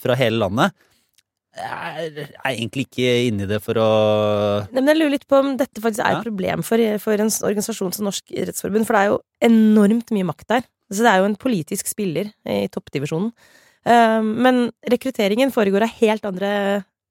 fra 0.00 0.16
hele 0.20 0.40
landet 0.44 0.76
er, 1.54 2.20
er 2.34 2.50
egentlig 2.50 2.86
ikke 2.88 3.10
inni 3.28 3.46
det 3.50 3.60
for 3.62 3.78
å 3.78 3.88
Nei, 4.70 4.80
men 4.80 4.92
jeg 4.92 5.00
lurer 5.00 5.14
litt 5.14 5.26
på 5.30 5.40
om 5.40 5.52
dette 5.60 5.82
faktisk 5.82 6.04
er 6.04 6.18
et 6.18 6.26
problem 6.26 6.64
for, 6.66 6.82
for 7.02 7.24
en 7.24 7.30
organisasjon 7.30 7.94
som 7.96 8.08
Norsk 8.08 8.32
idrettsforbund, 8.34 8.88
for 8.88 8.96
det 8.96 9.02
er 9.02 9.12
jo 9.12 9.20
enormt 9.50 10.14
mye 10.14 10.28
makt 10.30 10.48
der. 10.50 10.66
Så 10.92 11.04
det 11.04 11.12
er 11.12 11.22
jo 11.22 11.28
en 11.30 11.38
politisk 11.40 11.88
spiller 11.90 12.32
i 12.50 12.64
toppdivisjonen. 12.72 13.30
Eh, 13.86 14.20
Men 14.22 14.66
rekrutteringen 14.90 15.54
foregår 15.54 15.86
av 15.86 15.96
helt 16.00 16.26
andre 16.28 16.50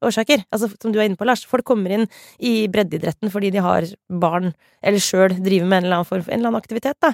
årsaker. 0.07 0.43
Altså, 0.53 0.69
som 0.81 0.93
du 0.93 0.99
er 0.99 1.07
inne 1.07 1.19
på, 1.19 1.27
Lars. 1.27 1.43
Folk 1.49 1.65
kommer 1.67 1.93
inn 1.95 2.05
i 2.43 2.67
breddeidretten 2.71 3.31
fordi 3.33 3.51
de 3.53 3.63
har 3.63 3.87
barn, 4.09 4.51
eller 4.83 5.03
sjøl 5.03 5.35
driver 5.37 5.69
med 5.69 5.81
en 5.81 5.87
eller, 5.87 6.01
annen 6.01 6.09
form, 6.09 6.25
en 6.27 6.37
eller 6.37 6.51
annen 6.51 6.61
aktivitet, 6.61 6.99
da. 7.03 7.13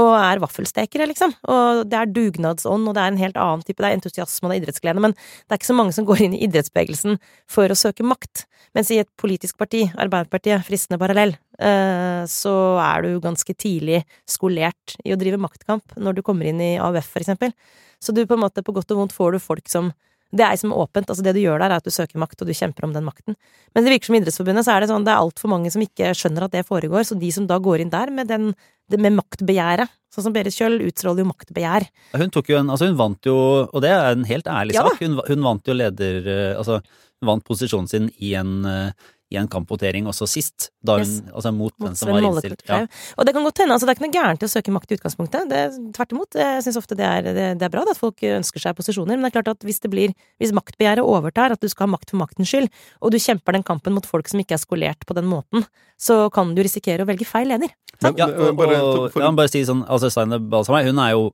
Og 0.00 0.12
er 0.18 0.42
vaffelstekere, 0.42 1.08
liksom. 1.10 1.34
Og 1.50 1.82
det 1.90 1.98
er 1.98 2.14
dugnadsånd, 2.14 2.88
og 2.88 2.96
det 2.96 3.04
er 3.04 3.12
en 3.14 3.20
helt 3.20 3.40
annen 3.40 3.66
type 3.66 3.80
Det 3.80 3.90
er 3.90 3.98
entusiasme 3.98 4.46
og 4.46 4.52
det 4.52 4.58
er 4.58 4.64
idrettsglede. 4.64 5.04
Men 5.06 5.16
det 5.16 5.54
er 5.54 5.60
ikke 5.60 5.72
så 5.72 5.78
mange 5.80 5.96
som 5.96 6.08
går 6.08 6.24
inn 6.26 6.38
i 6.38 6.42
idrettsbevegelsen 6.46 7.20
for 7.50 7.70
å 7.70 7.78
søke 7.78 8.06
makt. 8.06 8.46
Mens 8.76 8.90
i 8.94 9.00
et 9.02 9.10
politisk 9.18 9.58
parti, 9.58 9.86
Arbeiderpartiet, 9.98 10.62
fristende 10.66 11.00
parallell, 11.00 11.34
eh, 11.58 12.22
så 12.30 12.54
er 12.82 13.06
du 13.06 13.22
ganske 13.22 13.54
tidlig 13.58 14.04
skolert 14.28 14.94
i 15.04 15.14
å 15.14 15.18
drive 15.18 15.40
maktkamp 15.42 15.96
når 15.98 16.18
du 16.18 16.22
kommer 16.26 16.50
inn 16.50 16.60
i 16.62 16.76
AUF, 16.78 17.08
for 17.10 17.24
eksempel. 17.24 17.54
Så 18.00 18.14
du 18.14 18.22
på 18.26 18.36
en 18.36 18.44
måte, 18.44 18.62
på 18.64 18.72
godt 18.72 18.94
og 18.94 19.02
vondt, 19.02 19.16
får 19.16 19.36
du 19.36 19.42
folk 19.42 19.68
som 19.68 19.90
det 20.30 20.46
er 20.46 20.58
som 20.60 20.72
åpent. 20.72 21.08
altså 21.10 21.24
Det 21.26 21.34
du 21.34 21.40
gjør 21.42 21.58
der, 21.58 21.72
er 21.72 21.82
at 21.82 21.86
du 21.86 21.90
søker 21.90 22.20
makt, 22.22 22.40
og 22.42 22.50
du 22.50 22.54
kjemper 22.54 22.86
om 22.86 22.92
den 22.94 23.06
makten. 23.06 23.36
Men 23.74 23.84
det 23.86 23.94
virker 23.94 24.10
som 24.10 24.18
Idrettsforbundet 24.18 24.66
så 24.66 24.74
er 24.74 24.84
det 24.84 24.90
sånn, 24.92 25.06
det 25.06 25.14
er 25.14 25.22
altfor 25.22 25.50
mange 25.52 25.72
som 25.74 25.82
ikke 25.84 26.12
skjønner 26.16 26.46
at 26.46 26.54
det 26.54 26.66
foregår, 26.68 27.06
så 27.08 27.18
de 27.18 27.30
som 27.34 27.48
da 27.50 27.58
går 27.62 27.84
inn 27.84 27.92
der 27.92 28.12
med, 28.14 28.30
den, 28.30 28.52
med 28.94 29.18
maktbegjæret 29.18 29.90
Sånn 30.10 30.26
som 30.26 30.34
Berit 30.34 30.56
Kjøll 30.56 30.80
utstråler 30.88 31.22
jo 31.22 31.28
maktbegjær. 31.28 31.84
Hun 32.18 32.32
tok 32.34 32.48
jo 32.50 32.58
en 32.58 32.72
Altså, 32.72 32.88
hun 32.90 32.98
vant 32.98 33.28
jo, 33.28 33.36
og 33.70 33.84
det 33.84 33.92
er 33.94 34.08
en 34.10 34.26
helt 34.26 34.48
ærlig 34.50 34.74
Ja 34.74 34.82
sak, 34.88 34.98
hun, 35.04 35.20
hun 35.22 35.44
vant 35.46 35.70
jo 35.70 35.76
leder 35.76 36.26
eh, 36.26 36.56
Altså, 36.56 36.80
hun 37.22 37.30
vant 37.30 37.46
posisjonen 37.46 37.86
sin 37.90 38.08
i 38.18 38.32
en, 38.40 38.56
eh, 38.66 39.10
i 39.30 39.38
en 39.38 39.48
kampvotering 39.50 40.08
også 40.10 40.26
sist, 40.26 40.70
da 40.82 40.98
hun 40.98 41.06
Yes. 41.10 41.20
Altså 41.30 41.52
mot, 41.54 41.72
Mot 41.78 41.88
den 41.88 41.96
som 41.98 42.10
var 42.10 42.24
innstilt. 42.26 42.62
Ja. 42.66 42.80
Og 43.16 43.26
det 43.26 43.34
kan 43.34 43.46
godt 43.46 43.62
hende, 43.62 43.74
altså 43.76 43.86
det 43.86 43.92
er 43.92 43.98
ikke 43.98 44.06
noe 44.08 44.16
gærent 44.16 44.42
i 44.42 44.48
å 44.48 44.50
søke 44.50 44.74
makt 44.74 44.90
i 44.90 44.98
utgangspunktet. 44.98 45.48
Det, 45.50 45.60
tvert 45.96 46.14
imot. 46.14 46.38
Jeg 46.42 46.64
syns 46.66 46.78
ofte 46.80 46.98
det 46.98 47.06
er, 47.06 47.28
det, 47.28 47.46
det 47.60 47.66
er 47.66 47.72
bra 47.72 47.84
det 47.86 47.94
at 47.94 48.00
folk 48.00 48.24
ønsker 48.26 48.64
seg 48.64 48.78
posisjoner, 48.78 49.14
men 49.14 49.26
det 49.26 49.30
er 49.30 49.36
klart 49.38 49.52
at 49.54 49.66
hvis 49.66 49.80
det 49.84 49.92
blir 49.92 50.14
Hvis 50.40 50.54
maktbegjæret 50.56 51.04
overtar, 51.04 51.52
at 51.54 51.60
du 51.60 51.68
skal 51.70 51.86
ha 51.86 51.94
makt 51.94 52.12
for 52.12 52.20
maktens 52.20 52.50
skyld, 52.50 52.70
og 53.00 53.12
du 53.12 53.18
kjemper 53.20 53.54
den 53.56 53.64
kampen 53.66 53.94
mot 53.94 54.06
folk 54.06 54.28
som 54.30 54.40
ikke 54.42 54.56
er 54.56 54.62
skolert 54.62 55.06
på 55.06 55.16
den 55.16 55.28
måten, 55.30 55.66
så 56.00 56.26
kan 56.34 56.54
du 56.56 56.62
risikere 56.64 57.04
å 57.04 57.08
velge 57.08 57.28
feil 57.28 57.50
leder. 57.52 57.70
Sant? 58.00 58.18
Ja, 58.18 58.26
og, 58.30 58.56
bare, 58.58 58.80
og, 58.80 59.10
for, 59.12 59.22
ja, 59.22 59.30
bare 59.36 59.52
si 59.52 59.62
sånn, 59.68 59.84
altså 59.86 60.10
Steine 60.12 60.40
Balsamei, 60.40 60.86
hun 60.88 61.00
er 61.02 61.14
jo 61.14 61.30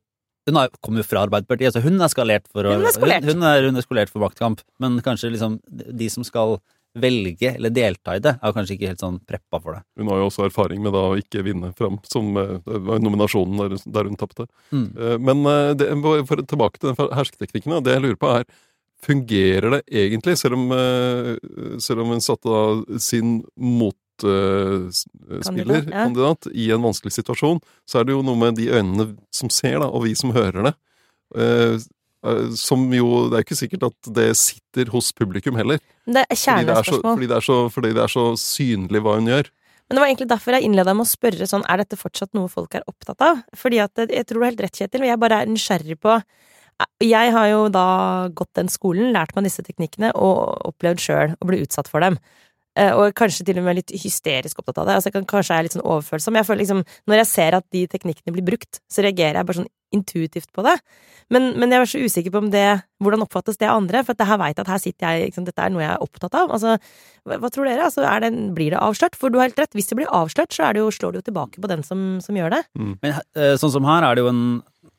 hun 0.47 0.61
er, 0.61 0.70
kommer 0.78 1.03
jo 1.03 1.09
fra 1.09 1.24
Arbeiderpartiet, 1.26 1.74
så 1.74 1.82
hun 1.82 1.99
er 1.99 2.11
skalert 2.12 2.47
for 2.47 2.66
å 2.66 2.76
Hun 2.76 2.86
er 2.86 2.94
skolert. 2.94 3.24
Hun, 3.26 3.40
hun, 3.40 3.47
er, 3.49 3.66
hun 3.66 3.80
er 3.80 3.82
skolert 3.82 4.12
for 4.12 4.22
maktkamp, 4.22 4.62
men 4.82 5.01
kanskje 5.03 5.32
liksom 5.34 5.59
de 5.66 6.11
som 6.12 6.26
skal 6.26 6.61
velge 7.01 7.53
eller 7.55 7.72
delta 7.74 8.16
i 8.16 8.22
det, 8.24 8.36
er 8.40 8.55
kanskje 8.57 8.76
ikke 8.76 8.92
helt 8.92 9.03
sånn 9.03 9.18
preppa 9.28 9.61
for 9.62 9.76
det. 9.76 9.82
Hun 10.01 10.11
har 10.12 10.20
jo 10.20 10.28
også 10.30 10.47
erfaring 10.47 10.82
med 10.84 10.94
da 10.97 11.03
å 11.11 11.18
ikke 11.20 11.44
vinne 11.47 11.72
fram, 11.76 11.99
som 12.09 12.30
eh, 12.40 12.57
var 12.64 13.03
nominasjonen 13.05 13.62
der, 13.62 13.76
der 13.99 14.09
hun 14.11 14.20
tapte. 14.20 14.49
Mm. 14.70 14.86
Eh, 14.94 15.18
Men 15.28 15.44
eh, 15.51 15.74
det, 15.78 15.90
for, 16.28 16.42
tilbake 16.42 16.80
til 16.80 16.92
den 16.92 17.12
hersketeknikken. 17.18 17.76
Det 17.84 17.97
jeg 17.97 18.07
lurer 18.07 18.22
på 18.22 18.32
er 18.38 18.49
Fungerer 19.07 19.74
det 19.74 19.78
egentlig, 19.92 20.32
selv 20.40 20.57
om, 20.57 20.70
selv 21.84 22.01
om 22.01 22.14
hun 22.14 22.22
satte 22.24 22.49
da 22.49 22.99
sin 22.99 23.42
motspiller, 23.55 24.88
Kandidat, 25.44 25.90
ja. 25.92 26.07
kandidat, 26.07 26.49
i 26.57 26.70
en 26.72 26.80
vanskelig 26.80 27.12
situasjon, 27.18 27.61
så 27.84 28.01
er 28.01 28.09
det 28.09 28.16
jo 28.16 28.22
noe 28.24 28.40
med 28.40 28.57
de 28.57 28.70
øynene 28.72 29.11
som 29.36 29.53
ser, 29.53 29.76
da, 29.84 29.90
og 29.92 30.07
vi 30.09 30.14
som 30.16 30.32
hører 30.34 30.70
det. 30.70 30.72
Eh, 32.25 32.31
eh, 32.33 32.49
Som 32.57 32.89
jo 32.95 33.27
Det 33.31 33.39
er 33.39 33.47
ikke 33.47 33.59
sikkert 33.59 33.87
at 33.91 34.11
det 34.14 34.31
sitter 34.39 34.91
hos 34.95 35.12
publikum 35.12 35.57
heller. 35.59 35.79
Det 36.07 36.25
er 36.25 36.37
Fordi 36.37 36.67
det 36.67 36.77
er, 36.77 36.83
så, 36.83 36.97
kjernespørsmål. 36.97 37.14
fordi, 37.17 37.27
det 37.27 37.37
er 37.37 37.47
så, 37.47 37.59
fordi 37.75 37.93
det 37.97 38.03
er 38.05 38.12
så 38.12 38.27
synlig 38.41 39.03
hva 39.03 39.17
hun 39.19 39.31
gjør. 39.33 39.51
Men 39.87 39.97
det 39.97 40.03
var 40.03 40.09
egentlig 40.11 40.31
derfor 40.31 40.57
jeg 40.57 40.67
innleda 40.67 40.95
med 40.99 41.07
å 41.07 41.11
spørre 41.11 41.47
sånn, 41.47 41.64
er 41.71 41.79
dette 41.79 41.99
fortsatt 41.99 42.33
noe 42.35 42.51
folk 42.51 42.75
er 42.75 42.87
opptatt 42.91 43.23
av? 43.23 43.45
Fordi 43.55 43.79
at 43.85 44.03
jeg 44.03 44.27
tror 44.27 44.41
du 44.41 44.45
har 44.45 44.51
helt 44.51 44.64
rett, 44.64 44.75
Kjetil, 44.75 45.05
og 45.05 45.11
jeg 45.12 45.21
bare 45.23 45.43
er 45.43 45.51
nysgjerrig 45.51 45.99
på 46.03 46.17
Jeg 47.01 47.31
har 47.33 47.47
jo 47.49 47.61
da 47.73 47.87
gått 48.37 48.51
den 48.59 48.69
skolen, 48.69 49.12
lært 49.14 49.37
meg 49.37 49.47
disse 49.47 49.62
teknikkene, 49.64 50.11
og 50.12 50.67
opplevd 50.73 51.01
sjøl 51.01 51.37
å 51.39 51.49
bli 51.49 51.62
utsatt 51.62 51.89
for 51.89 52.03
dem. 52.03 52.19
Eh, 52.77 52.93
Og 52.93 53.14
kanskje 53.16 53.47
til 53.49 53.59
og 53.61 53.64
med 53.64 53.79
litt 53.79 53.95
hysterisk 53.97 54.61
opptatt 54.61 54.83
av 54.83 54.89
det. 54.89 54.99
Altså, 54.99 55.09
jeg 55.11 55.16
kan, 55.16 55.29
kanskje 55.31 55.55
jeg 55.55 55.62
er 55.62 55.66
litt 55.66 55.77
sånn 55.79 55.87
overfølsom. 55.87 56.37
Jeg 56.37 56.49
føler 56.49 56.62
liksom, 56.64 56.83
når 57.09 57.22
jeg 57.22 57.29
ser 57.33 57.57
at 57.57 57.66
de 57.72 57.87
teknikkene 57.89 58.35
blir 58.37 58.45
brukt, 58.45 58.81
så 58.93 59.05
reagerer 59.07 59.41
jeg 59.41 59.49
bare 59.49 59.61
sånn 59.62 59.72
intuitivt 59.97 60.51
på 60.53 60.64
det. 60.66 60.74
Men, 61.33 61.55
men 61.59 61.72
jeg 61.72 61.81
er 61.81 61.89
så 61.91 62.01
usikker 62.03 62.31
på 62.35 62.39
om 62.39 62.51
det 62.53 62.66
Hvordan 63.03 63.24
oppfattes 63.24 63.59
det 63.59 63.66
av 63.66 63.81
andre? 63.81 64.03
For 64.07 64.14
at 64.14 64.29
her 64.29 64.39
veit 64.39 64.61
at 64.62 64.68
her 64.70 64.79
sitter 64.83 65.16
jeg 65.16 65.31
liksom, 65.31 65.47
Dette 65.49 65.62
er 65.62 65.72
noe 65.74 65.83
jeg 65.83 65.91
er 65.95 66.05
opptatt 66.05 66.37
av. 66.39 66.53
Altså, 66.55 66.77
hva, 67.27 67.39
hva 67.43 67.51
tror 67.51 67.66
dere? 67.66 67.89
Altså, 67.89 68.05
det, 68.22 68.31
blir 68.55 68.74
det 68.77 68.83
avslørt? 68.83 69.18
For 69.18 69.33
du 69.33 69.41
har 69.41 69.49
helt 69.49 69.59
rett. 69.62 69.74
Hvis 69.77 69.91
det 69.91 69.99
blir 69.99 70.12
avslørt, 70.12 70.55
så 70.55 70.70
det 70.77 70.85
jo, 70.85 70.93
slår 70.95 71.16
det 71.16 71.22
jo 71.22 71.29
tilbake 71.31 71.62
på 71.62 71.70
den 71.72 71.85
som, 71.87 72.07
som 72.24 72.39
gjør 72.39 72.59
det. 72.59 72.62
Men 72.77 73.16
eh, 73.16 73.55
sånn 73.61 73.74
som 73.74 73.89
her 73.89 74.07
er 74.07 74.18
det 74.18 74.27
jo 74.27 74.33
en 74.33 74.43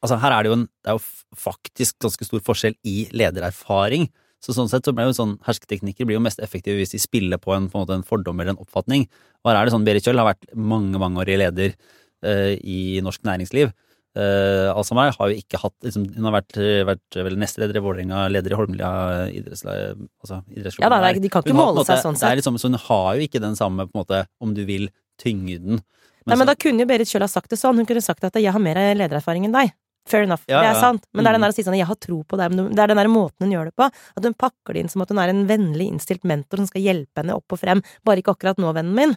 Altså 0.04 0.20
her 0.22 0.30
er 0.36 0.46
det 0.46 0.50
jo 0.52 0.56
en 0.60 0.66
Det 0.68 0.92
er 0.92 0.98
jo 0.98 1.40
faktisk 1.42 1.96
ganske 2.04 2.26
stor 2.28 2.42
forskjell 2.46 2.76
i 2.86 2.98
ledererfaring. 3.18 4.10
Så 4.44 4.54
sånn 4.54 4.70
sett 4.70 4.86
så 4.86 4.94
blir 4.94 5.10
jo 5.10 5.16
sånn 5.18 5.38
hersketeknikker 5.48 6.06
blir 6.06 6.20
jo 6.20 6.24
mest 6.24 6.40
effektive 6.44 6.78
hvis 6.78 6.94
de 6.94 7.02
spiller 7.02 7.42
på 7.42 7.56
en, 7.56 7.70
på 7.72 7.80
en, 7.80 7.86
måte 7.86 7.98
en 7.98 8.06
fordom 8.06 8.38
eller 8.40 8.54
en 8.54 8.62
oppfatning. 8.62 9.08
Og 9.42 9.52
her 9.52 9.60
er 9.60 9.68
det 9.68 9.74
sånn 9.74 9.88
Berit 9.88 10.06
Kjøll 10.06 10.22
har 10.22 10.30
vært 10.30 10.50
mange, 10.54 11.00
mangeårig 11.02 11.40
leder 11.42 11.74
eh, 11.74 12.54
i 12.62 13.02
norsk 13.06 13.26
næringsliv. 13.28 13.74
Uh, 14.18 14.74
meg 14.98 15.12
har 15.14 15.30
jo 15.30 15.36
ikke 15.38 15.60
hatt 15.62 15.76
liksom, 15.86 16.08
Hun 16.16 16.26
har 16.26 16.34
vært, 16.40 16.56
vært 16.88 17.18
vel 17.28 17.36
nestleder 17.38 17.78
i 17.78 17.82
Vålerenga, 17.86 18.24
leder 18.34 18.56
i 18.56 18.58
Holmlia 18.58 18.88
idrettsle- 19.30 20.08
altså, 20.24 20.40
idrettsklubben 20.50 20.88
Ja 20.88 20.90
da, 20.90 21.12
de 21.14 21.30
kan 21.30 21.44
ikke 21.44 21.54
har 21.54 21.60
måle 21.60 21.84
måte- 21.84 21.92
seg 21.92 22.02
sånn 22.02 22.18
det 22.18 22.24
er 22.24 22.32
sett. 22.32 22.40
liksom, 22.40 22.58
så 22.58 22.72
hun 22.72 22.80
har 22.82 23.10
jo 23.20 23.28
ikke 23.28 23.44
den 23.44 23.60
samme, 23.60 23.86
på 23.86 23.94
en 23.94 24.02
måte, 24.02 24.24
om 24.42 24.56
du 24.58 24.64
vil, 24.66 24.90
tyngden 25.22 25.84
Nei, 26.28 26.36
men 26.36 26.50
da 26.50 26.56
kunne 26.60 26.82
jo 26.84 26.90
Berit 26.90 27.08
Kjøll 27.08 27.24
ha 27.24 27.30
sagt 27.32 27.54
det 27.54 27.60
sånn. 27.60 27.78
Hun 27.80 27.86
kunne 27.88 28.04
sagt 28.04 28.26
at 28.28 28.34
'jeg 28.36 28.52
har 28.52 28.60
mer 28.60 28.76
ledererfaring 28.76 29.46
enn 29.46 29.54
deg'. 29.54 29.72
Fair 30.08 30.24
enough. 30.24 30.44
Ja, 30.48 30.62
det 30.64 30.70
er 30.72 30.74
ja. 30.78 30.82
sant. 30.82 31.04
Men 31.14 31.26
det 31.26 31.30
er 31.30 31.38
den 31.38 31.42
Mm. 31.42 31.48
der 31.48 31.52
å 31.52 31.56
si 31.58 31.64
sånn 31.68 31.78
'jeg 31.78 31.88
har 31.88 31.96
tro 32.00 32.24
på 32.24 32.38
deg', 32.40 32.52
men 32.56 32.70
det 32.74 32.80
er 32.80 32.88
den 32.88 32.98
der 32.98 33.12
måten 33.12 33.42
hun 33.44 33.52
gjør 33.52 33.66
det 33.66 33.76
på. 33.76 33.86
At 34.18 34.24
hun 34.24 34.34
pakker 34.34 34.74
det 34.74 34.80
inn 34.84 34.90
som 34.90 35.02
at 35.02 35.10
hun 35.10 35.20
er 35.20 35.30
en 35.30 35.46
vennlig 35.48 35.88
innstilt 35.92 36.24
mentor 36.24 36.58
som 36.58 36.68
skal 36.68 36.82
hjelpe 36.82 37.18
henne 37.22 37.36
opp 37.36 37.52
og 37.52 37.60
frem. 37.60 37.84
Bare 38.06 38.18
ikke 38.24 38.36
akkurat 38.36 38.58
nå, 38.58 38.74
vennen 38.74 38.96
min. 38.96 39.16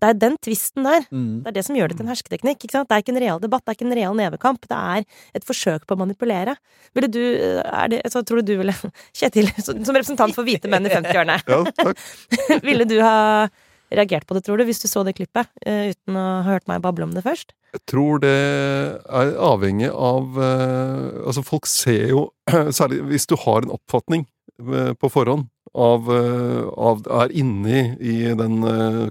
Det 0.00 0.08
er 0.08 0.14
den 0.16 0.36
tvisten 0.40 0.82
der. 0.82 1.04
Mm. 1.12 1.42
Det 1.44 1.48
er 1.48 1.52
det 1.52 1.64
som 1.66 1.76
gjør 1.76 1.88
det 1.88 1.96
til 1.98 2.06
en 2.06 2.14
hersketeknikk. 2.14 2.64
Ikke 2.64 2.72
sant? 2.72 2.88
Det 2.88 2.96
er 2.96 3.02
ikke 3.04 3.14
en 3.14 3.20
real 3.20 3.38
debatt, 3.38 3.62
det 3.66 3.68
er 3.68 3.76
ikke 3.76 3.90
en 3.90 3.98
real 3.98 4.14
nevekamp. 4.16 4.60
Det 4.66 4.78
er 4.78 5.04
et 5.34 5.44
forsøk 5.44 5.84
på 5.84 5.92
å 5.92 5.98
manipulere. 6.00 6.56
Ville 6.96 7.10
du 7.12 7.20
er 7.20 7.88
det, 7.88 8.02
så 8.08 8.24
Tror 8.24 8.40
du 8.40 8.54
du 8.54 8.56
ville 8.62 8.72
Kjetil, 9.12 9.52
som 9.60 9.76
representant 9.94 10.34
for 10.34 10.42
hvite 10.42 10.68
menn 10.72 10.86
i 10.86 10.88
50-årene, 10.88 11.36
Ja, 11.46 12.60
ville 12.68 12.86
du 12.88 12.96
ha 13.02 13.48
reagert 13.90 14.26
på 14.26 14.36
det, 14.36 14.44
tror 14.46 14.60
du, 14.60 14.66
hvis 14.68 14.82
du 14.82 14.88
så 14.90 15.02
det 15.06 15.16
klippet, 15.18 15.50
eh, 15.66 15.90
uten 15.94 16.18
å 16.18 16.26
ha 16.40 16.54
hørt 16.54 16.68
meg 16.70 16.82
bable 16.84 17.06
om 17.06 17.14
det 17.14 17.24
først? 17.26 17.54
Jeg 17.74 17.82
tror 17.90 18.22
det 18.22 18.34
er 18.34 19.32
avhengig 19.46 19.90
av 19.94 20.38
eh, 20.42 21.22
Altså, 21.22 21.44
folk 21.46 21.68
ser 21.70 22.10
jo 22.10 22.24
Særlig 22.78 23.04
hvis 23.06 23.28
du 23.30 23.36
har 23.38 23.62
en 23.62 23.74
oppfatning 23.76 24.24
eh, 24.58 24.92
på 24.98 25.10
forhånd 25.12 25.46
av, 25.70 26.08
av 26.10 27.04
Er 27.22 27.30
inni 27.30 27.92
i 28.02 28.32
den 28.34 28.56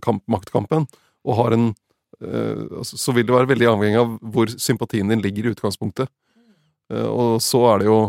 kamp, 0.04 0.26
maktkampen 0.28 0.90
og 1.24 1.38
har 1.38 1.56
en 1.56 1.70
altså, 2.20 2.98
Så 3.00 3.14
vil 3.16 3.24
det 3.24 3.32
være 3.32 3.48
veldig 3.54 3.70
avhengig 3.70 4.02
av 4.02 4.18
hvor 4.20 4.52
sympatien 4.60 5.08
din 5.08 5.24
ligger 5.24 5.48
i 5.48 5.54
utgangspunktet. 5.54 6.12
Og 6.92 7.40
så 7.40 7.62
er 7.70 7.80
det 7.80 7.88
jo 7.88 8.00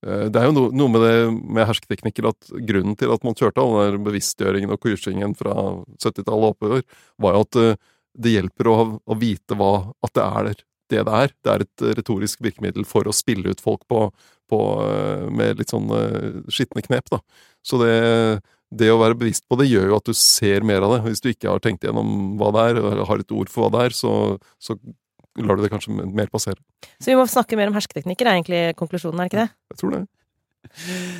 det 0.00 0.40
er 0.40 0.46
jo 0.48 0.68
noe 0.72 0.88
med 0.88 1.02
det 1.04 1.16
med 1.28 1.66
hersketeknikker 1.68 2.30
at 2.30 2.50
grunnen 2.68 2.96
til 2.96 3.12
at 3.12 3.24
man 3.26 3.36
kjørte 3.36 3.60
all 3.60 3.92
den 3.92 4.06
bevisstgjøringen 4.06 4.72
og 4.72 4.80
kursingen 4.80 5.34
fra 5.36 5.54
70-tallet 6.00 6.46
og 6.46 6.54
oppover, 6.54 6.84
var 7.20 7.36
jo 7.36 7.42
at 7.44 7.60
eh, 7.60 7.90
det 8.20 8.34
hjelper 8.34 8.70
å, 8.70 8.76
å 9.04 9.18
vite 9.20 9.58
hva, 9.60 9.72
at 10.00 10.16
det 10.16 10.24
er 10.24 10.50
det 10.90 11.04
det 11.04 11.16
er. 11.22 11.34
Det 11.44 11.52
er 11.52 11.64
et 11.64 11.84
eh, 11.84 11.96
retorisk 11.98 12.40
virkemiddel 12.44 12.86
for 12.88 13.06
å 13.06 13.14
spille 13.14 13.52
ut 13.52 13.62
folk 13.62 13.84
på, 13.90 14.06
på, 14.50 14.60
eh, 14.86 15.26
med 15.30 15.60
litt 15.60 15.72
sånn 15.72 15.90
eh, 15.94 16.40
skitne 16.52 16.84
knep, 16.86 17.10
da. 17.12 17.20
Så 17.66 17.80
det, 17.82 17.92
det 18.70 18.90
å 18.92 19.00
være 19.00 19.18
bevisst 19.20 19.46
på 19.50 19.58
det 19.60 19.68
gjør 19.70 19.92
jo 19.92 20.00
at 20.00 20.10
du 20.10 20.16
ser 20.16 20.66
mer 20.66 20.86
av 20.86 20.96
det. 20.96 21.02
Hvis 21.08 21.22
du 21.24 21.30
ikke 21.32 21.52
har 21.52 21.62
tenkt 21.62 21.84
igjennom 21.84 22.34
hva 22.40 22.50
det 22.56 22.66
er, 22.70 22.80
eller 22.82 23.06
har 23.08 23.22
et 23.22 23.36
ord 23.36 23.52
for 23.52 23.66
hva 23.66 23.72
det 23.76 23.86
er, 23.90 23.96
så, 23.96 24.14
så 24.62 24.78
lar 25.38 25.58
du 25.58 25.62
det 25.62 25.72
kanskje 25.72 25.94
mer 25.94 26.30
passere. 26.32 26.58
Så 26.98 27.12
vi 27.12 27.18
må 27.18 27.26
snakke 27.30 27.58
mer 27.58 27.70
om 27.70 27.76
hersketeknikker, 27.76 28.26
er 28.26 28.38
egentlig 28.38 28.64
konklusjonen, 28.80 29.22
er 29.22 29.30
ikke 29.30 29.44
det? 29.44 29.52
Jeg 29.72 29.82
tror 29.82 29.94
det. 29.98 30.06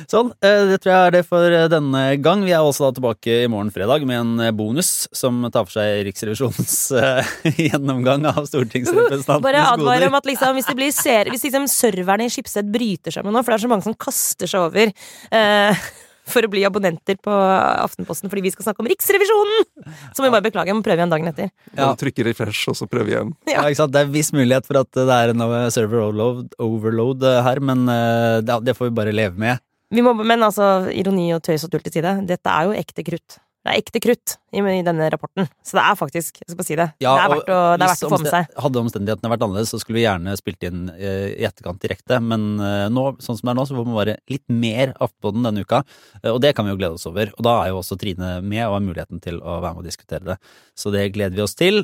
Sånn, 0.07 0.29
eh, 0.45 0.63
det 0.69 0.77
tror 0.81 0.91
jeg 0.91 1.07
er 1.07 1.13
det 1.15 1.21
for 1.27 1.53
eh, 1.53 1.65
denne 1.71 2.01
gang. 2.23 2.43
Vi 2.45 2.53
er 2.53 2.61
også 2.63 2.85
da 2.85 2.91
tilbake 2.95 3.39
i 3.43 3.49
morgen 3.51 3.71
fredag 3.73 4.05
med 4.07 4.19
en 4.19 4.43
eh, 4.45 4.53
bonus 4.55 5.09
som 5.17 5.41
tar 5.51 5.65
for 5.65 5.79
seg 5.79 6.05
Riksrevisjonens 6.07 6.75
gjennomgang 7.65 8.27
av 8.29 8.45
stortingsrepresentantenes 8.47 9.43
Bare 9.43 9.65
advare 9.73 10.11
om 10.11 10.19
at 10.19 10.29
liksom, 10.29 10.53
hvis, 10.55 10.69
det 10.69 10.77
blir 10.77 10.93
ser, 10.95 11.31
hvis 11.33 11.47
liksom 11.47 11.67
serverne 11.71 12.29
i 12.29 12.31
Skipsted 12.31 12.69
bryter 12.71 13.17
sammen 13.17 13.35
nå, 13.35 13.43
for 13.43 13.53
det 13.53 13.59
er 13.59 13.65
så 13.65 13.73
mange 13.73 13.87
som 13.87 13.97
kaster 14.07 14.51
seg 14.51 14.69
over 14.69 14.93
eh, 14.93 15.89
for 16.33 16.45
å 16.45 16.51
bli 16.51 16.63
abonnenter 16.67 17.19
på 17.21 17.31
Aftenposten 17.31 18.31
fordi 18.31 18.45
vi 18.47 18.53
skal 18.53 18.69
snakke 18.69 18.83
om 18.83 18.89
Riksrevisjonen, 18.91 19.67
så 20.11 20.21
må 20.21 20.29
vi 20.29 20.33
bare 20.35 20.45
beklage. 20.47 20.71
Jeg 20.71 20.79
må 20.79 20.85
prøve 20.85 21.01
igjen 21.01 21.13
dagen 21.13 21.31
etter. 21.31 21.51
Ja. 21.77 21.91
Trykke 21.99 22.27
refresh, 22.29 22.65
og 22.71 22.77
så 22.79 22.89
prøve 22.91 23.13
igjen. 23.13 23.35
Ja, 23.51 23.65
ikke 23.67 23.81
sant? 23.83 23.93
Det 23.95 24.05
er 24.05 24.13
viss 24.13 24.31
mulighet 24.35 24.67
for 24.67 24.81
at 24.81 24.91
det 24.95 25.17
er 25.17 25.33
en 25.33 25.45
server 25.73 26.05
overload, 26.07 26.55
overload 26.61 27.25
eh, 27.27 27.41
her, 27.45 27.61
men 27.71 27.83
eh, 27.91 28.39
det, 28.45 28.61
det 28.67 28.77
får 28.77 28.89
vi 28.89 28.97
bare 29.01 29.15
leve 29.15 29.39
med. 29.41 29.61
Vi 29.91 30.03
må, 30.05 30.13
men 30.15 30.43
altså, 30.47 30.87
ironi 30.95 31.29
og 31.35 31.43
tøys 31.43 31.67
og 31.67 31.73
tull 31.73 31.83
til 31.83 31.99
side, 31.99 32.15
dette 32.29 32.53
er 32.53 32.69
jo 32.69 32.77
ekte 32.79 33.03
krutt. 33.05 33.41
Det 33.61 33.73
er 33.73 33.81
ekte 33.83 34.01
krutt 34.01 34.37
i, 34.51 34.59
i 34.59 34.83
denne 34.83 35.07
rapporten. 35.13 35.47
Så 35.63 35.77
det 35.77 35.83
er 35.87 35.97
faktisk, 35.99 36.41
jeg 36.43 36.53
skal 36.53 36.67
si 36.67 36.77
det, 36.79 36.87
Ja, 37.03 37.13
det 37.15 37.23
er 37.23 37.31
verdt 37.33 37.51
å, 37.51 37.59
det 37.79 37.85
er 37.85 37.91
verdt 37.93 38.05
å 38.05 38.11
få 38.11 38.19
med 38.21 38.31
seg. 38.33 38.49
Hadde 38.65 38.81
omstendighetene 38.83 39.31
vært 39.31 39.45
annerledes, 39.45 39.71
så 39.71 39.79
skulle 39.81 39.99
vi 39.99 40.05
gjerne 40.05 40.35
spilt 40.39 40.65
inn 40.67 40.81
eh, 40.93 41.27
i 41.37 41.45
etterkant 41.47 41.81
direkte, 41.83 42.19
men 42.23 42.47
eh, 42.59 42.87
nå, 42.91 43.05
sånn 43.23 43.39
som 43.39 43.47
det 43.47 43.53
er 43.53 43.59
nå, 43.61 43.65
så 43.69 43.77
får 43.77 43.87
man 43.87 43.99
bare 44.01 44.17
litt 44.31 44.45
mer 44.51 44.93
Aftenposten 45.01 45.47
denne 45.47 45.63
uka, 45.63 45.81
eh, 46.21 46.31
og 46.33 46.41
det 46.43 46.53
kan 46.57 46.67
vi 46.67 46.73
jo 46.73 46.79
glede 46.81 46.99
oss 46.99 47.07
over. 47.09 47.31
Og 47.37 47.47
da 47.47 47.55
er 47.61 47.71
jo 47.71 47.79
også 47.79 47.99
Trine 48.01 48.33
med 48.43 48.63
og 48.65 48.75
har 48.75 48.83
muligheten 48.83 49.23
til 49.23 49.39
å 49.39 49.59
være 49.63 49.77
med 49.77 49.85
og 49.85 49.89
diskutere 49.89 50.33
det. 50.33 50.37
Så 50.77 50.91
det 50.93 51.07
gleder 51.15 51.37
vi 51.37 51.43
oss 51.43 51.55
til. 51.57 51.83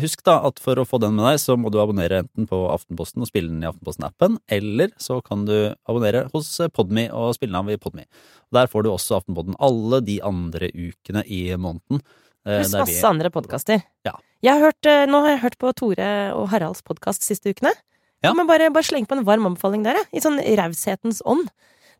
Husk 0.00 0.22
da 0.24 0.38
at 0.48 0.60
for 0.62 0.78
å 0.80 0.86
få 0.88 1.00
den 1.02 1.16
med 1.18 1.26
deg, 1.26 1.40
så 1.42 1.56
må 1.60 1.68
du 1.72 1.78
abonnere 1.82 2.22
enten 2.22 2.46
på 2.48 2.58
Aftenposten 2.72 3.22
og 3.22 3.28
spille 3.28 3.52
den 3.52 3.64
i 3.64 3.68
Aftenposten-appen, 3.68 4.38
eller 4.56 4.94
så 5.02 5.18
kan 5.24 5.44
du 5.48 5.74
abonnere 5.88 6.26
hos 6.32 6.54
Podme 6.72 7.08
og 7.12 7.34
spille 7.36 7.52
den 7.52 7.60
av 7.60 7.72
i 7.72 7.80
Podme. 7.80 8.06
Der 8.54 8.70
får 8.70 8.86
du 8.86 8.90
også 8.90 9.20
Aftenposten 9.20 9.58
alle 9.62 10.00
de 10.06 10.18
andre 10.26 10.70
ukene 10.74 11.22
i 11.28 11.42
måneden. 11.54 11.99
Eh, 12.46 12.60
Pluss 12.60 12.74
masse 12.76 13.06
andre 13.08 13.30
podkaster. 13.34 13.82
Ja. 14.06 14.16
Eh, 14.40 15.04
nå 15.10 15.20
har 15.24 15.34
jeg 15.34 15.42
hørt 15.44 15.58
på 15.60 15.72
Tore 15.76 16.10
og 16.36 16.48
Haralds 16.52 16.82
podkast 16.86 17.26
siste 17.26 17.52
ukene. 17.52 17.72
Ja. 18.24 18.34
Men 18.36 18.48
bare, 18.48 18.70
bare 18.72 18.84
sleng 18.84 19.06
på 19.08 19.16
en 19.16 19.24
varm 19.24 19.46
anbefaling 19.48 19.84
der. 19.84 20.00
I 20.12 20.20
sånn 20.20 20.40
raushetens 20.40 21.22
ånd. 21.28 21.48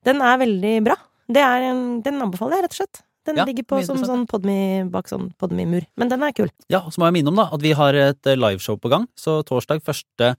Den 0.05 0.21
er 0.25 0.41
veldig 0.41 0.75
bra. 0.85 0.97
Det 1.31 1.45
en, 1.45 2.01
den 2.05 2.21
anbefaler 2.25 2.59
jeg, 2.59 2.67
rett 2.67 2.77
og 2.77 2.81
slett. 2.83 3.03
Den 3.29 3.37
Ja, 3.37 3.45
ligger 3.45 3.67
på 3.69 3.81
som 3.85 4.01
sånn 4.01 4.25
podmi, 4.29 4.89
bak 4.91 5.09
sånn 5.11 5.29
podmi-mur. 5.41 5.85
Men 6.01 6.09
den 6.09 6.25
er 6.25 6.33
kul. 6.37 6.49
Ja, 6.73 6.81
og 6.81 6.95
så 6.95 7.03
må 7.03 7.11
jeg 7.11 7.21
minne 7.21 7.33
om 7.33 7.39
da, 7.39 7.51
at 7.53 7.63
vi 7.63 7.75
har 7.77 7.97
et 7.97 8.27
eh, 8.27 8.39
liveshow 8.39 8.81
på 8.81 8.91
gang. 8.93 9.07
Så 9.21 9.43
torsdag 9.49 9.85
1. 9.85 10.33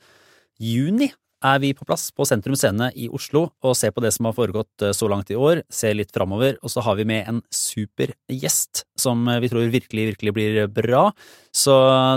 juni 0.62 1.12
er 1.42 1.60
vi 1.62 1.72
på 1.74 1.86
plass 1.88 2.10
på 2.14 2.26
Sentrum 2.28 2.56
Scene 2.58 2.92
i 2.98 3.08
Oslo 3.12 3.48
og 3.66 3.76
ser 3.78 3.94
på 3.96 4.04
det 4.04 4.14
som 4.16 4.28
har 4.28 4.36
foregått 4.38 4.86
eh, 4.86 4.94
så 4.96 5.10
langt 5.12 5.32
i 5.34 5.38
år, 5.38 5.64
ser 5.74 5.96
litt 5.98 6.14
framover, 6.14 6.58
og 6.62 6.72
så 6.74 6.84
har 6.86 6.98
vi 7.00 7.08
med 7.10 7.28
en 7.30 7.42
super 7.54 8.14
gjest 8.32 8.84
som 9.00 9.26
eh, 9.28 9.42
vi 9.44 9.50
tror 9.52 9.72
virkelig, 9.74 10.08
virkelig 10.14 10.36
blir 10.38 10.62
bra. 10.72 11.08
Så 11.56 11.74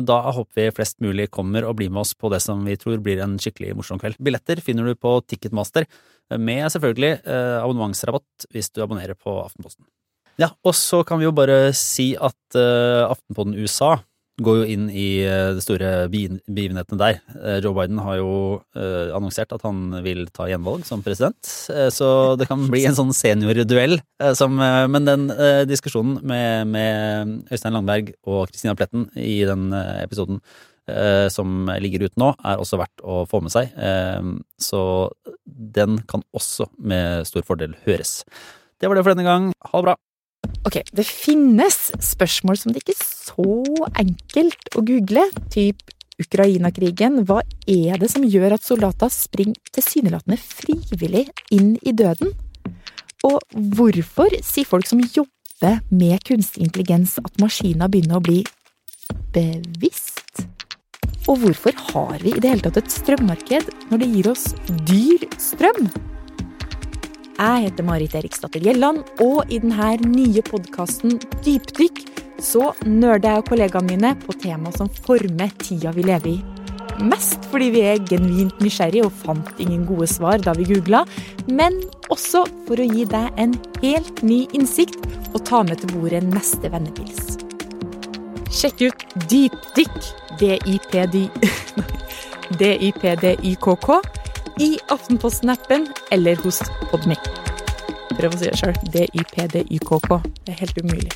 da 0.07 0.19
håper 0.37 0.61
vi 0.61 0.69
flest 0.77 1.01
mulig 1.03 1.31
kommer 1.35 1.67
og 1.67 1.79
blir 1.81 1.91
med 1.93 2.05
oss 2.05 2.15
på 2.15 2.31
det 2.33 2.43
som 2.45 2.63
vi 2.67 2.77
tror 2.81 3.01
blir 3.03 3.23
en 3.25 3.39
skikkelig 3.41 3.75
morsom 3.81 4.01
kveld. 4.03 4.21
Billetter 4.23 4.63
finner 4.65 4.87
du 4.87 4.95
på 4.95 5.17
Ticketmaster, 5.27 5.89
eh, 6.31 6.39
med 6.39 6.69
selvfølgelig 6.75 7.17
abonnementsrabatt 7.25 8.49
hvis 8.53 8.73
du 8.75 8.85
abonnerer 8.85 9.17
på 9.19 9.41
Aftenposten. 9.43 9.87
Ja, 10.41 10.51
og 10.67 10.75
så 10.75 11.05
kan 11.07 11.21
vi 11.21 11.29
jo 11.29 11.37
bare 11.37 11.69
si 11.79 12.13
at 12.19 12.57
Aftenposten 12.59 13.55
USA 13.55 14.01
går 14.43 14.57
jo 14.61 14.65
inn 14.75 14.89
i 14.91 15.23
eh, 15.23 15.53
de 15.55 15.63
store 15.63 15.91
begiven- 16.11 16.41
begivenhetene 16.51 16.99
der. 16.99 17.21
Eh, 17.39 17.59
Joe 17.63 17.75
Biden 17.77 18.01
har 18.03 18.17
jo 18.19 18.33
eh, 18.75 19.13
annonsert 19.15 19.53
at 19.55 19.63
han 19.63 20.01
vil 20.03 20.25
ta 20.35 20.49
gjenvalg 20.51 20.83
som 20.89 21.05
president, 21.05 21.39
så 21.95 22.09
det 22.39 22.49
kan 22.51 22.65
bli 22.71 22.83
en 22.89 22.97
sånn 22.99 23.15
seniorduell. 23.15 24.01
men 24.19 25.05
den 25.07 25.29
diskusjonen 25.71 26.19
med, 26.27 26.67
med 26.67 27.53
Øystein 27.53 27.75
Langberg 27.77 28.15
og 28.27 28.49
Christina 28.51 28.75
Pletten 28.75 29.07
i 29.17 29.45
den 29.47 29.71
episoden 29.73 30.41
som 31.33 31.71
ligger 31.81 32.05
ute 32.05 32.21
nå, 32.21 32.35
er 32.45 32.61
også 32.61 32.77
verdt 32.77 33.01
å 33.01 33.23
få 33.29 33.41
med 33.41 33.55
seg. 33.55 33.71
Så 34.61 34.81
den 35.47 36.03
kan 36.11 36.25
også 36.37 36.67
med 36.77 37.25
stor 37.29 37.47
fordel 37.47 37.77
høres. 37.87 38.25
Det 38.81 38.91
var 38.91 38.99
det 38.99 39.05
for 39.07 39.15
denne 39.15 39.25
gang. 39.25 39.53
Ha 39.71 39.81
det 39.81 39.87
bra. 39.89 39.97
Ok, 40.65 40.81
det 40.97 41.05
finnes 41.07 41.77
spørsmål 42.03 42.59
som 42.61 42.73
det 42.73 42.83
ikke 42.83 42.97
er 42.97 43.05
så 43.05 43.91
enkelt 44.01 44.71
å 44.77 44.85
google, 44.87 45.27
typ 45.53 45.83
Ukraina-krigen. 46.23 47.23
Hva 47.27 47.43
er 47.67 48.01
det 48.01 48.11
som 48.13 48.25
gjør 48.27 48.57
at 48.57 48.67
soldater 48.67 49.13
springer 49.13 49.75
tilsynelatende 49.75 50.39
frivillig 50.41 51.27
inn 51.55 51.75
i 51.83 51.95
døden? 51.97 52.33
Og 53.25 53.41
hvorfor 53.77 54.35
sier 54.45 54.69
folk 54.69 54.89
som 54.89 55.03
jobber 55.03 55.81
med 55.91 56.25
kunstig 56.29 56.67
intelligens 56.67 57.17
at 57.23 57.41
maskiner 57.43 57.91
begynner 57.91 58.21
å 58.21 58.25
bli 58.25 58.43
bevisst? 59.35 60.45
Og 61.25 61.41
hvorfor 61.41 61.77
har 61.93 62.19
vi 62.21 62.35
i 62.35 62.41
det 62.41 62.51
hele 62.53 62.67
tatt 62.67 62.83
et 62.83 62.93
strømmarked 62.93 63.71
når 63.91 64.03
det 64.03 64.11
gir 64.13 64.33
oss 64.35 64.51
dyr 64.85 65.25
strøm? 65.41 65.89
Jeg 67.35 67.65
heter 67.65 67.83
Marit 67.83 68.13
Eriksdatter 68.15 68.63
Gjelland, 68.63 69.01
og 69.19 69.51
i 69.51 69.59
denne 69.59 69.97
nye 70.07 70.43
podkasten 70.47 71.17
Dypdykk 71.43 72.05
så 72.39 72.69
nerder 72.87 73.33
jeg 73.33 73.43
og 73.43 73.49
kollegaene 73.49 73.89
mine 73.91 74.13
på 74.23 74.37
tema 74.39 74.71
som 74.77 74.87
former 75.03 75.51
tida 75.59 75.91
vi 75.97 76.05
lever 76.07 76.31
i. 76.31 76.37
Mest 77.11 77.43
fordi 77.51 77.73
vi 77.75 77.83
er 77.91 78.05
genuint 78.07 78.63
nysgjerrige 78.63 79.09
og 79.09 79.19
fant 79.25 79.51
ingen 79.59 79.83
gode 79.89 80.07
svar 80.13 80.39
da 80.47 80.55
vi 80.55 80.69
googla, 80.69 81.03
men 81.51 81.81
også 82.15 82.45
for 82.69 82.79
å 82.79 82.87
gi 82.87 83.03
deg 83.11 83.43
en 83.43 83.59
helt 83.83 84.23
ny 84.23 84.45
innsikt 84.55 85.03
og 85.35 85.43
ta 85.49 85.65
med 85.67 85.83
til 85.83 85.91
bordet 85.97 86.23
neste 86.31 86.71
vennepils. 86.71 87.35
Sjekk 88.55 88.87
ut 88.87 89.09
Dypdykk, 89.27 89.99
D-I-P-D 90.39 91.27
D-I-P-D-Y-K-K, 92.63 93.99
i 94.61 94.79
Aftenposten-appen 94.89 95.89
eller 96.11 96.37
hos 96.37 96.63
Podmy. 96.91 97.17
Prøv 98.15 98.35
å 98.35 98.39
si 98.39 98.49
det 98.49 98.59
sjøl. 98.61 98.77
D-Y-P-D-Y-K-K. 98.95 100.21
Det 100.45 100.55
er 100.55 100.61
helt 100.61 100.83
umulig. 100.83 101.15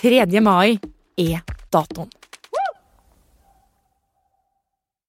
3. 0.00 0.24
mai 0.42 0.80
er 1.20 1.44
datoen. 1.70 2.10